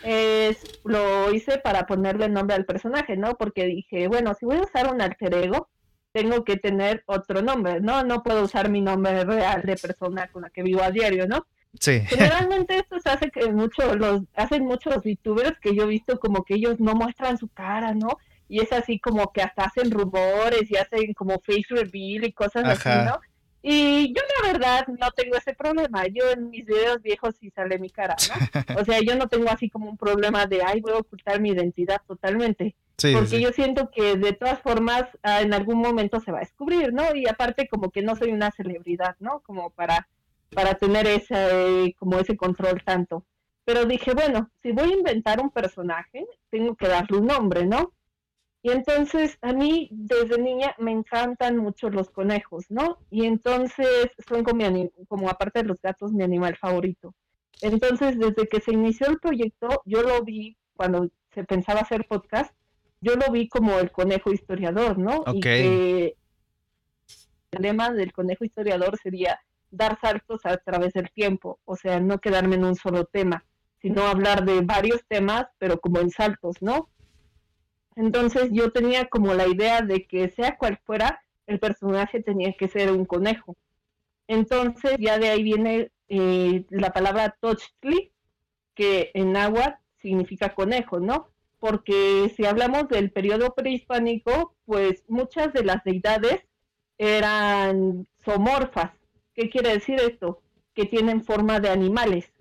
es, 0.03 0.81
lo 0.85 1.33
hice 1.33 1.59
para 1.59 1.87
ponerle 1.87 2.29
nombre 2.29 2.57
al 2.57 2.65
personaje, 2.65 3.17
¿no? 3.17 3.37
Porque 3.37 3.67
dije, 3.67 4.09
bueno, 4.09 4.35
si 4.35 4.47
voy 4.47 4.57
a 4.59 4.63
usar 4.63 4.93
un 4.93 5.01
alter 5.01 5.33
ego, 5.35 5.69
tengo 6.13 6.45
que 6.45 6.57
tener 6.57 7.05
otro 7.07 7.41
nombre, 7.41 7.81
¿no? 7.81 8.03
No 8.03 8.25
puedo 8.25 8.43
usar 8.43 8.69
mi 8.69 8.81
nombre 8.81 9.23
real 9.25 9.63
de 9.63 9.77
persona 9.77 10.27
con 10.29 10.43
la 10.43 10.51
que 10.51 10.65
vivo 10.65 10.83
a 10.83 10.91
diario, 10.91 11.29
¿no? 11.29 11.47
Sí. 11.79 12.01
Generalmente 12.09 12.79
esto 12.79 12.99
se 13.01 13.11
hace 13.11 13.31
que 13.31 13.51
mucho, 13.51 13.95
los, 13.95 14.23
hacen 14.35 14.65
muchos 14.65 14.95
youtubers 15.05 15.59
que 15.61 15.75
yo 15.75 15.85
he 15.85 15.89
visto 15.89 16.19
como 16.19 16.45
que 16.45 16.55
ellos 16.55 16.81
no 16.81 16.95
muestran 16.95 17.39
su 17.39 17.49
cara, 17.49 17.95
¿no? 17.95 18.19
Y 18.49 18.61
es 18.61 18.73
así 18.73 18.99
como 18.99 19.33
que 19.33 19.43
hasta 19.43 19.65
hacen 19.65 19.91
rumores 19.91 20.71
y 20.71 20.77
hacen 20.77 21.13
como 21.13 21.35
face 21.41 21.67
reveal 21.69 22.25
y 22.25 22.33
cosas 22.33 22.65
así, 22.65 22.89
¿no? 22.89 23.21
Y 23.63 24.15
yo 24.15 24.23
la 24.41 24.53
verdad 24.53 24.87
no 24.87 25.11
tengo 25.11 25.37
ese 25.37 25.53
problema. 25.53 26.07
Yo 26.07 26.31
en 26.31 26.49
mis 26.49 26.65
videos 26.65 27.03
viejos 27.03 27.35
sí 27.41 27.51
sale 27.51 27.79
mi 27.79 27.91
cara, 27.91 28.17
¿no? 28.29 28.35
O 28.81 28.85
sea, 28.85 29.01
yo 29.01 29.17
no 29.17 29.29
tengo 29.29 29.51
así 29.51 29.69
como 29.69 29.91
un 29.91 29.97
problema 29.97 30.47
de, 30.47 30.63
ay, 30.65 30.81
voy 30.81 30.93
a 30.93 30.99
ocultar 30.99 31.41
mi 31.41 31.51
identidad 31.51 32.01
totalmente. 32.07 32.77
porque 32.97 33.41
yo 33.41 33.53
siento 33.53 33.91
que 33.91 34.17
de 34.17 34.33
todas 34.33 34.61
formas 34.61 35.05
ah, 35.23 35.43
en 35.43 35.53
algún 35.53 35.79
momento 35.79 36.21
se 36.21 36.31
va 36.31 36.39
a 36.39 36.41
descubrir, 36.41 36.93
¿no? 36.93 37.15
Y 37.15 37.29
aparte 37.29 37.69
como 37.69 37.91
que 37.91 38.03
no 38.03 38.15
soy 38.17 38.31
una 38.31 38.51
celebridad, 38.53 39.17
¿no? 39.19 39.41
Como 39.41 39.71
para, 39.71 40.09
para 40.55 40.75
tener 40.75 41.07
ese, 41.07 41.95
como 41.99 42.19
ese 42.19 42.37
control 42.37 42.83
tanto. 42.85 43.25
Pero 43.65 43.85
dije, 43.85 44.15
bueno, 44.15 44.51
si 44.63 44.73
voy 44.73 44.91
a 44.91 44.97
inventar 44.97 45.41
un 45.41 45.51
personaje, 45.51 46.27
tengo 46.51 46.75
que 46.75 46.89
darle 46.89 47.19
un 47.19 47.27
nombre, 47.27 47.67
¿no? 47.67 47.93
Y 48.63 48.71
entonces 48.71 49.39
a 49.41 49.53
mí 49.53 49.89
desde 49.93 50.41
niña 50.41 50.75
me 50.79 50.91
encantan 50.91 51.59
mucho 51.59 51.91
los 51.91 52.11
conejos, 52.11 52.65
¿no? 52.71 52.99
Y 53.11 53.25
entonces 53.25 54.11
son 54.27 54.43
como, 54.43 54.65
como 55.07 55.29
aparte 55.29 55.61
de 55.63 55.69
los 55.69 55.81
gatos 55.81 56.13
mi 56.13 56.25
animal 56.25 56.57
favorito. 56.57 57.15
Entonces, 57.61 58.19
desde 58.19 58.47
que 58.47 58.61
se 58.61 58.73
inició 58.73 59.09
el 59.09 59.19
proyecto, 59.19 59.83
yo 59.85 60.03
lo 60.03 60.23
vi 60.23 60.57
cuando 60.77 61.09
se 61.35 61.45
pensaba 61.45 61.81
hacer 61.81 62.07
podcast, 62.07 62.55
yo 63.01 63.15
lo 63.17 63.31
vi 63.33 63.49
como 63.49 63.79
el 63.79 63.91
conejo 63.93 64.33
historiador, 64.33 64.99
¿no? 64.99 65.25
Y 65.33 65.41
que 65.41 66.17
el 67.51 67.63
lema 67.63 67.91
del 67.91 68.13
conejo 68.13 68.45
historiador 68.45 68.99
sería 69.03 69.41
dar 69.71 69.99
saltos 70.01 70.41
a 70.45 70.57
través 70.59 70.93
del 70.93 71.11
tiempo, 71.11 71.59
o 71.65 71.77
sea, 71.77 72.01
no 72.01 72.19
quedarme 72.19 72.57
en 72.57 72.65
un 72.65 72.75
solo 72.75 73.05
tema, 73.05 73.45
sino 73.81 74.03
hablar 74.07 74.45
de 74.45 74.61
varios 74.63 75.05
temas, 75.09 75.47
pero 75.59 75.81
como 75.81 76.01
en 76.01 76.11
saltos, 76.11 76.57
¿no? 76.61 76.89
Entonces 77.97 78.51
yo 78.53 78.71
tenía 78.71 79.07
como 79.07 79.35
la 79.35 79.49
idea 79.49 79.83
de 79.83 80.07
que 80.07 80.29
sea 80.31 80.57
cual 80.57 80.79
fuera, 80.85 81.21
el 81.47 81.59
personaje 81.59 82.23
tenía 82.23 82.53
que 82.53 82.69
ser 82.69 82.93
un 82.93 83.05
conejo. 83.05 83.57
Entonces 84.29 84.97
ya 84.99 85.19
de 85.19 85.31
ahí 85.31 85.43
viene 85.43 85.91
eh, 86.09 86.65
la 86.71 86.93
palabra 86.93 87.37
Tochtli, 87.41 88.13
que 88.75 89.11
en 89.15 89.37
agua 89.37 89.81
significa 89.97 90.55
conejo, 90.55 91.01
¿no? 91.01 91.29
Porque 91.59 92.33
si 92.37 92.47
hablamos 92.47 92.89
del 92.89 93.11
periodo 93.11 93.55
prehispánico, 93.55 94.55
pues 94.65 95.05
muchas 95.09 95.53
de 95.53 95.65
las 95.65 95.83
deidades 95.83 96.45
eran 96.99 98.07
somorfas. 98.25 98.93
¿Qué 99.39 99.51
quiere 99.51 99.75
decir 99.75 100.01
esto? 100.01 100.43
Que 100.75 100.85
tienen 100.85 101.23
forma 101.23 101.61
de 101.61 101.69
animales. 101.69 102.33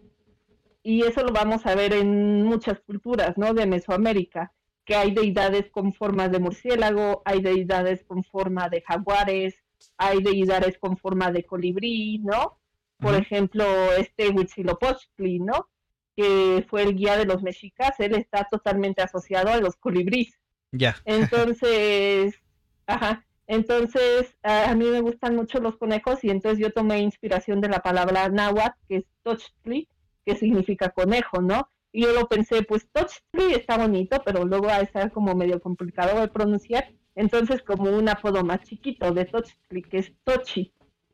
Y 0.82 1.04
eso 1.04 1.22
lo 1.22 1.32
vamos 1.32 1.68
a 1.68 1.76
ver 1.76 1.94
en 1.94 2.42
muchas 2.42 2.80
culturas, 2.80 3.38
¿no? 3.38 3.54
De 3.54 3.68
Mesoamérica, 3.68 4.52
que 4.84 4.96
hay 4.96 5.12
deidades 5.12 5.70
con 5.70 5.94
forma 5.94 6.28
de 6.28 6.40
murciélago, 6.40 7.22
hay 7.24 7.44
deidades 7.44 8.04
con 8.04 8.24
forma 8.24 8.68
de 8.70 8.82
jaguares, 8.82 9.64
hay 9.96 10.24
deidades 10.24 10.80
con 10.80 10.98
forma 10.98 11.32
de 11.32 11.44
colibrí, 11.44 12.18
¿no? 12.18 12.58
Por 12.98 13.14
ejemplo, 13.14 13.64
este 13.94 14.30
Huitzilopochtli, 14.30 15.38
¿no? 15.38 15.70
Que 16.16 16.66
fue 16.68 16.82
el 16.82 16.96
guía 16.96 17.16
de 17.16 17.26
los 17.26 17.44
mexicas, 17.44 18.00
él 18.00 18.16
está 18.16 18.48
totalmente 18.50 19.04
asociado 19.04 19.50
a 19.50 19.62
los 19.62 19.76
colibríes. 19.76 20.40
Ya. 20.72 20.96
Entonces, 21.06 22.42
ajá, 22.88 23.27
entonces 23.48 24.38
a, 24.44 24.76
mí 24.76 24.86
me 24.86 25.02
gustan 25.02 25.36
mucho 25.36 25.60
los 25.60 25.78
conejos 25.78 26.24
y 26.24 26.30
entonces 26.30 26.60
yo 26.60 26.72
tomé 26.72 27.00
inspiración 27.00 27.62
de 27.62 27.70
la 27.70 27.80
palabra 27.80 28.30
náhuatl, 28.30 28.78
que 28.88 28.98
es 28.98 29.06
Tochtli, 29.24 29.88
que 30.26 30.36
significa 30.36 30.90
conejo, 30.90 31.42
¿no? 31.42 31.70
Y 31.94 32.04
yo 32.04 32.14
lo 32.14 32.28
pensé, 32.28 32.64
pues 32.64 32.88
Tochtli 32.92 33.54
está 33.54 33.78
bonito, 33.78 34.22
pero 34.26 34.46
luego 34.46 34.68
va 34.68 34.76
a 34.76 34.82
estar 34.82 35.12
como 35.12 35.34
medio 35.34 35.62
complicado 35.62 36.20
de 36.20 36.28
pronunciar, 36.28 36.94
entonces 37.16 37.64
como 37.64 37.90
un 37.90 38.10
apodo 38.10 38.44
más 38.44 38.62
chiquito 38.62 39.12
de 39.14 39.26
Tochtli, 39.26 39.82
que 39.84 40.00
es 40.00 40.14
Tochi. 40.26 40.74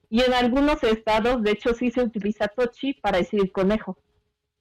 Y 0.09 0.21
en 0.21 0.33
algunos 0.33 0.83
estados, 0.83 1.41
de 1.41 1.51
hecho, 1.51 1.73
sí 1.73 1.91
se 1.91 2.01
utiliza 2.01 2.47
Tochi 2.47 2.93
para 2.93 3.19
decir 3.19 3.51
conejo. 3.51 3.97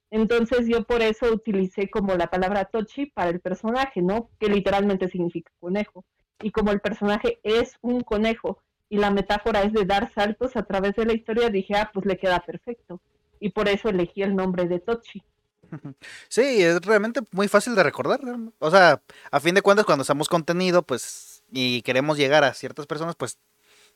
Entonces 0.09 0.67
yo 0.67 0.83
por 0.83 1.01
eso 1.01 1.31
utilicé 1.33 1.89
como 1.89 2.15
la 2.15 2.27
palabra 2.27 2.65
Tochi 2.65 3.07
para 3.07 3.31
el 3.31 3.39
personaje, 3.39 4.01
¿no? 4.01 4.29
Que 4.39 4.47
literalmente 4.47 5.09
significa 5.09 5.51
conejo. 5.59 6.05
Y 6.43 6.51
como 6.51 6.71
el 6.71 6.81
personaje 6.81 7.39
es 7.43 7.77
un 7.81 8.01
conejo 8.01 8.59
y 8.89 8.97
la 8.97 9.09
metáfora 9.09 9.63
es 9.63 9.73
de 9.73 9.85
dar 9.85 10.11
saltos 10.13 10.55
a 10.55 10.63
través 10.63 10.95
de 10.95 11.05
la 11.05 11.13
historia, 11.13 11.49
dije, 11.49 11.75
ah, 11.75 11.89
pues 11.93 12.05
le 12.05 12.17
queda 12.17 12.39
perfecto. 12.41 13.01
Y 13.39 13.49
por 13.49 13.67
eso 13.67 13.89
elegí 13.89 14.21
el 14.21 14.35
nombre 14.35 14.67
de 14.67 14.79
Tochi. 14.79 15.23
Sí, 16.29 16.61
es 16.61 16.79
realmente 16.81 17.21
muy 17.31 17.47
fácil 17.47 17.73
de 17.73 17.81
recordar. 17.81 18.19
O 18.59 18.69
sea, 18.69 19.01
a 19.31 19.39
fin 19.39 19.55
de 19.55 19.63
cuentas, 19.63 19.85
cuando 19.85 20.03
hacemos 20.03 20.29
contenido, 20.29 20.83
pues, 20.83 21.43
y 21.51 21.81
queremos 21.81 22.17
llegar 22.17 22.43
a 22.43 22.53
ciertas 22.53 22.85
personas, 22.85 23.15
pues 23.15 23.39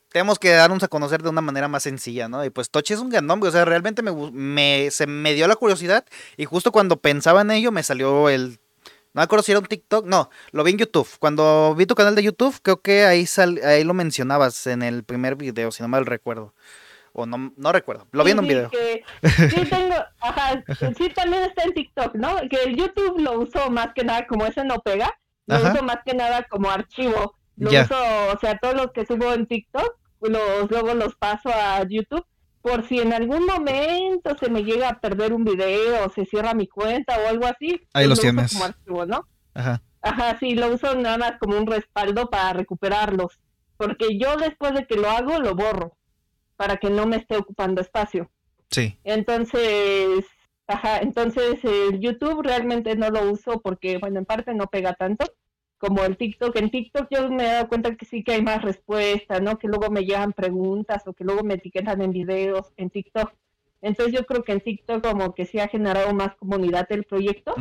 tenemos 0.10 0.40
que 0.40 0.52
darnos 0.52 0.84
a 0.84 0.88
conocer 0.88 1.22
de 1.22 1.30
una 1.30 1.42
manera 1.42 1.68
más 1.68 1.84
sencilla, 1.84 2.28
¿no? 2.30 2.44
Y 2.44 2.50
pues 2.50 2.70
Tochi 2.70 2.94
es 2.94 3.00
un 3.00 3.10
gran 3.10 3.28
nombre, 3.28 3.50
o 3.50 3.52
sea, 3.52 3.66
realmente 3.66 4.02
me, 4.02 4.90
se 4.92 5.06
me 5.06 5.34
dio 5.34 5.48
la 5.48 5.56
curiosidad 5.56 6.06
y 6.38 6.46
justo 6.46 6.72
cuando 6.72 6.98
pensaba 6.98 7.42
en 7.42 7.52
ello 7.52 7.72
me 7.72 7.84
salió 7.84 8.30
el... 8.30 8.60
No 9.18 9.22
me 9.22 9.24
acuerdo 9.24 9.42
si 9.42 9.52
era 9.52 9.60
un 9.60 9.66
TikTok, 9.66 10.06
no, 10.06 10.30
lo 10.52 10.64
vi 10.64 10.74
en 10.74 10.78
YouTube. 10.78 11.10
Cuando 11.18 11.74
vi 11.74 11.88
tu 11.88 11.96
canal 11.96 12.14
de 12.14 12.22
YouTube, 12.22 12.56
creo 12.62 12.84
que 12.84 13.04
ahí, 13.04 13.26
sal, 13.26 13.60
ahí 13.64 13.84
lo 13.84 13.96
mencionabas 13.96 14.68
en 14.68 14.84
el 14.84 15.04
primer 15.04 15.36
video, 15.36 15.72
si 15.72 15.82
no 15.82 15.90
mal 15.90 16.06
recuerdo. 16.06 16.54
O 17.14 17.26
no, 17.26 17.52
no 17.58 17.72
recuerdo, 17.72 18.06
lo 18.12 18.24
vi 18.24 18.30
en 18.30 18.40
un 18.40 18.48
video. 18.48 18.70
sí, 19.24 19.66
tengo, 19.72 19.96
ajá, 20.22 20.64
sí 20.96 21.10
también 21.16 21.46
está 21.46 21.64
en 21.64 21.74
TikTok, 21.74 22.14
¿no? 22.14 22.36
Que 22.48 22.62
el 22.66 22.76
YouTube 22.76 23.20
lo 23.20 23.40
uso 23.40 23.72
más 23.72 23.88
que 23.96 24.04
nada, 24.04 24.28
como 24.28 24.46
ese 24.46 24.64
no 24.64 24.82
pega, 24.82 25.12
lo 25.48 25.58
uso 25.58 25.82
más 25.82 25.98
que 26.06 26.14
nada 26.14 26.44
como 26.44 26.70
archivo 26.70 27.36
lo 27.56 27.72
uso, 27.72 27.96
o 28.36 28.40
sea, 28.40 28.60
todos 28.60 28.76
los 28.76 28.92
que 28.92 29.04
subo 29.08 29.34
en 29.34 29.48
TikTok, 29.48 29.98
los, 30.22 30.70
luego 30.70 30.94
los 30.94 31.16
paso 31.16 31.50
a 31.50 31.84
YouTube 31.90 32.24
por 32.68 32.88
si 32.88 33.00
en 33.00 33.14
algún 33.14 33.46
momento 33.46 34.36
se 34.38 34.50
me 34.50 34.64
llega 34.64 34.90
a 34.90 35.00
perder 35.00 35.34
un 35.34 35.44
video 35.44 36.06
o 36.06 36.10
se 36.10 36.26
cierra 36.26 36.54
mi 36.54 36.68
cuenta 36.68 37.18
o 37.20 37.28
algo 37.28 37.46
así. 37.46 37.80
Ahí 37.94 38.06
pues 38.06 38.10
los 38.10 38.20
tienes. 38.20 38.54
Como 38.54 38.66
archivo, 38.66 39.06
¿no? 39.06 39.28
Ajá. 39.54 39.82
Ajá, 40.02 40.38
sí, 40.40 40.56
lo 40.56 40.74
uso 40.74 40.96
nada 40.96 41.18
más 41.18 41.34
como 41.40 41.58
un 41.58 41.68
respaldo 41.68 42.30
para 42.30 42.54
recuperarlos. 42.54 43.40
Porque 43.78 44.18
yo 44.18 44.38
después 44.38 44.74
de 44.74 44.86
que 44.86 44.96
lo 44.96 45.10
hago, 45.10 45.40
lo 45.40 45.56
borro. 45.56 45.98
Para 46.56 46.78
que 46.78 46.90
no 46.90 47.06
me 47.06 47.18
esté 47.18 47.38
ocupando 47.38 47.82
espacio. 47.82 48.30
Sí. 48.70 49.00
Entonces, 49.04 50.26
ajá, 50.68 51.00
entonces 51.00 51.64
el 51.64 52.00
YouTube 52.00 52.42
realmente 52.44 52.96
no 52.96 53.10
lo 53.10 53.32
uso 53.32 53.62
porque, 53.62 53.98
bueno, 53.98 54.20
en 54.20 54.26
parte 54.26 54.54
no 54.54 54.68
pega 54.68 54.94
tanto 54.94 55.26
como 55.78 56.04
el 56.04 56.18
TikTok. 56.18 56.56
En 56.56 56.70
TikTok 56.70 57.08
yo 57.10 57.30
me 57.30 57.44
he 57.46 57.54
dado 57.54 57.70
cuenta 57.70 57.96
que 57.96 58.06
sí 58.06 58.24
que 58.24 58.34
hay 58.34 58.42
más 58.42 58.62
respuestas, 58.62 59.42
¿no? 59.42 59.58
Que 59.58 59.68
luego 59.68 59.90
me 59.90 60.02
llegan 60.02 60.34
preguntas 60.34 61.04
o 61.06 61.14
que 61.14 61.24
luego 61.24 61.44
me 61.44 61.56
etiquetan 61.56 62.02
en 62.02 62.12
videos 62.12 62.74
en 62.78 62.90
TikTok. 62.90 63.32
Entonces 63.82 64.14
yo 64.14 64.26
creo 64.26 64.44
que 64.44 64.54
en 64.54 64.62
TikTok 64.62 65.04
como 65.04 65.34
que 65.34 65.46
sí 65.46 65.60
ha 65.60 65.68
generado 65.68 66.14
más 66.14 66.36
comunidad 66.36 66.88
el 66.90 67.04
proyecto 67.04 67.56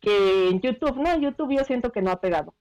que 0.00 0.48
en 0.48 0.60
YouTube. 0.60 0.96
No, 0.96 1.12
en 1.12 1.22
YouTube 1.22 1.56
yo 1.56 1.64
siento 1.64 1.92
que 1.92 2.02
no 2.02 2.10
ha 2.10 2.20
pegado. 2.20 2.54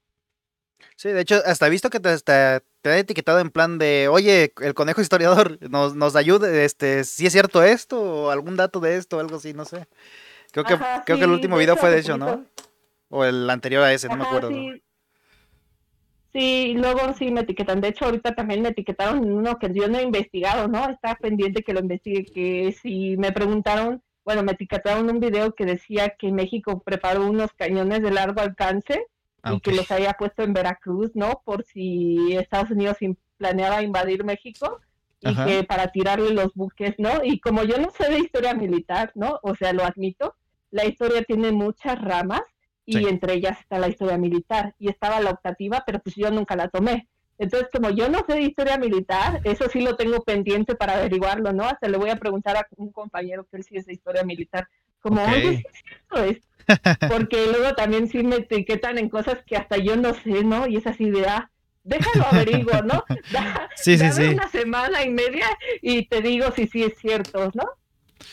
Sí, 0.96 1.10
de 1.10 1.22
hecho, 1.22 1.42
hasta 1.46 1.68
he 1.68 1.70
visto 1.70 1.90
que 1.90 2.00
te, 2.00 2.18
te, 2.20 2.62
te 2.82 2.90
ha 2.90 2.98
etiquetado 2.98 3.40
en 3.40 3.50
plan 3.50 3.78
de, 3.78 4.08
oye, 4.10 4.54
el 4.62 4.74
conejo 4.74 5.02
historiador 5.02 5.58
nos, 5.70 5.96
nos 5.96 6.16
ayude, 6.16 6.66
este, 6.66 7.04
si 7.04 7.26
es 7.26 7.34
cierto 7.34 7.64
esto, 7.64 8.02
o 8.02 8.30
algún 8.30 8.56
dato 8.56 8.80
de 8.80 8.98
esto, 8.98 9.18
o 9.18 9.20
algo 9.20 9.38
así, 9.38 9.54
no 9.54 9.66
sé. 9.66 9.88
Creo 10.52 10.64
que, 10.64 10.78
creo 11.06 11.18
que 11.18 11.24
el 11.24 11.32
último 11.32 11.58
video 11.58 11.76
fue 11.76 11.90
de 11.90 12.00
hecho, 12.00 12.18
¿no? 12.18 12.46
O 13.10 13.26
el 13.26 13.50
anterior 13.50 13.84
a 13.84 13.94
ese, 13.94 14.08
no 14.08 14.18
me 14.18 14.26
acuerdo. 14.26 14.50
Sí, 14.50 14.82
luego 16.74 17.14
sí 17.14 17.32
me 17.32 17.42
etiquetan. 17.42 17.80
De 17.80 17.88
hecho, 17.90 18.06
ahorita 18.06 18.36
también 18.36 18.62
me 18.62 18.70
etiquetaron 18.70 19.32
uno 19.32 19.58
que 19.58 19.72
yo 19.74 19.88
no 19.88 19.98
he 19.98 20.04
investigado, 20.04 20.68
¿no? 20.68 20.90
Estaba 20.90 21.16
pendiente 21.16 21.64
que 21.64 21.74
lo 21.74 21.80
investigue, 21.80 22.26
que 22.26 22.74
si 22.74 23.16
me 23.16 23.32
preguntaron, 23.32 24.04
bueno, 24.26 24.44
me 24.44 24.52
etiquetaron 24.52 25.10
un 25.10 25.20
video 25.20 25.54
que 25.54 25.66
decía 25.66 26.16
que 26.18 26.32
México 26.32 26.82
preparó 26.84 27.26
unos 27.26 27.54
cañones 27.54 28.02
de 28.02 28.12
largo 28.12 28.42
alcance 28.42 29.08
ah, 29.44 29.54
y 29.54 29.62
que 29.62 29.72
los 29.72 29.90
había 29.92 30.14
puesto 30.14 30.44
en 30.44 30.54
Veracruz, 30.54 31.12
¿no? 31.14 31.42
Por 31.46 31.64
si 31.64 32.36
Estados 32.36 32.72
Unidos 32.72 32.98
planeaba 33.38 33.82
invadir 33.82 34.26
México 34.26 34.82
y 35.22 35.34
que 35.36 35.64
para 35.64 35.88
tirarle 35.88 36.32
los 36.32 36.54
buques, 36.54 36.96
¿no? 36.98 37.24
Y 37.24 37.40
como 37.40 37.64
yo 37.64 37.78
no 37.78 37.90
sé 37.92 38.10
de 38.12 38.20
historia 38.20 38.54
militar, 38.54 39.12
¿no? 39.16 39.40
O 39.42 39.56
sea, 39.56 39.74
lo 39.74 39.84
admito, 39.84 40.36
la 40.70 40.86
historia 40.86 41.24
tiene 41.24 41.52
muchas 41.52 42.00
ramas 42.02 42.42
y 42.86 43.08
entre 43.08 43.34
ellas 43.34 43.60
está 43.60 43.80
la 43.80 43.88
historia 43.88 44.18
militar 44.18 44.76
y 44.80 44.90
estaba 44.90 45.20
la 45.20 45.32
optativa, 45.32 45.84
pero 45.86 46.00
pues 46.00 46.16
yo 46.16 46.30
nunca 46.32 46.56
la 46.56 46.70
tomé. 46.70 47.08
Entonces, 47.38 47.68
como 47.72 47.90
yo 47.90 48.10
no 48.10 48.24
sé 48.28 48.36
de 48.36 48.44
historia 48.44 48.78
militar, 48.78 49.42
eso 49.44 49.68
sí 49.70 49.82
lo 49.82 49.96
tengo 49.96 50.24
pendiente 50.24 50.76
para 50.76 50.94
averiguarlo, 50.94 51.52
¿no? 51.52 51.66
Hasta 51.66 51.90
le 51.90 51.98
voy 51.98 52.10
a 52.10 52.16
preguntar 52.16 52.56
a 52.56 52.68
un 52.78 52.92
compañero 52.92 53.46
que 53.46 53.58
él 53.58 53.64
sí 53.64 53.76
es 53.76 53.86
de 53.86 53.94
historia 53.94 54.24
militar, 54.24 54.68
como, 55.02 55.22
oye, 55.24 55.66
es 56.28 56.42
Porque 57.10 57.46
luego 57.46 57.76
también 57.76 58.08
sí 58.08 58.24
me 58.24 58.38
etiquetan 58.38 58.98
en 58.98 59.10
cosas 59.10 59.38
que 59.46 59.56
hasta 59.56 59.78
yo 59.78 59.96
no 59.96 60.14
sé, 60.14 60.44
¿no? 60.44 60.68
Y 60.68 60.78
es 60.78 60.88
así 60.88 61.12
de, 61.12 61.28
ah, 61.28 61.52
déjalo 61.84 62.26
averiguo, 62.26 62.82
¿no? 62.84 63.04
sí, 63.76 63.98
sí, 63.98 64.12
sí. 64.12 64.24
Una 64.30 64.50
semana 64.50 65.04
y 65.04 65.10
media 65.10 65.46
y 65.82 66.08
te 66.08 66.22
digo 66.22 66.52
si 66.52 66.68
sí 66.68 66.84
es 66.84 66.98
cierto, 66.98 67.52
¿no? 67.54 67.66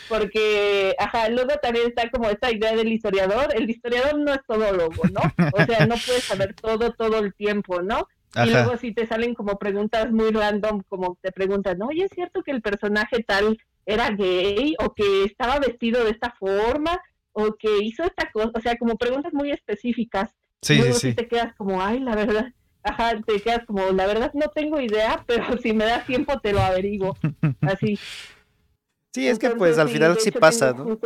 Porque, 0.08 0.94
ajá, 0.98 1.28
luego 1.28 1.54
también 1.62 1.88
está 1.88 2.10
como 2.10 2.28
esta 2.28 2.50
idea 2.50 2.74
del 2.74 2.92
historiador, 2.92 3.48
el 3.54 3.68
historiador 3.70 4.18
no 4.18 4.32
es 4.32 4.40
todólogo, 4.46 5.02
¿no? 5.10 5.20
O 5.52 5.64
sea, 5.64 5.86
no 5.86 5.94
puedes 6.04 6.24
saber 6.24 6.54
todo 6.54 6.92
todo 6.92 7.18
el 7.18 7.34
tiempo, 7.34 7.82
¿no? 7.82 8.08
Y 8.34 8.50
luego 8.50 8.76
si 8.78 8.92
te 8.92 9.06
salen 9.06 9.34
como 9.34 9.58
preguntas 9.58 10.10
muy 10.10 10.30
random, 10.30 10.82
como 10.88 11.18
te 11.20 11.32
preguntan, 11.32 11.82
oye, 11.82 12.04
¿es 12.04 12.10
cierto 12.14 12.42
que 12.42 12.50
el 12.50 12.62
personaje 12.62 13.22
tal 13.22 13.58
era 13.84 14.10
gay 14.10 14.74
o 14.78 14.94
que 14.94 15.24
estaba 15.24 15.58
vestido 15.58 16.04
de 16.04 16.10
esta 16.10 16.34
forma 16.38 16.98
o 17.32 17.54
que 17.54 17.78
hizo 17.78 18.04
esta 18.04 18.30
cosa? 18.32 18.52
O 18.54 18.60
sea, 18.60 18.76
como 18.76 18.96
preguntas 18.96 19.34
muy 19.34 19.50
específicas. 19.50 20.34
Sí, 20.62 20.78
luego 20.78 20.94
sí, 20.94 21.14
te 21.14 21.28
quedas 21.28 21.54
como, 21.56 21.82
ay, 21.82 22.00
la 22.00 22.14
verdad, 22.14 22.52
ajá, 22.82 23.20
te 23.26 23.40
quedas 23.40 23.66
como, 23.66 23.90
la 23.90 24.06
verdad 24.06 24.32
no 24.34 24.48
tengo 24.48 24.80
idea, 24.80 25.24
pero 25.26 25.58
si 25.58 25.72
me 25.72 25.84
das 25.84 26.06
tiempo 26.06 26.38
te 26.40 26.52
lo 26.52 26.60
averiguo. 26.60 27.16
Así. 27.60 27.98
Sí, 29.12 29.28
es 29.28 29.38
que 29.38 29.50
pues 29.50 29.78
al 29.78 29.88
final 29.88 30.18
sí 30.18 30.30
pasa, 30.30 30.72
¿no? 30.72 30.98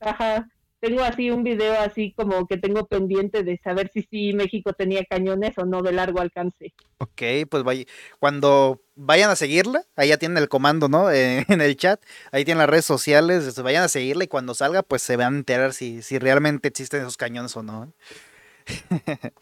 Ajá. 0.00 0.48
tengo 0.80 1.02
así 1.02 1.30
un 1.30 1.42
video 1.42 1.74
así 1.80 2.12
como 2.16 2.46
que 2.46 2.56
tengo 2.56 2.86
pendiente 2.86 3.42
de 3.42 3.58
saber 3.58 3.90
si 3.92 4.02
sí 4.02 4.32
México 4.32 4.72
tenía 4.72 5.04
cañones 5.04 5.58
o 5.58 5.64
no 5.64 5.82
de 5.82 5.90
largo 5.92 6.20
alcance. 6.20 6.72
Ok, 6.98 7.22
pues 7.50 7.64
vaya, 7.64 7.84
cuando 8.20 8.80
vayan 8.94 9.30
a 9.30 9.36
seguirla, 9.36 9.84
ahí 9.96 10.08
ya 10.08 10.18
tienen 10.18 10.38
el 10.38 10.48
comando, 10.48 10.88
¿no? 10.88 11.10
en 11.12 11.60
el 11.60 11.76
chat, 11.76 12.00
ahí 12.30 12.44
tienen 12.44 12.58
las 12.58 12.70
redes 12.70 12.84
sociales, 12.84 13.44
este, 13.44 13.62
vayan 13.62 13.82
a 13.84 13.88
seguirla 13.88 14.24
y 14.24 14.28
cuando 14.28 14.54
salga, 14.54 14.82
pues 14.82 15.02
se 15.02 15.16
van 15.16 15.34
a 15.34 15.38
enterar 15.38 15.72
si, 15.72 16.02
si 16.02 16.18
realmente 16.18 16.68
existen 16.68 17.00
esos 17.00 17.16
cañones 17.16 17.56
o 17.56 17.62
no. 17.62 17.92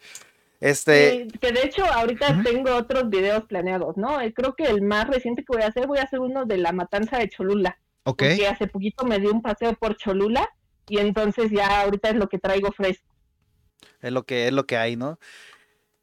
este... 0.61 1.28
que 1.40 1.52
de 1.52 1.62
hecho 1.62 1.84
ahorita 1.84 2.42
tengo 2.42 2.74
otros 2.74 3.09
videos 3.11 3.44
planeados, 3.44 3.96
¿no? 3.96 4.20
Eh, 4.20 4.32
creo 4.32 4.54
que 4.54 4.64
el 4.64 4.82
más 4.82 5.07
reciente 5.09 5.44
que 5.44 5.57
voy 5.57 5.62
a 5.62 5.68
hacer, 5.68 5.86
voy 5.86 5.98
a 5.98 6.04
hacer 6.04 6.20
uno 6.20 6.44
de 6.44 6.59
la 6.59 6.72
matanza 6.72 7.18
de 7.18 7.28
Cholula. 7.28 7.78
Ok. 8.04 8.22
Porque 8.22 8.46
hace 8.46 8.66
poquito 8.66 9.04
me 9.04 9.18
di 9.18 9.26
un 9.26 9.42
paseo 9.42 9.74
por 9.74 9.96
Cholula 9.96 10.48
y 10.88 10.98
entonces 10.98 11.50
ya 11.50 11.82
ahorita 11.82 12.11
es 12.11 12.16
lo 12.16 12.28
que 12.28 12.38
traigo 12.38 12.70
fresco. 12.72 13.07
Es 14.00 14.12
lo 14.12 14.24
que 14.24 14.46
es 14.46 14.52
lo 14.52 14.66
que 14.66 14.76
hay, 14.76 14.96
¿no? 14.96 15.18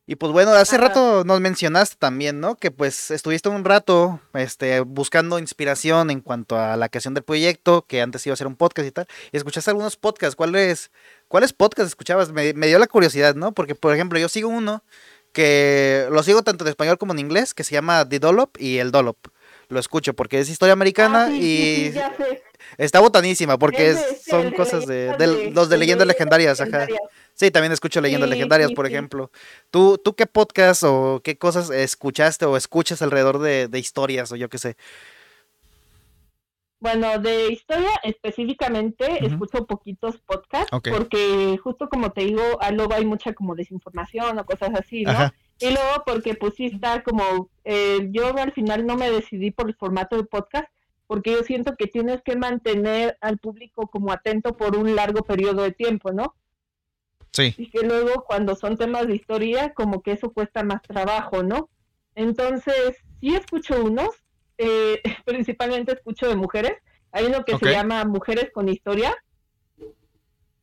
Y 0.06 0.16
pues 0.16 0.34
bueno, 0.34 0.52
hace 0.52 0.78
rato 0.78 1.24
nos 1.24 1.40
mencionaste 1.40 1.96
también, 1.98 2.42
¿no? 2.42 2.58
Que 2.58 2.72
pues 2.72 3.10
estuviste 3.10 3.48
un 3.48 3.64
rato 3.64 4.20
este, 4.34 4.82
buscando 4.82 5.40
inspiración 5.40 6.12
en 6.12 6.20
cuanto 6.20 6.60
a 6.60 6.76
la 6.76 6.90
creación 6.90 7.14
del 7.14 7.24
proyecto, 7.24 7.86
que 7.88 8.02
antes 8.02 8.26
iba 8.28 8.34
a 8.34 8.38
ser 8.38 8.48
un 8.48 8.58
podcast 8.58 8.86
y 8.86 8.92
tal. 8.92 9.08
Y 9.32 9.38
escuchaste 9.38 9.72
algunos 9.72 9.96
podcasts. 9.96 10.36
¿Cuáles, 10.36 10.92
cuáles 11.34 11.52
podcasts 11.52 11.90
escuchabas? 11.90 12.32
Me, 12.32 12.54
me 12.54 12.68
dio 12.68 12.78
la 12.78 12.86
curiosidad, 12.86 13.34
¿no? 13.34 13.54
Porque, 13.54 13.74
por 13.74 13.92
ejemplo, 13.92 14.20
yo 14.20 14.30
sigo 14.30 14.50
uno 14.50 14.84
que 15.32 16.08
lo 16.12 16.22
sigo 16.22 16.44
tanto 16.44 16.64
en 16.64 16.68
español 16.68 17.00
como 17.00 17.14
en 17.14 17.18
inglés, 17.18 17.56
que 17.56 17.64
se 17.64 17.74
llama 17.74 18.08
The 18.08 18.20
Dolop 18.20 18.56
y 18.60 18.78
El 18.78 18.92
Dolop 18.92 19.18
lo 19.68 19.80
escucho 19.80 20.14
porque 20.14 20.40
es 20.40 20.48
historia 20.48 20.74
americana 20.74 21.30
ah, 21.32 21.36
y 21.36 21.92
está 22.78 23.00
botanísima 23.00 23.58
porque 23.58 23.96
son 24.24 24.52
cosas 24.52 24.86
de, 24.86 25.52
los 25.52 25.70
de 25.70 25.78
leyendas 25.78 26.06
legendarias, 26.06 26.62
ajá. 26.62 26.86
Sí, 27.34 27.50
también 27.50 27.72
escucho 27.72 28.00
leyendas 28.00 28.30
legendarias, 28.30 28.72
por 28.74 28.86
ejemplo. 28.86 29.32
¿Tú, 29.72 29.98
¿Tú 29.98 30.16
qué 30.16 30.28
podcast 30.28 30.84
o 30.84 31.20
qué 31.24 31.36
cosas 31.36 31.72
escuchaste 31.72 32.46
o 32.46 32.58
escuchas 32.58 33.02
alrededor 33.02 33.40
de, 33.40 33.68
historias 33.80 34.32
o 34.32 34.36
yo 34.36 34.50
qué 34.50 34.60
sé? 34.60 34.78
Bueno, 36.84 37.18
de 37.18 37.50
historia 37.50 37.92
específicamente 38.04 39.26
escucho 39.26 39.66
poquitos 39.66 40.18
podcasts 40.18 40.70
porque 40.70 41.58
justo 41.64 41.88
como 41.88 42.12
te 42.12 42.26
digo, 42.26 42.44
luego 42.74 42.94
hay 42.94 43.06
mucha 43.06 43.32
como 43.32 43.56
desinformación 43.56 44.38
o 44.38 44.46
cosas 44.46 44.72
así, 44.78 45.04
¿no? 45.04 45.32
Y 45.60 45.68
luego 45.68 46.04
porque 46.06 46.36
pues 46.36 46.56
sí 46.56 46.66
está 46.66 47.02
como, 47.02 47.50
eh, 47.64 48.10
yo 48.12 48.38
al 48.38 48.52
final 48.52 48.86
no 48.86 48.98
me 48.98 49.10
decidí 49.10 49.50
por 49.50 49.70
el 49.70 49.76
formato 49.76 50.18
de 50.18 50.26
podcast, 50.26 50.68
porque 51.08 51.32
yo 51.32 51.44
siento 51.44 51.78
que 51.78 51.88
tienes 51.88 52.22
que 52.22 52.36
mantener 52.36 53.18
al 53.22 53.38
público 53.38 53.88
como 53.88 54.12
atento 54.12 54.58
por 54.58 54.76
un 54.76 54.94
largo 54.94 55.24
periodo 55.24 55.64
de 55.64 55.72
tiempo, 55.72 56.12
¿no? 56.12 56.36
Sí. 57.32 57.56
Y 57.58 57.70
que 57.70 57.84
luego 57.84 58.26
cuando 58.26 58.58
son 58.58 58.76
temas 58.76 59.08
de 59.08 59.16
historia, 59.16 59.74
como 59.74 60.02
que 60.02 60.12
eso 60.12 60.34
cuesta 60.34 60.64
más 60.64 60.82
trabajo, 60.82 61.44
¿no? 61.44 61.70
Entonces, 62.16 62.98
sí 63.22 63.34
escucho 63.36 63.82
unos, 63.82 64.23
eh, 64.58 65.02
principalmente 65.26 65.94
escucho 65.94 66.28
de 66.28 66.36
mujeres. 66.36 66.74
Hay 67.12 67.26
uno 67.26 67.46
que 67.46 67.58
se 67.58 67.72
llama 67.72 68.04
Mujeres 68.06 68.50
con 68.52 68.70
Historia, 68.70 69.16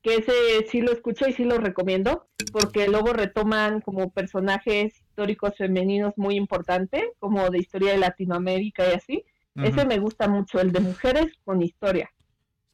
que 0.02 0.16
ese 0.16 0.66
sí 0.68 0.80
lo 0.80 0.92
escucho 0.92 1.28
y 1.28 1.32
sí 1.32 1.44
lo 1.44 1.58
recomiendo, 1.58 2.26
porque 2.52 2.88
luego 2.88 3.12
retoman 3.12 3.80
como 3.80 4.10
personajes 4.10 4.98
históricos 4.98 5.56
femeninos 5.56 6.14
muy 6.16 6.34
importantes, 6.34 7.04
como 7.18 7.50
de 7.50 7.58
historia 7.58 7.92
de 7.92 7.98
Latinoamérica 7.98 8.88
y 8.90 8.94
así. 8.94 9.24
Ese 9.56 9.84
me 9.84 9.98
gusta 9.98 10.26
mucho, 10.26 10.60
el 10.60 10.72
de 10.72 10.80
mujeres 10.80 11.26
con 11.44 11.60
historia. 11.60 12.10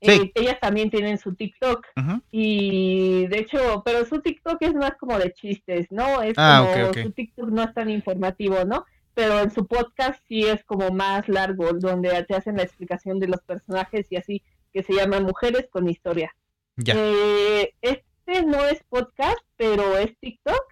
Eh, 0.00 0.30
ellas 0.34 0.58
también 0.60 0.90
tienen 0.90 1.18
su 1.18 1.34
TikTok 1.34 1.86
y 2.30 3.26
de 3.26 3.38
hecho, 3.38 3.82
pero 3.84 4.04
su 4.04 4.20
TikTok 4.20 4.58
es 4.60 4.74
más 4.74 4.92
como 4.98 5.18
de 5.18 5.32
chistes, 5.32 5.86
¿no? 5.90 6.22
Es 6.22 6.34
ah, 6.36 6.66
como 6.70 6.92
su 6.92 7.10
TikTok 7.10 7.48
no 7.48 7.62
es 7.62 7.74
tan 7.74 7.90
informativo, 7.90 8.64
¿no? 8.64 8.84
Pero 9.16 9.40
en 9.40 9.50
su 9.50 9.66
podcast 9.66 10.20
sí 10.28 10.42
es 10.42 10.62
como 10.62 10.90
más 10.90 11.26
largo, 11.26 11.72
donde 11.72 12.22
te 12.24 12.34
hacen 12.34 12.58
la 12.58 12.64
explicación 12.64 13.18
de 13.18 13.28
los 13.28 13.40
personajes 13.40 14.06
y 14.10 14.16
así, 14.16 14.42
que 14.74 14.82
se 14.82 14.92
llama 14.92 15.20
Mujeres 15.20 15.68
con 15.70 15.88
Historia. 15.88 16.36
Eh, 16.84 17.72
este 17.80 18.42
no 18.44 18.62
es 18.66 18.84
podcast, 18.90 19.40
pero 19.56 19.96
es 19.96 20.14
TikTok, 20.18 20.62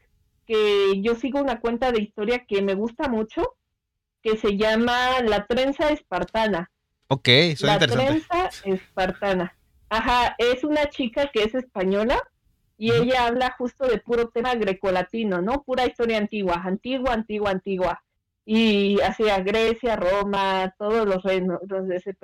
que 0.47 1.01
yo 1.01 1.14
sigo 1.14 1.40
una 1.40 1.59
cuenta 1.59 1.90
de 1.90 2.03
historia 2.03 2.45
que 2.47 2.61
me 2.61 2.74
gusta 2.74 3.09
mucho, 3.09 3.57
que 4.22 4.36
se 4.36 4.59
llama 4.59 5.22
La 5.22 5.47
Trenza 5.47 5.88
Espartana. 5.88 6.70
Ok, 7.09 7.28
La 7.61 7.78
Trenza 7.78 8.51
Espartana. 8.66 9.57
Ajá, 9.88 10.34
es 10.36 10.64
una 10.64 10.90
chica 10.90 11.30
que 11.32 11.45
es 11.45 11.55
española 11.55 12.22
y 12.76 12.92
ella 12.92 13.24
habla 13.26 13.55
justo 13.57 13.86
de 13.86 13.97
puro 13.97 14.28
tema 14.28 14.55
grecolatino, 14.55 15.40
¿no? 15.40 15.62
Pura 15.62 15.86
historia 15.86 16.18
antigua, 16.18 16.61
antigua, 16.62 17.14
antigua, 17.14 17.51
antigua. 17.51 18.03
Y 18.47 19.01
hacia 19.01 19.38
Grecia, 19.40 19.97
Roma, 19.97 20.74
todos 20.78 21.07
los 21.07 21.22
reinos, 21.22 21.61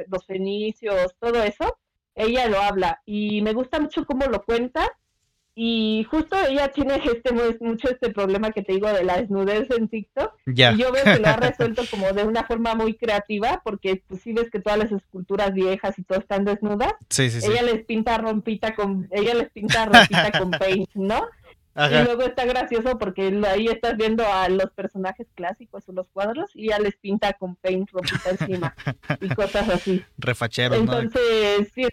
los 0.08 0.26
fenicios, 0.26 1.14
todo 1.18 1.42
eso 1.42 1.78
ella 2.14 2.48
lo 2.48 2.60
habla. 2.60 3.00
Y 3.04 3.42
me 3.42 3.52
gusta 3.52 3.80
mucho 3.80 4.04
cómo 4.04 4.26
lo 4.26 4.42
cuenta. 4.42 4.88
Y 5.62 6.06
justo 6.08 6.36
ella 6.48 6.68
tiene 6.68 7.02
este 7.04 7.32
mucho 7.60 7.90
este 7.90 8.10
problema 8.10 8.50
que 8.52 8.62
te 8.62 8.72
digo 8.72 8.90
de 8.90 9.04
la 9.04 9.20
desnudez 9.20 9.68
en 9.70 9.88
TikTok. 9.88 10.32
Y 10.46 10.78
yo 10.78 10.92
veo 10.92 11.04
que 11.04 11.18
lo 11.18 11.26
ha 11.26 11.36
resuelto 11.36 11.82
como 11.90 12.12
de 12.12 12.24
una 12.24 12.44
forma 12.44 12.74
muy 12.74 12.94
creativa 12.94 13.60
porque 13.64 14.02
pues 14.06 14.22
sí 14.22 14.32
ves 14.32 14.48
que 14.50 14.60
todas 14.60 14.78
las 14.78 14.92
esculturas 14.92 15.52
viejas 15.52 15.98
y 15.98 16.04
todo 16.04 16.20
están 16.20 16.44
desnudas. 16.44 16.94
Ella 17.50 17.62
les 17.62 17.84
pinta 17.84 18.16
rompita 18.16 18.74
con 18.74 19.08
ella 19.10 19.34
les 19.34 19.50
pinta 19.50 19.86
rompita 19.86 20.30
con 20.38 20.50
paint 20.58 20.88
no 20.94 21.26
y 21.76 22.04
luego 22.04 22.22
está 22.22 22.44
gracioso 22.44 22.98
porque 22.98 23.32
ahí 23.48 23.66
estás 23.66 23.96
viendo 23.96 24.26
a 24.26 24.48
los 24.48 24.70
personajes 24.72 25.28
clásicos 25.34 25.88
o 25.88 25.92
los 25.92 26.08
cuadros 26.08 26.50
y 26.54 26.68
ya 26.68 26.78
les 26.78 26.96
pinta 26.96 27.32
con 27.34 27.54
paint 27.56 27.88
rompita 27.90 28.30
encima 28.30 28.74
y 29.20 29.28
cosas 29.34 29.68
así. 29.68 30.04
Refachero, 30.18 30.74
Entonces, 30.74 31.70
sí, 31.72 31.86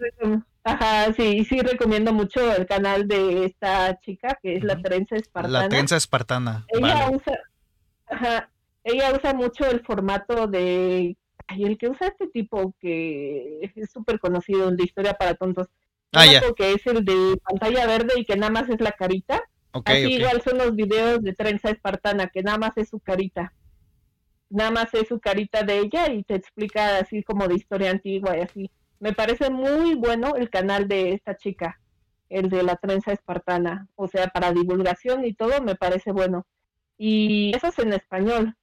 ajá, 0.63 1.13
sí, 1.13 1.45
sí 1.45 1.59
recomiendo 1.61 2.11
mucho 2.11 2.53
el 2.55 2.65
canal 2.65 3.07
de 3.07 3.45
esta 3.45 3.99
chica 3.99 4.37
que 4.41 4.55
es 4.55 4.63
la 4.63 4.81
trenza 4.81 5.15
espartana. 5.15 5.61
La 5.63 5.69
trenza 5.69 5.95
espartana. 5.95 6.65
Ella 6.69 7.09
usa, 7.11 7.39
ajá, 8.07 8.49
ella 8.83 9.13
usa 9.13 9.33
mucho 9.33 9.69
el 9.69 9.81
formato 9.81 10.47
de 10.47 11.15
y 11.55 11.63
el 11.63 11.77
que 11.77 11.87
usa 11.87 12.07
este 12.07 12.27
tipo 12.27 12.73
que 12.79 13.71
es 13.75 13.91
súper 13.91 14.19
conocido, 14.19 14.71
de 14.71 14.83
historia 14.83 15.13
para 15.13 15.35
tontos. 15.35 15.67
Ah, 16.13 16.25
que 16.55 16.71
es 16.71 16.87
el 16.87 17.05
de 17.05 17.37
pantalla 17.43 17.85
verde 17.85 18.13
y 18.17 18.25
que 18.25 18.37
nada 18.37 18.51
más 18.51 18.69
es 18.69 18.79
la 18.79 18.93
carita 18.93 19.43
Así 19.85 20.13
igual 20.13 20.41
son 20.41 20.57
los 20.57 20.75
videos 20.75 21.21
de 21.21 21.33
trenza 21.33 21.69
espartana, 21.69 22.27
que 22.27 22.43
nada 22.43 22.57
más 22.57 22.77
es 22.77 22.89
su 22.89 22.99
carita. 22.99 23.53
Nada 24.49 24.71
más 24.71 24.93
es 24.93 25.07
su 25.07 25.19
carita 25.19 25.63
de 25.63 25.79
ella 25.79 26.11
y 26.11 26.23
te 26.23 26.35
explica 26.35 26.99
así 26.99 27.23
como 27.23 27.47
de 27.47 27.55
historia 27.55 27.91
antigua 27.91 28.37
y 28.37 28.41
así. 28.41 28.71
Me 28.99 29.13
parece 29.13 29.49
muy 29.49 29.95
bueno 29.95 30.35
el 30.35 30.49
canal 30.49 30.87
de 30.87 31.13
esta 31.13 31.35
chica, 31.35 31.79
el 32.29 32.49
de 32.49 32.63
la 32.63 32.75
trenza 32.77 33.11
espartana. 33.11 33.87
O 33.95 34.07
sea, 34.07 34.27
para 34.27 34.51
divulgación 34.51 35.25
y 35.25 35.33
todo 35.33 35.61
me 35.61 35.75
parece 35.75 36.11
bueno. 36.11 36.45
Y 36.97 37.55
eso 37.55 37.67
es 37.67 37.79
en 37.79 37.93
español. 37.93 38.55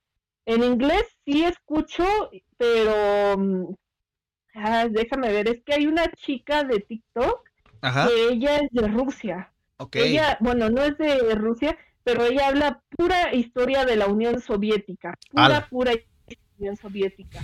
En 0.47 0.63
inglés 0.63 1.05
sí 1.25 1.45
escucho, 1.45 2.05
pero 2.57 3.39
mm, 3.39 3.75
ah, 4.55 4.87
déjame 4.91 5.31
ver, 5.33 5.49
es 5.49 5.63
que 5.63 5.75
hay 5.75 5.87
una 5.87 6.11
chica 6.13 6.65
de 6.65 6.81
TikTok 6.81 7.49
que 7.81 8.29
ella 8.31 8.57
es 8.59 8.71
de 8.71 8.89
Rusia 8.89 9.54
ella, 9.93 10.37
bueno, 10.41 10.71
no 10.71 10.83
es 10.83 10.97
de 10.99 11.35
Rusia, 11.35 11.77
pero 12.05 12.25
ella 12.25 12.49
habla 12.49 12.83
pura 12.91 13.35
historia 13.35 13.85
de 13.85 13.97
la 13.97 14.07
Unión 14.07 14.41
Soviética, 14.41 15.19
pura, 15.31 15.67
pura 15.69 15.93
Unión 16.59 16.77
Soviética. 16.77 17.41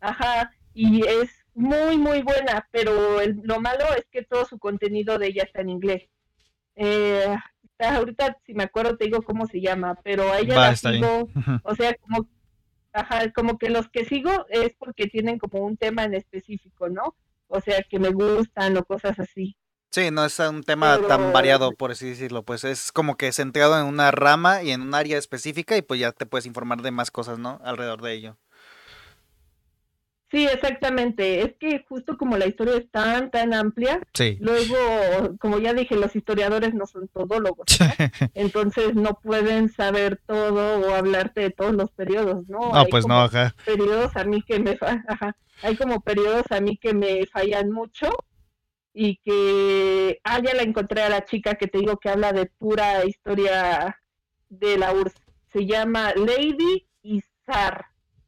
Ajá, 0.00 0.52
y 0.74 1.06
es 1.06 1.30
muy, 1.54 1.96
muy 1.96 2.22
buena, 2.22 2.66
pero 2.70 3.18
lo 3.42 3.60
malo 3.60 3.84
es 3.96 4.06
que 4.10 4.22
todo 4.22 4.44
su 4.44 4.58
contenido 4.58 5.18
de 5.18 5.28
ella 5.28 5.44
está 5.44 5.62
en 5.62 5.70
inglés. 5.70 6.08
Eh, 6.76 7.36
ahorita, 7.78 8.38
si 8.46 8.54
me 8.54 8.64
acuerdo, 8.64 8.96
te 8.96 9.06
digo 9.06 9.22
cómo 9.22 9.46
se 9.46 9.60
llama, 9.60 9.98
pero 10.02 10.32
a 10.32 10.38
ella 10.38 10.54
la 10.54 10.76
sigo, 10.76 11.28
o 11.62 11.74
sea, 11.74 11.94
como, 11.94 12.28
ajá, 12.92 13.30
como 13.32 13.58
que 13.58 13.70
los 13.70 13.88
que 13.88 14.04
sigo 14.04 14.46
es 14.48 14.74
porque 14.78 15.06
tienen 15.06 15.38
como 15.38 15.64
un 15.64 15.76
tema 15.76 16.04
en 16.04 16.14
específico, 16.14 16.88
¿no? 16.88 17.16
O 17.48 17.60
sea, 17.60 17.82
que 17.82 17.98
me 17.98 18.10
gustan 18.10 18.76
o 18.76 18.84
cosas 18.84 19.18
así. 19.18 19.56
Sí, 19.92 20.10
no 20.10 20.24
es 20.24 20.38
un 20.38 20.62
tema 20.62 20.98
tan 21.06 21.34
variado, 21.34 21.72
por 21.72 21.90
así 21.90 22.08
decirlo, 22.08 22.42
pues 22.44 22.64
es 22.64 22.92
como 22.92 23.18
que 23.18 23.30
centrado 23.30 23.78
en 23.78 23.84
una 23.84 24.10
rama 24.10 24.62
y 24.62 24.70
en 24.70 24.80
un 24.80 24.94
área 24.94 25.18
específica 25.18 25.76
y 25.76 25.82
pues 25.82 26.00
ya 26.00 26.12
te 26.12 26.24
puedes 26.24 26.46
informar 26.46 26.80
de 26.80 26.90
más 26.90 27.10
cosas, 27.10 27.38
¿no? 27.38 27.60
Alrededor 27.62 28.00
de 28.00 28.14
ello. 28.14 28.38
Sí, 30.30 30.46
exactamente. 30.46 31.42
Es 31.42 31.52
que 31.60 31.84
justo 31.86 32.16
como 32.16 32.38
la 32.38 32.46
historia 32.46 32.78
es 32.78 32.90
tan, 32.90 33.30
tan 33.30 33.52
amplia, 33.52 34.00
luego, 34.40 35.36
como 35.38 35.58
ya 35.58 35.74
dije, 35.74 35.94
los 35.94 36.16
historiadores 36.16 36.72
no 36.72 36.86
son 36.86 37.08
todólogos, 37.08 37.66
entonces 38.34 38.94
no 38.94 39.20
pueden 39.22 39.70
saber 39.70 40.22
todo 40.26 40.80
o 40.80 40.94
hablarte 40.94 41.42
de 41.42 41.50
todos 41.50 41.74
los 41.74 41.90
periodos, 41.90 42.48
¿no? 42.48 42.72
No, 42.72 42.86
pues 42.86 43.06
no, 43.06 43.20
ajá. 43.20 43.54
Periodos 43.66 44.16
a 44.16 44.24
mí 44.24 44.40
que 44.40 44.58
me, 44.58 44.78
ajá, 44.80 45.36
hay 45.62 45.76
como 45.76 46.00
periodos 46.00 46.46
a 46.48 46.60
mí 46.62 46.78
que 46.78 46.94
me 46.94 47.26
fallan 47.26 47.70
mucho 47.70 48.10
y 48.94 49.16
que, 49.24 50.20
ah, 50.24 50.40
ya 50.42 50.54
la 50.54 50.62
encontré 50.62 51.02
a 51.02 51.08
la 51.08 51.24
chica 51.24 51.54
que 51.54 51.66
te 51.66 51.78
digo 51.78 51.96
que 51.98 52.10
habla 52.10 52.32
de 52.32 52.46
pura 52.46 53.04
historia 53.04 53.98
de 54.48 54.78
la 54.78 54.92
URSS. 54.92 55.14
Se 55.52 55.66
llama 55.66 56.12
Lady 56.14 56.86
Izar. 57.02 57.86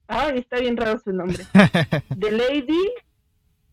Ah, 0.09 0.31
está 0.35 0.59
bien 0.59 0.77
raro 0.77 0.99
su 0.99 1.13
nombre. 1.13 1.45
De 2.17 2.31
Lady 2.31 2.93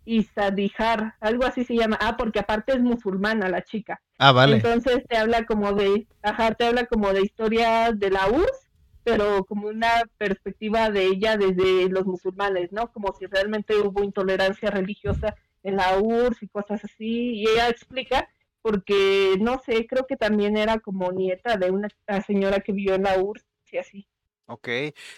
Isadihar, 0.06 1.16
algo 1.20 1.46
así 1.46 1.64
se 1.64 1.76
llama. 1.76 1.98
Ah, 2.02 2.16
porque 2.18 2.40
aparte 2.40 2.74
es 2.74 2.82
musulmana 2.82 3.50
la 3.50 3.64
chica. 3.64 4.02
Ah, 4.18 4.32
vale. 4.32 4.58
Entonces 4.58 5.06
te 5.08 5.18
habla 5.18 5.46
como 5.46 5.74
de, 5.74 6.08
ajá, 6.22 6.54
te 6.54 6.66
habla 6.66 6.86
como 6.86 7.12
de 7.14 7.22
historia 7.22 7.92
de 7.92 8.10
la 8.10 8.28
URSS, 8.28 8.70
pero 9.04 9.44
como 9.46 9.68
una 9.68 9.92
perspectiva 10.18 10.90
de 10.90 11.06
ella 11.06 11.38
desde 11.38 11.90
los 11.90 12.06
musulmanes, 12.06 12.72
¿no? 12.72 12.92
Como 12.92 13.14
si 13.14 13.26
realmente 13.26 13.76
hubo 13.78 14.04
intolerancia 14.04 14.70
religiosa 14.72 15.36
en 15.64 15.78
la 15.78 16.00
URSS 16.00 16.44
y 16.44 16.48
cosas 16.48 16.84
así. 16.84 17.34
Y 17.36 17.50
ella 17.50 17.70
explica, 17.70 18.30
porque 18.62 19.36
no 19.40 19.60
sé, 19.60 19.88
creo 19.88 20.06
que 20.08 20.18
también 20.18 20.58
era 20.58 20.80
como 20.80 21.12
nieta 21.12 21.58
de 21.58 21.72
una 21.72 21.90
señora 22.26 22.60
que 22.60 22.72
vivió 22.72 22.96
en 22.96 23.04
la 23.04 23.18
URSS 23.18 23.46
y 23.74 23.78
así. 23.78 24.08
Ok, 24.48 24.68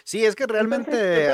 sí, 0.04 0.24
es 0.24 0.36
que 0.36 0.46
realmente... 0.46 1.28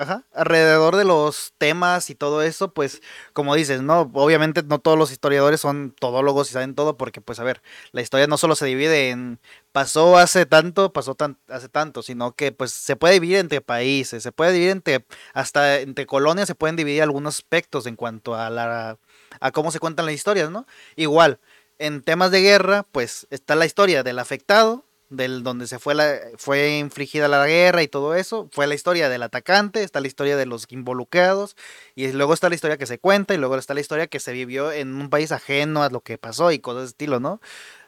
Ajá, 0.00 0.24
alrededor 0.32 0.96
de 0.96 1.04
los 1.04 1.52
temas 1.58 2.08
y 2.08 2.14
todo 2.14 2.40
eso, 2.40 2.72
pues, 2.72 3.02
como 3.34 3.54
dices, 3.54 3.82
¿no? 3.82 4.10
Obviamente 4.14 4.62
no 4.62 4.78
todos 4.78 4.96
los 4.96 5.12
historiadores 5.12 5.60
son 5.60 5.94
todólogos 6.00 6.48
y 6.48 6.54
saben 6.54 6.74
todo, 6.74 6.96
porque, 6.96 7.20
pues, 7.20 7.38
a 7.38 7.44
ver, 7.44 7.60
la 7.92 8.00
historia 8.00 8.26
no 8.26 8.38
solo 8.38 8.54
se 8.56 8.64
divide 8.64 9.10
en 9.10 9.40
pasó 9.72 10.16
hace 10.16 10.46
tanto, 10.46 10.90
pasó 10.94 11.14
tan, 11.14 11.36
hace 11.48 11.68
tanto, 11.68 12.00
sino 12.02 12.32
que, 12.34 12.50
pues, 12.50 12.72
se 12.72 12.96
puede 12.96 13.12
dividir 13.14 13.36
entre 13.36 13.60
países, 13.60 14.22
se 14.22 14.32
puede 14.32 14.52
dividir 14.52 14.70
entre, 14.72 15.04
hasta 15.34 15.80
entre 15.80 16.06
colonias 16.06 16.46
se 16.46 16.54
pueden 16.54 16.76
dividir 16.76 17.02
algunos 17.02 17.34
aspectos 17.36 17.84
en 17.86 17.96
cuanto 17.96 18.34
a 18.34 18.48
la, 18.48 18.96
a 19.38 19.50
cómo 19.52 19.70
se 19.70 19.80
cuentan 19.80 20.06
las 20.06 20.14
historias, 20.14 20.50
¿no? 20.50 20.66
Igual, 20.96 21.40
en 21.78 22.00
temas 22.02 22.30
de 22.30 22.40
guerra, 22.40 22.86
pues, 22.90 23.26
está 23.28 23.54
la 23.54 23.66
historia 23.66 24.02
del 24.02 24.18
afectado, 24.18 24.86
del 25.10 25.42
donde 25.42 25.66
se 25.66 25.78
fue 25.78 25.94
la 25.94 26.18
fue 26.38 26.78
infligida 26.78 27.28
la 27.28 27.46
guerra 27.46 27.82
y 27.82 27.88
todo 27.88 28.14
eso, 28.14 28.48
fue 28.52 28.66
la 28.66 28.74
historia 28.74 29.08
del 29.08 29.22
atacante, 29.22 29.82
está 29.82 30.00
la 30.00 30.06
historia 30.06 30.36
de 30.36 30.46
los 30.46 30.66
involucrados 30.70 31.56
y 31.94 32.10
luego 32.12 32.32
está 32.32 32.48
la 32.48 32.54
historia 32.54 32.78
que 32.78 32.86
se 32.86 32.98
cuenta 32.98 33.34
y 33.34 33.36
luego 33.36 33.56
está 33.56 33.74
la 33.74 33.80
historia 33.80 34.06
que 34.06 34.20
se 34.20 34.32
vivió 34.32 34.72
en 34.72 34.94
un 34.94 35.10
país 35.10 35.32
ajeno 35.32 35.82
a 35.82 35.90
lo 35.90 36.00
que 36.00 36.16
pasó 36.16 36.52
y 36.52 36.60
cosas 36.60 36.82
de 36.82 36.88
estilo, 36.88 37.20
¿no? 37.20 37.40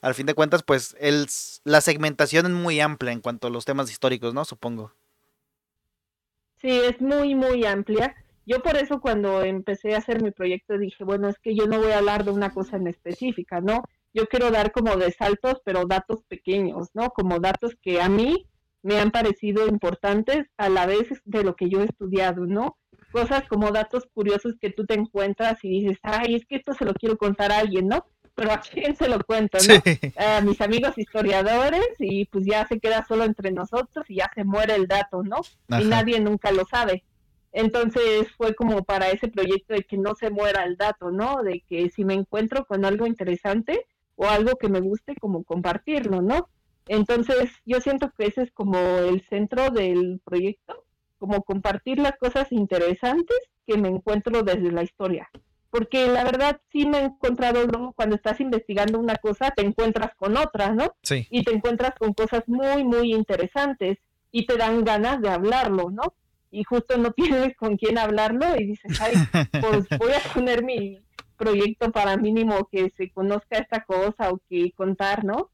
Al 0.03 0.15
fin 0.15 0.27
de 0.27 0.35
cuentas, 0.35 0.63
pues 0.65 0.97
el, 0.99 1.27
la 1.65 1.81
segmentación 1.81 2.47
es 2.47 2.53
muy 2.53 2.81
amplia 2.81 3.13
en 3.13 3.21
cuanto 3.21 3.47
a 3.47 3.51
los 3.51 3.65
temas 3.65 3.91
históricos, 3.91 4.35
¿no? 4.35 4.45
Supongo. 4.45 4.93
Sí, 6.61 6.71
es 6.71 7.01
muy 7.01 7.35
muy 7.35 7.65
amplia. 7.65 8.15
Yo 8.45 8.61
por 8.63 8.77
eso 8.77 9.01
cuando 9.01 9.43
empecé 9.43 9.95
a 9.95 9.99
hacer 9.99 10.23
mi 10.23 10.33
proyecto 10.33 10.77
dije, 10.77 11.05
bueno, 11.05 11.29
es 11.29 11.39
que 11.39 11.55
yo 11.55 11.67
no 11.67 11.79
voy 11.79 11.93
a 11.93 11.99
hablar 11.99 12.25
de 12.25 12.33
una 12.33 12.53
cosa 12.53 12.77
en 12.77 12.89
específica, 12.89 13.61
¿no? 13.61 13.85
Yo 14.15 14.27
quiero 14.27 14.51
dar 14.51 14.73
como 14.73 14.97
de 14.97 15.11
saltos, 15.13 15.61
pero 15.65 15.87
datos 15.87 16.23
pequeños, 16.29 16.89
¿no? 16.95 17.11
Como 17.11 17.39
datos 17.39 17.77
que 17.81 18.01
a 18.01 18.09
mí 18.09 18.47
me 18.83 18.99
han 18.99 19.11
parecido 19.11 19.67
importantes 19.69 20.47
a 20.57 20.69
la 20.69 20.87
vez 20.87 21.09
de 21.25 21.45
lo 21.45 21.55
que 21.55 21.69
yo 21.69 21.81
he 21.81 21.85
estudiado, 21.85 22.45
¿no? 22.47 22.77
Cosas 23.13 23.47
como 23.49 23.71
datos 23.71 24.07
curiosos 24.13 24.55
que 24.61 24.71
tú 24.71 24.87
te 24.87 24.95
encuentras 24.95 25.59
y 25.63 25.69
dices, 25.69 25.99
ay, 26.03 26.35
es 26.35 26.47
que 26.47 26.57
esto 26.57 26.75
se 26.75 26.85
lo 26.85 26.95
quiero 26.95 27.17
contar 27.17 27.53
a 27.53 27.59
alguien, 27.59 27.89
¿no? 27.89 28.07
Pero 28.35 28.53
a 28.53 28.61
quién 28.61 28.97
se 28.97 29.09
lo 29.09 29.21
cuento, 29.21 29.59
¿no? 29.69 29.75
A 30.17 30.41
mis 30.41 30.61
amigos 30.61 30.97
historiadores 30.97 31.87
y 31.99 32.25
pues 32.27 32.45
ya 32.47 32.67
se 32.67 32.81
queda 32.81 33.05
solo 33.07 33.25
entre 33.25 33.53
nosotros 33.53 34.05
y 34.09 34.17
ya 34.17 34.31
se 34.35 34.45
muere 34.45 34.75
el 34.75 34.87
dato, 34.87 35.23
¿no? 35.23 35.43
Y 35.79 35.85
nadie 35.85 36.19
nunca 36.21 36.51
lo 36.51 36.65
sabe. 36.65 37.05
Entonces 37.53 38.29
fue 38.37 38.55
como 38.55 38.83
para 38.83 39.11
ese 39.11 39.29
proyecto 39.29 39.75
de 39.75 39.85
que 39.85 39.99
no 39.99 40.15
se 40.15 40.31
muera 40.31 40.65
el 40.65 40.77
dato, 40.77 41.11
¿no? 41.11 41.43
De 41.43 41.63
que 41.69 41.91
si 41.91 42.05
me 42.05 42.15
encuentro 42.15 42.65
con 42.65 42.87
algo 42.87 43.07
interesante, 43.07 43.87
o 44.23 44.29
algo 44.29 44.57
que 44.57 44.69
me 44.69 44.81
guste 44.81 45.17
como 45.17 45.43
compartirlo, 45.43 46.23
¿no? 46.23 46.49
Entonces 46.87 47.51
yo 47.65 47.81
siento 47.81 48.13
que 48.17 48.27
ese 48.27 48.43
es 48.43 48.53
como 48.53 48.79
el 48.79 49.23
centro 49.29 49.71
del 49.71 50.21
proyecto, 50.25 50.85
como 51.19 51.43
compartir 51.43 51.99
las 51.99 52.17
cosas 52.19 52.51
interesantes 52.53 53.39
que 53.67 53.77
me 53.77 53.89
encuentro 53.89 54.43
desde 54.43 54.71
la 54.71 54.85
historia. 54.85 55.29
Porque 55.71 56.07
la 56.07 56.23
verdad 56.23 56.61
sí 56.71 56.87
me 56.87 56.99
he 56.99 57.05
encontrado, 57.05 57.67
¿no? 57.67 57.95
cuando 57.95 58.15
estás 58.15 58.41
investigando 58.41 58.99
una 58.99 59.17
cosa, 59.17 59.51
te 59.51 59.63
encuentras 59.63 60.15
con 60.17 60.37
otra, 60.37 60.73
¿no? 60.73 60.95
Sí. 61.03 61.27
Y 61.31 61.43
te 61.45 61.53
encuentras 61.53 61.95
con 61.99 62.13
cosas 62.13 62.43
muy, 62.47 62.85
muy 62.85 63.15
interesantes 63.15 63.99
y 64.31 64.47
te 64.47 64.57
dan 64.57 64.85
ganas 64.85 65.21
de 65.21 65.31
hablarlo, 65.31 65.91
¿no? 65.91 66.15
Y 66.51 66.65
justo 66.65 66.97
no 66.99 67.11
tienes 67.17 67.57
con 67.57 67.77
quién 67.77 67.99
hablarlo 67.99 68.55
y 68.57 68.67
dices, 68.67 69.01
ay, 69.01 69.15
pues 69.61 69.89
voy 69.99 70.13
a 70.13 70.33
poner 70.35 70.63
mi, 70.63 71.01
proyecto 71.43 71.91
para 71.91 72.17
mínimo 72.17 72.69
que 72.71 72.93
se 72.97 73.11
conozca 73.11 73.59
esta 73.59 73.85
cosa 73.85 74.31
o 74.31 74.41
que 74.49 74.73
contar, 74.73 75.25
¿no? 75.25 75.51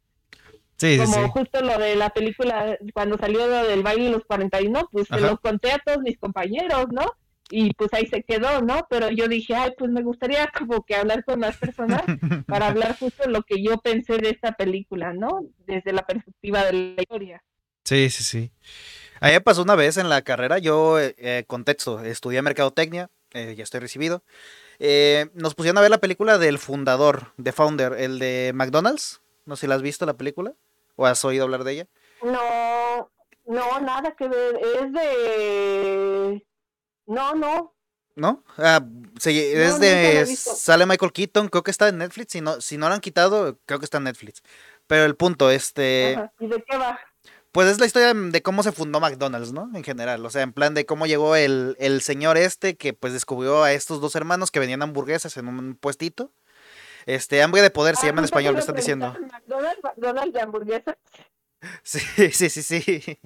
Sí, 0.77 0.97
Como 0.97 1.29
justo 1.31 1.61
lo 1.61 1.77
de 1.79 1.97
la 1.97 2.11
película, 2.11 2.79
cuando 2.95 3.19
salió 3.19 3.47
lo 3.49 3.67
del 3.67 3.83
baile 3.83 4.05
de 4.05 4.11
los 4.11 4.25
41, 4.25 4.89
pues 4.93 5.09
se 5.09 5.21
lo 5.21 5.37
conté 5.39 5.73
a 5.73 5.79
todos 5.79 5.99
mis 6.01 6.19
compañeros, 6.19 6.87
¿no? 6.93 7.05
Y 7.51 7.73
pues 7.75 7.93
ahí 7.95 8.07
se 8.07 8.23
quedó, 8.23 8.61
¿no? 8.61 8.87
Pero 8.89 9.11
yo 9.11 9.27
dije, 9.27 9.57
ay, 9.57 9.73
pues 9.77 9.91
me 9.91 10.03
gustaría 10.03 10.47
como 10.59 10.85
que 10.85 10.95
hablar 10.95 11.25
con 11.25 11.41
más 11.41 11.57
personas 11.57 12.03
para 12.47 12.69
hablar 12.69 12.97
justo 12.97 13.29
lo 13.29 13.43
que 13.43 13.63
yo 13.63 13.79
pensé 13.79 14.19
de 14.19 14.31
esta 14.31 14.53
película, 14.53 15.13
¿no? 15.13 15.41
Desde 15.67 15.93
la 15.93 16.07
perspectiva 16.07 16.65
de 16.67 16.73
la 16.73 17.03
historia. 17.03 17.43
Sí, 17.85 18.11
sí, 18.11 18.23
sí. 18.23 18.53
A 19.21 19.29
mí 19.29 19.33
me 19.33 19.41
pasó 19.41 19.63
una 19.63 19.75
vez 19.75 19.97
en 19.97 20.09
la 20.09 20.23
carrera, 20.23 20.59
yo, 20.59 21.01
eh, 21.01 21.45
contexto, 21.49 22.05
estudié 22.05 22.41
mercadotecnia, 22.43 23.11
eh, 23.33 23.55
ya 23.57 23.65
estoy 23.65 23.81
recibido. 23.81 24.23
Eh, 24.79 25.31
nos 25.35 25.55
pusieron 25.55 25.79
a 25.79 25.81
ver 25.81 25.91
la 25.91 25.99
película 25.99 26.39
del 26.39 26.59
fundador, 26.59 27.33
de 27.37 27.53
Founder, 27.53 27.95
el 27.95 28.19
de 28.19 28.53
McDonald's. 28.55 29.21
No 29.45 29.57
sé 29.57 29.63
si 29.63 29.67
la 29.67 29.75
has 29.75 29.83
visto 29.83 30.07
la 30.07 30.17
película 30.17 30.55
o 30.97 31.07
has 31.07 31.25
oído 31.25 31.45
hablar 31.45 31.65
de 31.65 31.73
ella. 31.73 31.87
No, 32.23 33.11
no, 33.47 33.81
nada 33.81 34.15
que 34.17 34.29
ver. 34.29 34.57
Es 34.57 34.93
de. 34.93 36.47
No, 37.07 37.35
no. 37.35 37.75
¿No? 38.15 38.43
Ah, 38.57 38.85
es 39.25 39.81
de. 39.81 40.27
Sale 40.27 40.87
Michael 40.87 41.13
Keaton, 41.13 41.49
creo 41.49 41.63
que 41.63 41.71
está 41.71 41.89
en 41.89 41.99
Netflix. 41.99 42.33
Si 42.33 42.41
no, 42.41 42.61
si 42.61 42.77
no 42.77 42.89
lo 42.89 42.95
han 42.95 43.01
quitado, 43.01 43.59
creo 43.65 43.79
que 43.79 43.85
está 43.85 43.99
en 43.99 44.05
Netflix. 44.05 44.43
Pero 44.87 45.05
el 45.05 45.15
punto, 45.17 45.51
este. 45.51 46.19
¿Y 46.41 46.47
de 46.49 46.63
qué 46.65 46.77
va? 46.77 46.99
Pues 47.53 47.69
es 47.69 47.81
la 47.81 47.87
historia 47.87 48.13
de 48.13 48.43
cómo 48.43 48.63
se 48.63 48.73
fundó 48.73 49.01
McDonald's, 49.01 49.53
¿no? 49.53 49.71
En 49.75 49.83
general, 49.83 50.25
o 50.25 50.31
sea, 50.31 50.43
en 50.43 50.53
plan 50.53 50.75
de 50.75 50.85
cómo 50.85 51.07
llegó 51.07 51.35
el, 51.35 51.77
señor 52.03 52.37
este 52.37 52.77
que 52.77 52.93
pues 52.93 53.13
descubrió 53.13 53.63
a 53.63 53.73
estos 53.73 54.01
dos 54.01 54.15
hermanos 54.15 54.51
que 54.51 54.59
vendían 54.59 54.83
hamburguesas 54.83 55.37
en 55.37 55.49
un 55.49 55.75
puestito. 55.75 56.31
Este, 57.07 57.43
hambre 57.43 57.63
de 57.63 57.71
poder 57.71 57.97
se 57.97 58.05
ah, 58.05 58.11
llama 58.11 58.21
en 58.21 58.27
español, 58.27 58.53
lo 58.53 58.61
están 58.61 58.77
diciendo. 58.77 59.17
McDonald's, 59.33 59.83
McDonald's 59.83 60.35
de 60.35 60.41
hamburguesas. 60.41 60.97
Sí, 61.83 61.99
sí, 62.31 62.51
sí, 62.51 62.63
sí. 62.63 63.19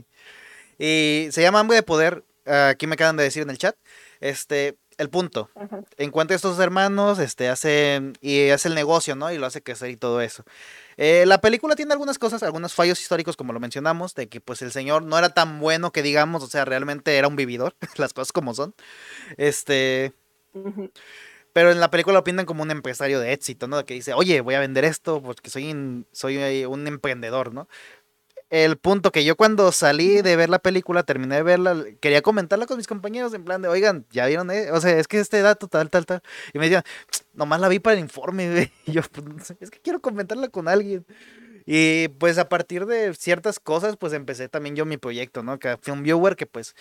Y 0.78 1.28
se 1.30 1.42
llama 1.42 1.60
hambre 1.60 1.76
de 1.76 1.82
poder, 1.82 2.24
aquí 2.46 2.86
me 2.86 2.94
acaban 2.94 3.16
de 3.16 3.24
decir 3.24 3.42
en 3.42 3.50
el 3.50 3.58
chat. 3.58 3.76
Este, 4.20 4.78
el 4.98 5.10
punto. 5.10 5.50
Encuentra 5.96 6.34
a 6.34 6.36
estos 6.36 6.58
hermanos, 6.58 7.18
este, 7.18 7.48
hace, 7.48 8.12
y 8.20 8.50
hace 8.50 8.68
el 8.68 8.74
negocio, 8.74 9.14
¿no? 9.14 9.32
Y 9.32 9.38
lo 9.38 9.46
hace 9.46 9.62
crecer 9.62 9.90
y 9.90 9.96
todo 9.96 10.20
eso. 10.20 10.44
Eh, 10.96 11.24
la 11.26 11.40
película 11.40 11.74
tiene 11.74 11.92
algunas 11.92 12.18
cosas, 12.18 12.42
algunos 12.42 12.74
fallos 12.74 13.00
históricos, 13.00 13.36
como 13.36 13.52
lo 13.52 13.60
mencionamos, 13.60 14.14
de 14.14 14.28
que 14.28 14.40
pues 14.40 14.62
el 14.62 14.72
señor 14.72 15.02
no 15.02 15.18
era 15.18 15.30
tan 15.30 15.60
bueno 15.60 15.92
que 15.92 16.02
digamos, 16.02 16.42
o 16.42 16.46
sea, 16.46 16.64
realmente 16.64 17.16
era 17.16 17.28
un 17.28 17.36
vividor, 17.36 17.74
las 17.96 18.12
cosas 18.12 18.32
como 18.32 18.54
son. 18.54 18.74
Este. 19.36 20.12
Pero 21.52 21.70
en 21.70 21.80
la 21.80 21.90
película 21.90 22.14
lo 22.14 22.24
pintan 22.24 22.46
como 22.46 22.62
un 22.62 22.70
empresario 22.70 23.20
de 23.20 23.32
éxito, 23.32 23.68
¿no? 23.68 23.84
Que 23.84 23.94
dice, 23.94 24.14
oye, 24.14 24.40
voy 24.40 24.54
a 24.54 24.60
vender 24.60 24.84
esto 24.84 25.22
porque 25.22 25.50
soy, 25.50 26.04
soy 26.12 26.64
un 26.64 26.86
emprendedor, 26.86 27.52
¿no? 27.52 27.68
El 28.52 28.76
punto 28.76 29.12
que 29.12 29.24
yo 29.24 29.34
cuando 29.34 29.72
salí 29.72 30.20
de 30.20 30.36
ver 30.36 30.50
la 30.50 30.58
película, 30.58 31.04
terminé 31.04 31.36
de 31.36 31.42
verla, 31.42 31.84
quería 32.00 32.20
comentarla 32.20 32.66
con 32.66 32.76
mis 32.76 32.86
compañeros 32.86 33.32
en 33.32 33.44
plan 33.44 33.62
de, 33.62 33.68
oigan, 33.68 34.04
ya 34.10 34.26
vieron, 34.26 34.50
eh? 34.50 34.70
o 34.72 34.78
sea, 34.78 34.98
es 34.98 35.08
que 35.08 35.18
este 35.20 35.40
dato 35.40 35.68
tal, 35.68 35.88
tal, 35.88 36.04
tal. 36.04 36.22
Y 36.52 36.58
me 36.58 36.66
decían, 36.66 36.82
nomás 37.32 37.60
la 37.60 37.68
vi 37.68 37.78
para 37.78 37.94
el 37.94 38.00
informe, 38.00 38.70
Y 38.86 38.92
yo, 38.92 39.00
pues, 39.10 39.54
es 39.58 39.70
que 39.70 39.80
quiero 39.80 40.02
comentarla 40.02 40.48
con 40.48 40.68
alguien. 40.68 41.06
Y 41.64 42.08
pues 42.08 42.36
a 42.36 42.50
partir 42.50 42.84
de 42.84 43.14
ciertas 43.14 43.58
cosas, 43.58 43.96
pues 43.96 44.12
empecé 44.12 44.50
también 44.50 44.76
yo 44.76 44.84
mi 44.84 44.98
proyecto, 44.98 45.42
¿no? 45.42 45.58
Que 45.58 45.78
Film 45.80 46.02
Viewer, 46.02 46.36
que 46.36 46.44
pues 46.44 46.76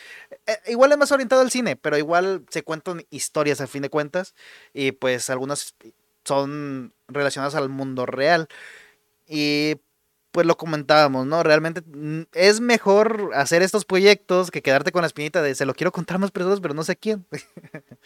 eh, 0.47 0.57
igual 0.67 0.91
es 0.91 0.97
más 0.97 1.11
orientado 1.13 1.41
al 1.41 1.51
cine, 1.51 1.77
pero 1.77 1.97
igual 1.97 2.43
se 2.49 2.63
cuentan 2.63 3.05
historias 3.11 3.61
a 3.61 3.67
fin 3.67 3.83
de 3.83 3.89
cuentas. 3.89 4.35
Y 4.73 4.91
pues 4.91 5.29
algunas 5.29 5.75
son 6.25 6.93
relacionadas 7.07 7.55
al 7.55 7.69
mundo 7.69 8.05
real. 8.05 8.49
Y 9.25 9.77
pues 10.31 10.47
lo 10.47 10.57
comentábamos, 10.57 11.25
¿no? 11.25 11.43
Realmente 11.43 11.81
mm, 11.81 12.23
es 12.33 12.61
mejor 12.61 13.31
hacer 13.33 13.61
estos 13.61 13.85
proyectos 13.85 14.51
que 14.51 14.61
quedarte 14.61 14.91
con 14.91 15.01
la 15.01 15.07
espinita 15.07 15.41
de 15.41 15.55
se 15.55 15.65
lo 15.65 15.73
quiero 15.73 15.91
contar 15.91 16.15
a 16.15 16.19
más 16.19 16.31
personas, 16.31 16.61
pero 16.61 16.73
no 16.73 16.83
sé 16.83 16.95
quién. 16.95 17.25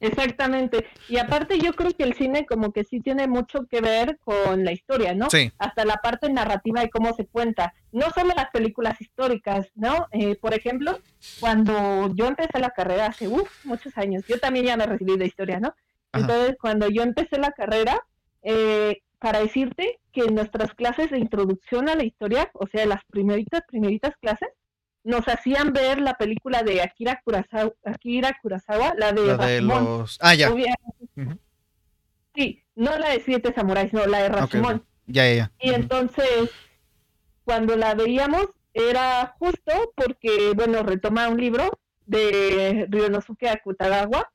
Exactamente. 0.00 0.86
Y 1.08 1.18
aparte 1.18 1.58
yo 1.58 1.72
creo 1.72 1.90
que 1.92 2.04
el 2.04 2.14
cine 2.14 2.44
como 2.46 2.72
que 2.72 2.84
sí 2.84 3.00
tiene 3.00 3.26
mucho 3.26 3.66
que 3.66 3.80
ver 3.80 4.18
con 4.24 4.64
la 4.64 4.72
historia, 4.72 5.14
¿no? 5.14 5.30
Sí. 5.30 5.50
Hasta 5.58 5.84
la 5.84 5.96
parte 5.96 6.30
narrativa 6.30 6.82
de 6.82 6.90
cómo 6.90 7.14
se 7.14 7.26
cuenta. 7.26 7.72
No 7.92 8.10
solo 8.10 8.32
las 8.36 8.50
películas 8.50 9.00
históricas, 9.00 9.68
¿no? 9.74 10.06
Eh, 10.12 10.36
por 10.36 10.52
ejemplo, 10.52 10.98
cuando 11.40 12.12
yo 12.14 12.26
empecé 12.26 12.58
la 12.58 12.70
carrera 12.70 13.06
hace 13.06 13.28
muchos 13.64 13.96
años, 13.96 14.24
yo 14.28 14.38
también 14.38 14.66
ya 14.66 14.76
me 14.76 14.86
recibí 14.86 15.16
de 15.16 15.26
historia, 15.26 15.60
¿no? 15.60 15.74
Entonces, 16.12 16.56
cuando 16.60 16.88
yo 16.88 17.02
empecé 17.02 17.38
la 17.38 17.52
carrera, 17.52 18.02
eh, 18.42 19.02
para 19.18 19.40
decirte 19.40 19.98
que 20.12 20.22
en 20.22 20.34
nuestras 20.34 20.74
clases 20.74 21.10
de 21.10 21.18
introducción 21.18 21.88
a 21.88 21.94
la 21.94 22.04
historia, 22.04 22.50
o 22.54 22.66
sea, 22.66 22.86
las 22.86 23.04
primeritas, 23.06 23.62
primeritas 23.66 24.14
clases, 24.20 24.48
nos 25.04 25.28
hacían 25.28 25.72
ver 25.72 26.00
la 26.00 26.14
película 26.14 26.62
de 26.62 26.82
Akira 26.82 27.20
Kurosawa, 27.24 27.72
Akira 27.84 28.36
Kurosawa 28.42 28.94
la 28.98 29.12
de, 29.12 29.36
la 29.36 29.46
de 29.46 29.60
los... 29.60 30.18
Ah, 30.20 30.34
ya. 30.34 30.52
Sí, 32.34 32.62
no 32.74 32.98
la 32.98 33.10
de 33.10 33.20
Siete 33.20 33.52
Samuráis, 33.54 33.92
no, 33.92 34.04
la 34.06 34.22
de 34.22 34.28
Rashomon. 34.28 34.84
Ya, 35.06 35.32
ya. 35.32 35.52
Y 35.60 35.70
entonces, 35.70 36.50
cuando 37.44 37.76
la 37.76 37.94
veíamos, 37.94 38.48
era 38.74 39.34
justo 39.38 39.92
porque, 39.94 40.52
bueno, 40.54 40.82
retoma 40.82 41.28
un 41.28 41.40
libro 41.40 41.78
de 42.04 42.86
Ryonosuke 42.90 43.48
Akutagawa, 43.48 44.30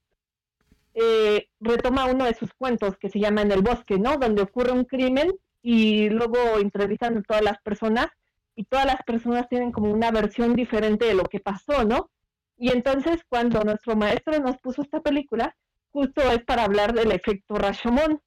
eh, 0.93 1.47
retoma 1.59 2.05
uno 2.05 2.25
de 2.25 2.33
sus 2.33 2.53
cuentos 2.53 2.97
que 2.97 3.09
se 3.09 3.19
llama 3.19 3.41
En 3.41 3.51
el 3.51 3.61
bosque, 3.61 3.97
¿no? 3.97 4.17
Donde 4.17 4.41
ocurre 4.41 4.71
un 4.71 4.85
crimen 4.85 5.31
y 5.61 6.09
luego 6.09 6.37
entrevistan 6.59 7.17
a 7.17 7.21
todas 7.21 7.43
las 7.43 7.61
personas 7.61 8.07
y 8.55 8.65
todas 8.65 8.85
las 8.85 9.01
personas 9.03 9.47
tienen 9.47 9.71
como 9.71 9.91
una 9.91 10.11
versión 10.11 10.55
diferente 10.55 11.05
de 11.05 11.13
lo 11.13 11.23
que 11.23 11.39
pasó, 11.39 11.83
¿no? 11.85 12.09
Y 12.57 12.69
entonces 12.69 13.21
cuando 13.27 13.63
nuestro 13.63 13.95
maestro 13.95 14.39
nos 14.39 14.57
puso 14.57 14.81
esta 14.81 14.99
película, 15.01 15.55
justo 15.91 16.21
es 16.31 16.43
para 16.43 16.63
hablar 16.63 16.93
del 16.93 17.11
efecto 17.11 17.55
Rashomon. 17.55 18.21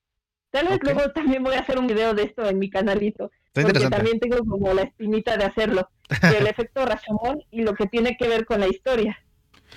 Tal 0.51 0.69
vez 0.69 0.79
luego 0.83 1.11
también 1.13 1.43
voy 1.43 1.55
a 1.55 1.61
hacer 1.61 1.79
un 1.79 1.87
video 1.87 2.15
de 2.15 2.25
esto 2.25 2.49
en 2.49 2.59
mi 2.59 2.71
canalito, 2.71 3.31
porque 3.53 3.89
también 3.89 4.21
tengo 4.21 4.39
como 4.39 4.73
la 4.73 4.83
espinita 4.83 5.37
de 5.37 5.45
hacerlo, 5.45 5.89
del 6.09 6.47
efecto 6.49 6.85
Rashomon 6.85 7.43
y 7.51 7.63
lo 7.63 7.75
que 7.75 7.87
tiene 7.87 8.17
que 8.17 8.29
ver 8.29 8.45
con 8.45 8.61
la 8.61 8.69
historia. 8.69 9.19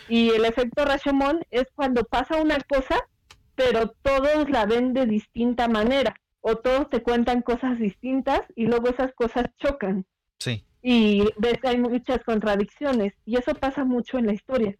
Y 0.08 0.30
el 0.30 0.45
efecto 0.45 0.86
Rashomon 0.86 1.41
es 1.52 1.66
cuando 1.76 2.04
pasa 2.04 2.41
una 2.41 2.58
cosa, 2.62 3.08
pero 3.56 3.93
todos 4.02 4.50
la 4.50 4.66
ven 4.66 4.93
de 4.93 5.06
distinta 5.06 5.68
manera, 5.68 6.16
o 6.41 6.56
todos 6.56 6.89
te 6.89 7.02
cuentan 7.02 7.41
cosas 7.41 7.80
distintas 7.80 8.41
y 8.56 8.68
luego 8.68 8.89
esas 8.89 9.14
cosas 9.14 9.45
chocan. 9.58 10.06
Sí. 10.39 10.64
Y 10.82 11.24
ves 11.38 11.60
que 11.62 11.70
hay 11.70 11.78
muchas 11.78 12.24
contradicciones, 12.24 13.14
y 13.26 13.38
eso 13.38 13.54
pasa 13.56 13.84
mucho 13.84 14.18
en 14.18 14.28
la 14.28 14.34
historia. 14.34 14.76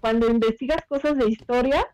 Cuando 0.00 0.30
investigas 0.30 0.82
cosas 0.88 1.16
de 1.16 1.28
historia, 1.28 1.86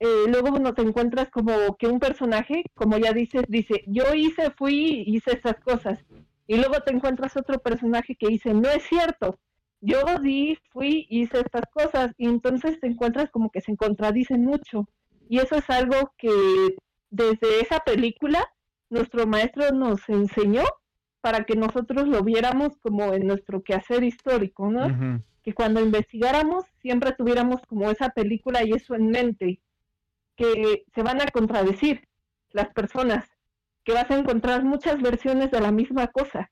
eh, 0.00 0.24
luego 0.26 0.58
no 0.58 0.74
te 0.74 0.82
encuentras 0.82 1.30
como 1.30 1.76
que 1.76 1.86
un 1.86 2.00
personaje, 2.00 2.64
como 2.74 2.98
ya 2.98 3.12
dices, 3.12 3.44
dice, 3.48 3.84
yo 3.86 4.12
hice, 4.14 4.50
fui, 4.50 5.04
hice 5.06 5.38
esas 5.38 5.60
cosas. 5.60 5.98
Y 6.46 6.56
luego 6.56 6.80
te 6.80 6.92
encuentras 6.92 7.36
otro 7.36 7.58
personaje 7.58 8.16
que 8.16 8.28
dice, 8.28 8.52
no 8.52 8.68
es 8.68 8.82
cierto, 8.84 9.38
yo 9.84 10.18
di, 10.20 10.58
fui, 10.70 11.06
hice 11.10 11.40
estas 11.40 11.64
cosas. 11.72 12.12
Y 12.16 12.26
entonces 12.26 12.80
te 12.80 12.86
encuentras 12.86 13.30
como 13.30 13.50
que 13.50 13.60
se 13.60 13.76
contradicen 13.76 14.44
mucho. 14.44 14.88
Y 15.28 15.38
eso 15.38 15.56
es 15.56 15.68
algo 15.70 16.12
que 16.16 16.30
desde 17.10 17.60
esa 17.60 17.80
película 17.80 18.44
nuestro 18.90 19.26
maestro 19.26 19.70
nos 19.72 20.08
enseñó 20.08 20.64
para 21.20 21.44
que 21.44 21.56
nosotros 21.56 22.06
lo 22.06 22.22
viéramos 22.22 22.76
como 22.78 23.14
en 23.14 23.26
nuestro 23.26 23.62
quehacer 23.62 24.04
histórico, 24.04 24.70
¿no? 24.70 25.22
Que 25.42 25.54
cuando 25.54 25.80
investigáramos 25.80 26.64
siempre 26.80 27.12
tuviéramos 27.12 27.62
como 27.66 27.90
esa 27.90 28.10
película 28.10 28.62
y 28.62 28.72
eso 28.72 28.94
en 28.94 29.08
mente 29.08 29.60
que 30.36 30.84
se 30.94 31.02
van 31.02 31.20
a 31.20 31.26
contradecir 31.26 32.08
las 32.50 32.68
personas, 32.72 33.26
que 33.84 33.92
vas 33.92 34.10
a 34.10 34.18
encontrar 34.18 34.64
muchas 34.64 35.00
versiones 35.00 35.50
de 35.50 35.60
la 35.60 35.72
misma 35.72 36.08
cosa 36.08 36.50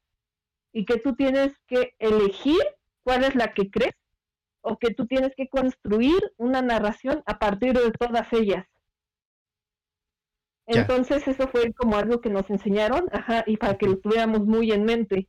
y 0.73 0.85
que 0.85 0.99
tú 0.99 1.15
tienes 1.15 1.53
que 1.67 1.95
elegir 1.99 2.61
cuál 3.03 3.25
es 3.25 3.35
la 3.35 3.53
que 3.53 3.71
crees 3.71 3.95
o 4.61 4.79
que 4.79 4.95
tú 4.95 5.07
tienes 5.07 5.33
que 5.37 5.49
construir 5.49 6.21
una 6.37 6.63
narración 6.63 7.23
a 7.27 7.39
partir 7.39 7.75
de 7.75 7.91
todas 7.93 8.33
ellas. 8.33 8.65
Entonces 10.67 11.27
eso 11.27 11.49
fue 11.49 11.73
como 11.73 11.97
algo 11.97 12.21
que 12.21 12.31
nos 12.31 12.49
enseñaron, 12.49 13.09
ajá, 13.13 13.45
y 13.47 13.57
para 13.57 13.77
que 13.77 13.87
lo 13.87 13.99
tuviéramos 13.99 14.41
muy 14.41 14.71
en 14.71 14.85
mente. 14.85 15.29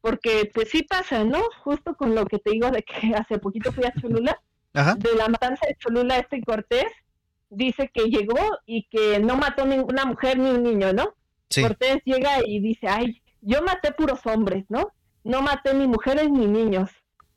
Porque 0.00 0.50
pues 0.54 0.70
sí 0.70 0.82
pasa, 0.82 1.24
¿no? 1.24 1.42
Justo 1.62 1.94
con 1.96 2.14
lo 2.14 2.24
que 2.26 2.38
te 2.38 2.52
digo 2.52 2.70
de 2.70 2.82
que 2.82 2.92
hace 3.14 3.38
poquito 3.38 3.72
fui 3.72 3.84
a 3.84 3.92
Cholula, 4.00 4.40
de 4.72 5.14
la 5.16 5.28
matanza 5.28 5.66
de 5.66 5.74
Cholula 5.74 6.18
este 6.18 6.40
Cortés, 6.42 6.86
dice 7.50 7.90
que 7.92 8.04
llegó 8.04 8.38
y 8.64 8.84
que 8.84 9.18
no 9.18 9.36
mató 9.36 9.66
ninguna 9.66 10.04
mujer 10.04 10.38
ni 10.38 10.50
un 10.50 10.62
niño, 10.62 10.92
¿no? 10.92 11.14
Cortés 11.60 11.98
llega 12.04 12.38
y 12.46 12.60
dice, 12.60 12.86
ay, 12.86 13.20
yo 13.40 13.62
maté 13.62 13.90
puros 13.92 14.24
hombres, 14.26 14.64
¿no? 14.68 14.92
No 15.24 15.42
maté 15.42 15.74
ni 15.74 15.86
mujeres 15.86 16.30
ni 16.30 16.46
niños. 16.46 16.90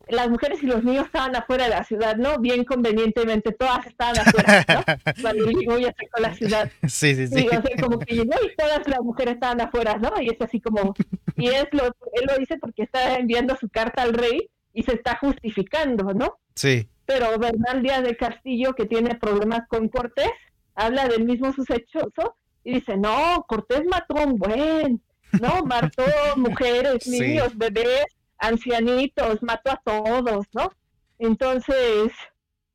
Las 0.08 0.30
mujeres 0.30 0.62
y 0.62 0.66
los 0.66 0.84
niños 0.84 1.06
estaban 1.06 1.34
afuera 1.36 1.64
de 1.64 1.70
la 1.70 1.84
ciudad, 1.86 2.18
¿no? 2.18 2.38
Bien 2.38 2.66
convenientemente, 2.66 3.54
todas 3.54 3.86
estaban 3.88 4.20
afuera, 4.20 4.66
¿no? 4.68 4.84
Cuando 5.22 5.52
y 5.52 5.84
sacó 5.84 6.22
la 6.22 6.34
ciudad. 6.34 6.72
Sí, 6.88 7.16
sí, 7.16 7.28
sí. 7.28 7.48
o 7.48 7.50
sea, 7.50 7.76
como 7.82 8.00
que 8.00 8.16
llegó 8.16 8.34
y 8.44 8.56
todas 8.58 8.86
las 8.86 9.00
mujeres 9.00 9.36
estaban 9.36 9.62
afuera, 9.62 9.98
¿no? 9.98 10.12
Y 10.22 10.30
es 10.30 10.42
así 10.42 10.60
como, 10.60 10.94
y 11.38 11.48
es 11.48 11.68
lo, 11.72 11.86
él 11.86 12.26
lo 12.28 12.38
dice 12.38 12.58
porque 12.60 12.84
está 12.84 13.16
enviando 13.16 13.56
su 13.56 13.70
carta 13.70 14.02
al 14.02 14.14
rey 14.14 14.50
y 14.74 14.84
se 14.84 14.94
está 14.94 15.18
justificando, 15.22 16.14
¿no? 16.14 16.38
Sí 16.56 16.90
pero 17.06 17.38
Bernal 17.38 17.82
Díaz 17.82 18.04
de 18.04 18.16
Castillo, 18.16 18.74
que 18.74 18.86
tiene 18.86 19.16
problemas 19.16 19.68
con 19.68 19.90
Cortés, 19.90 20.32
habla 20.76 21.08
del 21.08 21.26
mismo 21.26 21.52
sucechoso 21.54 22.36
y 22.64 22.76
dice, 22.76 22.98
no, 22.98 23.46
Cortés 23.48 23.84
mató 23.90 24.18
a 24.18 24.26
un 24.26 24.38
buen, 24.38 25.02
no, 25.42 25.64
mató 25.66 26.04
mujeres, 26.36 27.08
niños, 27.08 27.58
bebés, 27.58 28.06
ancianitos, 28.38 29.42
mató 29.42 29.72
a 29.72 29.82
todos, 29.84 30.46
¿no? 30.54 30.72
Entonces, 31.20 32.12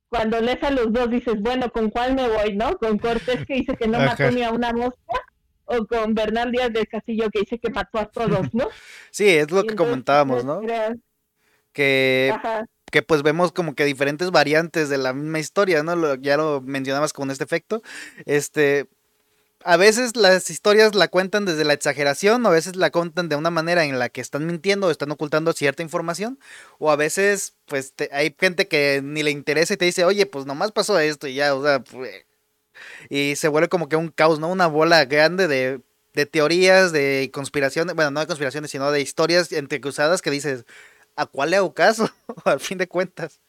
cuando 0.08 0.40
lees 0.40 0.62
a 0.62 0.70
los 0.70 0.92
dos 0.92 1.10
dices, 1.10 1.40
bueno, 1.40 1.70
¿con 1.70 1.90
cuál 1.90 2.14
me 2.14 2.28
voy, 2.28 2.56
no? 2.56 2.76
¿Con 2.78 2.98
Cortés 2.98 3.46
que 3.46 3.54
dice 3.54 3.76
que 3.76 3.88
no 3.88 3.98
mató 3.98 4.30
ni 4.30 4.42
a 4.42 4.50
una 4.50 4.72
mosca? 4.72 4.96
¿O 5.64 5.86
con 5.86 6.14
Bernal 6.14 6.50
Díaz 6.50 6.72
de 6.72 6.86
Castillo 6.86 7.28
que 7.30 7.40
dice 7.40 7.58
que 7.58 7.70
mató 7.70 7.98
a 7.98 8.06
todos, 8.06 8.52
no? 8.54 8.68
Sí, 9.10 9.28
es 9.28 9.50
lo 9.50 9.64
que 9.64 9.76
comentábamos, 9.76 10.44
¿no? 10.44 10.60
Que 11.72 12.32
que 12.90 13.02
pues 13.02 13.22
vemos 13.22 13.52
como 13.52 13.74
que 13.74 13.84
diferentes 13.84 14.30
variantes 14.30 14.88
de 14.88 14.98
la 14.98 15.12
misma 15.12 15.38
historia, 15.38 15.82
¿no? 15.82 16.14
ya 16.16 16.36
lo 16.36 16.60
mencionabas 16.60 17.12
con 17.12 17.30
este 17.30 17.44
efecto. 17.44 17.82
Este, 18.24 18.88
a 19.68 19.76
veces 19.76 20.16
las 20.16 20.48
historias 20.48 20.94
la 20.94 21.08
cuentan 21.08 21.44
desde 21.44 21.62
la 21.62 21.74
exageración, 21.74 22.46
o 22.46 22.48
a 22.48 22.52
veces 22.52 22.74
la 22.74 22.90
cuentan 22.90 23.28
de 23.28 23.36
una 23.36 23.50
manera 23.50 23.84
en 23.84 23.98
la 23.98 24.08
que 24.08 24.22
están 24.22 24.46
mintiendo 24.46 24.86
o 24.86 24.90
están 24.90 25.10
ocultando 25.10 25.52
cierta 25.52 25.82
información, 25.82 26.38
o 26.78 26.90
a 26.90 26.96
veces 26.96 27.54
pues 27.66 27.92
hay 28.10 28.34
gente 28.40 28.66
que 28.66 29.02
ni 29.04 29.22
le 29.22 29.30
interesa 29.30 29.74
y 29.74 29.76
te 29.76 29.84
dice, 29.84 30.06
oye, 30.06 30.24
pues 30.24 30.46
nomás 30.46 30.72
pasó 30.72 30.98
esto 30.98 31.28
y 31.28 31.34
ya, 31.34 31.54
o 31.54 31.62
sea, 31.62 31.80
pues, 31.80 32.24
y 33.10 33.36
se 33.36 33.48
vuelve 33.48 33.68
como 33.68 33.90
que 33.90 33.96
un 33.96 34.08
caos, 34.08 34.38
¿no? 34.38 34.48
Una 34.48 34.68
bola 34.68 35.04
grande 35.04 35.48
de, 35.48 35.82
de 36.14 36.24
teorías, 36.24 36.90
de 36.90 37.30
conspiraciones, 37.30 37.94
bueno, 37.94 38.10
no 38.10 38.20
de 38.20 38.26
conspiraciones, 38.26 38.70
sino 38.70 38.90
de 38.90 39.02
historias 39.02 39.52
entrecruzadas 39.52 40.22
que 40.22 40.30
dices, 40.30 40.64
¿a 41.14 41.26
cuál 41.26 41.50
le 41.50 41.56
hago 41.56 41.74
caso? 41.74 42.08
Al 42.46 42.60
fin 42.60 42.78
de 42.78 42.88
cuentas. 42.88 43.42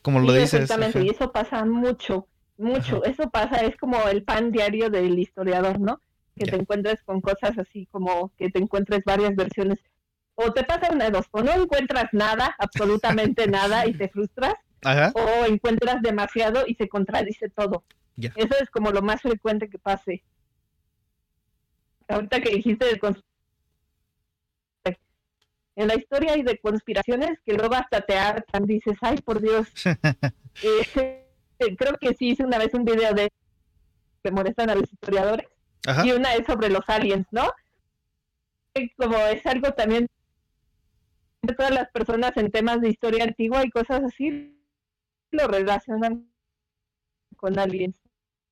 Como 0.00 0.20
lo 0.20 0.32
dices. 0.32 0.62
Exactamente, 0.62 1.02
y 1.02 1.10
eso 1.10 1.30
pasa 1.30 1.62
mucho, 1.66 2.26
mucho. 2.56 3.04
Eso 3.04 3.30
pasa, 3.30 3.56
es 3.58 3.76
como 3.76 4.08
el 4.08 4.22
pan 4.22 4.50
diario 4.50 4.90
del 4.90 5.18
historiador, 5.18 5.80
¿no? 5.80 6.00
Que 6.36 6.46
te 6.46 6.56
encuentres 6.56 7.02
con 7.02 7.20
cosas 7.20 7.58
así 7.58 7.86
como 7.90 8.32
que 8.36 8.50
te 8.50 8.58
encuentres 8.58 9.04
varias 9.04 9.34
versiones. 9.36 9.78
O 10.34 10.52
te 10.52 10.64
pasa 10.64 10.92
una 10.92 11.06
de 11.06 11.10
dos, 11.12 11.26
o 11.30 11.42
no 11.42 11.52
encuentras 11.52 12.06
nada, 12.12 12.54
absolutamente 12.58 13.46
nada, 13.48 13.86
y 13.86 13.94
te 13.94 14.08
frustras, 14.08 14.54
o 15.14 15.44
encuentras 15.46 16.02
demasiado 16.02 16.64
y 16.66 16.74
se 16.74 16.88
contradice 16.88 17.48
todo. 17.48 17.84
Eso 18.16 18.54
es 18.60 18.70
como 18.70 18.90
lo 18.90 19.02
más 19.02 19.22
frecuente 19.22 19.68
que 19.68 19.78
pase. 19.78 20.22
Ahorita 22.08 22.40
que 22.40 22.50
dijiste 22.50 22.86
del 22.86 23.00
en 25.76 25.88
la 25.88 25.96
historia 25.96 26.34
hay 26.34 26.42
de 26.42 26.58
conspiraciones 26.58 27.40
que 27.44 27.54
luego 27.54 27.74
hasta 27.74 28.00
te 28.00 28.16
hartan, 28.16 28.64
dices, 28.64 28.96
ay, 29.00 29.18
por 29.18 29.40
Dios. 29.40 29.68
Eh, 30.62 31.23
creo 31.58 31.96
que 31.98 32.14
sí 32.14 32.30
hice 32.30 32.44
una 32.44 32.58
vez 32.58 32.74
un 32.74 32.84
video 32.84 33.12
de 33.14 33.30
que 34.22 34.30
molestan 34.30 34.70
a 34.70 34.74
los 34.74 34.90
historiadores 34.92 35.46
y 36.04 36.12
una 36.12 36.34
es 36.34 36.46
sobre 36.46 36.70
los 36.70 36.88
aliens, 36.88 37.26
¿no? 37.30 37.52
Como 38.96 39.18
es 39.18 39.44
algo 39.46 39.72
también 39.72 40.08
de 41.42 41.54
todas 41.54 41.72
las 41.72 41.90
personas 41.90 42.36
en 42.36 42.50
temas 42.50 42.80
de 42.80 42.88
historia 42.88 43.24
antigua 43.24 43.64
y 43.64 43.70
cosas 43.70 44.02
así, 44.02 44.58
lo 45.30 45.46
relacionan 45.46 46.26
con 47.36 47.58
aliens. 47.58 47.94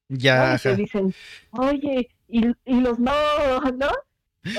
Ya. 0.09 0.59
¿no? 0.63 0.77
dicen, 0.77 1.15
oye, 1.53 2.11
y, 2.29 2.47
y 2.65 2.81
los 2.81 2.99
no, 2.99 3.13
¿no? 3.73 3.89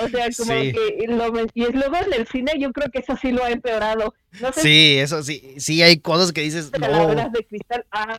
O 0.01 0.07
sea, 0.07 0.29
como 0.37 0.53
que 0.53 1.05
lo, 1.09 1.45
y 1.53 1.63
es 1.63 1.75
luego 1.75 1.97
en 1.97 2.13
el 2.13 2.25
cine 2.27 2.53
yo 2.57 2.71
creo 2.71 2.89
que 2.89 2.99
eso 2.99 3.17
sí 3.17 3.31
lo 3.31 3.43
ha 3.43 3.51
empeorado. 3.51 4.13
No 4.39 4.53
sé 4.53 4.61
sí, 4.61 4.97
eso 4.97 5.21
sí, 5.23 5.55
sí 5.57 5.81
hay 5.83 5.99
cosas 5.99 6.31
que 6.31 6.41
dices. 6.41 6.71
Calaveras 6.71 7.31
de 7.33 7.45
cristal, 7.45 7.85
ah, 7.91 8.17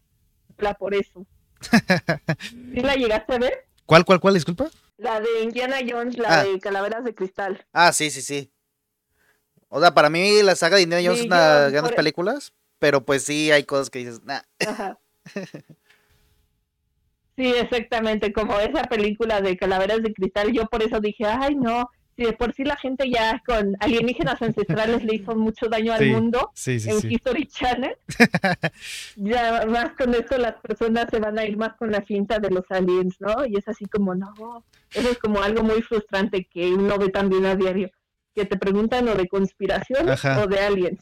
por 0.79 0.95
eso. 0.95 1.27
¿Sí 2.75 2.81
la 2.81 2.95
llegaste 2.95 3.35
a 3.35 3.39
ver? 3.39 3.67
¿Cuál, 3.87 4.05
cuál, 4.05 4.21
cuál, 4.21 4.35
disculpa? 4.35 4.71
La 4.97 5.21
de 5.21 5.43
Indiana 5.43 5.77
Jones, 5.87 6.17
la 6.19 6.41
ah. 6.41 6.45
de 6.45 6.59
Calaveras 6.61 7.05
de 7.05 7.15
Cristal. 7.15 7.67
Ah, 7.73 7.93
sí, 7.93 8.11
sí, 8.11 8.23
sí. 8.23 8.51
O 9.69 9.81
sea, 9.81 9.93
para 9.93 10.09
mí 10.09 10.43
la 10.43 10.55
saga 10.55 10.77
de 10.77 10.83
Indiana 10.83 11.05
Jones 11.05 11.21
es 11.21 11.27
una 11.27 11.43
de 11.43 11.63
las 11.63 11.73
grandes 11.73 11.95
películas, 11.95 12.53
pero 12.79 13.05
pues 13.05 13.25
sí 13.25 13.51
hay 13.51 13.65
cosas 13.65 13.91
que 13.91 13.99
dices, 13.99 14.23
nah. 14.25 14.41
Ajá. 14.67 14.99
pero 15.25 15.35
pues 15.35 15.35
sí 15.35 15.43
hay 15.43 15.45
cosas 15.45 15.51
que 15.51 15.59
dices, 15.59 15.65
nah. 15.65 15.85
Sí, 17.37 17.53
exactamente, 17.53 18.33
como 18.33 18.61
esa 18.61 18.85
película 18.85 19.41
de 19.41 19.57
Calaveras 19.57 20.03
de 20.03 20.15
Cristal, 20.15 20.53
yo 20.53 20.67
por 20.67 20.85
eso 20.85 21.01
dije, 21.01 21.25
ay 21.25 21.57
no, 21.57 21.91
si 22.17 22.25
de 22.25 22.33
por 22.33 22.55
sí 22.55 22.65
la 22.65 22.77
gente 22.77 23.11
ya 23.11 23.43
con 23.47 23.77
alienígenas 23.81 24.41
ancestrales 24.41 25.05
le 25.05 25.17
hizo 25.17 25.35
mucho 25.35 25.69
daño 25.69 25.93
al 25.93 26.07
mundo 26.07 26.53
en 26.67 27.11
History 27.13 27.47
Channel, 27.47 27.97
ya 29.17 29.67
más 29.67 29.93
con 29.97 30.15
esto 30.15 30.39
las 30.39 30.55
personas 30.61 31.07
se 31.11 31.19
van 31.19 31.39
a 31.39 31.45
ir 31.45 31.57
más 31.57 31.75
con 31.75 31.91
la 31.91 32.05
cinta 32.05 32.39
de 32.39 32.51
los 32.51 32.65
aliens, 32.71 33.21
¿no? 33.21 33.45
Y 33.47 33.57
es 33.57 33.67
así 33.69 33.87
como, 33.87 34.15
no, 34.15 34.65
eso 34.93 35.11
es 35.11 35.19
como 35.19 35.43
algo 35.43 35.63
muy 35.63 35.83
frustrante 35.83 36.45
que 36.45 36.73
uno 36.73 36.99
ve 36.99 37.09
también 37.09 37.47
a 37.47 37.57
diario, 37.57 37.91
que 38.35 38.45
te 38.45 38.57
preguntan 38.57 39.09
o 39.09 39.15
de 39.15 39.27
conspiración 39.29 40.09
o 40.09 40.47
de 40.47 40.61
aliens. 40.61 41.01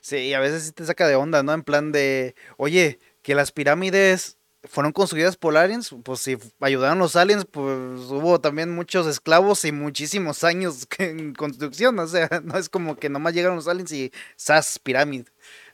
Sí, 0.00 0.32
a 0.32 0.40
veces 0.40 0.64
sí 0.64 0.72
te 0.72 0.86
saca 0.86 1.06
de 1.06 1.16
onda, 1.16 1.42
¿no? 1.42 1.52
En 1.52 1.62
plan 1.62 1.92
de, 1.92 2.34
oye, 2.56 2.98
que 3.22 3.34
las 3.34 3.52
pirámides 3.52 4.38
fueron 4.64 4.92
construidas 4.92 5.36
por 5.36 5.56
aliens, 5.56 5.94
pues 6.04 6.20
si 6.20 6.36
ayudaron 6.60 6.98
los 6.98 7.16
aliens, 7.16 7.46
pues 7.50 7.66
hubo 8.10 8.40
también 8.40 8.70
muchos 8.70 9.06
esclavos 9.06 9.64
y 9.64 9.72
muchísimos 9.72 10.44
años 10.44 10.86
en 10.98 11.34
construcción, 11.34 11.98
o 11.98 12.06
sea, 12.06 12.28
no 12.44 12.58
es 12.58 12.68
como 12.68 12.96
que 12.96 13.08
nomás 13.08 13.34
llegaron 13.34 13.56
los 13.56 13.68
aliens 13.68 13.92
y 13.92 14.12
sas 14.36 14.78
pirámide, 14.78 15.26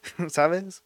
¿sabes? 0.28 0.84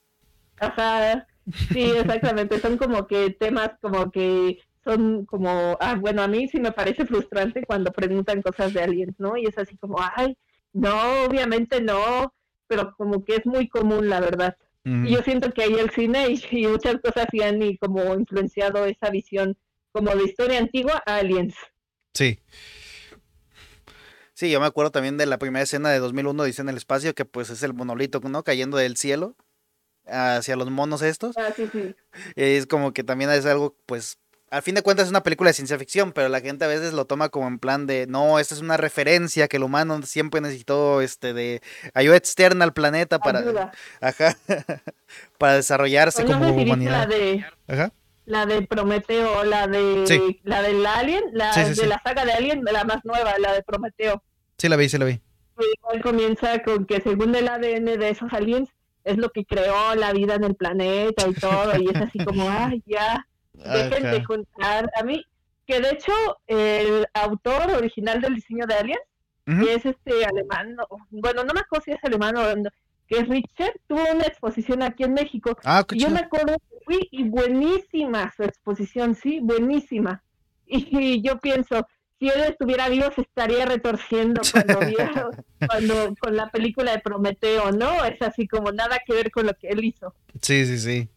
Ajá, 0.58 1.26
sí, 1.72 1.82
exactamente, 1.82 2.60
son 2.60 2.76
como 2.76 3.06
que 3.06 3.30
temas 3.30 3.70
como 3.80 4.10
que 4.10 4.58
son 4.84 5.26
como, 5.26 5.76
ah, 5.80 5.94
bueno, 5.94 6.22
a 6.22 6.28
mí 6.28 6.48
sí 6.48 6.58
me 6.58 6.72
parece 6.72 7.04
frustrante 7.06 7.62
cuando 7.64 7.92
preguntan 7.92 8.42
cosas 8.42 8.72
de 8.72 8.82
aliens, 8.82 9.14
¿no? 9.18 9.36
Y 9.36 9.46
es 9.46 9.58
así 9.58 9.76
como, 9.76 9.98
ay, 10.16 10.36
no, 10.72 11.24
obviamente 11.24 11.80
no, 11.82 12.32
pero 12.66 12.94
como 12.96 13.24
que 13.24 13.36
es 13.36 13.46
muy 13.46 13.68
común, 13.68 14.08
la 14.08 14.20
verdad. 14.20 14.56
Y 14.84 15.10
yo 15.10 15.22
siento 15.22 15.52
que 15.52 15.62
ahí 15.62 15.74
el 15.74 15.90
cine 15.90 16.28
y, 16.30 16.66
muchas 16.66 16.96
cosas 17.02 17.26
sí 17.30 17.42
han 17.42 17.60
y 17.62 17.76
como 17.76 18.14
influenciado 18.14 18.86
esa 18.86 19.10
visión 19.10 19.56
como 19.92 20.14
de 20.14 20.24
historia 20.24 20.58
antigua 20.58 21.02
a 21.06 21.16
Aliens. 21.16 21.54
Sí. 22.14 22.40
Sí, 24.32 24.50
yo 24.50 24.58
me 24.58 24.66
acuerdo 24.66 24.90
también 24.90 25.18
de 25.18 25.26
la 25.26 25.38
primera 25.38 25.62
escena 25.62 25.90
de 25.90 25.98
2001, 25.98 26.44
dice 26.44 26.62
en 26.62 26.70
el 26.70 26.78
espacio, 26.78 27.14
que 27.14 27.26
pues 27.26 27.50
es 27.50 27.62
el 27.62 27.74
monolito, 27.74 28.20
¿no? 28.20 28.42
Cayendo 28.42 28.78
del 28.78 28.96
cielo 28.96 29.36
hacia 30.06 30.56
los 30.56 30.70
monos 30.70 31.02
estos. 31.02 31.36
Ah, 31.36 31.52
sí, 31.54 31.68
sí. 31.70 31.94
Es 32.36 32.66
como 32.66 32.92
que 32.92 33.04
también 33.04 33.30
es 33.30 33.44
algo, 33.44 33.76
pues, 33.86 34.18
al 34.50 34.62
fin 34.62 34.74
de 34.74 34.82
cuentas 34.82 35.04
es 35.04 35.10
una 35.10 35.22
película 35.22 35.50
de 35.50 35.54
ciencia 35.54 35.78
ficción, 35.78 36.12
pero 36.12 36.28
la 36.28 36.40
gente 36.40 36.64
a 36.64 36.68
veces 36.68 36.92
lo 36.92 37.04
toma 37.04 37.28
como 37.28 37.46
en 37.46 37.60
plan 37.60 37.86
de, 37.86 38.06
no, 38.08 38.40
esta 38.40 38.54
es 38.54 38.60
una 38.60 38.76
referencia 38.76 39.46
que 39.46 39.58
el 39.58 39.62
humano 39.62 40.02
siempre 40.02 40.40
necesitó 40.40 41.00
este 41.00 41.32
de 41.32 41.62
ayuda 41.94 42.16
externa 42.16 42.64
al 42.64 42.72
planeta 42.72 43.20
para 43.20 43.72
ajá, 44.00 44.36
para 45.38 45.54
desarrollarse 45.54 46.24
como 46.24 46.48
humanidad. 46.52 46.90
La 46.90 47.06
de, 47.06 47.46
ajá. 47.68 47.92
la 48.26 48.46
de 48.46 48.62
Prometeo, 48.62 49.44
la 49.44 49.68
de 49.68 50.40
la 50.42 50.62
del 50.62 50.84
Alien, 50.84 51.22
la 51.32 51.52
de 51.54 51.86
la 51.86 52.00
saga 52.02 52.24
de 52.24 52.32
Alien, 52.32 52.64
la 52.64 52.82
más 52.82 53.04
nueva, 53.04 53.38
la 53.38 53.52
de 53.52 53.62
Prometeo. 53.62 54.20
Sí 54.58 54.68
la 54.68 54.74
vi, 54.74 54.88
sí 54.88 54.98
la 54.98 55.04
vi. 55.04 55.20
Igual 55.78 56.02
comienza 56.02 56.60
con 56.62 56.86
que 56.86 57.00
según 57.00 57.34
el 57.36 57.46
ADN 57.46 57.84
de 57.84 58.08
esos 58.08 58.32
aliens 58.32 58.70
es 59.04 59.16
lo 59.16 59.30
que 59.30 59.44
creó 59.44 59.94
la 59.94 60.12
vida 60.12 60.34
en 60.34 60.44
el 60.44 60.56
planeta 60.56 61.28
y 61.28 61.34
todo, 61.34 61.76
y 61.78 61.88
es 61.88 61.96
así 61.96 62.18
como, 62.24 62.48
ay, 62.50 62.82
ya 62.86 63.26
Dejen 63.52 64.10
de 64.10 64.24
contar. 64.24 64.90
A 64.98 65.02
mí, 65.02 65.24
que 65.66 65.80
de 65.80 65.90
hecho, 65.90 66.12
el 66.46 67.06
autor 67.14 67.70
original 67.76 68.20
del 68.20 68.34
diseño 68.34 68.66
de 68.66 68.74
Aliens, 68.74 69.02
que 69.44 69.74
es 69.74 69.84
este 69.84 70.24
alemán, 70.24 70.76
bueno, 71.10 71.42
no 71.42 71.52
me 71.52 71.60
acuerdo 71.60 71.84
si 71.84 71.90
es 71.90 72.04
alemán 72.04 72.36
o 72.36 72.70
que 73.10 73.18
es 73.18 73.28
Richard, 73.28 73.74
tuvo 73.88 74.04
una 74.12 74.24
exposición 74.24 74.82
aquí 74.84 75.02
en 75.02 75.14
México. 75.14 75.58
Ah, 75.64 75.84
y 75.90 75.98
yo 75.98 76.10
me 76.10 76.20
acuerdo 76.20 76.56
que 76.70 76.76
fui 76.84 77.08
y 77.10 77.24
buenísima 77.24 78.32
su 78.36 78.44
exposición, 78.44 79.14
sí, 79.14 79.40
buenísima. 79.40 80.22
Y, 80.72 81.20
yo 81.20 81.40
pienso, 81.40 81.84
si 82.20 82.28
él 82.28 82.42
estuviera 82.42 82.88
vivo 82.88 83.10
se 83.12 83.22
estaría 83.22 83.66
retorciendo 83.66 84.40
cuando 84.52 84.78
vio, 84.86 85.30
cuando 85.66 86.14
con 86.20 86.36
la 86.36 86.48
película 86.48 86.92
de 86.92 87.00
Prometeo, 87.00 87.72
¿no? 87.72 88.04
Es 88.04 88.22
así 88.22 88.46
como 88.46 88.70
nada 88.70 89.00
que 89.04 89.12
ver 89.12 89.32
con 89.32 89.46
lo 89.46 89.54
que 89.54 89.66
él 89.66 89.82
hizo. 89.82 90.14
Sí, 90.40 90.64
sí, 90.64 90.78
sí. 90.78 91.08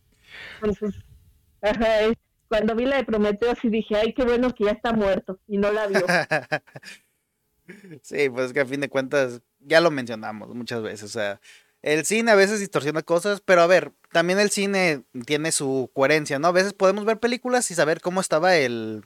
Es, 1.63 2.17
cuando 2.47 2.75
vi 2.75 2.85
la 2.85 2.97
de 2.97 3.03
Prometeo 3.03 3.55
sí 3.61 3.69
dije, 3.69 3.95
ay, 3.95 4.13
qué 4.13 4.23
bueno 4.23 4.53
que 4.53 4.65
ya 4.65 4.71
está 4.71 4.93
muerto 4.93 5.39
y 5.47 5.57
no 5.57 5.71
la 5.71 5.87
vio. 5.87 6.05
sí, 8.01 8.29
pues 8.29 8.53
que 8.53 8.59
a 8.59 8.65
fin 8.65 8.81
de 8.81 8.89
cuentas 8.89 9.41
ya 9.59 9.81
lo 9.81 9.91
mencionamos 9.91 10.53
muchas 10.53 10.81
veces, 10.81 11.03
o 11.03 11.13
sea, 11.13 11.39
el 11.81 12.05
cine 12.05 12.31
a 12.31 12.35
veces 12.35 12.59
distorsiona 12.59 13.01
cosas, 13.01 13.41
pero 13.41 13.61
a 13.61 13.67
ver, 13.67 13.91
también 14.11 14.39
el 14.39 14.49
cine 14.49 15.03
tiene 15.25 15.51
su 15.51 15.91
coherencia, 15.93 16.39
¿no? 16.39 16.47
A 16.47 16.53
veces 16.53 16.73
podemos 16.73 17.03
ver 17.03 17.19
películas 17.19 17.69
y 17.71 17.75
saber 17.75 17.99
cómo 17.99 18.21
estaba 18.21 18.55
el, 18.55 19.03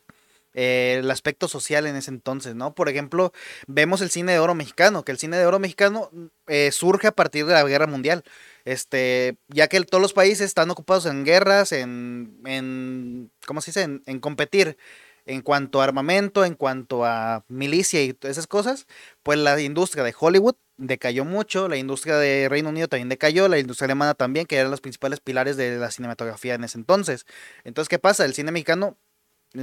el 0.54 1.10
aspecto 1.10 1.48
social 1.48 1.88
en 1.88 1.96
ese 1.96 2.12
entonces, 2.12 2.56
¿no? 2.56 2.76
Por 2.76 2.90
ejemplo, 2.90 3.32
vemos 3.68 4.02
el 4.02 4.12
cine 4.12 4.34
de 4.34 4.40
oro 4.40 4.56
mexicano, 4.56 5.04
que 5.04 5.12
el 5.12 5.18
cine 5.18 5.38
de 5.38 5.46
oro 5.46 5.60
mexicano 5.60 6.12
eh, 6.48 6.72
surge 6.72 7.08
a 7.08 7.12
partir 7.12 7.46
de 7.46 7.54
la 7.54 7.64
Guerra 7.64 7.88
Mundial 7.88 8.24
este, 8.68 9.38
ya 9.48 9.70
que 9.70 9.80
todos 9.86 10.02
los 10.02 10.12
países 10.12 10.42
están 10.42 10.70
ocupados 10.70 11.06
en 11.06 11.24
guerras, 11.24 11.72
en, 11.72 12.38
en 12.46 13.32
¿cómo 13.46 13.62
se 13.62 13.72
dice? 13.72 14.02
En, 14.06 14.20
competir 14.20 14.78
en 15.26 15.42
cuanto 15.42 15.80
a 15.80 15.86
armamento, 15.86 16.44
en 16.44 16.56
cuanto 16.56 17.06
a 17.06 17.46
milicia 17.48 18.04
y 18.04 18.12
todas 18.12 18.36
esas 18.36 18.48
cosas, 18.48 18.86
pues 19.24 19.40
la 19.40 19.58
industria 19.62 20.04
de 20.04 20.14
Hollywood 20.20 20.56
decayó 20.76 21.24
mucho, 21.24 21.70
la 21.70 21.78
industria 21.78 22.18
de 22.18 22.50
Reino 22.50 22.68
Unido 22.68 22.90
también 22.90 23.08
decayó, 23.08 23.48
la 23.48 23.58
industria 23.58 23.86
alemana 23.86 24.16
también, 24.16 24.46
que 24.46 24.58
eran 24.58 24.70
los 24.70 24.82
principales 24.82 25.22
pilares 25.22 25.56
de 25.56 25.78
la 25.78 25.90
cinematografía 25.90 26.56
en 26.56 26.66
ese 26.66 26.78
entonces. 26.78 27.26
Entonces, 27.64 27.88
¿qué 27.88 28.00
pasa? 28.00 28.26
El 28.26 28.34
cine 28.34 28.52
mexicano 28.52 28.98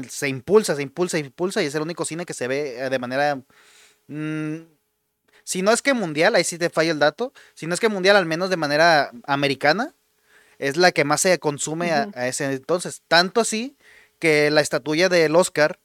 se 0.08 0.28
impulsa, 0.28 0.76
se 0.76 0.82
impulsa, 0.82 1.18
se 1.18 1.26
impulsa 1.26 1.62
y 1.62 1.66
es 1.66 1.74
el 1.74 1.82
único 1.82 2.06
cine 2.06 2.24
que 2.24 2.32
se 2.32 2.48
ve 2.48 2.86
eh, 2.86 2.88
de 2.88 2.98
manera 2.98 3.36
mm, 4.08 4.56
si 5.44 5.62
no 5.62 5.70
es 5.70 5.82
que 5.82 5.94
mundial, 5.94 6.34
ahí 6.34 6.44
sí 6.44 6.58
te 6.58 6.70
falla 6.70 6.90
el 6.90 6.98
dato, 6.98 7.32
si 7.54 7.66
no 7.66 7.74
es 7.74 7.80
que 7.80 7.88
mundial, 7.88 8.16
al 8.16 8.26
menos 8.26 8.50
de 8.50 8.56
manera 8.56 9.12
americana, 9.26 9.94
es 10.58 10.76
la 10.76 10.92
que 10.92 11.04
más 11.04 11.20
se 11.20 11.38
consume 11.38 11.92
a, 11.92 12.08
ese 12.26 12.52
entonces. 12.52 13.02
Tanto 13.08 13.40
así 13.40 13.76
que 14.18 14.50
la 14.50 14.62
estatuilla 14.62 15.08
del 15.08 15.36
Oscar 15.36 15.78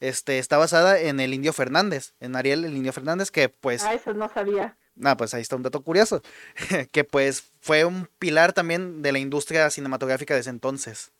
este, 0.00 0.38
está 0.38 0.58
basada 0.58 1.00
en 1.00 1.20
el 1.20 1.32
Indio 1.32 1.52
Fernández, 1.52 2.12
en 2.20 2.36
Ariel 2.36 2.64
el 2.64 2.76
Indio 2.76 2.92
Fernández, 2.92 3.30
que 3.30 3.48
pues... 3.48 3.82
Ah, 3.82 3.94
eso 3.94 4.12
no 4.12 4.28
sabía. 4.28 4.76
Ah, 5.02 5.16
pues 5.16 5.32
ahí 5.32 5.42
está 5.42 5.56
un 5.56 5.62
dato 5.62 5.82
curioso, 5.82 6.22
que 6.92 7.04
pues 7.04 7.44
fue 7.60 7.84
un 7.84 8.08
pilar 8.18 8.52
también 8.52 9.00
de 9.00 9.12
la 9.12 9.18
industria 9.18 9.70
cinematográfica 9.70 10.34
de 10.34 10.40
ese 10.40 10.50
entonces. 10.50 11.12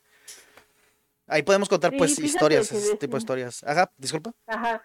Ahí 1.26 1.43
podemos 1.43 1.68
contar 1.68 1.93
pues 1.97 2.18
historias, 2.18 2.72
ese 2.72 2.97
tipo 2.97 3.16
de 3.16 3.20
historias. 3.20 3.62
Ajá, 3.64 3.91
disculpa. 3.99 4.32
Ajá. 4.47 4.82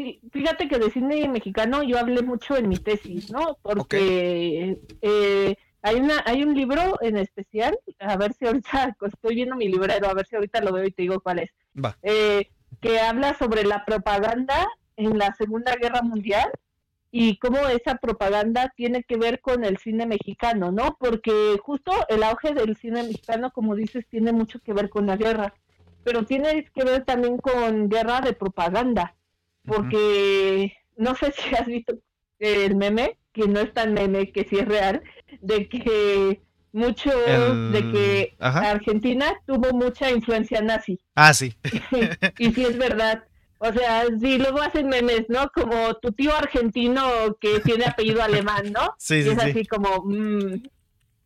Sí, 0.00 0.18
fíjate 0.32 0.66
que 0.66 0.78
de 0.78 0.90
cine 0.90 1.28
mexicano 1.28 1.82
yo 1.82 1.98
hablé 1.98 2.22
mucho 2.22 2.56
en 2.56 2.70
mi 2.70 2.78
tesis, 2.78 3.30
¿no? 3.30 3.58
Porque 3.60 4.78
eh, 5.02 5.56
hay 5.82 5.96
una 5.96 6.22
hay 6.24 6.42
un 6.42 6.54
libro 6.54 6.96
en 7.02 7.18
especial, 7.18 7.78
a 7.98 8.16
ver 8.16 8.32
si 8.32 8.46
ahorita 8.46 8.96
estoy 9.12 9.34
viendo 9.34 9.56
mi 9.56 9.68
librero, 9.68 10.08
a 10.08 10.14
ver 10.14 10.26
si 10.26 10.36
ahorita 10.36 10.62
lo 10.62 10.72
veo 10.72 10.86
y 10.86 10.92
te 10.92 11.02
digo 11.02 11.20
cuál 11.20 11.40
es. 11.40 11.50
Eh, 12.00 12.48
que 12.80 12.98
habla 12.98 13.36
sobre 13.36 13.62
la 13.64 13.84
propaganda 13.84 14.66
en 14.96 15.18
la 15.18 15.34
Segunda 15.34 15.76
Guerra 15.76 16.00
Mundial 16.00 16.50
y 17.10 17.36
cómo 17.36 17.58
esa 17.68 17.96
propaganda 17.96 18.72
tiene 18.74 19.02
que 19.02 19.18
ver 19.18 19.42
con 19.42 19.66
el 19.66 19.76
cine 19.76 20.06
mexicano, 20.06 20.72
¿no? 20.72 20.96
Porque 20.98 21.58
justo 21.62 21.92
el 22.08 22.22
auge 22.22 22.54
del 22.54 22.74
cine 22.74 23.02
mexicano, 23.02 23.50
como 23.50 23.74
dices, 23.74 24.06
tiene 24.08 24.32
mucho 24.32 24.60
que 24.60 24.72
ver 24.72 24.88
con 24.88 25.06
la 25.06 25.18
guerra, 25.18 25.52
pero 26.04 26.24
tiene 26.24 26.64
que 26.74 26.84
ver 26.84 27.04
también 27.04 27.36
con 27.36 27.90
guerra 27.90 28.22
de 28.22 28.32
propaganda 28.32 29.14
porque 29.70 30.72
no 30.96 31.14
sé 31.14 31.32
si 31.36 31.54
has 31.54 31.66
visto 31.66 31.94
el 32.38 32.74
meme, 32.76 33.18
que 33.32 33.46
no 33.46 33.60
es 33.60 33.72
tan 33.72 33.94
meme, 33.94 34.32
que 34.32 34.44
sí 34.44 34.58
es 34.58 34.66
real, 34.66 35.02
de 35.40 35.68
que 35.68 36.40
mucho, 36.72 37.10
de 37.10 37.90
que 37.90 38.36
Argentina 38.38 39.34
tuvo 39.46 39.72
mucha 39.72 40.10
influencia 40.10 40.60
nazi. 40.62 41.00
Ah, 41.14 41.34
sí. 41.34 41.54
y 42.38 42.52
sí 42.52 42.64
es 42.64 42.78
verdad. 42.78 43.24
O 43.58 43.72
sea, 43.72 44.04
sí, 44.18 44.38
luego 44.38 44.62
hacen 44.62 44.88
memes, 44.88 45.26
¿no? 45.28 45.50
Como 45.50 45.94
tu 45.94 46.12
tío 46.12 46.34
argentino 46.34 47.36
que 47.40 47.60
tiene 47.60 47.84
apellido 47.84 48.22
alemán, 48.22 48.72
¿no? 48.72 48.94
Sí, 48.98 49.22
sí, 49.22 49.28
y 49.28 49.32
es 49.32 49.38
así 49.38 49.66
como, 49.66 50.04
mm, 50.04 50.62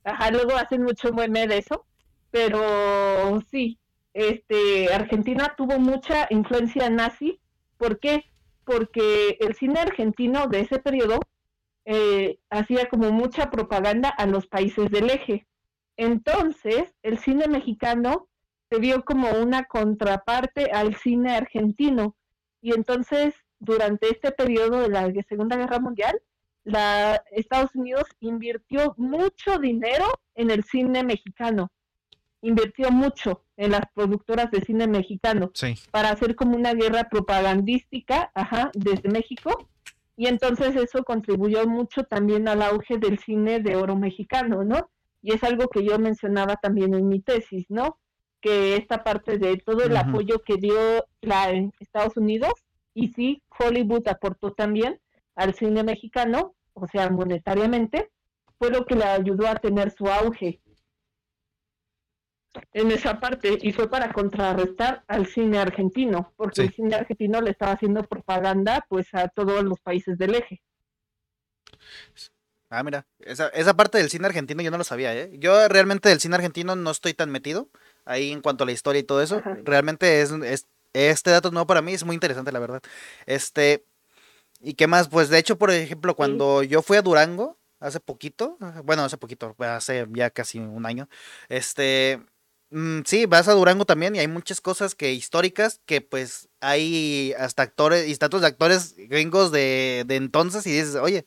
ajá, 0.05 0.31
luego 0.31 0.57
hacen 0.57 0.83
mucho 0.83 1.13
meme 1.13 1.47
de 1.47 1.59
eso. 1.59 1.87
Pero 2.31 3.41
sí, 3.51 3.79
este, 4.15 4.93
Argentina 4.93 5.55
tuvo 5.57 5.79
mucha 5.79 6.27
influencia 6.31 6.91
nazi 6.91 7.39
¿Por 7.77 7.99
qué? 7.99 8.25
Porque 8.65 9.37
el 9.41 9.55
cine 9.55 9.81
argentino 9.81 10.47
de 10.47 10.61
ese 10.61 10.79
periodo 10.79 11.21
eh, 11.85 12.39
hacía 12.51 12.89
como 12.89 13.13
mucha 13.13 13.51
propaganda 13.51 14.09
a 14.09 14.27
los 14.27 14.47
países 14.47 14.91
del 14.91 15.11
eje. 15.11 15.47
Entonces, 15.97 16.85
el 17.03 17.19
cine 17.19 17.47
mexicano 17.47 18.29
se 18.71 18.79
vio 18.79 19.05
como 19.05 19.31
una 19.31 19.65
contraparte 19.65 20.71
al 20.73 20.97
cine 20.97 21.37
argentino. 21.37 22.17
Y 22.61 22.73
entonces, 22.73 23.35
durante 23.59 24.09
este 24.09 24.33
periodo 24.33 24.81
de 24.81 24.89
la 24.89 25.13
Segunda 25.29 25.57
Guerra 25.57 25.79
Mundial, 25.79 26.21
la, 26.65 27.23
Estados 27.31 27.75
Unidos 27.75 28.05
invirtió 28.21 28.95
mucho 28.97 29.59
dinero 29.59 30.07
en 30.35 30.51
el 30.51 30.65
cine 30.65 31.05
mexicano. 31.05 31.71
Invirtió 32.45 32.91
mucho 32.91 33.43
en 33.57 33.73
las 33.73 33.83
productoras 33.95 34.51
de 34.51 34.61
cine 34.61 34.87
mexicano 34.87 35.51
para 35.91 36.11
hacer 36.11 36.37
como 36.37 36.57
una 36.57 36.75
guerra 36.75 37.09
propagandística, 37.09 38.31
ajá, 38.35 38.71
desde 38.75 39.09
México. 39.09 39.69
Y 40.17 40.27
entonces 40.27 40.77
eso 40.77 41.03
contribuyó 41.05 41.67
mucho 41.67 42.05
también 42.05 42.47
al 42.47 42.63
auge 42.63 42.99
del 42.99 43.19
cine 43.19 43.61
de 43.61 43.77
oro 43.77 43.97
mexicano, 43.97 44.63
¿no? 44.63 44.91
Y 45.23 45.33
es 45.33 45.43
algo 45.43 45.69
que 45.69 45.85
yo 45.85 45.99
mencionaba 45.99 46.57
también 46.57 46.95
en 46.95 47.09
mi 47.09 47.21
tesis, 47.21 47.65
¿no? 47.71 47.99
Que 48.41 48.77
esta 48.77 49.03
parte 49.03 49.39
de 49.39 49.57
todo 49.57 49.83
el 49.83 49.97
apoyo 49.97 50.43
que 50.43 50.57
dio 50.57 50.77
la, 51.23 51.51
Estados 51.81 52.17
Unidos, 52.19 52.53
y 52.93 53.09
sí, 53.09 53.43
Hollywood 53.59 54.07
aportó 54.07 54.53
también 54.53 55.01
al 55.35 55.55
cine 55.55 55.83
mexicano, 55.83 56.55
o 56.75 56.87
sea, 56.87 57.09
monetariamente, 57.09 58.11
fue 58.59 58.71
lo 58.71 58.85
que 58.85 58.97
le 58.97 59.05
ayudó 59.05 59.49
a 59.49 59.57
tener 59.57 59.91
su 59.91 60.07
auge 60.07 60.61
en 62.73 62.91
esa 62.91 63.21
parte 63.21 63.59
y 63.61 63.73
fue 63.73 63.89
para 63.89 64.13
contrarrestar 64.13 65.05
al 65.09 65.27
cine 65.27 65.59
argentino, 65.59 66.33
porque 66.37 66.63
el 66.63 66.73
cine 66.73 66.95
argentino 66.95 67.41
le 67.41 67.51
estaba 67.51 67.73
haciendo 67.73 68.03
propaganda 68.05 68.85
pues 68.89 69.13
a 69.15 69.29
todos 69.29 69.63
los 69.65 69.81
países 69.81 70.19
del 70.19 70.35
eje. 70.35 70.63
Ah, 72.71 72.83
mira, 72.83 73.07
esa, 73.21 73.49
esa 73.49 73.75
parte 73.75 73.99
del 73.99 74.11
cine 74.11 74.27
argentino 74.27 74.63
yo 74.63 74.71
no 74.71 74.79
lo 74.79 74.85
sabía, 74.85 75.15
¿eh? 75.15 75.31
Yo 75.39 75.69
realmente 75.69 76.09
del 76.09 76.21
cine 76.21 76.35
argentino 76.35 76.75
no 76.75 76.91
estoy 76.91 77.15
tan 77.15 77.31
metido 77.31 77.69
ahí 78.05 78.33
en 78.33 78.41
cuanto 78.41 78.65
a 78.65 78.67
la 78.67 78.73
historia 78.73 79.01
y 79.01 79.05
todo 79.05 79.23
eso. 79.23 79.41
Realmente 79.63 80.23
es, 80.23 80.33
es, 80.33 80.67
este 80.93 81.31
dato 81.31 81.51
nuevo 81.51 81.67
para 81.67 81.83
mí, 81.83 81.93
es 81.93 82.05
muy 82.05 82.15
interesante, 82.15 82.53
la 82.53 82.59
verdad. 82.59 82.81
Este, 83.27 83.85
¿y 84.61 84.75
qué 84.75 84.87
más? 84.87 85.09
Pues 85.09 85.29
de 85.29 85.39
hecho, 85.39 85.59
por 85.59 85.71
ejemplo, 85.71 86.17
cuando 86.17 86.63
yo 86.63 86.83
fui 86.83 86.97
a 86.97 87.03
Durango, 87.03 87.59
hace 87.81 88.01
poquito, 88.01 88.57
bueno, 88.85 89.05
hace 89.05 89.19
poquito, 89.19 89.55
hace 89.59 90.07
ya 90.11 90.31
casi 90.31 90.59
un 90.59 90.87
año, 90.87 91.09
este, 91.49 92.23
mm, 92.75 93.03
sí, 93.07 93.27
vas 93.27 93.49
a 93.49 93.53
Durango 93.55 93.85
también 93.87 94.17
y 94.17 94.19
hay 94.19 94.29
muchas 94.29 94.61
cosas 94.61 94.95
que 94.95 95.13
históricas 95.13 95.81
que 95.87 96.01
pues 96.01 96.49
hay 96.61 97.35
hasta 97.39 97.63
actores 97.63 98.07
y 98.09 98.15
de 98.15 98.47
actores 98.47 98.95
gringos 98.97 99.53
de, 99.53 100.05
de 100.07 100.17
entonces 100.17 100.67
y 100.67 100.73
dices, 100.73 100.97
oye, 100.97 101.25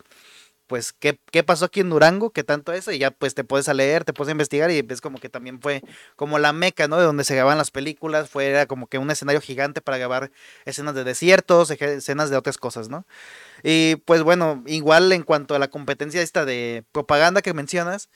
pues 0.68 0.94
¿qué, 0.94 1.20
qué 1.32 1.44
pasó 1.44 1.66
aquí 1.66 1.80
en 1.82 1.90
Durango, 1.90 2.32
qué 2.32 2.44
tanto 2.44 2.74
eso, 2.74 2.92
y 2.92 3.00
ya 3.00 3.12
pues 3.12 3.36
te 3.36 3.44
puedes 3.46 3.70
a 3.70 3.74
leer, 3.74 4.04
te 4.06 4.14
puedes 4.14 4.30
a 4.30 4.34
investigar 4.34 4.72
y 4.72 4.82
ves 4.82 5.02
como 5.02 5.20
que 5.20 5.30
también 5.30 5.62
fue 5.62 5.82
como 6.18 6.40
la 6.40 6.54
meca, 6.54 6.88
¿no? 6.90 6.98
De 6.98 7.06
donde 7.06 7.24
se 7.24 7.36
grababan 7.36 7.58
las 7.58 7.72
películas, 7.72 8.30
fue 8.30 8.48
era 8.48 8.66
como 8.68 8.88
que 8.88 8.98
un 9.00 9.12
escenario 9.12 9.42
gigante 9.42 9.82
para 9.82 9.98
grabar 9.98 10.32
escenas 10.66 10.96
de 10.96 11.04
desiertos, 11.06 11.72
escenas 11.72 12.30
de 12.30 12.38
otras 12.38 12.58
cosas, 12.58 12.90
¿no? 12.90 13.06
Y 13.64 13.98
pues 14.06 14.24
bueno, 14.24 14.64
igual 14.68 15.12
en 15.14 15.24
cuanto 15.24 15.56
a 15.56 15.60
la 15.60 15.70
competencia 15.70 16.22
esta 16.22 16.46
de 16.46 16.86
propaganda 16.92 17.42
que 17.42 17.54
mencionas, 17.54 18.10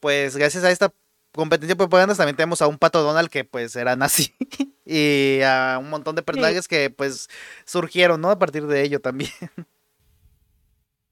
pues 0.00 0.36
gracias 0.36 0.64
a 0.64 0.70
esta 0.70 0.92
competencia 1.32 1.74
de 1.74 1.76
propaganda 1.76 2.14
también 2.14 2.36
tenemos 2.36 2.62
a 2.62 2.66
un 2.66 2.78
Pato 2.78 3.02
Donald 3.02 3.28
que 3.28 3.44
pues 3.44 3.76
era 3.76 3.96
nazi 3.96 4.34
y 4.84 5.40
a 5.42 5.78
un 5.80 5.90
montón 5.90 6.16
de 6.16 6.22
personajes 6.22 6.68
que 6.68 6.90
pues 6.90 7.28
surgieron, 7.64 8.20
¿no? 8.20 8.30
A 8.30 8.38
partir 8.38 8.66
de 8.66 8.82
ello 8.82 9.00
también. 9.00 9.30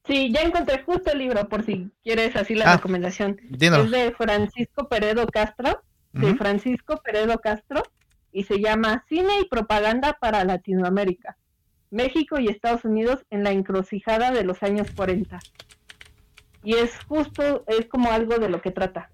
Sí, 0.07 0.33
ya 0.33 0.43
encontré 0.43 0.83
justo 0.85 1.11
el 1.11 1.19
libro, 1.19 1.49
por 1.49 1.65
si 1.65 1.91
quieres 2.05 2.37
así 2.37 2.55
la 2.55 2.73
ah, 2.73 2.77
recomendación. 2.77 3.41
Es 3.51 3.91
de 3.91 4.15
Francisco 4.17 4.89
Peredo 4.89 5.27
Castro, 5.27 5.83
de 6.13 6.35
Francisco 6.37 7.01
Peredo 7.03 7.41
Castro, 7.41 7.83
y 8.31 8.45
se 8.45 8.61
llama 8.61 9.05
Cine 9.09 9.41
y 9.41 9.49
Propaganda 9.49 10.17
para 10.21 10.45
Latinoamérica, 10.45 11.37
México 11.91 12.39
y 12.39 12.49
Estados 12.49 12.85
Unidos 12.85 13.25
en 13.31 13.43
la 13.43 13.51
encrucijada 13.51 14.31
de 14.31 14.45
los 14.45 14.63
años 14.63 14.89
40. 14.95 15.41
Y 16.63 16.75
es 16.75 16.93
justo, 17.09 17.65
es 17.67 17.87
como 17.87 18.13
algo 18.13 18.39
de 18.39 18.49
lo 18.49 18.63
que 18.63 18.71
trata. 18.71 19.11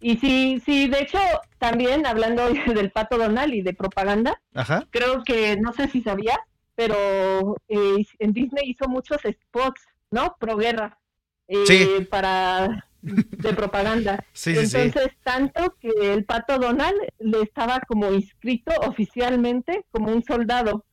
Y 0.00 0.16
sí, 0.18 0.62
sí, 0.64 0.88
de 0.88 1.00
hecho, 1.00 1.18
también 1.58 2.06
hablando 2.06 2.48
del 2.74 2.90
Pato 2.90 3.18
Donald 3.18 3.54
y 3.54 3.62
de 3.62 3.74
propaganda, 3.74 4.40
creo 4.90 5.22
que, 5.24 5.56
no 5.56 5.72
sé 5.72 5.88
si 5.88 6.02
sabías, 6.02 6.38
pero 6.74 7.56
eh, 7.68 8.04
en 8.18 8.32
Disney 8.32 8.70
hizo 8.70 8.86
muchos 8.88 9.22
spots 9.22 9.82
¿no? 10.10 10.36
Pro 10.38 10.56
guerra. 10.56 10.98
Eh, 11.48 12.06
para 12.10 12.88
de 13.02 13.52
propaganda. 13.52 14.24
Entonces, 14.46 15.10
tanto 15.22 15.76
que 15.80 15.90
el 16.12 16.24
pato 16.24 16.58
Donald 16.58 16.96
le 17.18 17.42
estaba 17.42 17.80
como 17.80 18.10
inscrito 18.10 18.72
oficialmente 18.86 19.84
como 19.92 20.12
un 20.12 20.24
soldado. 20.24 20.84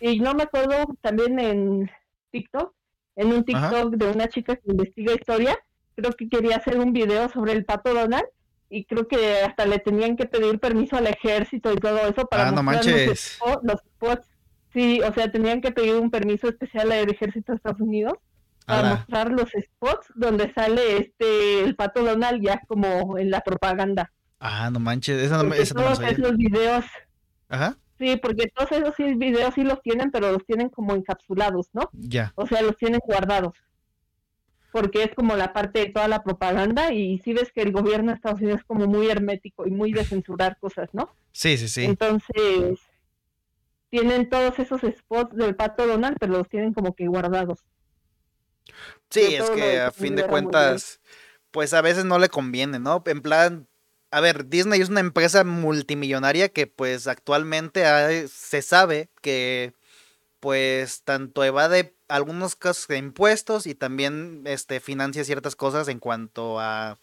Y 0.00 0.20
no 0.20 0.34
me 0.34 0.42
acuerdo 0.42 0.94
también 1.00 1.38
en 1.38 1.90
TikTok, 2.30 2.74
en 3.16 3.32
un 3.32 3.44
TikTok 3.44 3.94
de 3.94 4.10
una 4.10 4.28
chica 4.28 4.56
que 4.56 4.70
investiga 4.70 5.14
historia, 5.14 5.58
creo 5.94 6.12
que 6.12 6.28
quería 6.28 6.56
hacer 6.56 6.78
un 6.78 6.92
video 6.92 7.28
sobre 7.28 7.52
el 7.52 7.64
pato 7.64 7.94
Donald 7.94 8.24
y 8.72 8.86
creo 8.86 9.06
que 9.06 9.42
hasta 9.42 9.66
le 9.66 9.78
tenían 9.78 10.16
que 10.16 10.24
pedir 10.24 10.58
permiso 10.58 10.96
al 10.96 11.06
ejército 11.06 11.70
y 11.74 11.76
todo 11.76 11.98
eso 11.98 12.26
para 12.26 12.48
ah, 12.48 12.52
mostrar 12.52 13.06
Los, 13.06 13.38
los 13.62 13.80
spots. 13.80 14.28
Sí, 14.72 15.02
o 15.02 15.12
sea, 15.12 15.30
tenían 15.30 15.60
que 15.60 15.72
pedir 15.72 15.96
un 15.96 16.10
permiso 16.10 16.48
especial 16.48 16.90
al 16.90 17.10
ejército 17.10 17.52
de 17.52 17.56
Estados 17.56 17.80
Unidos 17.80 18.14
para 18.64 18.94
mostrar 18.94 19.30
los 19.30 19.50
spots 19.50 20.06
donde 20.14 20.50
sale 20.54 20.96
este 20.96 21.62
el 21.62 21.76
pato 21.76 22.02
Donald 22.02 22.42
ya 22.42 22.62
como 22.66 23.18
en 23.18 23.30
la 23.30 23.42
propaganda. 23.42 24.10
Ah, 24.40 24.70
no 24.72 24.80
manches, 24.80 25.20
esa 25.22 25.42
no, 25.42 25.52
esa 25.52 25.74
todos 25.74 26.00
esos 26.00 26.38
videos. 26.38 26.86
Ajá. 27.50 27.76
Sí, 27.98 28.16
porque 28.16 28.50
todos 28.54 28.72
esos 28.72 28.96
videos 28.96 29.52
sí 29.54 29.64
los 29.64 29.82
tienen, 29.82 30.10
pero 30.10 30.32
los 30.32 30.46
tienen 30.46 30.70
como 30.70 30.94
encapsulados, 30.94 31.68
¿no? 31.74 31.90
Ya. 31.92 32.32
O 32.36 32.46
sea, 32.46 32.62
los 32.62 32.78
tienen 32.78 33.00
guardados. 33.04 33.52
Porque 34.72 35.04
es 35.04 35.14
como 35.14 35.36
la 35.36 35.52
parte 35.52 35.80
de 35.80 35.86
toda 35.86 36.08
la 36.08 36.24
propaganda 36.24 36.92
y 36.92 37.18
si 37.18 37.34
ves 37.34 37.52
que 37.52 37.62
el 37.62 37.72
gobierno 37.72 38.10
de 38.10 38.16
Estados 38.16 38.40
Unidos 38.40 38.60
es 38.60 38.66
como 38.66 38.86
muy 38.86 39.08
hermético 39.08 39.66
y 39.66 39.70
muy 39.70 39.92
de 39.92 40.04
censurar 40.04 40.58
cosas, 40.58 40.88
¿no? 40.92 41.14
Sí, 41.32 41.58
sí, 41.58 41.68
sí. 41.68 41.84
Entonces, 41.84 42.80
tienen 43.90 44.30
todos 44.30 44.58
esos 44.58 44.80
spots 44.80 45.36
del 45.36 45.54
pato 45.54 45.86
Donald, 45.86 46.16
pero 46.18 46.32
los 46.32 46.48
tienen 46.48 46.72
como 46.72 46.94
que 46.94 47.06
guardados. 47.06 47.60
Sí, 49.10 49.34
es 49.34 49.50
que 49.50 49.80
a 49.80 49.90
fin 49.90 50.16
de 50.16 50.26
cuentas, 50.26 51.00
pues 51.50 51.74
a 51.74 51.82
veces 51.82 52.06
no 52.06 52.18
le 52.18 52.30
conviene, 52.30 52.78
¿no? 52.78 53.02
En 53.04 53.20
plan, 53.20 53.68
a 54.10 54.20
ver, 54.20 54.48
Disney 54.48 54.80
es 54.80 54.88
una 54.88 55.00
empresa 55.00 55.44
multimillonaria 55.44 56.48
que 56.48 56.66
pues 56.66 57.06
actualmente 57.06 58.28
se 58.28 58.62
sabe 58.62 59.10
que 59.20 59.74
pues 60.40 61.02
tanto 61.02 61.44
evade 61.44 61.94
algunos 62.16 62.56
casos 62.56 62.88
de 62.88 62.98
impuestos 62.98 63.66
y 63.66 63.74
también 63.74 64.42
este 64.44 64.80
financia 64.80 65.24
ciertas 65.24 65.56
cosas 65.56 65.88
en 65.88 65.98
cuanto 65.98 66.60
a 66.60 66.98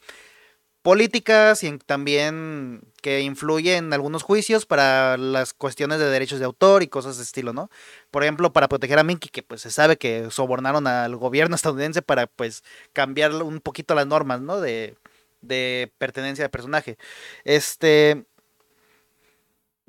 políticas 0.82 1.64
y 1.64 1.78
también 1.80 2.82
que 3.02 3.22
influye 3.22 3.76
en 3.76 3.92
algunos 3.92 4.24
juicios 4.24 4.66
para 4.66 5.18
las 5.18 5.54
cuestiones 5.54 6.00
de 6.00 6.06
derechos 6.10 6.40
de 6.40 6.46
autor 6.46 6.84
y 6.84 6.88
cosas 6.88 7.18
de 7.18 7.24
estilo, 7.24 7.54
¿no? 7.54 7.70
Por 8.12 8.24
ejemplo, 8.24 8.54
para 8.54 8.70
proteger 8.70 9.00
a 9.00 9.04
Mickey, 9.04 9.30
que 9.30 9.44
pues 9.44 9.62
se 9.62 9.72
sabe 9.72 9.98
que 9.98 10.30
sobornaron 10.32 10.88
al 10.88 11.16
gobierno 11.16 11.56
estadounidense 11.56 12.02
para 12.02 12.28
pues 12.28 12.64
cambiar 12.94 13.34
un 13.44 13.60
poquito 13.60 13.96
las 13.96 14.08
normas, 14.08 14.42
¿no? 14.42 14.62
De, 14.62 14.96
de 15.42 15.92
pertenencia 15.98 16.46
de 16.46 16.50
personaje. 16.50 16.98
Este... 17.44 18.26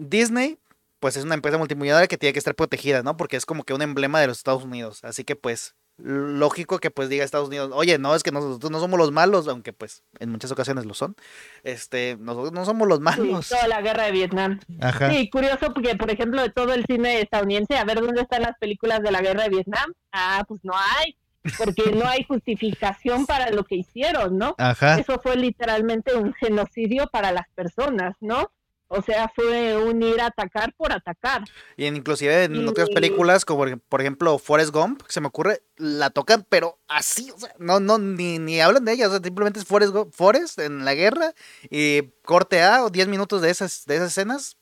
Disney, 0.03 0.57
pues 1.01 1.17
es 1.17 1.25
una 1.25 1.35
empresa 1.35 1.59
multimillonaria 1.59 2.07
que 2.07 2.19
tiene 2.19 2.33
que 2.33 2.39
estar 2.39 2.55
protegida, 2.55 3.03
¿no? 3.03 3.17
Porque 3.17 3.37
es 3.37 3.47
como 3.47 3.65
que 3.65 3.75
un 3.75 3.83
emblema 3.83 4.21
de 4.21 4.29
los 4.29 4.39
Estados 4.39 4.65
Unidos. 4.65 5.01
Así 5.03 5.25
que 5.25 5.35
pues 5.35 5.75
lógico 6.03 6.79
que 6.79 6.91
pues 6.91 7.09
diga 7.09 7.25
Estados 7.25 7.49
Unidos, 7.49 7.71
oye, 7.75 7.99
no, 7.99 8.15
es 8.15 8.23
que 8.23 8.33
nosotros 8.33 8.71
no 8.71 8.81
somos 8.81 8.99
los 8.99 9.13
malos, 9.13 9.49
aunque 9.49 9.73
pues 9.73 10.03
en 10.19 10.31
muchas 10.31 10.51
ocasiones 10.51 10.87
lo 10.87 10.95
son. 10.95 11.17
Este, 11.63 12.17
nosotros 12.19 12.53
no 12.53 12.65
somos 12.65 12.89
los 12.89 13.01
malos. 13.01 13.49
toda 13.49 13.69
la 13.69 13.81
guerra 13.81 14.05
de 14.05 14.13
Vietnam. 14.13 14.61
Ajá. 14.81 15.11
Sí, 15.11 15.29
curioso 15.31 15.73
porque, 15.75 15.97
por 15.97 16.11
ejemplo, 16.11 16.43
de 16.43 16.51
todo 16.51 16.73
el 16.73 16.85
cine 16.87 17.21
estadounidense, 17.21 17.77
a 17.77 17.85
ver 17.85 18.01
dónde 18.01 18.23
están 18.23 18.43
las 18.43 18.57
películas 18.59 19.03
de 19.03 19.11
la 19.11 19.21
guerra 19.21 19.45
de 19.45 19.51
Vietnam. 19.51 19.93
Ah, 20.13 20.45
pues 20.47 20.61
no 20.63 20.73
hay, 20.75 21.17
porque 21.59 21.93
no 21.93 22.07
hay 22.07 22.25
justificación 22.25 23.27
para 23.27 23.51
lo 23.51 23.65
que 23.65 23.77
hicieron, 23.77 24.39
¿no? 24.39 24.55
Ajá. 24.59 24.99
Eso 24.99 25.21
fue 25.21 25.37
literalmente 25.37 26.15
un 26.15 26.33
genocidio 26.35 27.09
para 27.09 27.33
las 27.33 27.49
personas, 27.55 28.17
¿no? 28.21 28.51
O 28.93 29.01
sea, 29.03 29.31
fue 29.33 29.77
un 29.77 30.03
ir 30.03 30.21
a 30.21 30.27
atacar 30.27 30.75
por 30.75 30.93
atacar. 30.93 31.45
Y 31.77 31.87
inclusive 31.87 32.43
en 32.43 32.67
otras 32.67 32.89
películas, 32.91 33.45
como 33.45 33.65
por 33.89 34.01
ejemplo 34.01 34.37
Forrest 34.37 34.73
Gump, 34.73 35.03
se 35.07 35.21
me 35.21 35.29
ocurre, 35.29 35.63
la 35.77 36.11
tocan, 36.11 36.45
pero 36.49 36.81
así, 36.89 37.31
o 37.31 37.39
sea, 37.39 37.55
no, 37.61 37.79
no, 37.79 37.99
ni, 37.99 38.41
ni 38.41 38.61
hablan 38.61 38.85
de 38.85 38.95
ella, 38.95 39.07
o 39.07 39.11
sea, 39.13 39.21
simplemente 39.23 39.61
es 39.61 39.65
Forrest, 39.65 39.95
Forrest 40.11 40.59
en 40.59 40.85
la 40.85 40.95
guerra 40.95 41.35
y 41.71 42.03
corte 42.25 42.65
A 42.65 42.83
o 42.83 42.91
10 42.91 43.07
minutos 43.07 43.41
de 43.43 43.51
esas, 43.51 43.87
de 43.87 43.95
esas 43.95 44.09
escenas, 44.09 44.57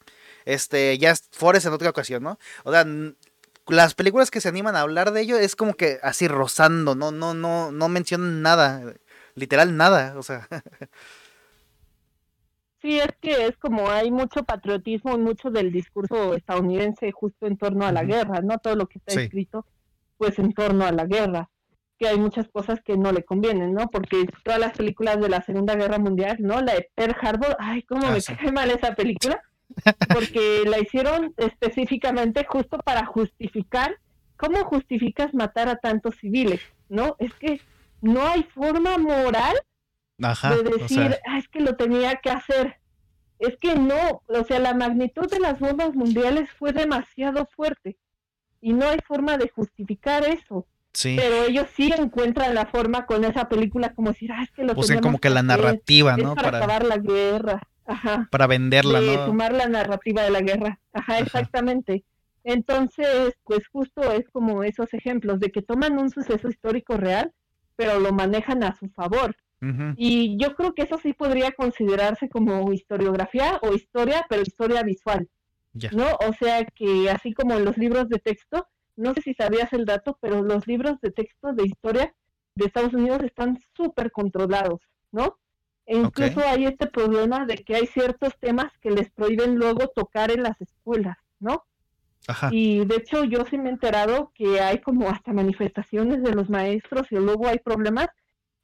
este, 0.44 0.98
ya 0.98 1.12
es 1.12 1.24
Forrest 1.32 1.64
en 1.64 1.72
otra 1.72 1.88
ocasión, 1.88 2.22
¿no? 2.22 2.38
O 2.64 2.70
sea, 2.70 2.84
las 3.66 3.94
películas 3.94 4.30
que 4.30 4.42
se 4.42 4.50
animan 4.50 4.76
a 4.76 4.82
hablar 4.82 5.12
de 5.12 5.22
ello 5.22 5.38
es 5.38 5.56
como 5.56 5.72
que 5.72 6.00
así 6.02 6.28
rozando, 6.28 6.94
no, 6.94 7.12
no, 7.12 7.32
no, 7.32 7.72
no 7.72 7.88
mencionan 7.88 8.42
nada, 8.42 8.92
literal 9.34 9.74
nada, 9.78 10.18
o 10.18 10.22
sea. 10.22 10.46
Sí, 12.80 12.98
es 13.00 13.10
que 13.20 13.46
es 13.46 13.56
como 13.56 13.90
hay 13.90 14.10
mucho 14.10 14.44
patriotismo 14.44 15.14
y 15.14 15.18
mucho 15.18 15.50
del 15.50 15.72
discurso 15.72 16.34
estadounidense 16.34 17.10
justo 17.10 17.46
en 17.46 17.56
torno 17.56 17.84
a 17.84 17.92
la 17.92 18.04
guerra, 18.04 18.40
¿no? 18.40 18.58
Todo 18.58 18.76
lo 18.76 18.86
que 18.86 18.98
está 18.98 19.20
escrito, 19.20 19.66
pues 20.16 20.38
en 20.38 20.52
torno 20.52 20.84
a 20.84 20.92
la 20.92 21.04
guerra. 21.04 21.50
que 21.98 22.06
hay 22.06 22.16
muchas 22.16 22.48
cosas 22.48 22.80
que 22.80 22.96
no 22.96 23.10
le 23.10 23.24
convienen, 23.24 23.74
¿no? 23.74 23.88
Porque 23.88 24.26
todas 24.44 24.60
las 24.60 24.76
películas 24.76 25.20
de 25.20 25.28
la 25.28 25.42
Segunda 25.42 25.74
Guerra 25.74 25.98
Mundial, 25.98 26.36
¿no? 26.38 26.60
La 26.60 26.74
de 26.74 26.88
Pearl 26.94 27.16
Harbor, 27.20 27.56
ay, 27.58 27.82
cómo 27.82 28.06
ah, 28.06 28.12
me 28.12 28.22
cae 28.22 28.52
mal 28.52 28.70
esa 28.70 28.94
película, 28.94 29.42
porque 30.14 30.62
la 30.64 30.78
hicieron 30.78 31.34
específicamente 31.36 32.46
justo 32.48 32.78
para 32.78 33.04
justificar, 33.04 33.96
¿cómo 34.36 34.58
justificas 34.58 35.34
matar 35.34 35.68
a 35.68 35.76
tantos 35.76 36.14
civiles? 36.20 36.60
¿No? 36.88 37.16
Es 37.18 37.34
que 37.34 37.60
no 38.00 38.24
hay 38.28 38.44
forma 38.44 38.96
moral 38.98 39.56
de 40.18 40.78
decir, 40.78 41.16
ah, 41.26 41.38
es 41.38 41.48
que 41.48 41.60
lo 41.60 41.76
tenía 41.76 42.16
que 42.16 42.30
hacer. 42.30 42.76
Es 43.38 43.56
que 43.56 43.76
no, 43.76 44.22
o 44.26 44.44
sea, 44.44 44.58
la 44.58 44.74
magnitud 44.74 45.30
de 45.30 45.38
las 45.38 45.60
bombas 45.60 45.94
mundiales 45.94 46.50
fue 46.58 46.72
demasiado 46.72 47.46
fuerte 47.54 47.96
y 48.60 48.72
no 48.72 48.88
hay 48.88 48.98
forma 49.06 49.38
de 49.38 49.48
justificar 49.48 50.24
eso. 50.24 50.66
Pero 51.00 51.44
ellos 51.44 51.68
sí 51.76 51.92
encuentran 51.96 52.54
la 52.54 52.66
forma 52.66 53.06
con 53.06 53.24
esa 53.24 53.48
película 53.48 53.94
como 53.94 54.10
decir, 54.10 54.32
ah, 54.32 54.42
es 54.42 54.50
que 54.50 54.64
lo 54.64 54.72
Usen 54.74 55.00
como 55.00 55.20
que 55.20 55.30
la 55.30 55.42
narrativa, 55.42 56.16
¿no? 56.16 56.34
para, 56.34 56.58
acabar 56.58 56.84
la 56.84 56.96
guerra. 56.96 57.62
Ajá. 57.86 58.28
Para 58.30 58.46
venderla, 58.48 59.00
de 59.00 59.24
Sumar 59.24 59.52
la 59.52 59.68
narrativa 59.68 60.22
de 60.22 60.30
la 60.30 60.40
guerra. 60.40 60.80
Ajá, 60.92 61.20
exactamente. 61.20 62.04
Entonces, 62.42 63.34
pues 63.44 63.68
justo 63.68 64.10
es 64.12 64.28
como 64.30 64.64
esos 64.64 64.92
ejemplos 64.92 65.38
de 65.38 65.50
que 65.50 65.62
toman 65.62 65.98
un 65.98 66.10
suceso 66.10 66.48
histórico 66.48 66.96
real, 66.96 67.32
pero 67.76 68.00
lo 68.00 68.12
manejan 68.12 68.64
a 68.64 68.74
su 68.74 68.88
favor. 68.88 69.36
Y 69.96 70.36
yo 70.38 70.54
creo 70.54 70.72
que 70.72 70.82
eso 70.82 70.98
sí 70.98 71.12
podría 71.12 71.50
considerarse 71.52 72.28
como 72.28 72.72
historiografía 72.72 73.58
o 73.62 73.74
historia, 73.74 74.24
pero 74.28 74.42
historia 74.42 74.82
visual. 74.82 75.28
¿No? 75.92 76.06
O 76.26 76.32
sea 76.32 76.64
que 76.64 77.10
así 77.10 77.32
como 77.32 77.54
en 77.54 77.64
los 77.64 77.76
libros 77.76 78.08
de 78.08 78.18
texto, 78.18 78.66
no 78.96 79.14
sé 79.14 79.22
si 79.22 79.34
sabías 79.34 79.72
el 79.72 79.84
dato, 79.84 80.18
pero 80.20 80.42
los 80.42 80.66
libros 80.66 81.00
de 81.00 81.10
texto 81.10 81.52
de 81.52 81.66
historia 81.66 82.14
de 82.56 82.66
Estados 82.66 82.92
Unidos 82.94 83.22
están 83.22 83.58
súper 83.76 84.10
controlados, 84.10 84.80
¿no? 85.12 85.38
E 85.86 85.96
incluso 85.96 86.40
hay 86.40 86.66
este 86.66 86.86
problema 86.86 87.46
de 87.46 87.56
que 87.56 87.76
hay 87.76 87.86
ciertos 87.86 88.36
temas 88.40 88.72
que 88.80 88.90
les 88.90 89.10
prohíben 89.10 89.54
luego 89.54 89.88
tocar 89.88 90.30
en 90.30 90.42
las 90.42 90.60
escuelas, 90.60 91.16
¿no? 91.38 91.64
Ajá. 92.26 92.50
Y 92.52 92.84
de 92.84 92.96
hecho 92.96 93.24
yo 93.24 93.44
sí 93.48 93.56
me 93.56 93.68
he 93.68 93.72
enterado 93.72 94.32
que 94.34 94.60
hay 94.60 94.80
como 94.80 95.08
hasta 95.08 95.32
manifestaciones 95.32 96.22
de 96.22 96.34
los 96.34 96.50
maestros 96.50 97.06
y 97.10 97.14
luego 97.14 97.46
hay 97.46 97.58
problemas 97.58 98.08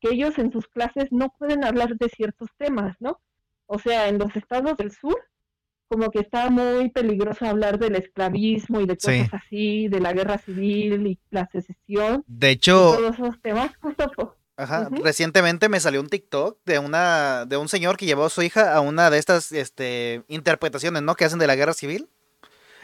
que 0.05 0.15
ellos 0.15 0.37
en 0.39 0.53
sus 0.53 0.67
clases 0.69 1.07
no 1.11 1.33
pueden 1.39 1.65
hablar 1.65 1.97
de 1.97 2.09
ciertos 2.11 2.51
temas, 2.59 2.95
¿no? 3.01 3.21
O 3.67 3.79
sea, 3.79 4.09
en 4.09 4.19
los 4.19 4.37
estados 4.37 4.77
del 4.77 4.93
sur 4.93 5.17
como 5.89 6.11
que 6.11 6.21
está 6.21 6.51
muy 6.51 6.91
peligroso 6.91 7.47
hablar 7.47 7.79
del 7.79 7.95
esclavismo 7.97 8.81
y 8.81 8.87
de 8.87 8.97
cosas 8.97 9.29
así, 9.33 9.89
de 9.89 10.01
la 10.01 10.13
guerra 10.13 10.39
civil 10.39 11.07
y 11.07 11.21
la 11.31 11.49
secesión. 11.53 12.25
De 12.27 12.51
hecho, 12.51 12.97
todos 12.97 13.15
esos 13.15 13.41
temas, 13.43 13.71
Ajá, 14.57 14.89
recientemente 15.03 15.69
me 15.69 15.81
salió 15.81 16.01
un 16.01 16.09
TikTok 16.09 16.59
de 16.65 16.79
una 16.79 17.45
de 17.45 17.57
un 17.57 17.69
señor 17.69 17.97
que 17.97 18.07
llevó 18.07 18.25
a 18.25 18.31
su 18.31 18.43
hija 18.43 18.73
a 18.75 18.81
una 18.81 19.11
de 19.11 19.19
estas 19.19 19.51
este 19.53 20.23
interpretaciones, 20.29 21.03
¿no? 21.03 21.17
que 21.17 21.25
hacen 21.25 21.39
de 21.39 21.47
la 21.47 21.57
guerra 21.57 21.75
civil. 21.75 22.09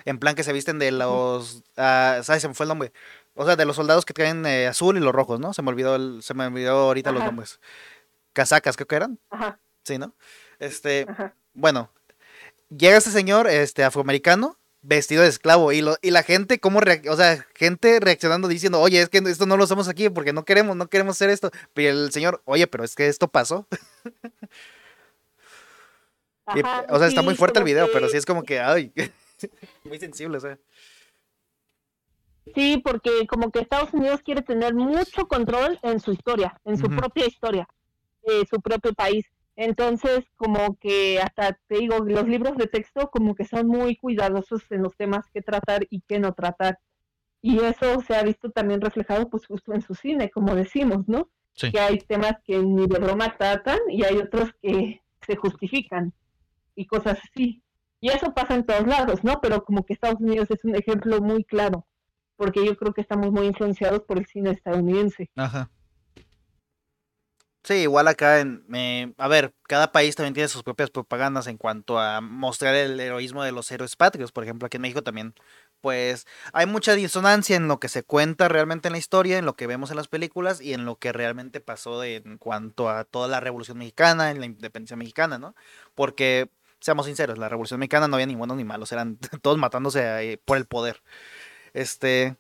En 0.05 0.19
plan 0.19 0.35
que 0.35 0.43
se 0.43 0.53
visten 0.53 0.79
de 0.79 0.91
los 0.93 1.57
uh, 1.77 2.23
¿sabes? 2.23 2.43
Se 2.43 2.49
me 2.49 2.55
fue 2.55 2.65
el 2.65 2.69
nombre. 2.69 2.93
O 3.35 3.45
sea, 3.45 3.57
de 3.57 3.65
los 3.65 3.77
soldados 3.77 4.05
que 4.05 4.15
tienen 4.15 4.45
eh, 4.47 4.67
azul 4.67 4.97
y 4.97 5.01
los 5.01 5.15
rojos, 5.15 5.41
¿no? 5.41 5.55
Se 5.55 5.63
me 5.63 5.71
olvidó 5.71 5.97
el, 5.97 6.23
se 6.23 6.35
me 6.35 6.47
olvidó 6.47 6.89
ahorita 6.89 7.13
los 7.13 7.25
nombres. 7.25 7.61
Casacas, 8.33 8.77
creo 8.77 8.87
que 8.87 8.97
eran. 8.97 9.19
Ajá. 9.31 9.59
Sí, 9.85 9.99
¿no? 9.99 10.15
Este, 10.59 11.07
bueno, 11.55 11.91
llega 12.69 12.99
ese 12.99 13.11
señor 13.11 13.49
este, 13.49 13.83
afroamericano 13.83 14.59
vestido 14.83 15.23
de 15.23 15.29
esclavo 15.29 15.73
y, 15.73 15.83
lo, 15.83 15.97
y 16.01 16.11
la 16.11 16.23
gente, 16.23 16.59
como 16.59 16.81
o 16.81 17.17
sea, 17.17 17.47
gente 17.55 18.01
reaccionando 18.01 18.49
diciendo, 18.49 18.81
oye, 18.81 19.01
es 19.01 19.09
que 19.09 19.19
esto 19.19 19.47
no 19.47 19.57
lo 19.57 19.65
hacemos 19.65 19.89
aquí 19.89 20.09
porque 20.09 20.33
no 20.33 20.45
queremos, 20.45 20.77
no 20.77 20.89
queremos 20.89 21.17
hacer 21.17 21.31
esto. 21.31 21.51
Pero 21.75 21.91
el 21.91 22.13
señor, 22.13 22.43
oye, 22.45 22.67
pero 22.67 22.85
es 22.85 22.95
que 22.95 23.09
esto 23.09 23.29
pasó. 23.29 23.67
o 26.89 26.99
sea, 26.99 27.09
está 27.09 27.23
muy 27.23 27.35
fuerte 27.35 27.59
el 27.59 27.65
video, 27.65 27.89
pero 27.93 28.09
sí 28.09 28.17
es 28.17 28.27
como 28.27 28.43
que, 28.43 28.61
ay, 28.61 28.93
muy 29.85 29.99
sensible, 29.99 30.39
o 30.39 30.41
sea. 30.41 30.59
Sí, 32.55 32.83
porque 32.85 33.27
como 33.27 33.51
que 33.51 33.61
Estados 33.61 33.93
Unidos 33.93 34.23
quiere 34.23 34.43
tener 34.43 34.75
mucho 34.75 35.27
control 35.29 35.79
en 35.83 36.01
su 36.01 36.13
historia, 36.13 36.59
en 36.65 36.79
su 36.79 36.89
propia 36.89 37.27
historia, 37.27 37.69
de 38.27 38.47
su 38.47 38.61
propio 38.61 38.93
país. 38.95 39.27
Entonces, 39.57 40.25
como 40.37 40.77
que 40.79 41.21
hasta 41.21 41.59
te 41.69 41.79
digo, 41.79 41.99
los 41.99 42.27
libros 42.27 42.57
de 42.57 42.67
texto 42.67 43.11
como 43.11 43.35
que 43.35 43.45
son 43.45 43.67
muy 43.67 43.97
cuidadosos 43.97 44.63
en 44.71 44.83
los 44.83 44.97
temas 44.97 45.27
que 45.33 45.43
tratar 45.43 45.87
y 45.91 46.01
que 46.01 46.19
no 46.19 46.33
tratar. 46.33 46.79
Y 47.43 47.59
eso 47.59 48.01
se 48.01 48.17
ha 48.17 48.23
visto 48.23 48.51
también 48.51 48.81
reflejado 48.81 49.29
pues 49.29 49.47
justo 49.47 49.73
en 49.75 49.83
su 49.83 49.95
cine, 49.95 50.31
como 50.31 50.55
decimos, 50.55 51.07
¿no? 51.09 51.29
Que 51.55 51.79
hay 51.79 51.99
temas 51.99 52.37
que 52.45 52.59
ni 52.59 52.87
de 52.87 52.99
broma 52.99 53.37
tratan 53.37 53.79
y 53.91 54.03
hay 54.05 54.17
otros 54.17 54.51
que 54.63 55.03
se 55.27 55.37
justifican 55.37 56.13
y 56.75 56.87
cosas 56.87 57.19
así. 57.23 57.63
Y 58.01 58.09
eso 58.09 58.33
pasa 58.33 58.55
en 58.55 58.65
todos 58.65 58.87
lados, 58.87 59.23
¿no? 59.25 59.41
Pero 59.43 59.63
como 59.65 59.85
que 59.85 59.93
Estados 59.93 60.21
Unidos 60.21 60.51
es 60.51 60.65
un 60.65 60.75
ejemplo 60.75 61.21
muy 61.21 61.45
claro, 61.45 61.87
porque 62.41 62.65
yo 62.65 62.75
creo 62.75 62.95
que 62.95 63.03
estamos 63.03 63.31
muy 63.31 63.47
influenciados 63.47 64.01
por 64.01 64.17
el 64.17 64.25
cine 64.25 64.53
estadounidense. 64.53 65.29
Ajá. 65.37 65.71
Sí, 67.63 67.75
igual 67.75 68.09
acá 68.09 68.41
en... 68.41 68.65
a 69.19 69.29
ver, 69.29 69.55
cada 69.65 69.93
país 69.93 70.17
también 70.17 70.33
tiene 70.33 70.49
sus 70.49 70.63
propias 70.63 70.89
propagandas 70.89 71.47
en 71.49 71.59
cuanto 71.59 71.99
a 71.99 72.23
mostrar 72.23 72.75
el 72.75 72.99
heroísmo 72.99 73.45
de 73.45 73.53
los 73.53 73.71
héroes 73.71 73.95
patrios. 73.95 74.33
Por 74.33 74.45
ejemplo, 74.45 74.65
aquí 74.65 74.79
en 74.79 74.81
México 74.81 75.03
también, 75.03 75.35
pues 75.83 76.27
hay 76.55 76.65
mucha 76.65 76.95
disonancia 76.95 77.57
en 77.57 77.69
lo 77.69 77.79
que 77.79 77.89
se 77.89 78.05
cuenta 78.05 78.49
realmente 78.49 78.89
en 78.89 78.93
la 78.93 78.99
historia, 78.99 79.37
en 79.37 79.45
lo 79.45 79.55
que 79.55 79.67
vemos 79.67 79.91
en 79.91 79.97
las 79.97 80.09
películas 80.09 80.63
y 80.63 80.73
en 80.73 80.87
lo 80.87 80.97
que 80.97 81.13
realmente 81.13 81.61
pasó 81.61 82.03
en 82.05 82.39
cuanto 82.39 82.89
a 82.89 83.05
toda 83.05 83.29
la 83.29 83.41
Revolución 83.41 83.77
Mexicana, 83.77 84.31
en 84.31 84.41
la 84.41 84.47
independencia 84.47 84.97
mexicana, 84.97 85.39
¿no? 85.39 85.55
Porque, 85.95 86.49
seamos 86.81 87.05
sinceros, 87.05 87.37
la 87.37 87.51
Revolución 87.51 87.81
Mexicana 87.81 88.09
no 88.09 88.17
había 88.17 88.27
ni 88.27 88.35
buenos 88.35 88.57
ni 88.57 88.65
malos, 88.65 88.93
eran 88.93 89.19
todos 89.43 89.59
matándose 89.59 90.41
por 90.47 90.57
el 90.57 90.65
poder. 90.65 91.03
Este... 91.75 92.37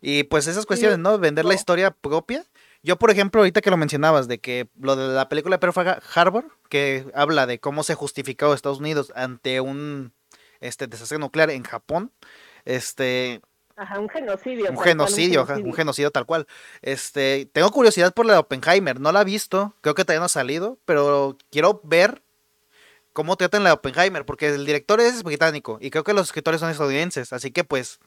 Y 0.00 0.24
pues 0.24 0.46
esas 0.46 0.66
cuestiones, 0.66 0.98
¿no? 0.98 1.18
Vender 1.18 1.44
la 1.44 1.54
historia 1.54 1.90
propia 1.90 2.44
yo, 2.86 2.96
por 2.96 3.10
ejemplo, 3.10 3.40
ahorita 3.40 3.62
que 3.62 3.70
lo 3.70 3.76
mencionabas, 3.76 4.28
de 4.28 4.38
que 4.38 4.68
lo 4.80 4.94
de 4.94 5.12
la 5.12 5.28
película 5.28 5.56
de 5.56 5.58
Pearl 5.58 6.00
Harbor, 6.14 6.46
que 6.68 7.04
habla 7.14 7.44
de 7.44 7.58
cómo 7.58 7.82
se 7.82 7.96
justificó 7.96 8.54
Estados 8.54 8.78
Unidos 8.78 9.12
ante 9.16 9.60
un 9.60 10.12
este, 10.60 10.86
desastre 10.86 11.18
nuclear 11.18 11.50
en 11.50 11.64
Japón, 11.64 12.12
este... 12.64 13.40
Ajá, 13.74 13.98
un 13.98 14.08
genocidio. 14.08 14.70
Un 14.70 14.78
genocidio, 14.78 15.40
un 15.40 15.46
genocidio, 15.48 15.68
un 15.68 15.74
genocidio 15.74 16.10
tal 16.12 16.26
cual. 16.26 16.46
Este, 16.80 17.50
tengo 17.52 17.72
curiosidad 17.72 18.14
por 18.14 18.24
la 18.24 18.34
de 18.34 18.38
Oppenheimer, 18.38 19.00
no 19.00 19.10
la 19.10 19.22
he 19.22 19.24
visto, 19.24 19.74
creo 19.80 19.96
que 19.96 20.04
todavía 20.04 20.20
no 20.20 20.26
ha 20.26 20.28
salido, 20.28 20.78
pero 20.84 21.36
quiero 21.50 21.80
ver 21.82 22.22
cómo 23.16 23.36
tratan 23.36 23.64
la 23.64 23.72
Oppenheimer, 23.72 24.26
porque 24.26 24.48
el 24.48 24.66
director 24.66 25.00
es 25.00 25.22
británico 25.22 25.78
y 25.80 25.88
creo 25.88 26.04
que 26.04 26.12
los 26.12 26.26
escritores 26.26 26.60
son 26.60 26.68
estadounidenses, 26.68 27.32
así 27.32 27.50
que 27.50 27.64
pues 27.64 27.98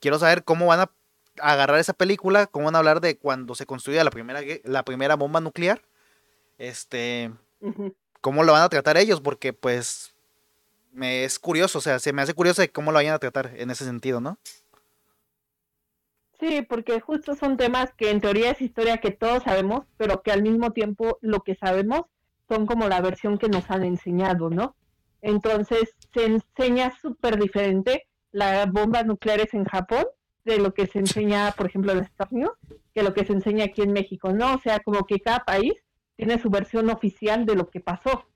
quiero 0.00 0.18
saber 0.18 0.44
cómo 0.44 0.64
van 0.64 0.80
a 0.80 0.90
agarrar 1.38 1.78
esa 1.78 1.92
película, 1.92 2.46
cómo 2.46 2.64
van 2.64 2.74
a 2.74 2.78
hablar 2.78 3.02
de 3.02 3.18
cuando 3.18 3.54
se 3.54 3.66
construía 3.66 4.02
la 4.02 4.10
primera, 4.10 4.40
la 4.64 4.82
primera 4.82 5.14
bomba 5.14 5.42
nuclear, 5.42 5.82
este, 6.56 7.30
cómo 8.22 8.44
lo 8.44 8.52
van 8.52 8.62
a 8.62 8.70
tratar 8.70 8.96
ellos, 8.96 9.20
porque 9.20 9.52
pues 9.52 10.14
me 10.90 11.24
es 11.24 11.38
curioso, 11.38 11.76
o 11.76 11.82
sea, 11.82 11.98
se 11.98 12.14
me 12.14 12.22
hace 12.22 12.32
curioso 12.32 12.62
de 12.62 12.72
cómo 12.72 12.92
lo 12.92 12.96
vayan 12.96 13.12
a 13.12 13.18
tratar 13.18 13.52
en 13.58 13.70
ese 13.70 13.84
sentido, 13.84 14.22
¿no? 14.22 14.38
Sí, 16.40 16.62
porque 16.62 16.98
justo 17.02 17.34
son 17.34 17.58
temas 17.58 17.92
que 17.92 18.10
en 18.10 18.22
teoría 18.22 18.52
es 18.52 18.62
historia 18.62 19.02
que 19.02 19.10
todos 19.10 19.42
sabemos, 19.42 19.84
pero 19.98 20.22
que 20.22 20.32
al 20.32 20.40
mismo 20.40 20.72
tiempo 20.72 21.18
lo 21.20 21.40
que 21.40 21.56
sabemos 21.56 22.06
son 22.48 22.66
como 22.66 22.88
la 22.88 23.00
versión 23.00 23.38
que 23.38 23.48
nos 23.48 23.70
han 23.70 23.84
enseñado, 23.84 24.50
¿no? 24.50 24.76
Entonces 25.22 25.94
se 26.14 26.24
enseña 26.26 26.92
súper 27.00 27.38
diferente 27.38 28.06
las 28.30 28.70
bombas 28.70 29.06
nucleares 29.06 29.54
en 29.54 29.64
Japón 29.64 30.04
de 30.44 30.58
lo 30.58 30.72
que 30.72 30.86
se 30.86 31.00
enseña, 31.00 31.52
por 31.56 31.66
ejemplo, 31.66 31.92
en 31.92 31.98
Estados 31.98 32.32
Unidos, 32.32 32.52
que 32.94 33.02
lo 33.02 33.12
que 33.12 33.24
se 33.24 33.32
enseña 33.32 33.64
aquí 33.64 33.82
en 33.82 33.92
México, 33.92 34.32
¿no? 34.32 34.54
O 34.54 34.58
sea, 34.58 34.78
como 34.80 35.04
que 35.04 35.18
cada 35.18 35.40
país 35.40 35.74
tiene 36.16 36.38
su 36.38 36.48
versión 36.50 36.88
oficial 36.90 37.44
de 37.44 37.56
lo 37.56 37.68
que 37.68 37.80
pasó. 37.80 38.26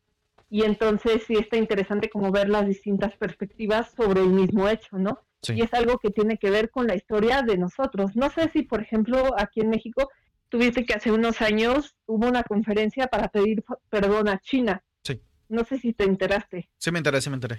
Y 0.48 0.64
entonces 0.64 1.22
sí 1.26 1.34
está 1.34 1.56
interesante 1.56 2.10
como 2.10 2.32
ver 2.32 2.48
las 2.48 2.66
distintas 2.66 3.16
perspectivas 3.16 3.92
sobre 3.92 4.22
el 4.22 4.30
mismo 4.30 4.68
hecho, 4.68 4.98
¿no? 4.98 5.20
Y 5.48 5.62
es 5.62 5.72
algo 5.72 5.98
que 5.98 6.10
tiene 6.10 6.36
que 6.36 6.50
ver 6.50 6.70
con 6.70 6.86
la 6.86 6.96
historia 6.96 7.42
de 7.42 7.56
nosotros. 7.56 8.16
No 8.16 8.28
sé 8.30 8.50
si, 8.50 8.62
por 8.62 8.82
ejemplo, 8.82 9.32
aquí 9.38 9.60
en 9.60 9.70
México 9.70 10.10
tuviste 10.50 10.84
que 10.84 10.92
hace 10.94 11.10
unos 11.10 11.40
años 11.40 11.96
hubo 12.06 12.26
una 12.26 12.42
conferencia 12.42 13.06
para 13.06 13.28
pedir 13.28 13.64
perdón 13.88 14.28
a 14.28 14.38
China. 14.40 14.84
Sí. 15.02 15.22
No 15.48 15.64
sé 15.64 15.78
si 15.78 15.94
te 15.94 16.04
enteraste. 16.04 16.68
Sí, 16.76 16.90
me 16.90 16.98
enteré, 16.98 17.20
sí 17.22 17.30
me 17.30 17.36
enteré. 17.36 17.58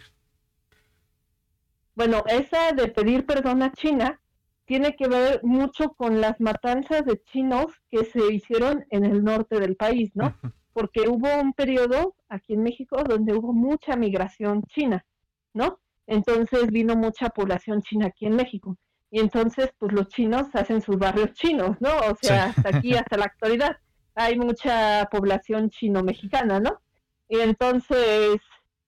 Bueno, 1.95 2.23
esa 2.27 2.71
de 2.73 2.87
pedir 2.87 3.25
perdón 3.25 3.63
a 3.63 3.71
China 3.73 4.21
tiene 4.65 4.95
que 4.95 5.07
ver 5.07 5.41
mucho 5.43 5.93
con 5.93 6.21
las 6.21 6.39
matanzas 6.39 7.05
de 7.05 7.21
chinos 7.23 7.73
que 7.89 8.05
se 8.05 8.33
hicieron 8.33 8.85
en 8.89 9.05
el 9.05 9.23
norte 9.23 9.59
del 9.59 9.75
país, 9.75 10.11
¿no? 10.13 10.37
Porque 10.73 11.09
hubo 11.09 11.27
un 11.41 11.53
periodo 11.53 12.15
aquí 12.29 12.53
en 12.53 12.63
México 12.63 13.03
donde 13.03 13.33
hubo 13.33 13.51
mucha 13.51 13.95
migración 13.95 14.63
china, 14.63 15.05
¿no? 15.53 15.79
Entonces 16.07 16.67
vino 16.67 16.95
mucha 16.95 17.29
población 17.29 17.81
china 17.81 18.07
aquí 18.07 18.25
en 18.25 18.35
México. 18.35 18.77
Y 19.11 19.19
entonces 19.19 19.71
pues 19.77 19.91
los 19.91 20.07
chinos 20.07 20.47
hacen 20.53 20.81
sus 20.81 20.97
barrios 20.97 21.33
chinos, 21.33 21.75
¿no? 21.81 21.89
O 22.09 22.17
sea, 22.19 22.45
hasta 22.45 22.77
aquí, 22.77 22.93
hasta 22.95 23.17
la 23.17 23.25
actualidad, 23.25 23.77
hay 24.15 24.37
mucha 24.37 25.07
población 25.11 25.69
chino-mexicana, 25.69 26.59
¿no? 26.61 26.81
Y 27.27 27.39
entonces 27.39 28.39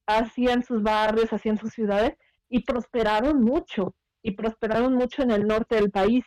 hacían 0.07 0.63
sus 0.63 0.81
barrios, 0.81 1.31
hacían 1.33 1.57
sus 1.57 1.73
ciudades 1.73 2.13
y 2.49 2.63
prosperaron 2.63 3.43
mucho, 3.43 3.95
y 4.21 4.31
prosperaron 4.31 4.95
mucho 4.95 5.21
en 5.23 5.31
el 5.31 5.45
norte 5.45 5.75
del 5.75 5.91
país. 5.91 6.23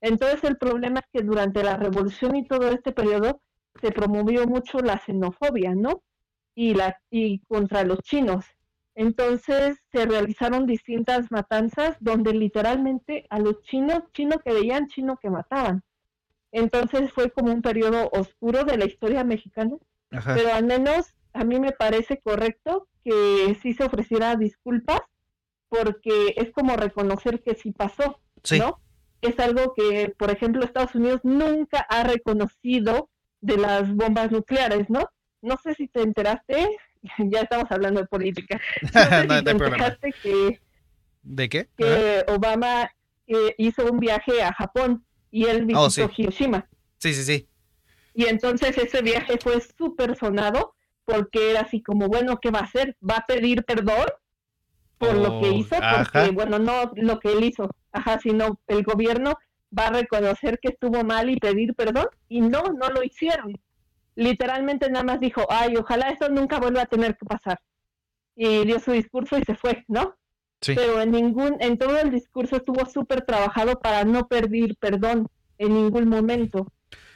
Entonces 0.00 0.44
el 0.44 0.56
problema 0.56 1.00
es 1.00 1.06
que 1.12 1.26
durante 1.26 1.62
la 1.64 1.76
revolución 1.76 2.36
y 2.36 2.46
todo 2.46 2.70
este 2.70 2.92
periodo 2.92 3.40
se 3.80 3.90
promovió 3.90 4.46
mucho 4.46 4.78
la 4.78 4.98
xenofobia, 4.98 5.74
¿no? 5.74 6.02
Y, 6.54 6.74
la, 6.74 6.96
y 7.10 7.40
contra 7.40 7.82
los 7.84 8.00
chinos. 8.00 8.44
Entonces 8.94 9.78
se 9.90 10.04
realizaron 10.04 10.66
distintas 10.66 11.30
matanzas 11.30 11.96
donde 12.00 12.34
literalmente 12.34 13.26
a 13.30 13.38
los 13.38 13.62
chinos, 13.62 14.02
chino 14.12 14.38
que 14.40 14.52
veían, 14.52 14.88
chino 14.88 15.16
que 15.16 15.30
mataban. 15.30 15.82
Entonces 16.50 17.10
fue 17.12 17.30
como 17.30 17.52
un 17.52 17.62
periodo 17.62 18.10
oscuro 18.12 18.64
de 18.64 18.76
la 18.76 18.84
historia 18.84 19.24
mexicana, 19.24 19.76
pero 20.10 20.52
al 20.52 20.64
menos 20.66 21.14
a 21.32 21.44
mí 21.44 21.58
me 21.58 21.72
parece 21.72 22.20
correcto 22.20 22.86
que 23.02 23.56
sí 23.62 23.72
se 23.72 23.84
ofreciera 23.84 24.36
disculpas 24.36 25.00
porque 25.70 26.34
es 26.36 26.50
como 26.52 26.76
reconocer 26.76 27.42
que 27.42 27.54
sí 27.54 27.72
pasó, 27.72 28.20
¿no? 28.58 28.78
Es 29.22 29.38
algo 29.38 29.72
que, 29.72 30.14
por 30.18 30.30
ejemplo, 30.30 30.62
Estados 30.62 30.94
Unidos 30.94 31.20
nunca 31.22 31.86
ha 31.88 32.02
reconocido 32.04 33.08
de 33.40 33.56
las 33.56 33.94
bombas 33.94 34.30
nucleares, 34.30 34.90
¿no? 34.90 35.08
No 35.40 35.56
sé 35.56 35.74
si 35.74 35.88
te 35.88 36.02
enteraste, 36.02 36.76
ya 37.18 37.40
estamos 37.40 37.66
hablando 37.70 38.00
de 38.00 38.06
política. 38.06 38.60
No, 38.92 39.90
sé 39.90 40.12
que, 40.22 40.60
¿De 41.22 41.48
qué? 41.48 41.68
Que 41.76 42.24
Obama 42.28 42.90
eh, 43.26 43.54
hizo 43.58 43.84
un 43.90 43.98
viaje 43.98 44.42
a 44.42 44.52
Japón 44.52 45.04
y 45.30 45.46
él 45.46 45.68
oh, 45.74 45.86
visitó 45.86 46.10
Hiroshima. 46.16 46.68
Sí, 46.98 47.14
sí, 47.14 47.22
sí. 47.22 47.48
Y 48.14 48.26
entonces 48.26 48.76
ese 48.76 49.02
viaje 49.02 49.38
fue 49.38 49.60
súper 49.60 50.16
sonado 50.16 50.74
porque 51.04 51.50
era 51.50 51.60
así 51.60 51.82
como, 51.82 52.08
bueno, 52.08 52.38
¿qué 52.40 52.50
va 52.50 52.60
a 52.60 52.64
hacer? 52.64 52.96
¿Va 53.08 53.18
a 53.18 53.26
pedir 53.26 53.64
perdón 53.64 54.06
por 54.98 55.14
lo 55.16 55.40
que 55.40 55.48
oh, 55.48 55.52
hizo? 55.52 55.76
Porque, 55.76 56.30
bueno, 56.30 56.58
no 56.58 56.92
lo 56.94 57.18
que 57.18 57.32
él 57.32 57.44
hizo, 57.44 57.70
ajá, 57.92 58.20
sino 58.20 58.60
el 58.66 58.82
gobierno 58.82 59.34
va 59.76 59.86
a 59.86 59.92
reconocer 59.92 60.58
que 60.60 60.68
estuvo 60.68 61.02
mal 61.02 61.30
y 61.30 61.36
pedir 61.36 61.74
perdón 61.74 62.06
y 62.28 62.40
no, 62.40 62.62
no 62.62 62.88
lo 62.90 63.02
hicieron 63.02 63.58
literalmente 64.14 64.90
nada 64.90 65.04
más 65.04 65.20
dijo, 65.20 65.46
ay, 65.48 65.76
ojalá 65.76 66.10
esto 66.10 66.28
nunca 66.28 66.58
vuelva 66.58 66.82
a 66.82 66.86
tener 66.86 67.16
que 67.16 67.26
pasar. 67.26 67.60
Y 68.34 68.64
dio 68.64 68.80
su 68.80 68.92
discurso 68.92 69.38
y 69.38 69.44
se 69.44 69.54
fue, 69.54 69.84
¿no? 69.88 70.14
Sí. 70.60 70.74
Pero 70.74 71.00
en 71.00 71.10
ningún, 71.10 71.56
en 71.60 71.76
todo 71.78 71.98
el 71.98 72.10
discurso 72.10 72.56
estuvo 72.56 72.86
súper 72.86 73.22
trabajado 73.22 73.80
para 73.80 74.04
no 74.04 74.28
pedir 74.28 74.76
perdón 74.76 75.28
en 75.58 75.74
ningún 75.74 76.08
momento. 76.08 76.66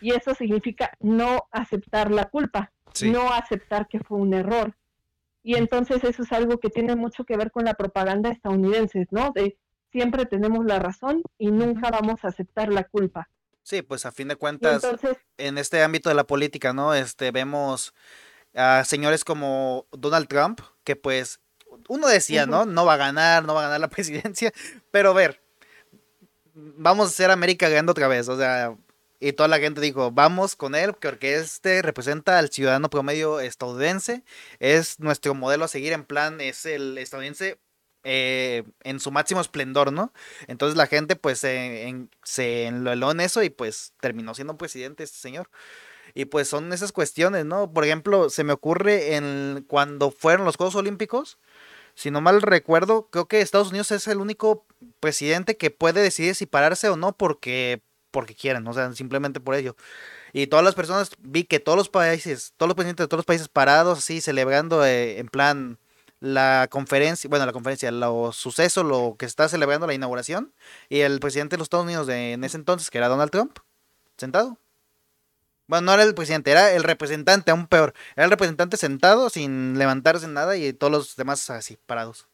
Y 0.00 0.12
eso 0.12 0.34
significa 0.34 0.92
no 1.00 1.44
aceptar 1.50 2.10
la 2.10 2.26
culpa, 2.26 2.72
no 3.04 3.32
aceptar 3.32 3.88
que 3.88 4.00
fue 4.00 4.18
un 4.18 4.34
error. 4.34 4.74
Y 5.42 5.54
entonces 5.54 6.02
eso 6.02 6.22
es 6.24 6.32
algo 6.32 6.58
que 6.58 6.70
tiene 6.70 6.96
mucho 6.96 7.24
que 7.24 7.36
ver 7.36 7.52
con 7.52 7.64
la 7.64 7.74
propaganda 7.74 8.30
estadounidense, 8.30 9.06
¿no? 9.10 9.30
De 9.32 9.56
siempre 9.92 10.26
tenemos 10.26 10.64
la 10.64 10.78
razón 10.78 11.22
y 11.38 11.50
nunca 11.50 11.90
vamos 11.90 12.24
a 12.24 12.28
aceptar 12.28 12.72
la 12.72 12.84
culpa. 12.84 13.28
Sí, 13.66 13.82
pues 13.82 14.06
a 14.06 14.12
fin 14.12 14.28
de 14.28 14.36
cuentas, 14.36 14.86
en 15.38 15.58
este 15.58 15.82
ámbito 15.82 16.08
de 16.08 16.14
la 16.14 16.24
política, 16.24 16.72
¿no? 16.72 16.94
Este, 16.94 17.32
vemos 17.32 17.94
a 18.54 18.84
señores 18.84 19.24
como 19.24 19.88
Donald 19.90 20.28
Trump, 20.28 20.60
que 20.84 20.94
pues 20.94 21.40
uno 21.88 22.06
decía, 22.06 22.46
¿no? 22.46 22.64
No 22.64 22.84
va 22.84 22.94
a 22.94 22.96
ganar, 22.96 23.44
no 23.44 23.54
va 23.54 23.62
a 23.62 23.64
ganar 23.64 23.80
la 23.80 23.88
presidencia, 23.90 24.52
pero 24.92 25.10
a 25.10 25.14
ver, 25.14 25.42
vamos 26.54 27.06
a 27.06 27.10
hacer 27.10 27.32
América 27.32 27.68
ganando 27.68 27.90
otra 27.90 28.06
vez, 28.06 28.28
o 28.28 28.36
sea, 28.36 28.76
y 29.18 29.32
toda 29.32 29.48
la 29.48 29.58
gente 29.58 29.80
dijo, 29.80 30.12
vamos 30.12 30.54
con 30.54 30.76
él, 30.76 30.92
porque 30.92 31.34
este 31.34 31.82
representa 31.82 32.38
al 32.38 32.50
ciudadano 32.50 32.88
promedio 32.88 33.40
estadounidense, 33.40 34.22
es 34.60 35.00
nuestro 35.00 35.34
modelo 35.34 35.64
a 35.64 35.68
seguir, 35.68 35.92
en 35.92 36.04
plan, 36.04 36.40
es 36.40 36.66
el 36.66 36.96
estadounidense 36.98 37.58
eh, 38.08 38.62
en 38.84 39.00
su 39.00 39.10
máximo 39.10 39.40
esplendor, 39.40 39.92
¿no? 39.92 40.12
Entonces 40.46 40.76
la 40.76 40.86
gente 40.86 41.16
pues 41.16 41.40
se 41.40 42.66
enloló 42.66 43.10
en 43.10 43.20
eso 43.20 43.42
y 43.42 43.50
pues 43.50 43.94
terminó 44.00 44.34
siendo 44.34 44.56
presidente 44.56 45.02
este 45.02 45.18
señor. 45.18 45.50
Y 46.14 46.26
pues 46.26 46.48
son 46.48 46.72
esas 46.72 46.92
cuestiones, 46.92 47.44
¿no? 47.44 47.72
Por 47.72 47.84
ejemplo, 47.84 48.30
se 48.30 48.44
me 48.44 48.52
ocurre 48.52 49.16
en 49.16 49.64
cuando 49.68 50.10
fueron 50.10 50.46
los 50.46 50.56
Juegos 50.56 50.76
Olímpicos, 50.76 51.38
si 51.96 52.10
no 52.10 52.20
mal 52.20 52.42
recuerdo, 52.42 53.08
creo 53.10 53.26
que 53.26 53.40
Estados 53.40 53.70
Unidos 53.70 53.90
es 53.90 54.06
el 54.06 54.18
único 54.18 54.66
presidente 55.00 55.56
que 55.56 55.70
puede 55.70 56.02
decidir 56.02 56.34
si 56.34 56.46
pararse 56.46 56.88
o 56.90 56.96
no 56.96 57.16
porque 57.16 57.82
porque 58.10 58.34
quieren, 58.34 58.66
o 58.66 58.72
sea, 58.72 58.92
simplemente 58.94 59.40
por 59.40 59.54
ello. 59.54 59.76
Y 60.32 60.46
todas 60.46 60.64
las 60.64 60.74
personas 60.74 61.10
vi 61.18 61.44
que 61.44 61.60
todos 61.60 61.76
los 61.76 61.88
países, 61.88 62.54
todos 62.56 62.68
los 62.68 62.76
presidentes 62.76 63.04
de 63.04 63.08
todos 63.08 63.18
los 63.18 63.26
países 63.26 63.48
parados 63.48 63.98
así 63.98 64.20
celebrando 64.20 64.84
eh, 64.86 65.18
en 65.18 65.28
plan 65.28 65.78
la 66.20 66.68
conferencia, 66.70 67.28
bueno, 67.28 67.46
la 67.46 67.52
conferencia, 67.52 67.90
los 67.90 68.36
sucesos, 68.36 68.84
lo 68.84 69.16
que 69.18 69.26
está 69.26 69.48
celebrando 69.48 69.86
la 69.86 69.94
inauguración, 69.94 70.52
y 70.88 71.00
el 71.00 71.20
presidente 71.20 71.56
de 71.56 71.58
los 71.58 71.66
Estados 71.66 71.84
Unidos 71.84 72.06
de, 72.06 72.32
en 72.32 72.44
ese 72.44 72.56
entonces, 72.56 72.90
que 72.90 72.98
era 72.98 73.08
Donald 73.08 73.30
Trump, 73.30 73.58
sentado. 74.16 74.58
Bueno, 75.68 75.86
no 75.86 75.94
era 75.94 76.04
el 76.04 76.14
presidente, 76.14 76.52
era 76.52 76.72
el 76.72 76.84
representante, 76.84 77.50
aún 77.50 77.66
peor. 77.66 77.92
Era 78.14 78.24
el 78.26 78.30
representante 78.30 78.76
sentado, 78.76 79.30
sin 79.30 79.78
levantarse 79.78 80.28
nada, 80.28 80.56
y 80.56 80.72
todos 80.72 80.92
los 80.92 81.16
demás 81.16 81.50
así, 81.50 81.76
parados. 81.86 82.28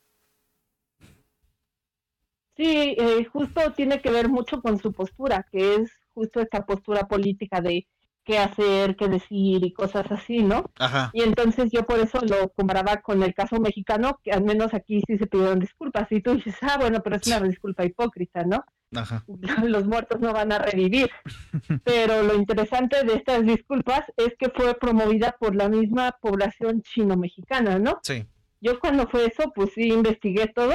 Sí, 2.57 2.95
eh, 2.99 3.25
justo 3.33 3.73
tiene 3.73 4.03
que 4.03 4.11
ver 4.11 4.29
mucho 4.29 4.61
con 4.61 4.79
su 4.79 4.93
postura, 4.93 5.47
que 5.51 5.77
es 5.77 5.93
justo 6.15 6.41
esta 6.41 6.67
postura 6.67 7.09
política 7.09 7.63
de 7.63 7.87
qué 8.25 8.39
hacer, 8.39 8.97
qué 8.97 9.09
decir 9.09 9.65
y 9.65 9.73
cosas 9.73 10.11
así, 10.11 10.43
¿no? 10.43 10.71
Ajá. 10.79 11.11
Y 11.13 11.23
entonces 11.23 11.71
yo 11.73 11.85
por 11.85 11.99
eso 11.99 12.21
lo 12.23 12.51
comparaba 12.51 12.99
con 12.99 13.23
el 13.23 13.35
caso 13.35 13.59
mexicano, 13.61 14.21
que 14.23 14.33
al 14.33 14.45
menos 14.45 14.75
aquí 14.75 15.03
sí 15.07 15.19
se 15.19 15.27
pidieron 15.27 15.59
disculpas. 15.59 16.11
Y 16.11 16.21
tú 16.21 16.35
dices, 16.35 16.57
ah, 16.63 16.77
bueno, 16.79 17.01
pero 17.03 17.17
es 17.17 17.27
una 17.27 17.41
disculpa 17.41 17.85
hipócrita, 17.85 18.45
¿no? 18.45 18.65
Ajá. 18.95 19.25
Los 19.65 19.87
muertos 19.87 20.21
no 20.21 20.33
van 20.33 20.53
a 20.53 20.59
revivir. 20.59 21.11
pero 21.85 22.23
lo 22.23 22.35
interesante 22.35 23.03
de 23.05 23.15
estas 23.15 23.45
disculpas 23.45 24.05
es 24.17 24.35
que 24.39 24.51
fue 24.51 24.75
promovida 24.75 25.37
por 25.39 25.55
la 25.55 25.69
misma 25.69 26.13
población 26.21 26.83
chino-mexicana, 26.83 27.79
¿no? 27.79 28.01
Sí. 28.03 28.27
Yo 28.61 28.79
cuando 28.79 29.09
fue 29.09 29.27
eso, 29.27 29.51
pues 29.55 29.71
sí 29.75 29.89
investigué 29.89 30.47
todo 30.47 30.75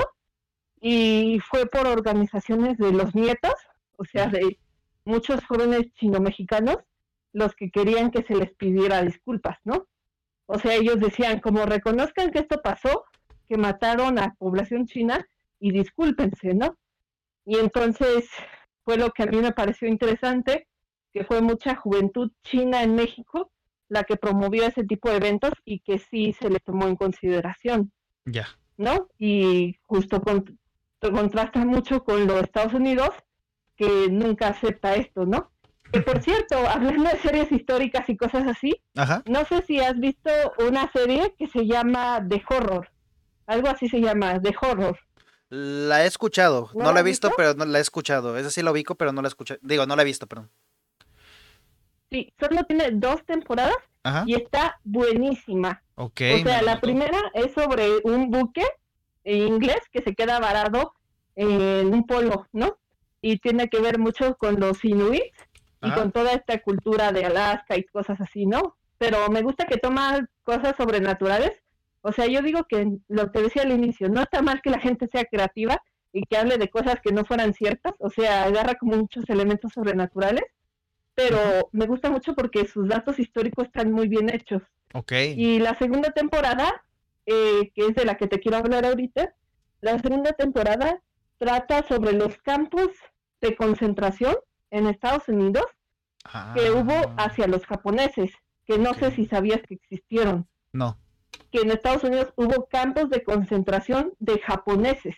y 0.82 1.40
fue 1.50 1.66
por 1.68 1.88
organizaciones 1.88 2.78
de 2.78 2.92
los 2.92 3.16
nietos, 3.16 3.54
o 3.96 4.04
sea, 4.04 4.28
de 4.28 4.60
muchos 5.06 5.44
jóvenes 5.46 5.94
chino-mexicanos 5.94 6.78
los 7.38 7.54
que 7.54 7.70
querían 7.70 8.10
que 8.10 8.24
se 8.24 8.36
les 8.36 8.52
pidiera 8.56 9.04
disculpas, 9.04 9.60
¿no? 9.64 9.88
O 10.48 10.58
sea, 10.58 10.74
ellos 10.74 11.00
decían, 11.00 11.40
como 11.40 11.66
reconozcan 11.66 12.32
que 12.32 12.40
esto 12.40 12.62
pasó, 12.64 13.06
que 13.48 13.58
mataron 13.58 14.18
a 14.18 14.34
población 14.40 14.88
china 14.88 15.24
y 15.60 15.72
discúlpense, 15.72 16.56
¿no? 16.56 16.78
Y 17.46 17.60
entonces 17.60 18.28
fue 18.84 18.98
lo 18.98 19.12
que 19.12 19.24
a 19.24 19.28
mí 19.28 19.38
me 19.38 19.52
pareció 19.52 19.88
interesante, 19.88 20.68
que 21.14 21.26
fue 21.26 21.42
mucha 21.42 21.76
juventud 21.76 22.32
china 22.42 22.82
en 22.82 22.96
México 22.96 23.52
la 23.88 24.04
que 24.04 24.18
promovió 24.18 24.66
ese 24.66 24.84
tipo 24.84 25.10
de 25.10 25.18
eventos 25.18 25.54
y 25.64 25.80
que 25.80 26.00
sí 26.00 26.34
se 26.34 26.50
le 26.50 26.60
tomó 26.60 26.88
en 26.88 26.96
consideración. 26.96 27.92
Ya. 28.26 28.48
¿No? 28.78 29.10
Y 29.20 29.78
justo 29.84 30.22
contrasta 31.00 31.64
mucho 31.64 32.04
con 32.04 32.26
los 32.26 32.42
Estados 32.42 32.74
Unidos, 32.74 33.12
que 33.76 34.10
nunca 34.10 34.48
acepta 34.50 34.96
esto, 34.96 35.26
¿no? 35.26 35.52
Que 35.92 36.02
por 36.02 36.22
cierto, 36.22 36.58
hablando 36.68 37.10
de 37.10 37.18
series 37.18 37.52
históricas 37.52 38.10
y 38.10 38.18
cosas 38.18 38.48
así, 38.48 38.82
no 39.26 39.46
sé 39.46 39.62
si 39.64 39.80
has 39.80 40.00
visto 40.00 40.30
una 40.60 40.92
serie 40.92 41.34
que 41.38 41.48
se 41.48 41.66
llama 41.66 42.26
The 42.28 42.44
Horror. 42.50 42.90
Algo 43.46 43.70
así 43.70 43.88
se 43.88 44.02
llama, 44.02 44.42
The 44.42 44.54
Horror. 44.62 45.00
La 45.50 46.04
he 46.04 46.08
escuchado, 46.08 46.70
no, 46.76 46.92
la 46.92 47.00
he 47.00 47.04
visto, 47.04 47.32
pero 47.38 47.54
no 47.54 47.64
la 47.64 47.78
he 47.78 47.82
escuchado. 47.82 48.38
Esa 48.38 48.50
sí 48.50 48.62
la 48.62 48.72
ubico, 48.72 48.96
pero 48.96 49.14
no 49.14 49.22
la 49.22 49.28
he 49.28 49.30
escuchado. 49.30 49.60
Digo, 49.64 49.86
no 49.86 49.96
la 49.96 50.02
he 50.02 50.06
visto, 50.06 50.28
perdón. 50.28 50.52
Sí, 52.12 52.34
solo 52.38 52.64
tiene 52.66 52.92
dos 52.92 53.24
temporadas 53.26 53.78
y 54.26 54.36
está 54.36 54.80
buenísima. 54.84 55.82
Ok. 55.96 56.22
O 56.36 56.44
sea, 56.44 56.62
la 56.62 56.82
primera 56.82 57.20
es 57.34 57.54
sobre 57.54 58.00
un 58.04 58.30
buque 58.30 58.66
inglés 59.24 59.80
que 59.92 60.02
se 60.02 60.16
queda 60.16 60.40
varado 60.40 60.94
en 61.36 61.94
un 61.94 62.06
polo, 62.06 62.48
¿no? 62.52 62.78
Y 63.22 63.40
tiene 63.40 63.70
que 63.70 63.80
ver 63.80 64.00
mucho 64.00 64.36
con 64.36 64.60
los 64.60 64.84
inuits 64.86 65.47
y 65.82 65.92
con 65.92 66.12
toda 66.12 66.34
esta 66.34 66.60
cultura 66.62 67.12
de 67.12 67.26
Alaska 67.26 67.78
y 67.78 67.84
cosas 67.84 68.20
así, 68.22 68.46
¿no? 68.46 68.76
Pero 68.98 69.30
me 69.30 69.42
gusta 69.42 69.66
que 69.66 69.78
toma 69.78 70.28
cosas 70.44 70.76
sobrenaturales. 70.76 71.52
O 72.02 72.12
sea, 72.12 72.26
yo 72.26 72.42
digo 72.42 72.66
que 72.68 72.98
lo 73.08 73.32
que 73.32 73.42
decía 73.42 73.64
al 73.64 73.72
inicio, 73.72 74.10
no 74.10 74.22
está 74.22 74.42
mal 74.42 74.62
que 74.62 74.70
la 74.70 74.80
gente 74.80 75.08
sea 75.12 75.26
creativa 75.26 75.82
y 76.14 76.24
que 76.24 76.38
hable 76.38 76.58
de 76.58 76.70
cosas 76.70 77.00
que 77.02 77.12
no 77.12 77.26
fueran 77.26 77.54
ciertas, 77.54 77.94
o 78.00 78.10
sea, 78.10 78.44
agarra 78.44 78.76
como 78.76 78.98
muchos 78.98 79.30
elementos 79.30 79.74
sobrenaturales, 79.74 80.46
pero 81.14 81.70
me 81.72 81.86
gusta 81.86 82.10
mucho 82.10 82.34
porque 82.34 82.68
sus 82.68 82.88
datos 82.88 83.20
históricos 83.20 83.66
están 83.68 83.92
muy 83.92 84.08
bien 84.08 84.34
hechos. 84.34 84.62
Ok. 84.94 85.12
Y 85.36 85.60
la 85.60 85.76
segunda 85.76 86.12
temporada, 86.12 86.84
eh, 87.26 87.72
que 87.76 87.88
es 87.88 87.96
de 87.96 88.06
la 88.06 88.16
que 88.16 88.28
te 88.28 88.40
quiero 88.40 88.58
hablar 88.58 88.86
ahorita, 88.86 89.34
la 89.82 90.00
segunda 90.00 90.32
temporada 90.32 91.02
trata 91.38 91.84
sobre 91.84 92.14
los 92.14 92.38
campos 92.40 92.88
de 93.42 93.56
concentración 93.56 94.36
en 94.72 94.88
Estados 94.88 95.28
Unidos 95.28 95.66
que 96.54 96.72
hubo 96.72 96.94
ah. 96.94 97.16
hacia 97.18 97.48
los 97.48 97.66
japoneses, 97.66 98.32
que 98.66 98.78
no 98.78 98.94
sé 98.94 99.12
si 99.12 99.26
sabías 99.26 99.62
que 99.68 99.76
existieron. 99.76 100.48
No. 100.74 100.98
Que 101.52 101.62
en 101.62 101.72
Estados 101.72 102.04
Unidos 102.04 102.34
hubo 102.36 102.68
campos 102.68 103.10
de 103.10 103.24
concentración 103.24 104.14
de 104.20 104.40
japoneses. 104.40 105.16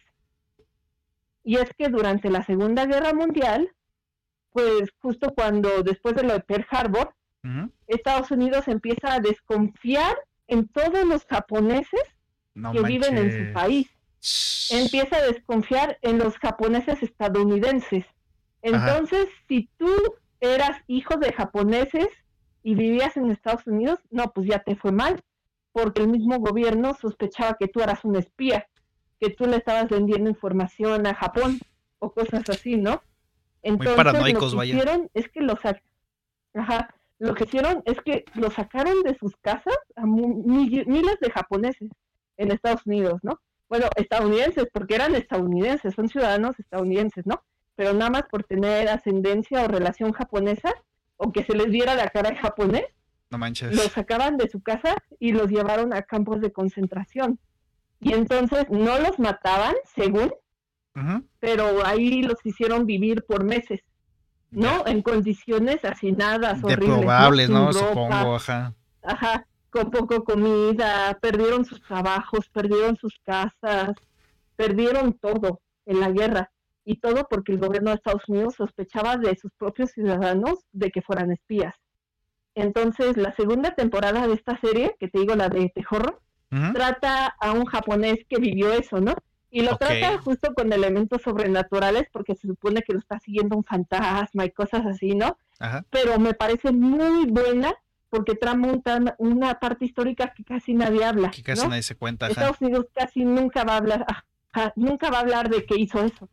Y 1.44 1.56
es 1.56 1.74
que 1.78 1.90
durante 1.90 2.30
la 2.30 2.44
Segunda 2.44 2.86
Guerra 2.86 3.14
Mundial, 3.14 3.74
pues 4.52 4.92
justo 5.00 5.34
cuando 5.34 5.82
después 5.84 6.16
de 6.16 6.24
lo 6.24 6.34
de 6.34 6.42
Pearl 6.42 6.66
Harbor, 6.70 7.16
Estados 7.88 8.32
Unidos 8.32 8.68
empieza 8.68 9.14
a 9.14 9.20
desconfiar 9.20 10.18
en 10.48 10.68
todos 10.68 11.06
los 11.06 11.26
japoneses 11.26 12.02
que 12.54 12.82
viven 12.84 13.18
en 13.18 13.32
su 13.32 13.54
país. 13.54 13.90
Empieza 14.72 15.18
a 15.18 15.22
desconfiar 15.22 15.98
en 16.02 16.20
los 16.20 16.38
japoneses 16.38 17.02
estadounidenses. 17.02 18.06
Entonces, 18.61 19.27
si 19.48 19.69
tú 19.77 19.90
eras 20.41 20.81
hijo 20.88 21.18
de 21.18 21.34
japoneses 21.34 22.07
y 22.64 22.76
vivías 22.76 23.18
en 23.18 23.31
Estados 23.31 23.65
Unidos, 23.68 23.99
no, 24.10 24.31
pues 24.31 24.48
ya 24.48 24.60
te 24.60 24.76
fue 24.76 24.91
mal, 24.91 25.22
porque 25.72 26.02
el 26.02 26.10
mismo 26.10 26.40
gobierno 26.40 26.94
sospechaba 26.94 27.57
que 27.60 27.68
tú 27.68 27.81
eras 27.81 28.03
un 28.03 28.15
espía, 28.15 28.68
que 29.19 29.30
tú 29.30 29.45
le 29.45 29.57
estabas 29.57 29.90
vendiendo 29.90 30.30
información 30.30 31.07
a 31.07 31.15
Japón 31.15 31.60
o 31.99 32.11
cosas 32.11 32.49
así, 32.49 32.77
¿no? 32.77 33.02
Entonces, 33.61 33.95
paranoicos, 33.95 34.53
lo 34.53 34.61
que 34.61 34.68
hicieron 34.68 35.10
es 35.14 35.30
que 35.30 35.41
los 35.41 35.60
Ajá, 36.53 36.95
lo 37.19 37.36
que 37.36 37.44
hicieron 37.44 37.84
es 37.86 37.99
que 38.02 38.26
lo 38.34 38.49
sacaron 38.49 39.03
de 39.03 39.15
sus 39.15 39.36
casas 39.38 39.77
a 39.95 40.06
miles 40.06 41.19
de 41.19 41.31
japoneses 41.31 41.90
en 42.38 42.52
Estados 42.52 42.86
Unidos, 42.86 43.19
¿no? 43.23 43.40
Bueno, 43.68 43.88
estadounidenses, 43.98 44.68
porque 44.73 44.95
eran 44.95 45.14
estadounidenses, 45.14 45.94
son 45.94 46.07
ciudadanos 46.10 46.57
estadounidenses, 46.60 47.26
¿no? 47.26 47.44
Pero 47.80 47.93
nada 47.93 48.11
más 48.11 48.23
por 48.23 48.43
tener 48.43 48.89
ascendencia 48.89 49.64
o 49.64 49.68
relación 49.69 50.11
japonesa, 50.11 50.73
o 51.15 51.31
que 51.31 51.45
se 51.45 51.56
les 51.56 51.72
diera 51.72 51.95
la 51.95 52.10
cara 52.10 52.35
japonés, 52.35 52.84
no 53.30 53.38
manches. 53.38 53.73
los 53.73 53.85
sacaban 53.93 54.35
de 54.35 54.49
su 54.49 54.60
casa 54.60 54.97
y 55.18 55.31
los 55.31 55.49
llevaron 55.49 55.93
a 55.93 56.01
campos 56.01 56.41
de 56.41 56.51
concentración. 56.51 57.39
Y 58.01 58.11
entonces 58.11 58.69
no 58.69 58.99
los 58.99 59.18
mataban, 59.18 59.76
según, 59.95 60.34
pero 61.39 61.85
ahí 61.85 62.22
los 62.22 62.45
hicieron 62.45 62.85
vivir 62.85 63.23
por 63.23 63.45
meses. 63.45 63.80
¿no? 64.51 64.85
En 64.85 65.01
condiciones 65.01 65.85
hacinadas, 65.85 66.61
horribles. 66.61 67.49
¿no? 67.49 67.72
Supongo, 67.72 68.35
ajá. 68.35 68.73
Ajá, 69.03 69.47
con 69.69 69.89
poco 69.89 70.26
comida, 70.26 71.18
perdieron 71.22 71.64
sus 71.64 71.81
trabajos, 71.81 72.49
perdieron 72.49 72.97
sus 72.97 73.18
casas, 73.23 73.93
perdieron 74.57 75.14
todo 75.14 75.61
en 75.85 76.01
la 76.01 76.10
guerra. 76.10 76.51
Y 76.90 76.95
todo 76.95 77.28
porque 77.30 77.52
el 77.52 77.60
gobierno 77.60 77.91
de 77.91 77.98
Estados 77.98 78.28
Unidos 78.28 78.56
sospechaba 78.56 79.16
de 79.18 79.36
sus 79.36 79.52
propios 79.60 79.91
ciudadanos 79.91 80.66
de 80.72 80.90
que 80.90 81.03
fueran 81.03 81.32
espías. 81.32 81.76
Entonces, 82.56 83.16
la 83.16 83.32
segunda 83.36 83.76
temporada 83.76 84.28
de 84.28 84.34
esta 84.34 84.60
serie, 84.60 84.95
que 84.99 85.07
te 85.07 85.20
digo, 85.20 85.36
la 85.36 85.49
de 85.49 85.70
Tejorro, 85.70 86.20
trata 86.74 87.28
a 87.28 87.52
un 87.52 87.66
japonés 87.66 88.18
que 88.28 88.38
vivió 88.38 88.74
eso, 88.74 88.99
¿no? 88.99 89.14
Y 89.52 89.61
lo 89.61 89.78
trata 89.78 90.18
justo 90.18 90.52
con 90.56 90.74
elementos 90.74 91.22
sobrenaturales 91.22 92.07
porque 92.11 92.34
se 92.34 92.48
supone 92.48 92.82
que 92.82 92.94
lo 92.94 92.99
está 92.99 93.20
siguiendo 93.20 93.56
un 93.56 93.64
fantasma 93.64 94.45
y 94.45 94.49
cosas 94.49 94.84
así, 94.88 95.14
¿no? 95.14 95.38
Pero 95.91 96.18
me 96.18 96.34
parece 96.34 96.72
muy 96.72 97.28
buena 97.28 97.72
porque 98.10 98.34
trama 98.34 98.74
una 99.20 99.60
parte 99.60 99.86
histórica 99.86 100.34
que 100.34 100.44
casi 100.44 100.74
nadie 100.74 101.06
habla. 101.06 101.30
Que 101.30 101.44
casi 101.44 101.68
nadie 101.68 101.84
se 101.84 101.95
cuenta. 101.95 102.28
Estados 102.30 102.60
Unidos 102.61 102.88
casi 102.95 103.26
nunca 103.26 103.64
va 103.64 103.74
a 103.74 103.78
hablar, 103.78 104.06
nunca 104.76 105.11
va 105.11 105.20
a 105.20 105.22
hablar 105.22 105.49
de 105.49 105.68
que 105.68 105.76
hizo 105.76 106.03
eso. 106.03 106.28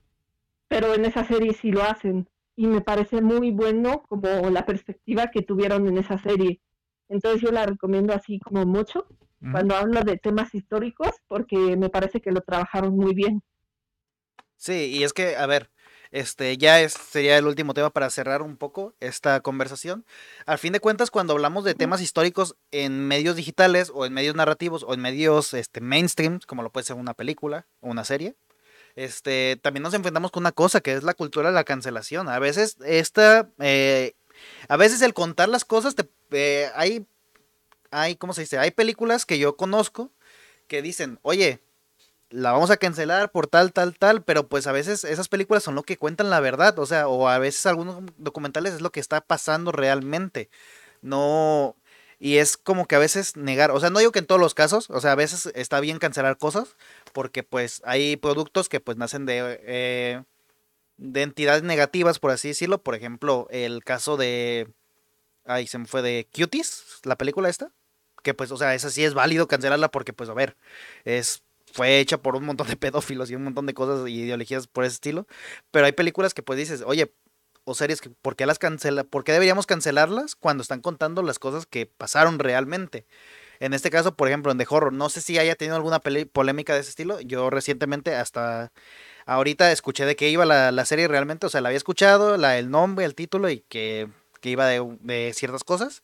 Pero 0.68 0.94
en 0.94 1.04
esa 1.04 1.24
serie 1.24 1.52
sí 1.52 1.70
lo 1.70 1.82
hacen. 1.82 2.28
Y 2.56 2.66
me 2.66 2.80
parece 2.80 3.20
muy 3.20 3.50
bueno 3.50 4.02
como 4.08 4.28
la 4.50 4.64
perspectiva 4.64 5.30
que 5.30 5.42
tuvieron 5.42 5.86
en 5.86 5.98
esa 5.98 6.18
serie. 6.18 6.60
Entonces 7.08 7.42
yo 7.42 7.52
la 7.52 7.66
recomiendo 7.66 8.12
así 8.14 8.40
como 8.40 8.64
mucho 8.64 9.06
cuando 9.52 9.76
hablo 9.76 10.02
de 10.02 10.16
temas 10.16 10.54
históricos, 10.54 11.10
porque 11.28 11.76
me 11.76 11.90
parece 11.90 12.20
que 12.20 12.32
lo 12.32 12.40
trabajaron 12.40 12.96
muy 12.96 13.14
bien. 13.14 13.42
Sí, 14.56 14.90
y 14.92 15.04
es 15.04 15.12
que, 15.12 15.36
a 15.36 15.46
ver, 15.46 15.70
este 16.10 16.56
ya 16.56 16.80
es, 16.80 16.94
sería 16.94 17.36
el 17.36 17.46
último 17.46 17.74
tema 17.74 17.90
para 17.90 18.10
cerrar 18.10 18.42
un 18.42 18.56
poco 18.56 18.94
esta 19.00 19.40
conversación. 19.40 20.04
Al 20.46 20.58
fin 20.58 20.72
de 20.72 20.80
cuentas, 20.80 21.10
cuando 21.10 21.34
hablamos 21.34 21.64
de 21.64 21.74
temas 21.74 22.00
históricos 22.00 22.56
en 22.70 23.06
medios 23.06 23.36
digitales 23.36 23.92
o 23.94 24.06
en 24.06 24.14
medios 24.14 24.34
narrativos 24.34 24.82
o 24.82 24.94
en 24.94 25.00
medios 25.00 25.52
este, 25.54 25.80
mainstream, 25.80 26.40
como 26.46 26.62
lo 26.62 26.72
puede 26.72 26.86
ser 26.86 26.96
una 26.96 27.14
película 27.14 27.66
o 27.80 27.90
una 27.90 28.04
serie, 28.04 28.36
este, 28.96 29.58
también 29.62 29.82
nos 29.82 29.94
enfrentamos 29.94 30.30
con 30.30 30.42
una 30.42 30.52
cosa 30.52 30.80
que 30.80 30.94
es 30.94 31.02
la 31.04 31.14
cultura 31.14 31.50
de 31.50 31.54
la 31.54 31.64
cancelación. 31.64 32.28
A 32.28 32.38
veces 32.38 32.76
esta, 32.84 33.48
eh, 33.60 34.14
a 34.68 34.76
veces 34.76 35.02
el 35.02 35.14
contar 35.14 35.48
las 35.48 35.64
cosas, 35.64 35.94
te, 35.94 36.08
eh, 36.32 36.70
hay 36.74 37.06
hay, 37.90 38.16
¿cómo 38.16 38.32
se 38.32 38.42
dice? 38.42 38.58
Hay 38.58 38.70
películas 38.70 39.26
que 39.26 39.38
yo 39.38 39.56
conozco 39.56 40.12
que 40.68 40.82
dicen, 40.82 41.18
oye, 41.22 41.62
la 42.30 42.52
vamos 42.52 42.70
a 42.70 42.76
cancelar 42.76 43.30
por 43.30 43.46
tal, 43.46 43.72
tal, 43.72 43.96
tal, 43.96 44.22
pero 44.24 44.48
pues 44.48 44.66
a 44.66 44.72
veces 44.72 45.04
esas 45.04 45.28
películas 45.28 45.62
son 45.62 45.74
lo 45.76 45.84
que 45.84 45.96
cuentan 45.96 46.30
la 46.30 46.40
verdad, 46.40 46.78
o 46.78 46.86
sea, 46.86 47.08
o 47.08 47.28
a 47.28 47.38
veces 47.38 47.66
algunos 47.66 48.02
documentales 48.18 48.74
es 48.74 48.80
lo 48.80 48.90
que 48.90 49.00
está 49.00 49.20
pasando 49.20 49.72
realmente. 49.72 50.50
No, 51.02 51.76
y 52.18 52.38
es 52.38 52.56
como 52.56 52.86
que 52.86 52.96
a 52.96 52.98
veces 52.98 53.36
negar, 53.36 53.70
o 53.70 53.80
sea, 53.80 53.90
no 53.90 53.98
digo 54.00 54.12
que 54.12 54.18
en 54.20 54.26
todos 54.26 54.40
los 54.40 54.54
casos, 54.54 54.90
o 54.90 55.00
sea, 55.00 55.12
a 55.12 55.16
veces 55.16 55.50
está 55.54 55.80
bien 55.80 55.98
cancelar 55.98 56.38
cosas, 56.38 56.76
porque 57.16 57.42
pues 57.42 57.80
hay 57.86 58.18
productos 58.18 58.68
que 58.68 58.78
pues 58.78 58.98
nacen 58.98 59.24
de, 59.24 59.58
eh, 59.62 60.22
de 60.98 61.22
entidades 61.22 61.62
negativas, 61.62 62.18
por 62.18 62.30
así 62.30 62.48
decirlo, 62.48 62.82
por 62.82 62.94
ejemplo, 62.94 63.46
el 63.48 63.82
caso 63.84 64.18
de, 64.18 64.68
ay, 65.46 65.66
se 65.66 65.78
me 65.78 65.86
fue 65.86 66.02
de 66.02 66.28
Cuties, 66.30 67.00
la 67.04 67.16
película 67.16 67.48
esta 67.48 67.72
que 68.22 68.34
pues, 68.34 68.50
o 68.50 68.58
sea, 68.58 68.74
esa 68.74 68.90
sí 68.90 69.02
es 69.02 69.14
válido 69.14 69.48
cancelarla 69.48 69.90
porque 69.90 70.12
pues, 70.12 70.28
a 70.28 70.34
ver, 70.34 70.58
es 71.06 71.42
fue 71.72 72.00
hecha 72.00 72.18
por 72.18 72.36
un 72.36 72.44
montón 72.44 72.68
de 72.68 72.76
pedófilos 72.76 73.30
y 73.30 73.34
un 73.34 73.44
montón 73.44 73.64
de 73.64 73.72
cosas 73.72 74.06
y 74.10 74.20
ideologías 74.20 74.66
por 74.66 74.84
ese 74.84 74.96
estilo, 74.96 75.26
pero 75.70 75.86
hay 75.86 75.92
películas 75.92 76.34
que 76.34 76.42
pues 76.42 76.58
dices, 76.58 76.82
oye, 76.84 77.14
o 77.64 77.74
series 77.74 78.02
que, 78.02 78.10
¿por 78.10 78.36
qué 78.36 78.44
las 78.44 78.58
cancela? 78.58 79.04
¿Por 79.04 79.24
qué 79.24 79.32
deberíamos 79.32 79.64
cancelarlas 79.64 80.36
cuando 80.36 80.60
están 80.60 80.82
contando 80.82 81.22
las 81.22 81.38
cosas 81.38 81.64
que 81.64 81.86
pasaron 81.86 82.38
realmente? 82.38 83.06
En 83.60 83.74
este 83.74 83.90
caso, 83.90 84.14
por 84.14 84.28
ejemplo, 84.28 84.52
en 84.52 84.58
The 84.58 84.66
Horror, 84.68 84.92
no 84.92 85.08
sé 85.08 85.20
si 85.20 85.38
haya 85.38 85.54
tenido 85.54 85.76
alguna 85.76 86.00
polémica 86.00 86.74
de 86.74 86.80
ese 86.80 86.90
estilo. 86.90 87.20
Yo 87.20 87.50
recientemente, 87.50 88.14
hasta 88.14 88.72
ahorita, 89.26 89.72
escuché 89.72 90.04
de 90.04 90.16
qué 90.16 90.28
iba 90.30 90.44
la, 90.44 90.84
serie 90.84 91.08
realmente. 91.08 91.46
O 91.46 91.48
sea, 91.48 91.60
la 91.60 91.68
había 91.68 91.78
escuchado, 91.78 92.36
la, 92.36 92.58
el 92.58 92.70
nombre, 92.70 93.04
el 93.04 93.14
título 93.14 93.50
y 93.50 93.60
que, 93.60 94.08
que 94.40 94.50
iba 94.50 94.66
de, 94.66 94.96
de, 95.00 95.32
ciertas 95.34 95.64
cosas. 95.64 96.02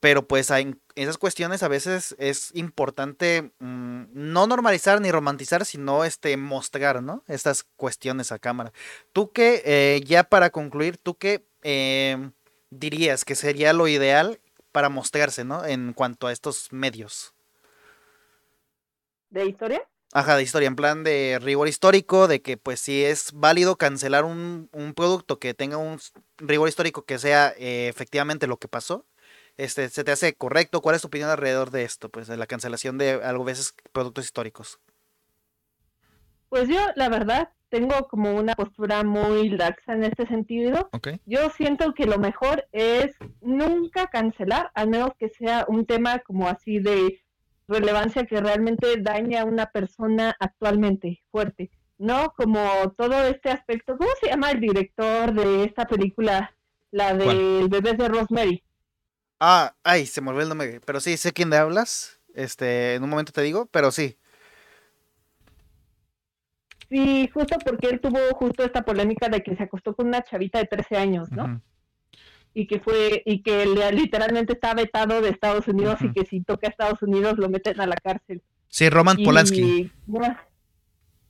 Pero 0.00 0.26
pues 0.26 0.50
en 0.50 0.80
esas 0.94 1.18
cuestiones 1.18 1.62
a 1.62 1.68
veces 1.68 2.16
es 2.18 2.50
importante 2.54 3.52
mm, 3.58 4.04
no 4.12 4.46
normalizar 4.46 5.00
ni 5.00 5.12
romantizar, 5.12 5.66
sino 5.66 6.04
este 6.04 6.36
mostrar, 6.38 7.02
¿no? 7.02 7.22
Estas 7.28 7.64
cuestiones 7.76 8.32
a 8.32 8.38
cámara. 8.38 8.72
Tú 9.12 9.30
que, 9.30 9.62
eh, 9.66 10.00
ya 10.06 10.24
para 10.24 10.48
concluir, 10.48 10.96
tú 10.96 11.16
qué 11.18 11.44
em, 11.62 12.32
dirías 12.70 13.26
que 13.26 13.34
sería 13.34 13.74
lo 13.74 13.88
ideal 13.88 14.40
para 14.72 14.88
mostrarse, 14.88 15.44
¿no? 15.44 15.64
En 15.64 15.92
cuanto 15.92 16.26
a 16.26 16.32
estos 16.32 16.72
medios. 16.72 17.34
¿De 19.30 19.46
historia? 19.46 19.86
Ajá, 20.12 20.36
de 20.36 20.42
historia, 20.42 20.66
en 20.66 20.74
plan 20.74 21.04
de 21.04 21.38
rigor 21.40 21.68
histórico, 21.68 22.26
de 22.26 22.42
que 22.42 22.56
pues 22.56 22.80
si 22.80 23.04
es 23.04 23.32
válido 23.32 23.76
cancelar 23.76 24.24
un, 24.24 24.68
producto 24.96 25.38
que 25.38 25.54
tenga 25.54 25.76
un 25.76 26.00
rigor 26.38 26.68
histórico 26.68 27.04
que 27.04 27.18
sea 27.18 27.54
eh, 27.56 27.86
efectivamente 27.88 28.48
lo 28.48 28.56
que 28.56 28.66
pasó, 28.66 29.06
este, 29.56 29.88
¿se 29.88 30.02
te 30.02 30.10
hace 30.10 30.34
correcto? 30.34 30.80
¿Cuál 30.80 30.96
es 30.96 31.02
tu 31.02 31.08
opinión 31.08 31.30
alrededor 31.30 31.70
de 31.70 31.84
esto? 31.84 32.08
Pues 32.08 32.26
de 32.26 32.36
la 32.36 32.46
cancelación 32.46 32.98
de 32.98 33.22
algo 33.22 33.44
veces 33.44 33.74
productos 33.92 34.24
históricos. 34.24 34.80
Pues 36.48 36.68
yo, 36.68 36.80
la 36.96 37.08
verdad, 37.08 37.50
tengo 37.70 38.08
como 38.08 38.34
una 38.34 38.54
postura 38.54 39.02
muy 39.04 39.48
laxa 39.48 39.94
en 39.94 40.04
este 40.04 40.26
sentido. 40.26 40.90
Yo 41.24 41.48
siento 41.50 41.94
que 41.94 42.04
lo 42.04 42.18
mejor 42.18 42.66
es 42.72 43.16
nunca 43.40 44.08
cancelar, 44.08 44.70
al 44.74 44.88
menos 44.88 45.12
que 45.18 45.30
sea 45.30 45.64
un 45.68 45.86
tema 45.86 46.18
como 46.18 46.48
así 46.48 46.80
de 46.80 47.22
relevancia 47.68 48.26
que 48.26 48.40
realmente 48.40 48.96
daña 49.00 49.42
a 49.42 49.44
una 49.44 49.66
persona 49.66 50.36
actualmente 50.38 51.22
fuerte. 51.30 51.70
¿No? 51.96 52.32
Como 52.34 52.94
todo 52.96 53.24
este 53.24 53.50
aspecto, 53.50 53.96
¿cómo 53.98 54.10
se 54.20 54.28
llama 54.28 54.50
el 54.50 54.60
director 54.60 55.34
de 55.34 55.64
esta 55.64 55.86
película? 55.86 56.54
La 56.90 57.14
del 57.14 57.68
bebé 57.68 57.92
de 57.92 58.08
Rosemary. 58.08 58.64
Ah, 59.38 59.74
ay, 59.84 60.06
se 60.06 60.20
me 60.22 60.30
olvidó 60.30 60.42
el 60.44 60.48
nombre. 60.48 60.80
Pero 60.84 61.00
sí, 61.00 61.18
sé 61.18 61.32
quién 61.32 61.50
le 61.50 61.58
hablas. 61.58 62.18
Este, 62.34 62.94
en 62.94 63.04
un 63.04 63.10
momento 63.10 63.32
te 63.32 63.42
digo, 63.42 63.66
pero 63.66 63.90
sí. 63.90 64.16
Sí, 66.90 67.30
justo 67.32 67.56
porque 67.64 67.88
él 67.88 68.00
tuvo 68.00 68.18
justo 68.34 68.64
esta 68.64 68.82
polémica 68.82 69.28
de 69.28 69.42
que 69.42 69.54
se 69.54 69.62
acostó 69.62 69.94
con 69.94 70.08
una 70.08 70.22
chavita 70.22 70.58
de 70.58 70.66
13 70.66 70.96
años, 70.96 71.30
¿no? 71.30 71.62
Y 72.52 72.66
que 72.66 72.80
fue, 72.80 73.22
y 73.24 73.42
que 73.42 73.64
literalmente 73.92 74.54
está 74.54 74.74
vetado 74.74 75.20
de 75.20 75.28
Estados 75.28 75.68
Unidos 75.68 76.00
y 76.02 76.12
que 76.12 76.26
si 76.26 76.40
toca 76.40 76.66
a 76.66 76.70
Estados 76.70 77.00
Unidos 77.02 77.38
lo 77.38 77.48
meten 77.48 77.80
a 77.80 77.86
la 77.86 77.94
cárcel. 77.94 78.42
Sí, 78.66 78.90
Roman 78.90 79.18
Polanski. 79.22 79.90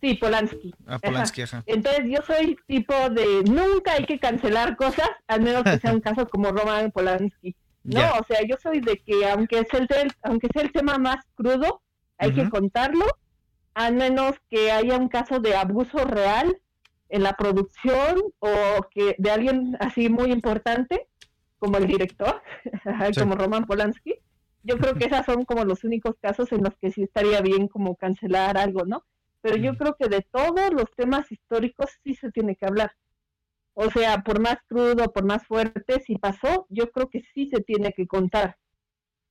Sí, 0.00 0.14
Polanski. 0.14 0.74
Ah, 0.86 0.98
Polanski, 0.98 1.42
ajá. 1.42 1.62
Entonces 1.66 2.04
yo 2.06 2.22
soy 2.26 2.56
tipo 2.66 2.94
de 3.10 3.42
nunca 3.44 3.92
hay 3.92 4.06
que 4.06 4.18
cancelar 4.18 4.76
cosas, 4.76 5.10
al 5.26 5.42
menos 5.42 5.62
que 5.62 5.78
sea 5.78 5.92
un 5.92 6.00
caso 6.00 6.26
como 6.26 6.52
Roman 6.52 6.90
Polanski. 6.90 7.54
No, 7.82 8.00
o 8.00 8.24
sea, 8.26 8.40
yo 8.48 8.56
soy 8.62 8.80
de 8.80 8.96
que 8.98 9.28
aunque 9.28 9.66
sea 9.70 9.80
el, 9.80 10.12
aunque 10.22 10.48
sea 10.52 10.62
el 10.62 10.72
tema 10.72 10.96
más 10.96 11.18
crudo, 11.34 11.82
hay 12.16 12.32
que 12.32 12.48
contarlo, 12.48 13.04
al 13.74 13.94
menos 13.94 14.34
que 14.48 14.70
haya 14.70 14.96
un 14.96 15.08
caso 15.08 15.40
de 15.40 15.54
abuso 15.54 15.98
real 16.04 16.60
en 17.08 17.22
la 17.22 17.34
producción 17.34 18.22
o 18.38 18.48
que 18.90 19.16
de 19.18 19.30
alguien 19.30 19.76
así 19.80 20.08
muy 20.08 20.32
importante 20.32 21.08
como 21.58 21.76
el 21.76 21.86
director, 21.86 22.40
como 23.18 23.34
Roman 23.34 23.66
Polanski. 23.66 24.14
Yo 24.62 24.78
creo 24.78 24.94
que 24.94 25.06
esos 25.06 25.24
son 25.24 25.44
como 25.44 25.64
los 25.64 25.84
únicos 25.84 26.16
casos 26.20 26.52
en 26.52 26.62
los 26.62 26.76
que 26.76 26.90
sí 26.90 27.02
estaría 27.02 27.40
bien 27.40 27.68
como 27.68 27.96
cancelar 27.96 28.58
algo, 28.58 28.84
¿no? 28.84 29.04
Pero 29.40 29.56
yo 29.56 29.76
creo 29.76 29.96
que 29.98 30.08
de 30.08 30.22
todos 30.30 30.72
los 30.72 30.90
temas 30.96 31.30
históricos 31.32 31.90
sí 32.04 32.14
se 32.14 32.30
tiene 32.30 32.56
que 32.56 32.66
hablar. 32.66 32.92
O 33.74 33.90
sea, 33.90 34.22
por 34.22 34.40
más 34.40 34.58
crudo, 34.68 35.12
por 35.12 35.24
más 35.24 35.46
fuerte, 35.46 36.00
si 36.00 36.16
pasó, 36.16 36.66
yo 36.68 36.90
creo 36.90 37.08
que 37.08 37.22
sí 37.34 37.48
se 37.48 37.60
tiene 37.60 37.92
que 37.92 38.06
contar, 38.06 38.58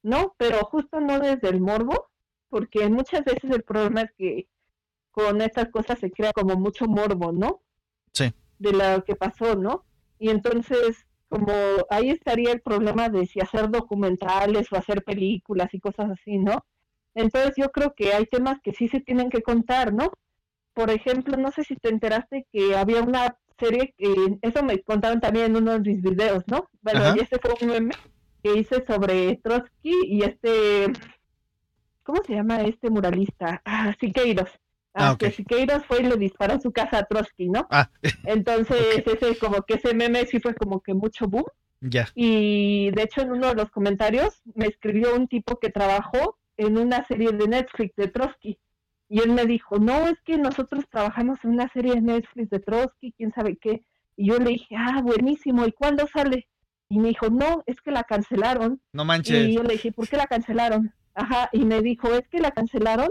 ¿no? 0.01 0.33
Pero 0.37 0.59
justo 0.59 0.99
no 0.99 1.19
desde 1.19 1.49
el 1.49 1.61
morbo, 1.61 2.09
porque 2.49 2.87
muchas 2.89 3.23
veces 3.23 3.51
el 3.51 3.63
problema 3.63 4.01
es 4.01 4.11
que 4.17 4.47
con 5.11 5.41
estas 5.41 5.69
cosas 5.69 5.99
se 5.99 6.11
crea 6.11 6.33
como 6.33 6.55
mucho 6.55 6.85
morbo, 6.85 7.31
¿no? 7.31 7.61
Sí. 8.13 8.33
De 8.57 8.71
lo 8.71 9.03
que 9.03 9.15
pasó, 9.15 9.55
¿no? 9.55 9.85
Y 10.19 10.29
entonces, 10.29 11.05
como 11.29 11.53
ahí 11.89 12.09
estaría 12.09 12.51
el 12.51 12.61
problema 12.61 13.09
de 13.09 13.25
si 13.25 13.39
hacer 13.39 13.69
documentales 13.69 14.71
o 14.71 14.75
hacer 14.75 15.03
películas 15.03 15.73
y 15.73 15.79
cosas 15.79 16.11
así, 16.11 16.37
¿no? 16.37 16.65
Entonces 17.15 17.53
yo 17.57 17.71
creo 17.71 17.93
que 17.95 18.13
hay 18.13 18.25
temas 18.25 18.59
que 18.61 18.73
sí 18.73 18.87
se 18.87 18.99
tienen 18.99 19.29
que 19.29 19.41
contar, 19.41 19.93
¿no? 19.93 20.11
Por 20.73 20.89
ejemplo, 20.89 21.37
no 21.37 21.51
sé 21.51 21.63
si 21.63 21.75
te 21.75 21.89
enteraste 21.89 22.47
que 22.51 22.75
había 22.75 23.01
una 23.01 23.37
serie, 23.57 23.93
que 23.97 24.37
eso 24.41 24.63
me 24.63 24.81
contaron 24.83 25.19
también 25.19 25.47
en 25.47 25.57
uno 25.57 25.73
de 25.73 25.79
mis 25.79 26.01
videos, 26.01 26.43
¿no? 26.47 26.69
Bueno, 26.81 27.15
y 27.15 27.19
este 27.19 27.39
fue 27.39 27.53
un 27.61 27.67
meme 27.67 27.95
que 28.41 28.55
hice 28.55 28.85
sobre 28.85 29.35
Trotsky 29.37 29.93
y 30.05 30.23
este, 30.23 30.85
¿cómo 32.09 32.23
se 32.23 32.33
llama 32.33 32.61
este 32.63 32.89
muralista? 32.89 33.61
Ah, 33.65 33.95
Siqueiros. 33.99 34.49
Ah, 34.95 35.15
que 35.17 35.29
Siqueiros 35.29 35.85
fue 35.85 36.01
y 36.01 36.03
le 36.03 36.17
disparó 36.17 36.55
a 36.55 36.59
su 36.59 36.71
casa 36.71 36.97
a 36.97 37.03
Trotsky, 37.03 37.49
¿no? 37.49 37.67
Ah. 37.69 37.91
Entonces, 38.25 39.03
ese 39.05 39.37
como 39.37 39.61
que 39.61 39.75
ese 39.75 39.93
meme 39.93 40.25
sí 40.25 40.39
fue 40.39 40.55
como 40.55 40.81
que 40.81 40.95
mucho 40.95 41.27
boom. 41.27 41.45
Ya. 41.81 42.09
Y 42.15 42.89
de 42.91 43.03
hecho 43.03 43.21
en 43.21 43.31
uno 43.31 43.49
de 43.49 43.55
los 43.55 43.69
comentarios 43.69 44.41
me 44.55 44.65
escribió 44.65 45.15
un 45.15 45.27
tipo 45.27 45.59
que 45.59 45.69
trabajó 45.69 46.37
en 46.57 46.77
una 46.77 47.05
serie 47.05 47.31
de 47.31 47.47
Netflix 47.47 47.95
de 47.95 48.07
Trotsky. 48.07 48.57
Y 49.07 49.19
él 49.19 49.31
me 49.31 49.45
dijo, 49.45 49.77
no, 49.77 50.07
es 50.07 50.19
que 50.25 50.37
nosotros 50.37 50.85
trabajamos 50.89 51.37
en 51.43 51.51
una 51.51 51.69
serie 51.69 51.93
de 51.93 52.01
Netflix 52.01 52.49
de 52.49 52.59
Trotsky, 52.59 53.13
quién 53.13 53.31
sabe 53.33 53.55
qué. 53.55 53.83
Y 54.17 54.29
yo 54.29 54.39
le 54.39 54.49
dije, 54.49 54.75
ah, 54.75 55.01
buenísimo, 55.03 55.65
¿y 55.65 55.71
cuándo 55.71 56.07
sale? 56.07 56.47
Y 56.89 56.97
me 56.97 57.09
dijo, 57.09 57.29
no, 57.29 57.63
es 57.67 57.79
que 57.81 57.91
la 57.91 58.03
cancelaron. 58.03 58.81
No 58.93 59.05
manches. 59.05 59.47
Y 59.47 59.53
yo 59.53 59.63
le 59.63 59.73
dije, 59.73 59.91
¿por 59.91 60.07
qué 60.09 60.17
la 60.17 60.25
cancelaron? 60.25 60.91
Ajá, 61.19 61.49
y 61.51 61.65
me 61.65 61.81
dijo, 61.81 62.13
es 62.13 62.25
que 62.29 62.39
la 62.39 62.51
cancelaron 62.51 63.09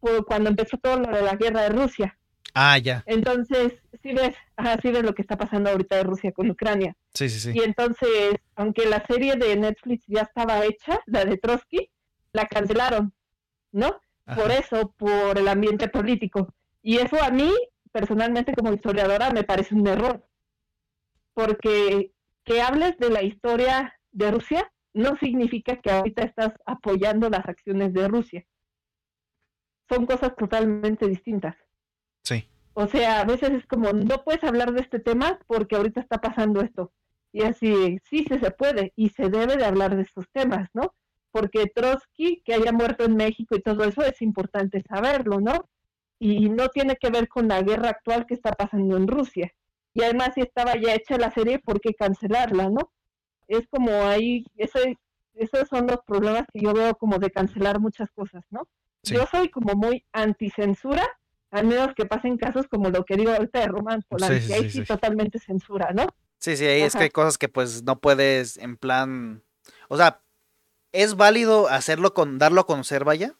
por 0.00 0.26
cuando 0.26 0.50
empezó 0.50 0.76
todo 0.76 0.98
lo 0.98 1.16
de 1.16 1.22
la 1.22 1.36
guerra 1.36 1.62
de 1.62 1.68
Rusia. 1.68 2.18
Ah, 2.52 2.78
ya. 2.78 3.04
Entonces, 3.06 3.74
sí 4.02 4.12
ves, 4.12 4.34
ajá, 4.56 4.76
sí 4.82 4.90
ves 4.90 5.04
lo 5.04 5.14
que 5.14 5.22
está 5.22 5.36
pasando 5.36 5.70
ahorita 5.70 5.96
de 5.96 6.02
Rusia 6.02 6.32
con 6.32 6.50
Ucrania. 6.50 6.96
Sí, 7.12 7.28
sí, 7.28 7.38
sí. 7.38 7.52
Y 7.54 7.62
entonces, 7.62 8.34
aunque 8.56 8.86
la 8.86 9.06
serie 9.06 9.36
de 9.36 9.54
Netflix 9.54 10.04
ya 10.08 10.22
estaba 10.22 10.64
hecha, 10.64 10.98
la 11.06 11.24
de 11.24 11.36
Trotsky, 11.36 11.88
la 12.32 12.46
cancelaron, 12.46 13.12
¿no? 13.70 14.00
Por 14.34 14.50
eso, 14.50 14.92
por 14.96 15.38
el 15.38 15.46
ambiente 15.46 15.86
político. 15.86 16.52
Y 16.82 16.98
eso 16.98 17.22
a 17.22 17.30
mí, 17.30 17.52
personalmente 17.92 18.52
como 18.52 18.72
historiadora, 18.72 19.30
me 19.30 19.44
parece 19.44 19.76
un 19.76 19.86
error. 19.86 20.26
Porque 21.34 22.10
que 22.42 22.60
hables 22.60 22.98
de 22.98 23.10
la 23.10 23.22
historia 23.22 23.96
de 24.10 24.32
Rusia 24.32 24.72
no 24.94 25.16
significa 25.16 25.76
que 25.76 25.90
ahorita 25.90 26.22
estás 26.22 26.52
apoyando 26.64 27.28
las 27.28 27.46
acciones 27.46 27.92
de 27.92 28.08
Rusia. 28.08 28.46
Son 29.88 30.06
cosas 30.06 30.34
totalmente 30.36 31.06
distintas. 31.06 31.56
Sí. 32.22 32.48
O 32.72 32.86
sea, 32.86 33.20
a 33.20 33.24
veces 33.24 33.50
es 33.50 33.66
como, 33.66 33.92
no 33.92 34.24
puedes 34.24 34.42
hablar 34.44 34.72
de 34.72 34.80
este 34.80 34.98
tema 34.98 35.38
porque 35.46 35.76
ahorita 35.76 36.00
está 36.00 36.18
pasando 36.20 36.62
esto. 36.62 36.92
Y 37.32 37.42
así, 37.42 37.98
sí, 38.04 38.24
sí 38.26 38.38
se 38.38 38.50
puede 38.50 38.92
y 38.96 39.10
se 39.10 39.28
debe 39.28 39.56
de 39.56 39.66
hablar 39.66 39.94
de 39.94 40.02
estos 40.02 40.30
temas, 40.30 40.70
¿no? 40.72 40.94
porque 41.34 41.66
Trotsky, 41.66 42.42
que 42.44 42.54
haya 42.54 42.70
muerto 42.70 43.04
en 43.04 43.16
México 43.16 43.56
y 43.56 43.60
todo 43.60 43.82
eso, 43.82 44.02
es 44.02 44.22
importante 44.22 44.84
saberlo, 44.88 45.40
¿no? 45.40 45.68
Y 46.20 46.48
no 46.48 46.68
tiene 46.68 46.94
que 46.94 47.10
ver 47.10 47.26
con 47.26 47.48
la 47.48 47.60
guerra 47.60 47.88
actual 47.88 48.24
que 48.24 48.34
está 48.34 48.52
pasando 48.52 48.96
en 48.96 49.08
Rusia. 49.08 49.50
Y 49.94 50.04
además, 50.04 50.34
si 50.34 50.42
estaba 50.42 50.76
ya 50.76 50.94
hecha 50.94 51.18
la 51.18 51.32
serie, 51.32 51.58
¿por 51.58 51.80
qué 51.80 51.92
cancelarla, 51.92 52.70
no? 52.70 52.92
Es 53.48 53.66
como 53.68 53.90
ahí, 54.04 54.44
eso 54.56 54.78
esos 55.34 55.68
son 55.68 55.86
los 55.86 55.98
problemas 56.06 56.44
que 56.52 56.60
yo 56.60 56.72
veo 56.72 56.94
como 56.94 57.18
de 57.18 57.30
cancelar 57.30 57.80
muchas 57.80 58.10
cosas, 58.12 58.44
¿no? 58.50 58.68
Yo 59.02 59.26
soy 59.30 59.50
como 59.50 59.74
muy 59.74 60.04
anticensura, 60.12 61.06
al 61.50 61.66
menos 61.66 61.94
que 61.94 62.06
pasen 62.06 62.38
casos 62.38 62.66
como 62.68 62.88
lo 62.88 63.04
que 63.04 63.16
digo 63.16 63.32
ahorita 63.32 63.60
de 63.60 63.66
Roman 63.66 64.02
Polanski, 64.08 64.52
ahí 64.52 64.70
sí, 64.70 64.84
totalmente 64.84 65.38
censura, 65.38 65.90
¿no? 65.92 66.06
Sí, 66.38 66.56
sí, 66.56 66.64
ahí 66.64 66.82
es 66.82 66.94
que 66.94 67.04
hay 67.04 67.10
cosas 67.10 67.36
que 67.36 67.48
pues 67.48 67.82
no 67.82 68.00
puedes 68.00 68.56
en 68.56 68.76
plan, 68.76 69.42
o 69.88 69.96
sea, 69.96 70.22
es 70.92 71.16
válido 71.16 71.68
hacerlo 71.68 72.14
con, 72.14 72.38
darlo 72.38 72.62
a 72.62 72.66
conocer, 72.66 73.04
vaya, 73.04 73.34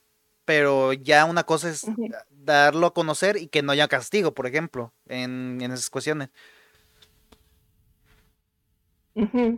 pero 0.44 0.92
ya 0.92 1.24
una 1.24 1.44
cosa 1.44 1.70
es 1.70 1.86
darlo 2.30 2.88
a 2.88 2.94
conocer 2.94 3.36
y 3.36 3.46
que 3.46 3.62
no 3.62 3.72
haya 3.72 3.88
castigo, 3.88 4.34
por 4.34 4.46
ejemplo, 4.46 4.92
en, 5.06 5.60
esas 5.62 5.88
cuestiones. 5.88 6.30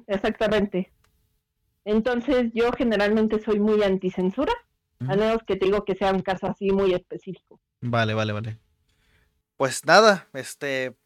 Exactamente. 0.07 0.93
Entonces 1.85 2.51
yo 2.53 2.73
generalmente 2.73 3.41
soy 3.41 3.61
muy 3.61 3.83
anticensura, 3.83 4.53
a 5.01 5.15
menos 5.17 5.43
que 5.47 5.57
te 5.57 5.67
digo 5.67 5.85
que 5.85 5.95
sea 5.95 6.13
un 6.13 6.23
caso 6.23 6.47
así 6.47 6.71
muy 6.71 6.93
específico. 6.95 7.61
Vale, 7.81 8.15
vale, 8.15 8.33
vale. 8.33 8.59
Pues 9.57 9.85
nada, 9.85 10.29
este, 10.33 10.97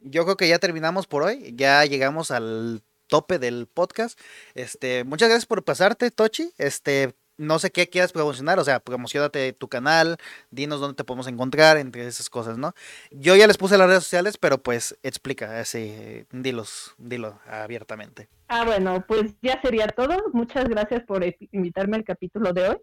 yo 0.00 0.24
creo 0.24 0.36
que 0.36 0.48
ya 0.48 0.58
terminamos 0.58 1.06
por 1.06 1.22
hoy, 1.22 1.54
ya 1.56 1.84
llegamos 1.84 2.30
al 2.30 2.82
tope 3.06 3.38
del 3.38 3.66
podcast. 3.66 4.18
Este, 4.54 5.04
muchas 5.04 5.28
gracias 5.28 5.46
por 5.46 5.64
pasarte, 5.64 6.10
Tochi. 6.10 6.52
Este, 6.58 7.14
no 7.38 7.58
sé 7.58 7.70
qué 7.70 7.88
quieras 7.88 8.12
promocionar, 8.12 8.58
o 8.58 8.64
sea, 8.64 8.80
promocionate 8.80 9.52
tu 9.52 9.68
canal, 9.68 10.16
dinos 10.50 10.80
dónde 10.80 10.96
te 10.96 11.04
podemos 11.04 11.26
encontrar, 11.26 11.76
entre 11.76 12.06
esas 12.06 12.30
cosas, 12.30 12.58
¿no? 12.58 12.74
Yo 13.10 13.36
ya 13.36 13.46
les 13.46 13.58
puse 13.58 13.78
las 13.78 13.88
redes 13.88 14.04
sociales, 14.04 14.38
pero 14.38 14.62
pues 14.62 14.98
explica, 15.02 15.60
así, 15.60 16.24
dilos, 16.32 16.94
dilo 16.98 17.38
abiertamente. 17.46 18.28
Ah, 18.48 18.64
bueno, 18.64 19.04
pues 19.06 19.34
ya 19.42 19.60
sería 19.60 19.88
todo. 19.88 20.16
Muchas 20.32 20.68
gracias 20.68 21.02
por 21.04 21.24
invitarme 21.52 21.96
al 21.96 22.04
capítulo 22.04 22.52
de 22.52 22.68
hoy. 22.68 22.76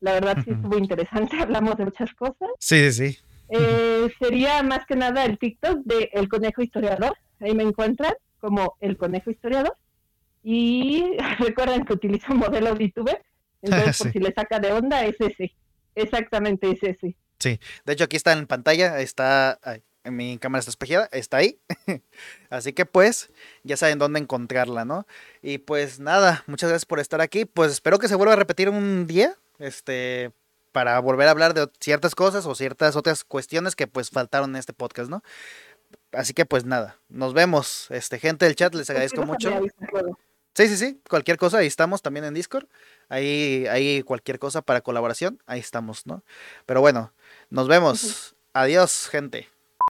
La 0.00 0.14
verdad 0.14 0.36
sí 0.44 0.50
estuvo 0.50 0.78
interesante, 0.78 1.36
hablamos 1.40 1.76
de 1.76 1.84
muchas 1.84 2.12
cosas. 2.14 2.48
Sí, 2.58 2.90
sí, 2.90 3.12
sí. 3.12 3.18
Eh, 3.50 4.10
sería 4.18 4.62
más 4.62 4.86
que 4.86 4.96
nada 4.96 5.24
el 5.24 5.38
TikTok 5.38 5.80
de 5.84 6.10
El 6.12 6.28
Conejo 6.28 6.62
Historiador, 6.62 7.16
ahí 7.38 7.54
me 7.54 7.62
encuentran 7.62 8.14
como 8.40 8.76
el 8.80 8.96
conejo 8.96 9.30
historiador. 9.30 9.76
Y 10.42 11.16
recuerden 11.38 11.84
que 11.84 11.92
utilizo 11.92 12.34
modelo 12.34 12.74
VTuber, 12.74 13.22
entonces 13.70 13.98
por 13.98 14.12
si 14.12 14.18
le 14.18 14.32
saca 14.32 14.58
de 14.58 14.72
onda 14.72 15.04
es 15.04 15.16
ese, 15.20 15.54
exactamente 15.94 16.70
es 16.70 16.82
ese. 16.82 17.16
Sí, 17.38 17.58
de 17.84 17.92
hecho 17.92 18.04
aquí 18.04 18.16
está 18.16 18.32
en 18.32 18.46
pantalla, 18.46 19.00
está, 19.00 19.58
en 20.04 20.16
mi 20.16 20.38
cámara 20.38 20.60
está 20.60 20.70
espejada, 20.70 21.08
está 21.12 21.38
ahí. 21.38 21.58
Así 22.50 22.72
que 22.72 22.86
pues 22.86 23.30
ya 23.64 23.76
saben 23.76 23.98
dónde 23.98 24.20
encontrarla, 24.20 24.84
¿no? 24.84 25.06
Y 25.42 25.58
pues 25.58 26.00
nada, 26.00 26.44
muchas 26.46 26.70
gracias 26.70 26.86
por 26.86 27.00
estar 27.00 27.20
aquí. 27.20 27.44
Pues 27.44 27.72
espero 27.72 27.98
que 27.98 28.08
se 28.08 28.14
vuelva 28.14 28.34
a 28.34 28.36
repetir 28.36 28.68
un 28.68 29.06
día, 29.06 29.36
este, 29.58 30.30
para 30.72 30.98
volver 31.00 31.28
a 31.28 31.32
hablar 31.32 31.54
de 31.54 31.68
ciertas 31.80 32.14
cosas 32.14 32.46
o 32.46 32.54
ciertas 32.54 32.96
otras 32.96 33.24
cuestiones 33.24 33.76
que 33.76 33.86
pues 33.86 34.10
faltaron 34.10 34.50
en 34.50 34.56
este 34.56 34.72
podcast, 34.72 35.10
¿no? 35.10 35.22
Así 36.12 36.34
que 36.34 36.46
pues 36.46 36.64
nada, 36.64 36.98
nos 37.08 37.34
vemos. 37.34 37.90
Este, 37.90 38.18
gente 38.18 38.44
del 38.44 38.56
chat, 38.56 38.74
les 38.74 38.88
agradezco 38.90 39.24
mucho. 39.24 39.50
Sí, 40.54 40.68
sí, 40.68 40.76
sí, 40.76 41.00
cualquier 41.08 41.38
cosa, 41.38 41.58
ahí 41.58 41.66
estamos 41.66 42.02
también 42.02 42.26
en 42.26 42.34
Discord. 42.34 42.66
Ahí, 43.12 43.66
ahí 43.68 44.02
cualquier 44.02 44.38
cosa 44.38 44.62
para 44.62 44.80
colaboración, 44.80 45.38
ahí 45.44 45.60
estamos, 45.60 46.06
¿no? 46.06 46.24
Pero 46.64 46.80
bueno, 46.80 47.12
nos 47.50 47.68
vemos. 47.68 48.34
Adiós, 48.54 49.06
gente. 49.10 49.51